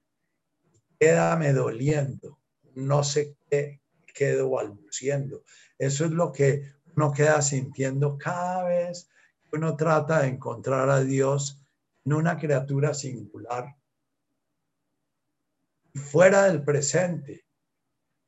Quédame 0.99 1.53
doliendo. 1.53 2.39
No 2.75 3.05
sé 3.05 3.37
qué 3.51 3.83
quedo 4.15 4.49
balbuciendo. 4.49 5.45
Eso 5.77 6.07
es 6.07 6.13
lo 6.13 6.33
que 6.33 6.73
uno 6.97 7.13
queda 7.13 7.43
sintiendo 7.43 8.17
cada 8.17 8.65
vez 8.65 9.11
que 9.51 9.57
uno 9.57 9.77
trata 9.77 10.23
de 10.23 10.29
encontrar 10.29 10.89
a 10.89 11.03
Dios 11.03 11.63
en 12.07 12.15
una 12.15 12.39
criatura 12.39 12.95
singular. 12.95 13.77
Fuera 15.93 16.45
del 16.45 16.65
presente. 16.65 17.45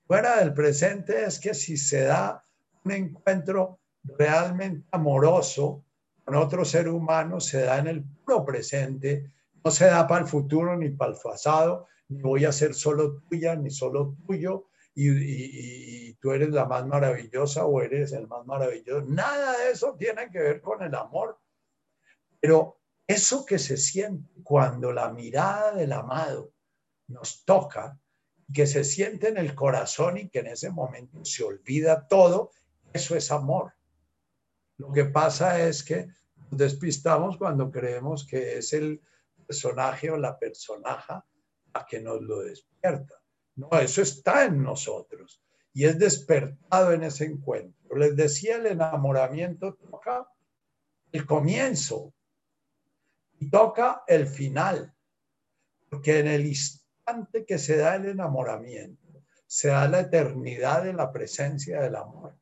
Fuera 0.06 0.40
del 0.40 0.52
presente 0.52 1.24
es 1.24 1.38
que 1.38 1.54
si 1.54 1.76
se 1.76 2.04
da 2.04 2.44
un 2.84 2.92
encuentro 2.92 3.80
realmente 4.02 4.86
amoroso 4.90 5.84
con 6.24 6.34
otro 6.36 6.64
ser 6.64 6.88
humano, 6.88 7.40
se 7.40 7.62
da 7.62 7.78
en 7.78 7.86
el 7.86 8.04
puro 8.04 8.44
presente, 8.44 9.30
no 9.62 9.70
se 9.70 9.86
da 9.86 10.06
para 10.06 10.22
el 10.22 10.26
futuro 10.26 10.76
ni 10.76 10.90
para 10.90 11.12
el 11.12 11.18
pasado, 11.22 11.86
ni 12.08 12.20
voy 12.20 12.44
a 12.44 12.52
ser 12.52 12.74
solo 12.74 13.22
tuya 13.28 13.56
ni 13.56 13.70
solo 13.70 14.16
tuyo, 14.26 14.68
y, 14.94 16.14
tú 16.14 16.30
eres 16.32 16.50
la 16.50 16.66
más 16.66 16.86
maravillosa 16.86 17.66
o 17.66 17.80
eres 17.82 18.12
el 18.12 18.28
más 18.28 18.46
maravilloso. 18.46 19.04
Nada 19.06 19.58
de 19.58 19.72
eso 19.72 19.96
tiene 19.98 20.30
que 20.30 20.38
ver 20.38 20.60
con 20.60 20.82
el 20.82 20.94
amor. 20.94 21.38
Pero 22.40 22.78
eso 23.06 23.44
que 23.44 23.58
se 23.58 23.76
siente 23.76 24.30
cuando 24.42 24.92
la 24.92 25.10
mirada 25.10 25.74
del 25.74 25.92
amado 25.92 26.52
nos 27.08 27.44
toca, 27.44 27.98
que 28.52 28.66
se 28.66 28.84
siente 28.84 29.28
en 29.28 29.38
el 29.38 29.54
corazón 29.54 30.18
y 30.18 30.28
que 30.28 30.40
en 30.40 30.48
ese 30.48 30.70
momento 30.70 31.24
se 31.24 31.44
olvida 31.44 32.06
todo, 32.06 32.50
eso 32.92 33.16
es 33.16 33.30
amor. 33.30 33.72
Lo 34.76 34.92
que 34.92 35.04
pasa 35.04 35.66
es 35.66 35.82
que 35.82 36.08
nos 36.50 36.58
despistamos 36.58 37.36
cuando 37.36 37.70
creemos 37.70 38.26
que 38.26 38.58
es 38.58 38.72
el 38.72 39.00
personaje 39.46 40.10
o 40.10 40.16
la 40.16 40.38
personaja 40.38 41.24
a 41.72 41.86
que 41.86 42.00
nos 42.00 42.20
lo 42.22 42.40
despierta. 42.40 43.20
No, 43.56 43.68
eso 43.78 44.02
está 44.02 44.44
en 44.44 44.62
nosotros 44.62 45.40
y 45.72 45.84
es 45.84 45.98
despertado 45.98 46.92
en 46.92 47.04
ese 47.04 47.24
encuentro. 47.24 47.96
Les 47.96 48.16
decía, 48.16 48.56
el 48.56 48.66
enamoramiento 48.66 49.74
toca 49.74 50.28
el 51.12 51.26
comienzo 51.26 52.12
y 53.38 53.50
toca 53.50 54.04
el 54.06 54.26
final, 54.26 54.94
porque 55.88 56.20
en 56.20 56.28
el 56.28 56.46
instante 57.06 57.44
que 57.44 57.58
se 57.58 57.76
da 57.76 57.96
el 57.96 58.06
enamoramiento, 58.06 59.22
se 59.46 59.68
da 59.68 59.86
la 59.88 60.00
eternidad 60.00 60.84
de 60.84 60.92
la 60.92 61.12
presencia 61.12 61.80
del 61.82 61.96
amor. 61.96 62.36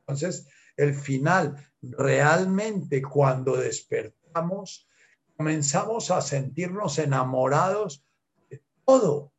Entonces, 0.00 0.48
el 0.76 0.94
final, 0.94 1.70
realmente 1.82 3.02
cuando 3.02 3.56
despertamos, 3.56 4.88
comenzamos 5.36 6.10
a 6.10 6.20
sentirnos 6.20 6.98
enamorados 6.98 8.04
de 8.50 8.62
todo. 8.84 9.32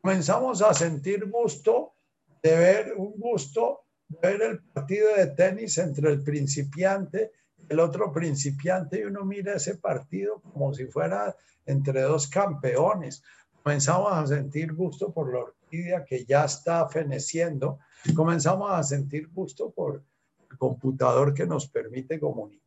Comenzamos 0.00 0.62
a 0.62 0.74
sentir 0.74 1.28
gusto 1.30 1.94
de 2.42 2.56
ver 2.56 2.94
un 2.96 3.12
gusto 3.18 3.86
de 4.08 4.18
ver 4.28 4.42
el 4.42 4.62
partido 4.62 5.14
de 5.16 5.28
tenis 5.28 5.78
entre 5.78 6.10
el 6.10 6.22
principiante 6.22 7.32
el 7.72 7.80
otro 7.80 8.12
principiante 8.12 9.00
y 9.00 9.04
uno 9.04 9.24
mira 9.24 9.54
ese 9.54 9.76
partido 9.76 10.40
como 10.40 10.72
si 10.72 10.86
fuera 10.86 11.36
entre 11.66 12.02
dos 12.02 12.28
campeones. 12.28 13.22
Comenzamos 13.62 14.12
a 14.12 14.26
sentir 14.26 14.72
gusto 14.72 15.12
por 15.12 15.32
la 15.32 15.40
orquídea 15.40 16.04
que 16.04 16.24
ya 16.24 16.44
está 16.44 16.88
feneciendo. 16.88 17.78
Comenzamos 18.14 18.70
a 18.72 18.82
sentir 18.82 19.28
gusto 19.28 19.70
por 19.70 20.02
el 20.50 20.58
computador 20.58 21.34
que 21.34 21.46
nos 21.46 21.68
permite 21.68 22.18
comunicarnos 22.18 22.62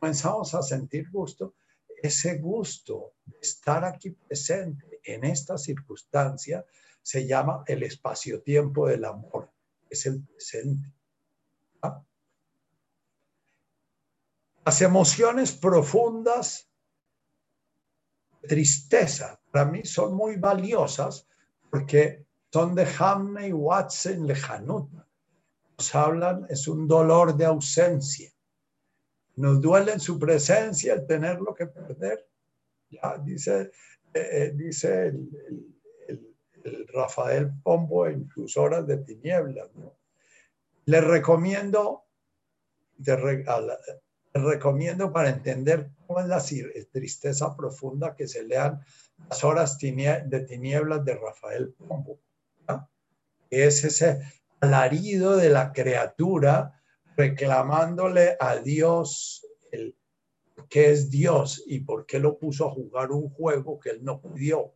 comenzamos 0.00 0.54
a 0.54 0.62
sentir 0.62 1.10
gusto, 1.10 1.54
ese 2.02 2.38
gusto 2.38 3.12
de 3.26 3.36
estar 3.42 3.84
aquí 3.84 4.10
presente 4.10 5.00
en 5.04 5.24
esta 5.24 5.58
circunstancia 5.58 6.64
se 7.02 7.26
llama 7.26 7.62
el 7.66 7.82
espacio-tiempo 7.82 8.88
del 8.88 9.04
amor, 9.04 9.50
es 9.90 10.06
el 10.06 10.22
presente. 10.22 10.90
¿Ah? 11.82 12.02
Las 14.64 14.82
emociones 14.82 15.52
profundas, 15.52 16.68
tristeza, 18.42 19.40
para 19.50 19.64
mí 19.64 19.84
son 19.84 20.14
muy 20.14 20.36
valiosas 20.36 21.26
porque 21.70 22.26
son 22.52 22.74
de 22.74 22.86
Hamney 22.98 23.52
Watson 23.52 24.26
Lejanut. 24.26 24.90
Nos 25.78 25.94
hablan, 25.94 26.46
es 26.48 26.68
un 26.68 26.86
dolor 26.86 27.36
de 27.36 27.46
ausencia 27.46 28.30
nos 29.40 29.60
duele 29.60 29.92
en 29.92 30.00
su 30.00 30.18
presencia 30.18 30.94
el 30.94 31.06
tenerlo 31.06 31.54
que 31.54 31.66
perder. 31.66 32.28
Ya 32.90 33.16
dice, 33.18 33.70
eh, 34.12 34.28
eh, 34.32 34.52
dice 34.54 35.06
el, 35.06 35.66
Rafael 36.92 37.50
Pombo 37.62 38.06
en 38.06 38.28
sus 38.28 38.54
horas 38.58 38.86
de 38.86 38.98
tinieblas. 38.98 39.70
Le 40.84 41.00
recomiendo, 41.00 42.04
recomiendo 44.34 45.12
para 45.12 45.30
entender 45.30 45.90
cómo 46.06 46.20
es 46.20 46.26
la 46.26 46.42
tristeza 46.92 47.56
profunda 47.56 48.14
que 48.14 48.28
se 48.28 48.44
lean 48.44 48.80
las 49.28 49.44
horas 49.44 49.78
de 49.78 50.46
tinieblas 50.48 51.04
de 51.04 51.14
Rafael 51.14 51.74
Pombo. 51.74 52.20
Es 53.50 53.84
ese 53.84 54.20
alarido 54.60 55.36
de 55.36 55.50
la 55.50 55.72
criatura 55.72 56.80
reclamándole 57.16 58.36
a 58.38 58.56
Dios 58.56 59.44
el, 59.72 59.96
qué 60.68 60.92
es 60.92 61.10
Dios 61.10 61.64
y 61.66 61.80
por 61.80 62.06
qué 62.06 62.20
lo 62.20 62.38
puso 62.38 62.68
a 62.68 62.70
jugar 62.70 63.10
un 63.10 63.28
juego 63.30 63.80
que 63.80 63.90
él 63.90 64.04
no 64.04 64.20
pidió. 64.20 64.72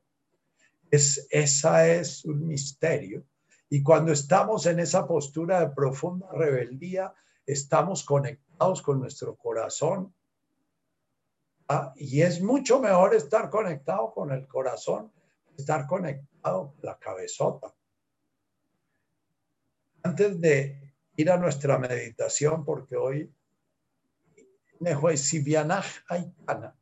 Es, 0.90 1.26
esa 1.30 1.88
es 1.88 2.24
un 2.24 2.46
misterio. 2.46 3.24
Y 3.70 3.82
cuando 3.82 4.12
estamos 4.12 4.66
en 4.66 4.80
esa 4.80 5.06
postura 5.06 5.60
de 5.60 5.74
profunda 5.74 6.28
rebeldía, 6.32 7.14
estamos 7.46 8.04
conectados 8.04 8.43
con 8.82 9.00
nuestro 9.00 9.36
corazón. 9.36 10.14
¿ah? 11.68 11.92
Y 11.96 12.22
es 12.22 12.40
mucho 12.40 12.80
mejor 12.80 13.14
estar 13.14 13.50
conectado 13.50 14.12
con 14.12 14.32
el 14.32 14.46
corazón, 14.46 15.12
estar 15.56 15.86
conectado 15.86 16.72
con 16.72 16.80
la 16.82 16.98
cabezota. 16.98 17.74
Antes 20.02 20.40
de 20.40 20.92
ir 21.16 21.30
a 21.30 21.36
nuestra 21.36 21.78
meditación 21.78 22.64
porque 22.64 22.96
hoy 22.96 23.32
para, 26.44 26.76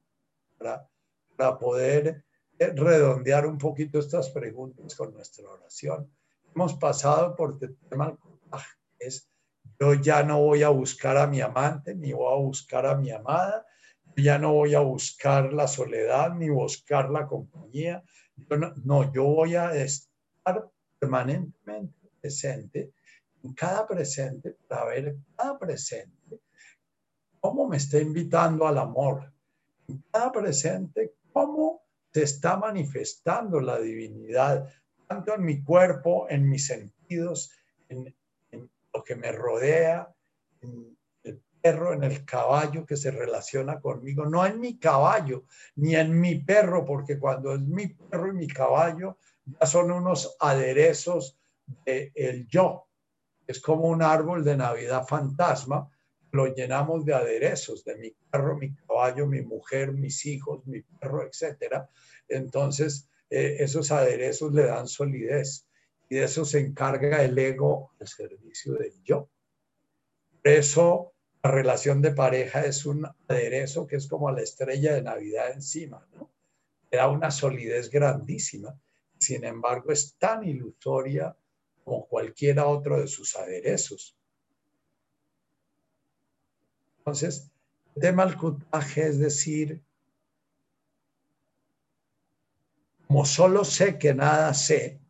para 1.37 1.59
poder 1.59 2.25
redondear 2.59 3.47
un 3.47 3.59
poquito 3.59 3.99
estas 3.99 4.31
preguntas 4.31 4.95
con 4.95 5.13
nuestra 5.13 5.49
oración. 5.49 6.11
Hemos 6.55 6.75
pasado 6.75 7.37
por 7.37 7.59
el 7.61 7.77
tema 7.89 8.17
es 8.99 9.32
yo 9.83 9.95
ya 9.95 10.23
no 10.23 10.41
voy 10.41 10.63
a 10.63 10.69
buscar 10.69 11.17
a 11.17 11.27
mi 11.27 11.41
amante, 11.41 11.93
ni 11.97 12.13
voy 12.13 12.33
a 12.33 12.37
buscar 12.37 12.87
a 12.87 12.95
mi 12.95 13.11
amada, 13.11 13.67
ya 14.17 14.39
no 14.39 14.53
voy 14.53 14.77
a 14.77 14.81
buscar 14.81 15.53
la 15.53 15.67
soledad, 15.67 16.37
ni 16.37 16.49
buscar 16.49 17.11
la 17.11 17.27
compañía. 17.27 18.05
no, 18.49 18.73
no, 18.85 19.13
yo 19.13 19.25
voy 19.25 19.57
a 19.57 19.75
estar 19.75 20.71
permanentemente 21.01 22.09
presente 22.21 22.93
en 23.43 23.55
cada 23.55 23.85
presente 23.85 24.57
para 24.69 24.85
ver 24.85 25.17
cada 25.37 25.59
presente 25.59 26.41
cómo 27.41 27.67
me 27.67 27.79
está 27.79 27.99
invitando 27.99 28.69
al 28.69 28.79
amor. 28.79 29.33
En 29.89 30.05
cada 30.13 30.31
presente, 30.31 31.15
cómo 31.33 31.83
se 32.13 32.23
está 32.23 32.57
manifestando 32.57 33.61
la 33.61 33.81
divinidad, 33.81 34.73
tanto 35.09 35.35
en 35.35 35.43
mi 35.43 35.65
cuerpo, 35.65 36.29
en 36.31 36.49
mis 36.49 36.69
sentidos, 36.69 37.51
en, 37.89 38.15
que 39.03 39.17
me 39.17 39.33
rodea, 39.33 40.13
el 41.23 41.43
perro, 41.61 41.93
en 41.95 42.05
el 42.05 42.25
caballo 42.25 42.85
que 42.85 42.97
se 42.97 43.11
relaciona 43.11 43.81
conmigo, 43.81 44.27
no 44.27 44.45
en 44.45 44.61
mi 44.61 44.79
caballo, 44.79 45.45
ni 45.77 45.95
en 45.97 46.19
mi 46.19 46.37
perro, 46.37 46.85
porque 46.85 47.19
cuando 47.19 47.55
es 47.55 47.61
mi 47.61 47.89
perro 47.89 48.29
y 48.29 48.33
mi 48.33 48.49
caballo, 48.49 49.19
ya 49.45 49.67
son 49.67 49.91
unos 49.91 50.37
aderezos 50.41 51.39
del 51.85 52.13
el 52.15 52.47
yo, 52.49 52.87
es 53.47 53.61
como 53.61 53.89
un 53.89 54.03
árbol 54.03 54.45
de 54.45 54.57
Navidad 54.57 55.07
fantasma, 55.07 55.89
lo 56.33 56.47
llenamos 56.47 57.05
de 57.05 57.15
aderezos, 57.15 57.85
de 57.85 57.97
mi 57.97 58.11
perro, 58.31 58.57
mi 58.57 58.75
caballo, 58.75 59.27
mi 59.27 59.43
mujer, 59.43 59.93
mis 59.93 60.25
hijos, 60.27 60.67
mi 60.67 60.81
perro, 60.81 61.25
etc. 61.25 61.85
Entonces, 62.29 63.09
eh, 63.29 63.57
esos 63.61 63.91
aderezos 63.91 64.53
le 64.53 64.65
dan 64.65 64.89
solidez 64.89 65.67
y 66.13 66.17
de 66.17 66.25
eso 66.25 66.45
se 66.45 66.61
encarga 66.61 67.25
el 67.25 67.39
ego 67.39 67.95
al 67.99 68.07
servicio 68.07 68.75
del 68.75 69.03
yo. 69.03 69.31
Por 70.43 70.53
eso, 70.53 71.15
la 71.43 71.51
relación 71.51 72.03
de 72.03 72.13
pareja 72.13 72.67
es 72.67 72.85
un 72.85 73.07
aderezo 73.29 73.87
que 73.87 73.97
es 73.97 74.07
como 74.09 74.31
la 74.31 74.43
estrella 74.43 74.93
de 74.93 75.01
Navidad 75.01 75.53
encima, 75.53 76.07
¿no? 76.13 76.31
Da 76.91 77.09
una 77.09 77.31
solidez 77.31 77.89
grandísima. 77.89 78.79
Sin 79.17 79.43
embargo, 79.47 79.91
es 79.91 80.15
tan 80.19 80.45
ilusoria 80.45 81.35
como 81.83 82.07
cualquiera 82.07 82.67
otro 82.67 83.01
de 83.01 83.09
sus 83.09 83.35
aderezos. 83.35 84.15
Entonces, 86.99 87.51
de 87.95 88.13
malcutaje 88.13 89.07
es 89.07 89.19
decir, 89.19 89.83
como 93.07 93.25
solo 93.25 93.65
sé 93.65 93.99
que 93.99 94.13
nada 94.13 94.53
sé, 94.53 95.02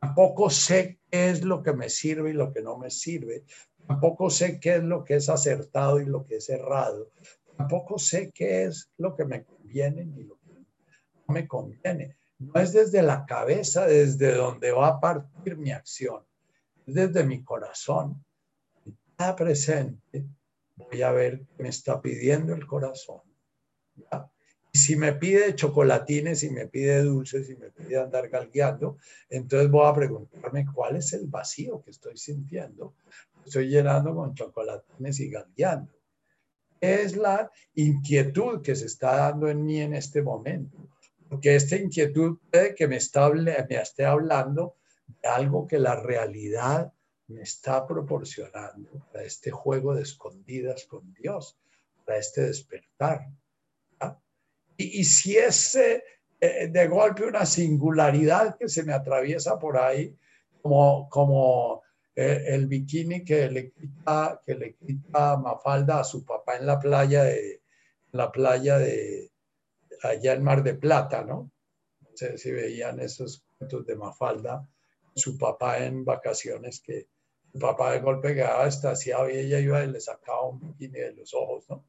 tampoco 0.00 0.50
sé 0.50 0.98
qué 1.10 1.30
es 1.30 1.44
lo 1.44 1.62
que 1.62 1.72
me 1.72 1.88
sirve 1.88 2.30
y 2.30 2.34
lo 2.34 2.52
que 2.52 2.62
no 2.62 2.78
me 2.78 2.90
sirve, 2.90 3.44
tampoco 3.86 4.30
sé 4.30 4.58
qué 4.58 4.76
es 4.76 4.82
lo 4.82 5.04
que 5.04 5.16
es 5.16 5.28
acertado 5.28 6.00
y 6.00 6.06
lo 6.06 6.24
que 6.24 6.36
es 6.36 6.48
errado, 6.48 7.10
tampoco 7.56 7.98
sé 7.98 8.30
qué 8.34 8.64
es 8.64 8.90
lo 8.96 9.14
que 9.14 9.24
me 9.24 9.44
conviene 9.44 10.06
ni 10.06 10.24
lo 10.24 10.38
que 10.38 10.52
no 10.54 11.34
me 11.34 11.46
conviene. 11.46 12.16
No 12.38 12.58
es 12.58 12.72
desde 12.72 13.02
la 13.02 13.26
cabeza, 13.26 13.86
desde 13.86 14.34
donde 14.34 14.72
va 14.72 14.88
a 14.88 15.00
partir 15.00 15.58
mi 15.58 15.70
acción, 15.70 16.24
es 16.86 16.94
desde 16.94 17.22
mi 17.22 17.44
corazón. 17.44 18.24
Está 18.86 19.36
presente, 19.36 20.26
voy 20.76 21.02
a 21.02 21.12
ver 21.12 21.44
qué 21.56 21.62
me 21.62 21.68
está 21.68 22.00
pidiendo 22.00 22.54
el 22.54 22.66
corazón. 22.66 23.20
Y 23.94 24.04
si 24.72 24.96
me 24.96 25.12
pide 25.14 25.54
chocolatines, 25.54 26.40
si 26.40 26.50
me 26.50 26.66
pide 26.66 27.02
dulces, 27.02 27.46
si 27.46 27.56
me 27.56 27.70
pide 27.70 27.88
de 27.88 28.00
andar 28.00 28.28
galgueando, 28.28 28.98
entonces 29.28 29.70
voy 29.70 29.86
a 29.86 29.94
preguntarme 29.94 30.66
cuál 30.72 30.96
es 30.96 31.12
el 31.12 31.26
vacío 31.26 31.82
que 31.82 31.90
estoy 31.90 32.16
sintiendo. 32.16 32.94
Estoy 33.44 33.68
llenando 33.68 34.14
con 34.14 34.34
chocolatones 34.34 35.18
y 35.20 35.30
galgueando. 35.30 35.92
Es 36.80 37.16
la 37.16 37.50
inquietud 37.74 38.62
que 38.62 38.76
se 38.76 38.86
está 38.86 39.16
dando 39.16 39.48
en 39.48 39.64
mí 39.64 39.80
en 39.80 39.94
este 39.94 40.22
momento. 40.22 40.78
Porque 41.28 41.54
esta 41.54 41.76
inquietud 41.76 42.38
puede 42.50 42.74
que 42.74 42.88
me, 42.88 42.96
está, 42.96 43.30
me 43.30 43.66
esté 43.70 44.04
hablando 44.04 44.76
de 45.22 45.28
algo 45.28 45.66
que 45.66 45.78
la 45.78 45.96
realidad 45.96 46.92
me 47.28 47.42
está 47.42 47.86
proporcionando 47.86 49.06
para 49.12 49.24
este 49.24 49.50
juego 49.50 49.94
de 49.94 50.02
escondidas 50.02 50.84
con 50.86 51.12
Dios, 51.14 51.56
para 52.04 52.18
este 52.18 52.42
despertar. 52.42 53.28
Y, 54.82 55.04
si 55.04 55.36
es 55.36 55.74
eh, 55.74 56.02
de 56.40 56.88
golpe 56.88 57.24
una 57.24 57.44
singularidad 57.44 58.56
que 58.56 58.68
se 58.68 58.82
me 58.82 58.94
atraviesa 58.94 59.58
por 59.58 59.76
ahí, 59.76 60.16
como, 60.62 61.08
como 61.10 61.82
eh, 62.14 62.44
el 62.48 62.66
bikini 62.66 63.24
que 63.24 63.50
le, 63.50 63.72
quita, 63.72 64.40
que 64.44 64.54
le 64.54 64.74
quita 64.74 65.36
Mafalda 65.36 66.00
a 66.00 66.04
su 66.04 66.24
papá 66.24 66.56
en 66.56 66.66
la 66.66 66.78
playa 66.78 67.24
de, 67.24 67.62
la 68.12 68.32
playa 68.32 68.78
de 68.78 69.30
allá 70.02 70.32
en 70.32 70.42
Mar 70.42 70.62
de 70.62 70.74
Plata, 70.74 71.22
¿no? 71.24 71.50
No 72.00 72.08
sé 72.14 72.38
si 72.38 72.50
veían 72.50 73.00
esos 73.00 73.44
cuentos 73.58 73.86
de 73.86 73.96
Mafalda, 73.96 74.66
su 75.14 75.36
papá 75.36 75.84
en 75.84 76.04
vacaciones 76.04 76.80
que 76.80 77.08
el 77.52 77.60
papá 77.60 77.92
de 77.92 78.00
golpe 78.00 78.34
quedaba 78.34 78.66
estaciado 78.66 79.28
y 79.28 79.36
ella 79.36 79.58
iba 79.58 79.84
y 79.84 79.90
le 79.90 80.00
sacaba 80.00 80.48
un 80.48 80.60
bikini 80.60 81.00
de 81.00 81.12
los 81.12 81.34
ojos, 81.34 81.68
¿no? 81.68 81.86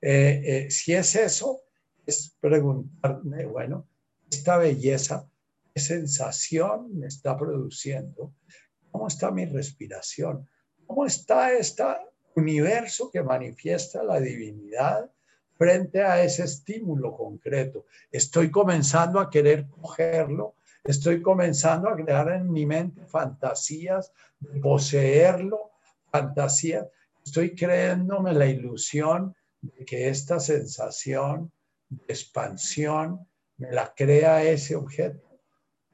Eh, 0.00 0.66
si 0.68 0.92
es 0.92 1.16
eso, 1.16 1.62
es 2.06 2.36
preguntarme, 2.40 3.46
bueno, 3.46 3.86
esta 4.30 4.56
belleza, 4.56 5.28
qué 5.72 5.80
sensación 5.80 6.98
me 6.98 7.06
está 7.06 7.36
produciendo, 7.36 8.34
cómo 8.90 9.08
está 9.08 9.30
mi 9.30 9.44
respiración, 9.46 10.48
cómo 10.86 11.06
está 11.06 11.52
este 11.52 11.84
universo 12.36 13.10
que 13.10 13.22
manifiesta 13.22 14.02
la 14.02 14.20
divinidad 14.20 15.10
frente 15.56 16.02
a 16.02 16.22
ese 16.22 16.44
estímulo 16.44 17.16
concreto. 17.16 17.86
Estoy 18.10 18.50
comenzando 18.50 19.20
a 19.20 19.30
querer 19.30 19.68
cogerlo, 19.68 20.56
estoy 20.82 21.22
comenzando 21.22 21.88
a 21.88 21.96
crear 21.96 22.32
en 22.32 22.50
mi 22.50 22.66
mente 22.66 23.06
fantasías 23.06 24.12
poseerlo, 24.62 25.72
fantasías. 26.10 26.86
Estoy 27.24 27.54
creyéndome 27.54 28.32
la 28.32 28.46
ilusión 28.46 29.34
de 29.60 29.84
que 29.84 30.08
esta 30.08 30.40
sensación 30.40 31.50
expansión 32.08 33.26
me 33.56 33.72
la 33.72 33.94
crea 33.94 34.42
ese 34.42 34.76
objeto 34.76 35.40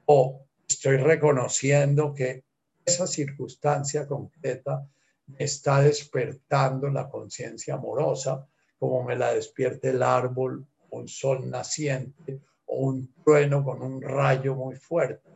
o 0.06 0.47
estoy 0.68 0.97
reconociendo 0.97 2.14
que 2.14 2.44
esa 2.85 3.06
circunstancia 3.06 4.06
concreta 4.06 4.86
me 5.27 5.44
está 5.44 5.81
despertando 5.81 6.89
la 6.89 7.09
conciencia 7.09 7.74
amorosa 7.74 8.47
como 8.78 9.05
me 9.05 9.14
la 9.14 9.35
despierte 9.35 9.90
el 9.90 10.02
árbol, 10.02 10.66
un 10.90 11.06
sol 11.06 11.48
naciente 11.48 12.40
o 12.64 12.86
un 12.86 13.12
trueno 13.22 13.62
con 13.62 13.82
un 13.82 14.01
rayo 14.01 14.55
muy 14.55 14.74
fuerte. 14.74 15.28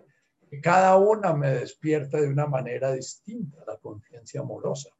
Y 0.51 0.61
cada 0.61 0.97
una 0.97 1.35
me 1.35 1.51
despierta 1.51 2.21
de 2.21 2.29
una 2.29 2.47
manera 2.47 2.93
distinta 2.93 3.63
la 3.67 3.77
conciencia 3.77 4.41
amorosa. 4.41 4.91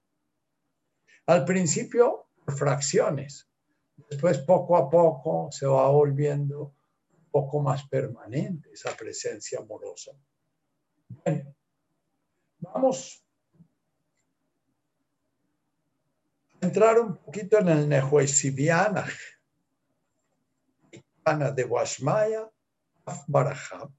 Al 1.27 1.45
principio, 1.45 2.27
fracciones, 2.47 3.49
Después, 3.97 4.39
poco 4.39 4.77
a 4.77 4.91
poco, 4.91 5.51
se 5.51 5.67
va 5.67 5.89
volviendo 5.89 6.75
un 7.13 7.31
poco 7.31 7.61
más 7.61 7.89
permanente 7.89 8.71
esa 8.73 8.97
presencia 8.97 9.61
amorosa. 9.61 10.13
Bueno, 11.09 11.55
vamos 12.59 13.25
a 16.61 16.67
entrar 16.67 16.99
un 16.99 17.17
poquito 17.17 17.59
en 17.59 17.69
el 17.69 17.89
Nehuesibiana, 17.89 19.07
de 21.55 21.65
Washmaya, 21.65 22.51
Barajab, 23.27 23.91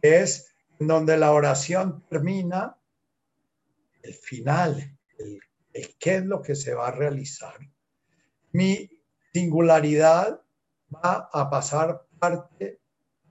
que 0.00 0.20
es 0.20 0.54
donde 0.78 1.16
la 1.16 1.32
oración 1.32 2.06
termina, 2.08 2.76
el 4.02 4.14
final, 4.14 4.98
el, 5.18 5.40
el, 5.72 5.96
qué 5.98 6.16
es 6.16 6.24
lo 6.24 6.40
que 6.40 6.54
se 6.54 6.74
va 6.74 6.88
a 6.88 6.92
realizar. 6.92 7.58
Mi 8.52 8.88
singularidad 9.32 10.40
va 10.92 11.28
a 11.32 11.48
pasar 11.48 12.06
parte, 12.18 12.80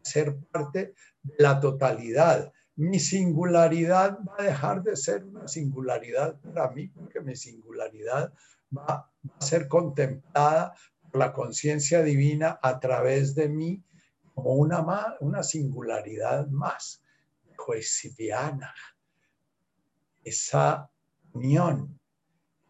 ser 0.02 0.36
parte 0.52 0.96
de 1.22 1.36
la 1.38 1.60
totalidad. 1.60 2.52
Mi 2.76 3.00
singularidad 3.00 4.20
va 4.28 4.36
a 4.40 4.44
dejar 4.44 4.82
de 4.84 4.96
ser 4.96 5.24
una 5.24 5.48
singularidad 5.48 6.40
para 6.40 6.72
mí, 6.72 6.88
porque 6.88 7.22
mi 7.22 7.36
singularidad 7.36 8.34
va 8.76 8.86
a 8.86 9.12
ser 9.40 9.68
contemplada 9.68 10.74
por 11.12 11.20
la 11.20 11.34
conciencia 11.34 12.02
divina 12.02 12.60
a 12.62 12.80
través 12.80 13.36
de 13.36 13.50
mí 13.50 13.84
como 14.34 14.56
una, 14.56 15.18
una 15.20 15.44
singularidad 15.44 16.48
más, 16.48 17.04
coesidiana. 17.56 18.74
Esa 20.24 20.90
unión, 21.34 22.00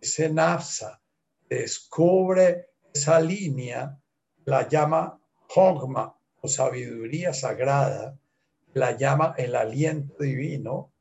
ese 0.02 0.30
nafsa, 0.30 1.02
descubre 1.48 2.71
esa 2.94 3.20
línea 3.20 3.98
la 4.46 4.68
llama 4.68 5.20
Hogma 5.56 6.16
o 6.42 6.48
sabiduría 6.48 7.34
sagrada, 7.34 8.18
la 8.74 8.98
llama 8.98 9.36
el 9.38 9.56
aliento 9.56 10.24
divino. 10.24 10.92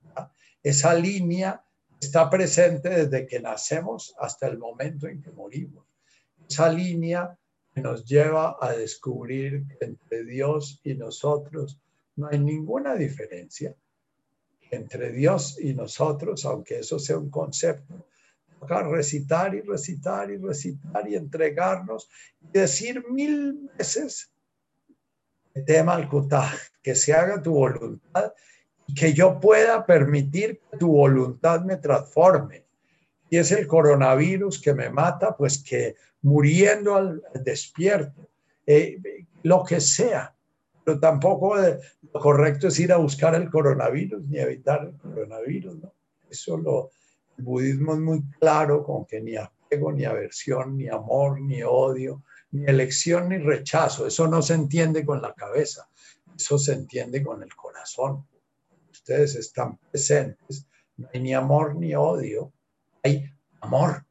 Esa 0.63 0.95
línea 0.95 1.63
está 2.01 2.29
presente 2.29 2.91
desde 2.91 3.27
que 3.27 3.41
nacemos 3.41 4.15
hasta 4.19 4.47
el 4.47 4.59
momento 4.59 5.07
en 5.07 5.23
que 5.23 5.31
morimos. 5.31 5.87
Esa 6.49 6.71
línea 6.71 7.37
nos 7.77 8.05
lleva 8.05 8.57
a 8.61 8.73
descubrir 8.73 9.67
que 9.69 9.85
entre 9.85 10.25
Dios 10.25 10.81
y 10.85 10.95
nosotros 10.95 11.79
no 12.17 12.29
hay 12.29 12.39
ninguna 12.39 12.95
diferencia. 12.95 13.75
Entre 14.71 15.11
Dios 15.11 15.59
y 15.59 15.75
nosotros, 15.75 16.45
aunque 16.45 16.81
eso 16.81 16.99
sea 16.99 17.19
un 17.19 17.31
concepto, 17.31 18.07
recitar 18.69 19.55
y 19.55 19.61
recitar 19.63 20.31
y 20.31 20.37
recitar 20.37 21.09
y 21.09 21.17
entregarnos 21.17 22.09
y 22.41 22.59
decir 22.59 23.05
mil 23.11 23.71
veces 23.77 24.31
tema 25.67 25.95
al 25.95 26.09
que 26.83 26.95
se 26.95 27.13
haga 27.13 27.43
tu 27.43 27.53
voluntad 27.53 28.33
y 28.87 28.95
que 28.95 29.13
yo 29.13 29.41
pueda 29.41 29.85
permitir 29.85 30.61
que 30.71 30.79
tu 30.79 30.89
voluntad 30.89 31.63
me 31.63 31.77
transforme. 31.77 32.65
Y 33.29 33.37
es 33.37 33.53
el 33.53 33.67
coronavirus 33.67 34.61
que 34.61 34.75
me 34.75 34.91
mata, 34.91 35.37
pues 35.37 35.63
que 35.63 35.95
muriendo 36.23 36.97
al 36.97 37.23
despierto, 37.45 38.29
eh, 38.67 38.99
lo 39.43 39.65
que 39.65 39.81
sea. 39.81 40.35
Pero 40.85 40.99
tampoco 40.99 41.57
lo 41.57 42.21
correcto 42.21 42.69
es 42.69 42.81
ir 42.81 42.93
a 42.93 42.97
buscar 42.97 43.35
el 43.35 43.49
coronavirus 43.51 44.27
ni 44.27 44.39
evitar 44.39 44.85
el 44.85 44.97
coronavirus, 44.97 45.77
¿no? 45.77 45.93
Eso 46.29 46.57
lo, 46.57 46.91
el 47.41 47.47
budismo 47.47 47.95
es 47.95 48.01
muy 48.01 48.23
claro 48.39 48.85
con 48.85 49.07
que 49.07 49.21
ni 49.21 49.35
apego, 49.35 49.93
ni 49.93 50.05
aversión, 50.05 50.77
ni 50.77 50.89
amor, 50.89 51.41
ni 51.41 51.63
odio, 51.63 52.23
ni 52.51 52.67
elección, 52.67 53.31
ni 53.31 53.39
rechazo. 53.39 54.07
Eso 54.07 54.29
no 54.29 54.43
se 54.43 54.55
entiende 54.55 55.07
con 55.07 55.23
la 55.23 55.33
cabeza, 55.33 55.89
eso 56.37 56.59
se 56.59 56.75
entiende 56.75 57.23
con 57.23 57.43
el 57.43 57.55
corazón. 57.57 58.27
Ustedes 58.91 59.37
están 59.37 59.79
presentes, 59.91 60.67
no 60.99 61.09
hay 61.13 61.21
ni 61.21 61.33
amor 61.33 61.77
ni 61.77 61.95
odio, 61.95 62.53
hay 63.03 63.25
amor. 63.63 64.05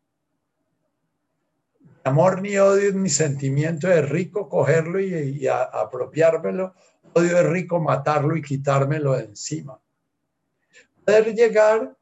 Amor 2.04 2.42
ni 2.42 2.58
odio 2.58 2.90
es 2.90 2.96
mi 2.96 3.10
sentimiento 3.10 3.88
de 3.88 4.02
rico 4.02 4.50
cogerlo 4.50 5.00
y, 5.00 5.14
y 5.14 5.48
apropiármelo. 5.48 6.74
Odio 7.14 7.38
es 7.38 7.46
rico 7.46 7.80
matarlo 7.80 8.36
y 8.36 8.42
quitármelo 8.42 9.14
de 9.14 9.26
encima. 9.26 9.80
Poder 11.06 11.36
llegar 11.36 11.99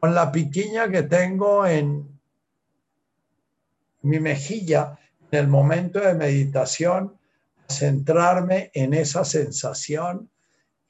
con 0.00 0.14
la 0.14 0.32
piquiña 0.32 0.90
que 0.90 1.02
tengo 1.02 1.66
en 1.66 2.18
mi 4.02 4.18
mejilla 4.18 4.98
en 5.30 5.38
el 5.38 5.48
momento 5.48 6.00
de 6.00 6.14
meditación, 6.14 7.18
centrarme 7.68 8.70
en 8.74 8.94
esa 8.94 9.24
sensación 9.24 10.30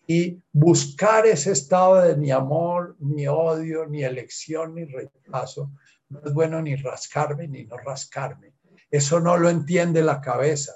y 0.07 0.41
buscar 0.53 1.27
ese 1.27 1.53
estado 1.53 2.03
de 2.03 2.17
ni 2.17 2.31
amor, 2.31 2.97
ni 3.01 3.27
odio, 3.27 3.87
ni 3.87 4.03
elección, 4.03 4.77
ni 4.77 4.85
rechazo. 4.85 5.73
No 6.09 6.21
es 6.25 6.33
bueno 6.33 6.63
ni 6.63 6.77
rascarme 6.77 7.49
ni 7.49 7.65
no 7.65 7.77
rascarme. 7.77 8.55
Eso 8.91 9.21
no 9.21 9.37
lo 9.37 9.51
entiende 9.51 10.03
la 10.03 10.21
cabeza. 10.21 10.75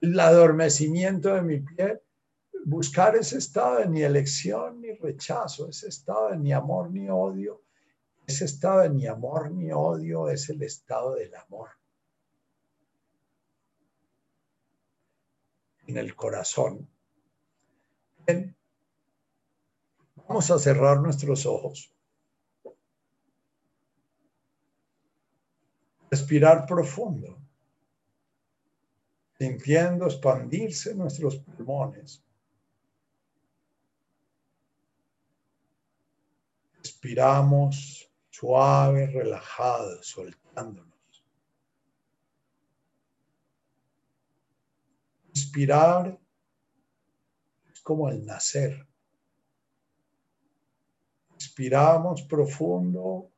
El 0.00 0.18
adormecimiento 0.20 1.34
de 1.34 1.42
mi 1.42 1.60
piel 1.60 2.00
buscar 2.64 3.16
ese 3.16 3.38
estado 3.38 3.78
de 3.78 3.88
ni 3.88 4.02
elección 4.02 4.80
ni 4.80 4.92
rechazo, 4.92 5.68
ese 5.68 5.88
estado 5.88 6.30
de 6.30 6.38
ni 6.38 6.52
amor 6.52 6.90
ni 6.90 7.08
odio, 7.08 7.62
ese 8.26 8.44
estado 8.44 8.80
de 8.80 8.90
ni 8.90 9.06
amor 9.06 9.50
ni 9.50 9.72
odio 9.72 10.28
es 10.28 10.48
el 10.50 10.62
estado 10.62 11.14
del 11.14 11.34
amor. 11.34 11.70
En 15.86 15.96
el 15.96 16.14
corazón. 16.14 16.88
Vamos 20.28 20.50
a 20.50 20.58
cerrar 20.58 21.00
nuestros 21.00 21.46
ojos. 21.46 21.90
Respirar 26.10 26.66
profundo, 26.66 27.38
sintiendo 29.38 30.06
expandirse 30.06 30.94
nuestros 30.94 31.36
pulmones. 31.36 32.22
Respiramos 37.00 38.10
suave, 38.28 39.06
relajado, 39.06 40.02
soltándonos. 40.02 41.24
Respirar 45.28 46.18
es 47.72 47.80
como 47.82 48.08
el 48.08 48.26
nacer. 48.26 48.84
Respiramos 51.34 52.22
profundo, 52.22 53.30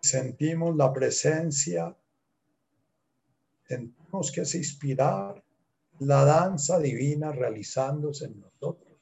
sentimos 0.00 0.76
la 0.76 0.92
presencia, 0.92 1.92
sentimos 3.66 4.30
que 4.30 4.42
es 4.42 4.54
inspirar 4.54 5.42
la 5.98 6.24
danza 6.24 6.78
divina 6.78 7.32
realizándose 7.32 8.26
en 8.26 8.38
nosotros. 8.38 8.96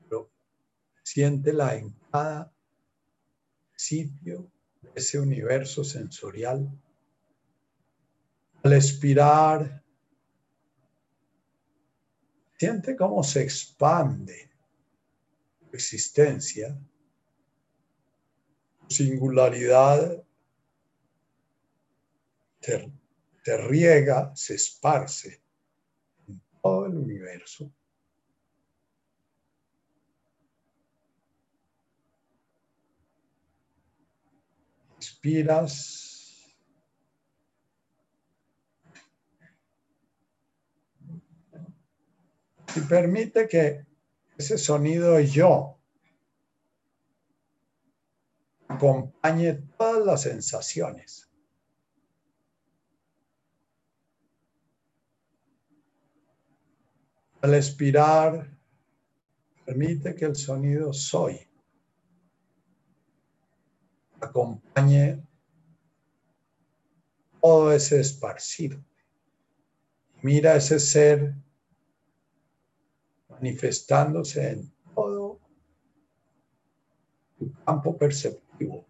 Pero 0.00 0.30
siéntela 1.16 1.74
en 1.74 1.96
cada 2.12 2.52
sitio 3.74 4.52
de 4.82 4.90
ese 4.96 5.18
universo 5.18 5.82
sensorial. 5.82 6.70
Al 8.62 8.72
expirar, 8.74 9.82
siente 12.58 12.94
cómo 12.94 13.22
se 13.22 13.44
expande 13.44 14.50
existencia, 15.72 16.78
singularidad 18.86 20.22
se, 22.60 23.56
riega, 23.56 24.36
se 24.36 24.54
esparce 24.56 25.40
en 26.28 26.42
todo 26.62 26.84
el 26.84 26.94
universo. 26.94 27.72
Y 42.74 42.80
permite 42.88 43.48
que 43.48 43.86
ese 44.36 44.58
sonido 44.58 45.18
yo 45.20 45.78
acompañe 48.68 49.54
todas 49.78 50.04
las 50.04 50.22
sensaciones. 50.22 51.30
Al 57.40 57.54
expirar, 57.54 58.56
permite 59.64 60.14
que 60.14 60.24
el 60.24 60.36
sonido 60.36 60.92
soy 60.92 61.46
acompañe 64.20 65.22
todo 67.40 67.72
ese 67.72 68.00
esparcido. 68.00 68.78
Mira 70.22 70.56
ese 70.56 70.80
ser 70.80 71.34
manifestándose 73.28 74.50
en 74.50 74.72
todo 74.94 75.40
tu 77.38 77.52
campo 77.64 77.96
perceptivo. 77.96 78.86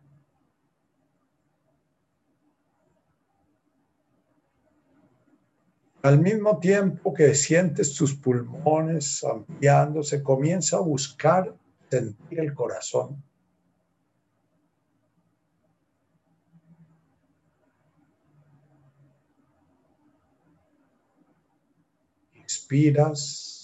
Al 6.03 6.20
mismo 6.20 6.61
tiempo 6.61 7.12
que 7.12 7.35
sientes 7.35 7.93
tus 7.94 8.15
pulmones 8.15 9.24
ampliándose, 9.24 10.23
comienza 10.23 10.77
a 10.77 10.81
buscar 10.81 11.53
sentir 11.90 12.39
el 12.39 12.55
corazón. 12.55 13.23
Expiras 22.67 23.57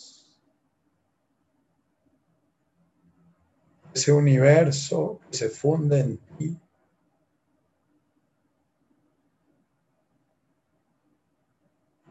ese 3.93 4.13
universo 4.13 5.21
se 5.31 5.49
funde 5.49 5.99
en 5.99 6.19
ti. 6.39 6.57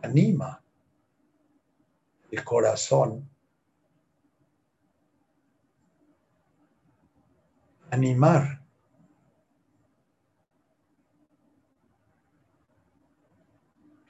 Anima 0.02 0.62
el 2.30 2.44
corazón. 2.44 3.30
Animar. 7.90 8.62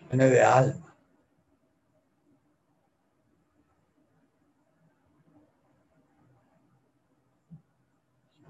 Viene 0.10 0.30
de 0.30 0.42
alma. 0.42 0.91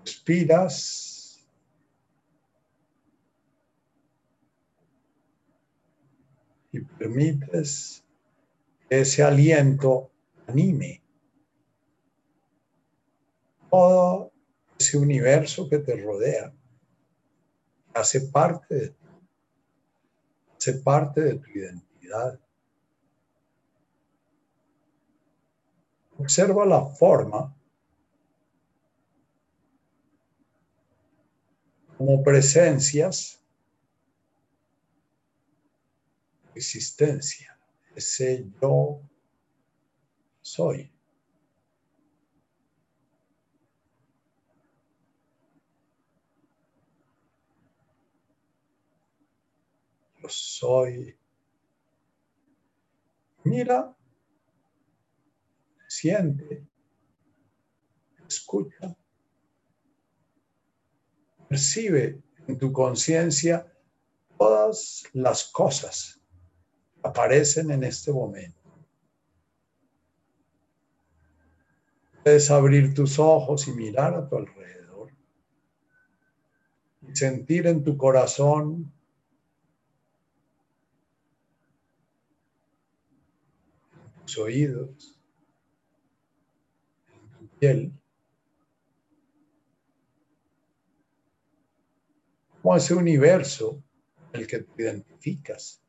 Respiras. 0.06 1.48
Y 6.74 6.80
permites 6.80 8.04
ese 8.90 9.24
aliento 9.24 10.10
anime 10.48 11.02
todo 13.72 14.32
ese 14.78 14.98
universo 14.98 15.68
que 15.70 15.80
te 15.80 15.96
rodea. 15.96 16.54
Hace 17.94 18.22
parte 18.22 18.76
de 18.76 18.90
ti. 18.90 18.96
Hace 20.58 20.74
parte 20.76 21.22
de 21.22 21.36
tu 21.36 21.50
identidad. 21.50 22.40
Observa 26.18 26.66
la 26.66 26.86
forma 26.86 27.56
como 32.04 32.24
presencias, 32.24 33.40
existencia, 36.56 37.56
ese 37.96 38.44
yo 38.60 39.04
soy. 40.42 40.92
Yo 50.24 50.28
soy. 50.28 51.16
Mira, 53.44 53.96
siente, 55.88 56.66
escucha 58.28 58.98
percibe 61.52 62.24
en 62.48 62.58
tu 62.58 62.72
conciencia 62.72 63.70
todas 64.38 65.04
las 65.12 65.44
cosas 65.52 66.22
que 66.96 67.10
aparecen 67.10 67.72
en 67.72 67.84
este 67.84 68.14
momento. 68.14 68.58
Puedes 72.24 72.50
abrir 72.50 72.94
tus 72.94 73.20
ojos 73.20 73.68
y 73.68 73.72
mirar 73.74 74.14
a 74.14 74.30
tu 74.30 74.38
alrededor 74.38 75.12
y 77.02 77.14
sentir 77.14 77.68
en 77.68 77.84
tu 77.84 77.98
corazón 77.98 78.90
en 83.92 84.26
tus 84.26 84.38
oídos, 84.38 85.22
en 87.12 87.30
tu 87.38 87.48
piel, 87.60 88.01
como 92.62 92.76
ese 92.76 92.94
universo 92.94 93.82
en 94.34 94.42
el 94.42 94.48
que 94.48 94.60
te 94.60 94.84
identificas. 94.84 95.82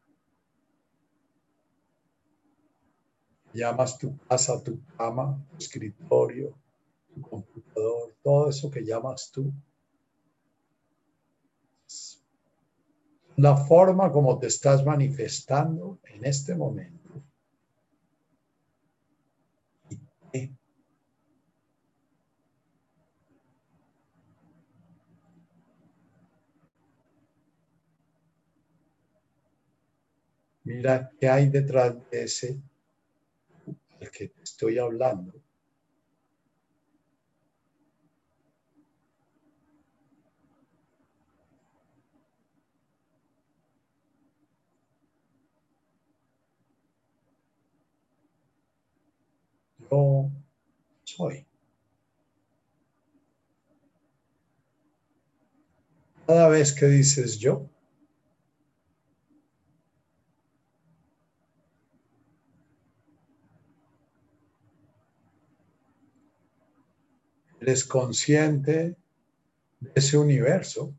Llamas 3.52 3.98
tu 3.98 4.16
casa, 4.26 4.62
tu 4.62 4.80
cama, 4.96 5.44
tu 5.50 5.56
escritorio, 5.58 6.54
tu 7.14 7.20
computador, 7.20 8.14
todo 8.22 8.48
eso 8.48 8.70
que 8.70 8.82
llamas 8.84 9.30
tú. 9.30 9.52
La 13.36 13.56
forma 13.56 14.10
como 14.10 14.38
te 14.38 14.46
estás 14.46 14.84
manifestando 14.84 15.98
en 16.04 16.24
este 16.24 16.54
momento. 16.54 17.02
Mira 30.64 31.10
qué 31.18 31.28
hay 31.28 31.48
detrás 31.48 31.94
de 32.10 32.24
ese 32.24 32.60
al 34.01 34.10
que 34.10 34.28
te 34.28 34.43
estoy 34.43 34.78
hablando. 34.78 35.32
Yo 49.90 50.30
soy. 51.05 51.47
Cada 56.26 56.48
vez 56.48 56.72
que 56.72 56.86
dices 56.86 57.39
yo, 57.39 57.68
eres 67.62 67.84
consciente 67.84 68.97
de 69.78 69.93
ese 69.94 70.18
universo, 70.18 70.93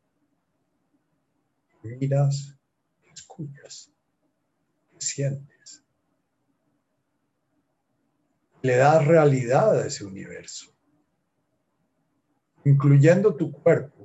miras, 1.84 2.58
escuchas, 3.14 3.92
sientes. 4.98 5.84
Le 8.62 8.78
das 8.78 9.06
realidad 9.06 9.78
a 9.78 9.86
ese 9.86 10.06
universo, 10.06 10.74
incluyendo 12.64 13.36
tu 13.36 13.52
cuerpo. 13.52 14.03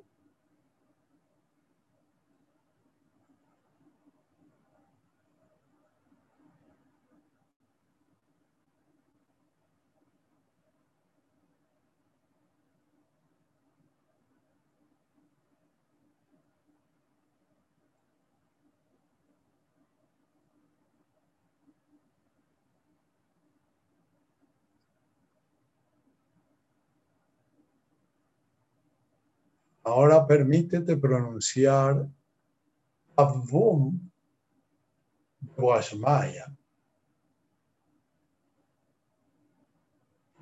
Ahora 29.89 30.27
permítete 30.27 30.98
pronunciar 30.98 32.06
Avum 33.16 33.98
Vashmaya. 35.56 36.55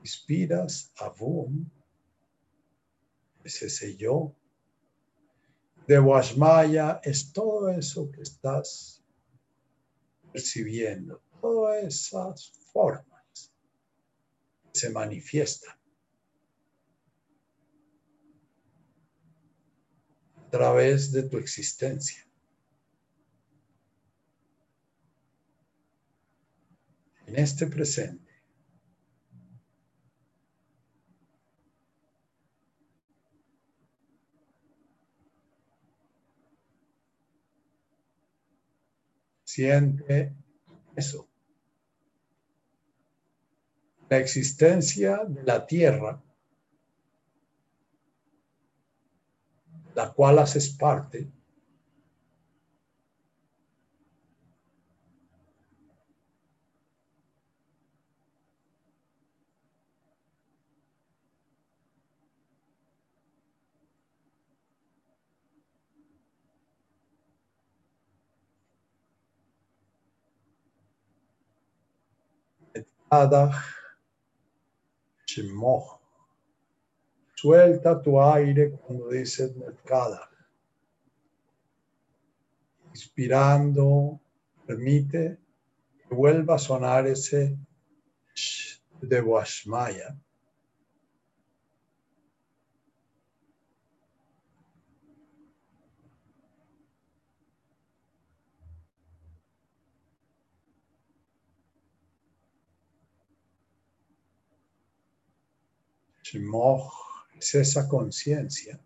Inspiras 0.01 0.91
Avum, 0.99 1.65
ese 3.45 3.71
sello. 3.71 4.35
De 5.87 6.01
Washmaya 6.01 7.01
es 7.05 7.33
todo 7.33 7.69
eso 7.69 8.11
que 8.11 8.23
estás 8.23 9.01
percibiendo, 10.33 11.23
todas 11.41 11.85
esas 11.85 12.51
formas 12.73 13.53
que 14.73 14.81
se 14.81 14.91
manifiestan. 14.91 15.76
Través 20.57 21.13
de 21.13 21.23
tu 21.25 21.39
existencia. 21.39 22.27
En 27.27 27.37
este 27.37 27.67
presente. 27.67 28.25
Siente 39.45 40.35
eso. 40.95 41.29
La 44.09 44.19
existencia 44.19 45.25
de 45.27 45.43
la 45.43 45.67
tierra 45.67 46.23
la 49.97 50.13
cual 50.13 50.39
haces 50.39 50.69
parte, 50.69 51.27
Shimoch 75.27 75.96
Suelta 77.47 78.03
tu 78.03 78.21
aire 78.21 78.73
cuando 78.73 79.09
dices 79.09 79.55
mercada. 79.55 80.29
Inspirando, 82.91 84.19
permite 84.67 85.39
que 86.09 86.13
vuelva 86.13 86.57
a 86.57 86.59
sonar 86.59 87.07
ese 87.07 87.57
de 89.01 89.21
Washmaya. 89.21 90.19
Es 107.39 107.55
esa 107.55 107.89
conciencia 107.89 108.81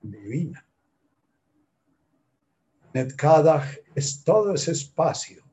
divina. 0.00 0.66
Netkadach 2.92 3.78
es 3.94 4.24
todo 4.24 4.54
ese 4.54 4.72
espacio 4.72 5.44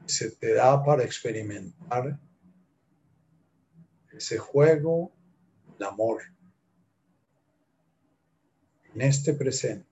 que 0.00 0.08
se 0.08 0.30
te 0.32 0.54
da 0.54 0.82
para 0.84 1.04
experimentar 1.04 2.18
ese 4.12 4.38
juego, 4.38 5.12
el 5.78 5.84
amor, 5.84 6.22
en 8.92 9.00
este 9.02 9.32
presente. 9.32 9.87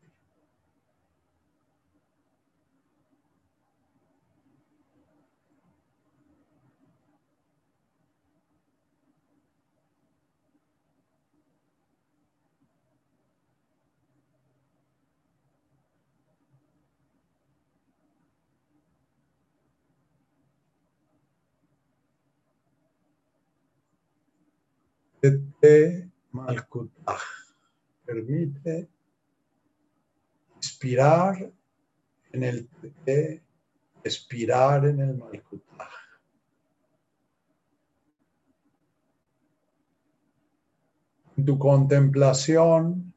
De 25.31 26.11
Malkutaj. 26.32 27.20
Permite 28.05 28.89
inspirar 30.57 31.53
en 32.32 32.43
el 32.43 32.69
T, 33.05 33.43
expirar 34.05 34.86
en 34.86 35.01
el 35.01 35.16
Malkutaj. 35.16 35.89
En 41.36 41.44
tu 41.44 41.59
contemplación 41.59 43.12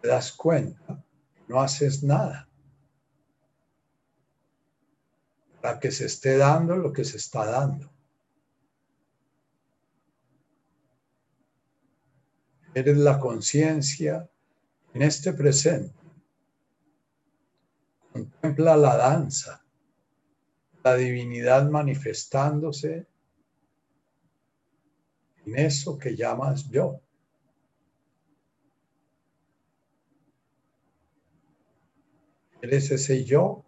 te 0.00 0.08
das 0.08 0.32
cuenta, 0.32 1.04
no 1.48 1.60
haces 1.60 2.02
nada. 2.02 2.48
Para 5.60 5.80
que 5.80 5.90
se 5.90 6.06
esté 6.06 6.36
dando 6.36 6.76
lo 6.76 6.92
que 6.92 7.04
se 7.04 7.16
está 7.16 7.44
dando. 7.44 7.95
Eres 12.76 12.98
la 12.98 13.18
conciencia 13.18 14.28
en 14.92 15.00
este 15.00 15.32
presente, 15.32 15.94
Contempla 18.12 18.76
la 18.76 18.98
danza, 18.98 19.64
la 20.84 20.94
divinidad 20.94 21.70
manifestándose 21.70 23.06
en 25.46 25.58
eso 25.58 25.96
que 25.96 26.14
llamas 26.14 26.68
yo. 26.68 27.00
Eres 32.60 32.90
ese 32.90 33.24
yo 33.24 33.64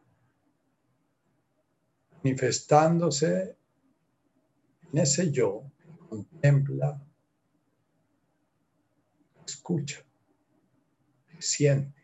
manifestándose 2.23 3.57
en 4.93 4.99
ese 4.99 5.33
yo 5.33 5.63
contempla, 6.11 7.08
escucha, 9.49 10.05
siente. 11.39 11.99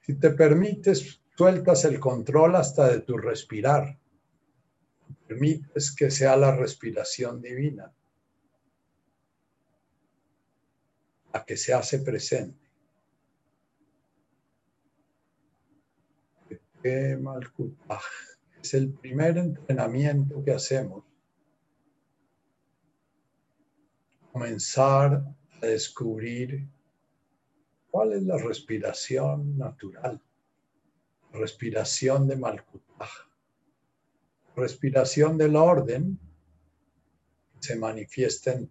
Si 0.00 0.14
te 0.14 0.30
permites, 0.30 1.20
sueltas 1.36 1.84
el 1.84 2.00
control 2.00 2.56
hasta 2.56 2.88
de 2.88 3.00
tu 3.00 3.18
respirar. 3.18 3.98
Permites 5.26 5.94
que 5.94 6.10
sea 6.10 6.34
la 6.36 6.56
respiración 6.56 7.42
divina 7.42 7.92
la 11.32 11.44
que 11.44 11.56
se 11.56 11.74
hace 11.74 11.98
presente. 11.98 12.67
Es 16.82 18.74
el 18.74 18.92
primer 18.92 19.38
entrenamiento 19.38 20.42
que 20.44 20.52
hacemos. 20.52 21.04
Comenzar 24.32 25.24
a 25.62 25.66
descubrir 25.66 26.68
¿Cuál 27.90 28.12
es 28.12 28.22
la 28.22 28.36
respiración 28.36 29.56
natural? 29.56 30.20
Respiración 31.32 32.28
de 32.28 32.36
Malkutaj. 32.36 33.08
Respiración 34.56 35.38
del 35.38 35.56
orden 35.56 36.18
se 37.58 37.76
manifiesta 37.76 38.52
en 38.52 38.70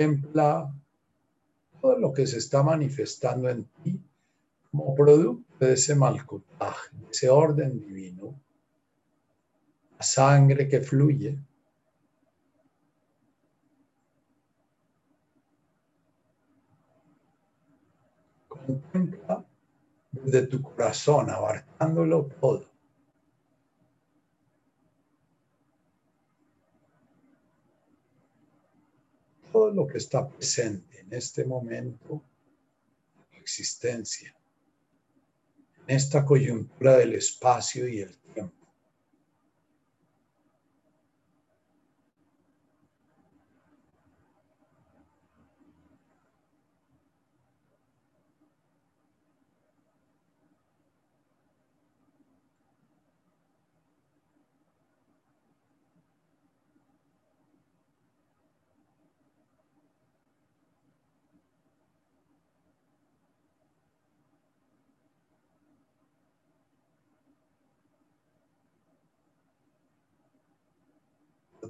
contempla 0.00 0.72
todo 1.78 1.98
lo 1.98 2.12
que 2.14 2.26
se 2.26 2.38
está 2.38 2.62
manifestando 2.62 3.50
en 3.50 3.64
ti 3.82 4.00
como 4.70 4.94
producto 4.94 5.66
de 5.66 5.74
ese 5.74 5.94
malkutaj, 5.94 6.74
ese 7.10 7.28
orden 7.28 7.78
divino, 7.78 8.40
la 9.98 10.02
sangre 10.02 10.68
que 10.68 10.80
fluye. 10.80 11.38
Contempla 18.48 19.44
desde 20.12 20.46
tu 20.46 20.62
corazón, 20.62 21.28
abarcándolo 21.28 22.24
todo. 22.40 22.69
Todo 29.52 29.70
lo 29.70 29.86
que 29.86 29.98
está 29.98 30.28
presente 30.28 31.00
en 31.00 31.12
este 31.12 31.44
momento 31.44 32.22
de 33.32 33.38
existencia 33.38 34.34
esta 35.90 36.24
coyuntura 36.24 36.98
del 36.98 37.14
espacio 37.14 37.88
y 37.88 38.00
el 38.00 38.16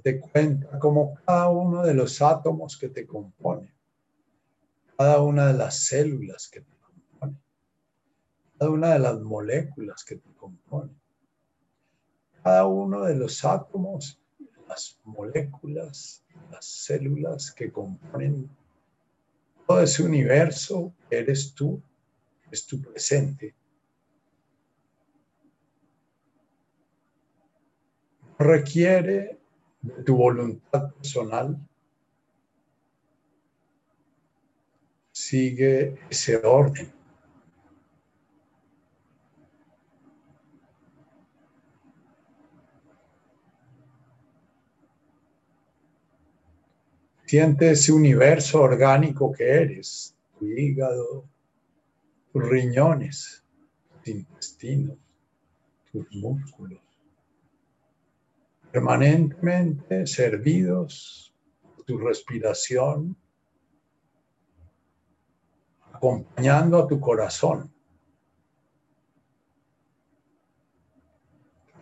tiempo. 0.01 0.27
te 0.27 0.31
cuenta 0.31 0.79
como 0.79 1.15
cada 1.25 1.49
uno 1.49 1.83
de 1.83 1.93
los 1.93 2.21
átomos 2.21 2.77
que 2.77 2.89
te 2.89 3.05
compone, 3.05 3.73
cada 4.97 5.21
una 5.21 5.47
de 5.47 5.53
las 5.53 5.85
células 5.85 6.49
que 6.49 6.61
te 6.61 6.75
compone, 6.79 7.37
cada 8.57 8.71
una 8.71 8.93
de 8.93 8.99
las 8.99 9.19
moléculas 9.19 10.03
que 10.03 10.15
te 10.15 10.33
compone, 10.33 10.91
cada 12.43 12.65
uno 12.65 13.03
de 13.03 13.15
los 13.15 13.43
átomos, 13.45 14.19
las 14.67 14.99
moléculas, 15.03 16.23
las 16.49 16.65
células 16.65 17.51
que 17.51 17.71
componen 17.71 18.49
todo 19.67 19.81
ese 19.81 20.03
universo 20.03 20.93
eres 21.09 21.53
tú, 21.53 21.81
es 22.49 22.65
tu 22.65 22.81
presente. 22.81 23.55
requiere 28.41 29.40
de 29.81 30.03
tu 30.03 30.15
voluntad 30.15 30.93
personal, 30.93 31.57
sigue 35.11 35.99
ese 36.09 36.37
orden. 36.37 36.91
Siente 47.25 47.71
ese 47.71 47.93
universo 47.93 48.61
orgánico 48.61 49.31
que 49.31 49.49
eres, 49.49 50.13
tu 50.37 50.45
hígado, 50.45 51.23
tus 52.33 52.43
riñones, 52.43 53.41
tus 53.89 54.07
intestinos, 54.09 54.97
tus 55.93 56.05
músculos 56.13 56.90
permanentemente 58.71 60.07
servidos 60.07 61.33
tu 61.85 61.97
respiración, 61.97 63.17
acompañando 65.91 66.77
a 66.77 66.87
tu 66.87 66.99
corazón. 66.99 67.73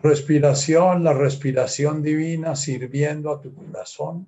Respiración, 0.02 1.04
la 1.04 1.14
respiración 1.14 2.02
divina 2.02 2.56
sirviendo 2.56 3.32
a 3.32 3.42
tu 3.42 3.54
corazón 3.54 4.28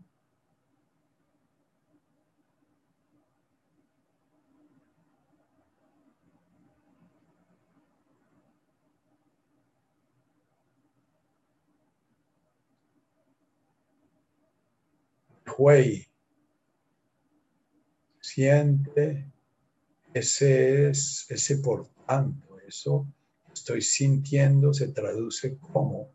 Siente 18.19 19.31
ese 20.13 20.89
es, 20.89 21.25
ese 21.29 21.57
por 21.57 21.88
tanto, 22.07 22.59
eso 22.67 23.07
estoy 23.53 23.81
sintiendo 23.81 24.73
se 24.73 24.88
traduce 24.88 25.57
como 25.59 26.09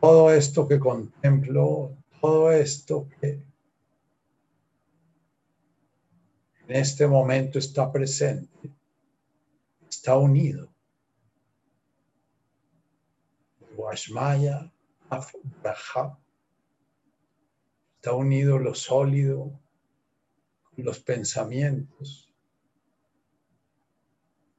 todo 0.00 0.30
esto 0.32 0.66
que 0.66 0.78
contemplo, 0.78 1.96
todo 2.20 2.50
esto 2.50 3.08
que 3.20 3.42
en 6.66 6.76
este 6.76 7.06
momento 7.06 7.58
está 7.58 7.92
presente, 7.92 8.70
está 9.88 10.16
unido. 10.16 10.67
Vashmaya, 13.88 14.70
Está 17.96 18.12
unido 18.12 18.58
lo 18.58 18.74
sólido 18.74 19.58
con 20.62 20.84
los 20.84 21.00
pensamientos, 21.00 22.30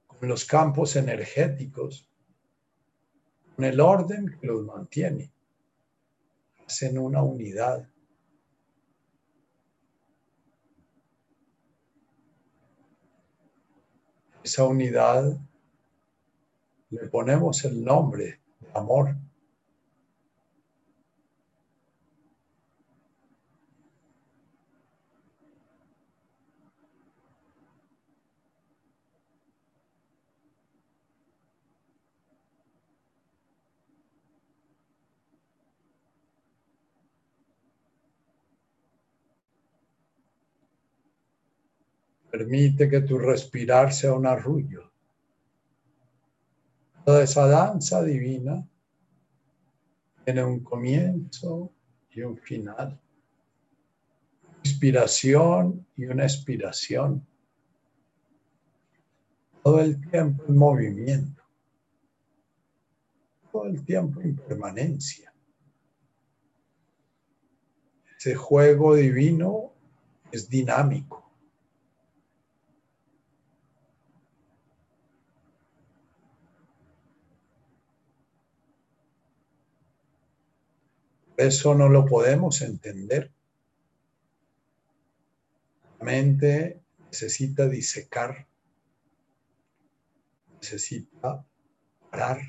con 0.07 0.27
los 0.27 0.45
campos 0.45 0.95
energéticos, 0.95 2.10
con 3.56 3.65
el 3.65 3.80
orden 3.80 4.35
que 4.41 4.47
los 4.47 4.65
mantiene. 4.65 5.31
hacen 6.65 6.97
una 6.97 7.22
unidad. 7.22 7.88
Esa 14.43 14.64
unidad 14.65 15.39
le 16.89 17.07
ponemos 17.10 17.64
el 17.65 17.84
nombre 17.84 18.39
amor. 18.74 19.16
Permite 42.32 42.88
que 42.90 43.02
tu 43.02 43.18
respirar 43.18 43.91
sea 43.91 44.14
un 44.14 44.28
arrullo. 44.28 44.91
Toda 47.10 47.23
esa 47.23 47.48
danza 47.48 48.03
divina 48.03 48.64
tiene 50.23 50.44
un 50.44 50.60
comienzo 50.60 51.73
y 52.11 52.22
un 52.22 52.38
final. 52.38 53.02
Inspiración 54.64 55.88
y 55.98 56.06
una 56.06 56.26
expiración. 56.26 57.26
Todo 59.64 59.81
el 59.81 59.99
tiempo 60.07 60.44
en 60.48 60.56
movimiento. 60.56 61.41
Todo 63.52 63.65
el 63.65 63.84
tiempo 63.84 64.22
en 64.22 64.36
permanencia. 64.36 65.34
Ese 68.19 68.36
juego 68.36 68.94
divino 68.94 69.73
es 70.31 70.48
dinámico. 70.48 71.28
Eso 81.40 81.74
no 81.74 81.88
lo 81.88 82.06
podemos 82.06 82.61
entender. 82.61 83.32
La 85.98 86.06
mente 86.06 86.82
necesita 87.06 87.70
disecar, 87.70 88.45
necesita 90.60 91.45
parar, 92.11 92.41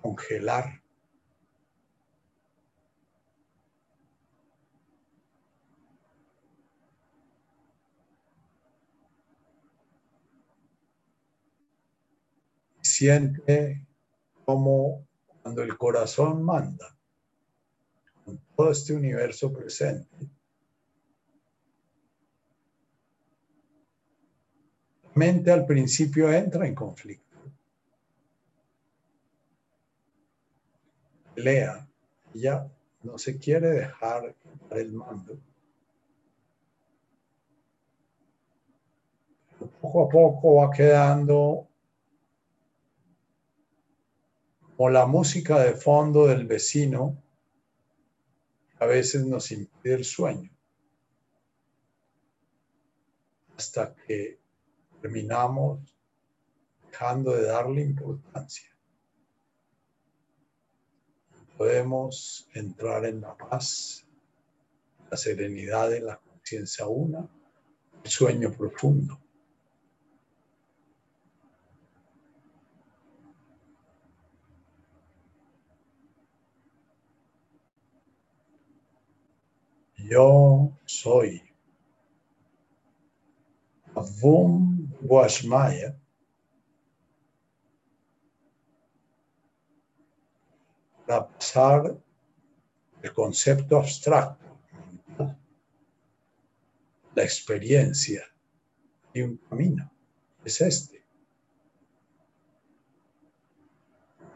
congelar. 0.00 0.82
Siente 12.82 13.87
como 14.48 15.06
cuando 15.42 15.62
el 15.62 15.76
corazón 15.76 16.42
manda 16.42 16.96
con 18.24 18.40
todo 18.56 18.70
este 18.70 18.94
universo 18.94 19.52
presente, 19.52 20.08
la 25.02 25.10
mente 25.16 25.50
al 25.52 25.66
principio 25.66 26.32
entra 26.32 26.66
en 26.66 26.74
conflicto. 26.74 27.36
Lea, 31.36 31.86
ya 32.32 32.66
no 33.02 33.18
se 33.18 33.38
quiere 33.38 33.68
dejar 33.68 34.34
el 34.70 34.92
mando. 34.94 35.38
poco 39.82 40.04
a 40.04 40.08
poco 40.08 40.54
va 40.54 40.70
quedando 40.70 41.67
o 44.80 44.88
la 44.88 45.06
música 45.06 45.58
de 45.58 45.74
fondo 45.74 46.28
del 46.28 46.46
vecino 46.46 47.20
a 48.78 48.86
veces 48.86 49.24
nos 49.26 49.50
impide 49.50 49.94
el 49.94 50.04
sueño. 50.04 50.50
Hasta 53.56 53.92
que 53.96 54.38
terminamos 55.02 55.80
dejando 56.86 57.32
de 57.32 57.42
darle 57.42 57.82
importancia. 57.82 58.70
Podemos 61.56 62.48
entrar 62.54 63.04
en 63.04 63.20
la 63.20 63.36
paz, 63.36 64.06
la 65.10 65.16
serenidad 65.16 65.90
de 65.90 66.02
la 66.02 66.18
conciencia 66.18 66.86
una, 66.86 67.28
el 68.04 68.10
sueño 68.10 68.52
profundo. 68.52 69.18
Yo 80.08 80.72
soy. 80.86 81.42
Avum 83.94 84.88
Guashmaya. 85.02 85.94
Para 91.06 91.28
pasar 91.28 91.98
el 93.02 93.12
concepto 93.12 93.76
abstracto, 93.76 95.36
la 97.14 97.22
experiencia 97.22 98.24
y 99.12 99.22
un 99.22 99.36
camino. 99.36 99.90
Es 100.42 100.60
este. 100.62 101.04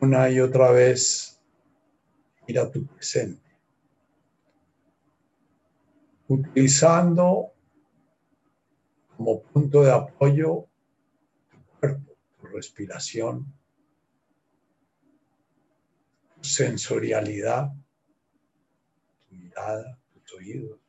Una 0.01 0.29
y 0.29 0.39
otra 0.41 0.71
vez 0.71 1.41
ir 2.47 2.59
a 2.59 2.71
tu 2.71 2.85
presente 2.87 3.52
utilizando 6.33 7.53
como 9.17 9.43
punto 9.43 9.83
de 9.83 9.93
apoyo 9.93 10.67
tu 11.51 11.59
cuerpo, 11.79 12.17
respiración, 12.53 13.53
tu 16.37 16.45
sensorialidad, 16.45 17.71
tu 19.29 19.35
mirada, 19.37 19.99
tus 20.13 20.33
oídos. 20.35 20.81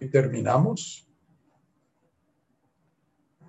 Y 0.00 0.08
terminamos 0.08 1.09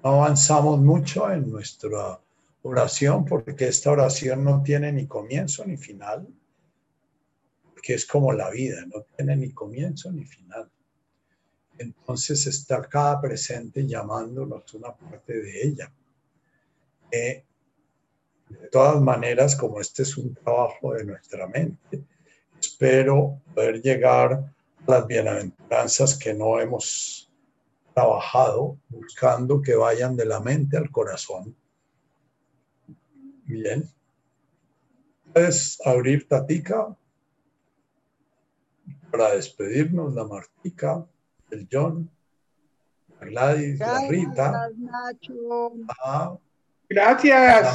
no 0.03 0.09
avanzamos 0.23 0.79
mucho 0.79 1.31
en 1.31 1.49
nuestra 1.51 2.19
oración 2.63 3.25
porque 3.25 3.67
esta 3.67 3.91
oración 3.91 4.43
no 4.43 4.61
tiene 4.63 4.91
ni 4.91 5.07
comienzo 5.07 5.65
ni 5.65 5.77
final, 5.77 6.27
que 7.81 7.93
es 7.95 8.05
como 8.05 8.31
la 8.33 8.49
vida, 8.49 8.85
no 8.85 9.05
tiene 9.15 9.35
ni 9.35 9.51
comienzo 9.51 10.11
ni 10.11 10.25
final. 10.25 10.69
Entonces 11.77 12.45
está 12.45 12.77
acá 12.77 13.19
presente 13.19 13.87
llamándonos 13.87 14.71
una 14.73 14.93
parte 14.93 15.33
de 15.33 15.67
ella. 15.67 15.91
de 17.11 17.43
todas 18.71 19.01
maneras, 19.01 19.55
como 19.55 19.81
este 19.81 20.03
es 20.03 20.17
un 20.17 20.33
trabajo 20.35 20.93
de 20.93 21.05
nuestra 21.05 21.47
mente, 21.47 22.03
espero 22.59 23.41
poder 23.53 23.81
llegar 23.81 24.33
a 24.33 24.91
las 24.91 25.07
bienaventuranzas 25.07 26.17
que 26.17 26.33
no 26.33 26.59
hemos 26.59 27.20
trabajado 27.93 28.77
buscando 28.89 29.61
que 29.61 29.75
vayan 29.75 30.15
de 30.15 30.25
la 30.25 30.39
mente 30.39 30.77
al 30.77 30.89
corazón. 30.91 31.55
Bien. 33.45 33.89
Puedes 35.33 35.79
abrir 35.85 36.27
Tatica 36.27 36.95
para 39.11 39.35
despedirnos, 39.35 40.13
la 40.13 40.25
Martica, 40.25 41.05
el 41.49 41.67
John, 41.71 42.09
la 43.19 43.27
Gladys, 43.27 43.79
la 43.79 44.07
Rita. 44.07 44.69
Gracias. 46.89 47.67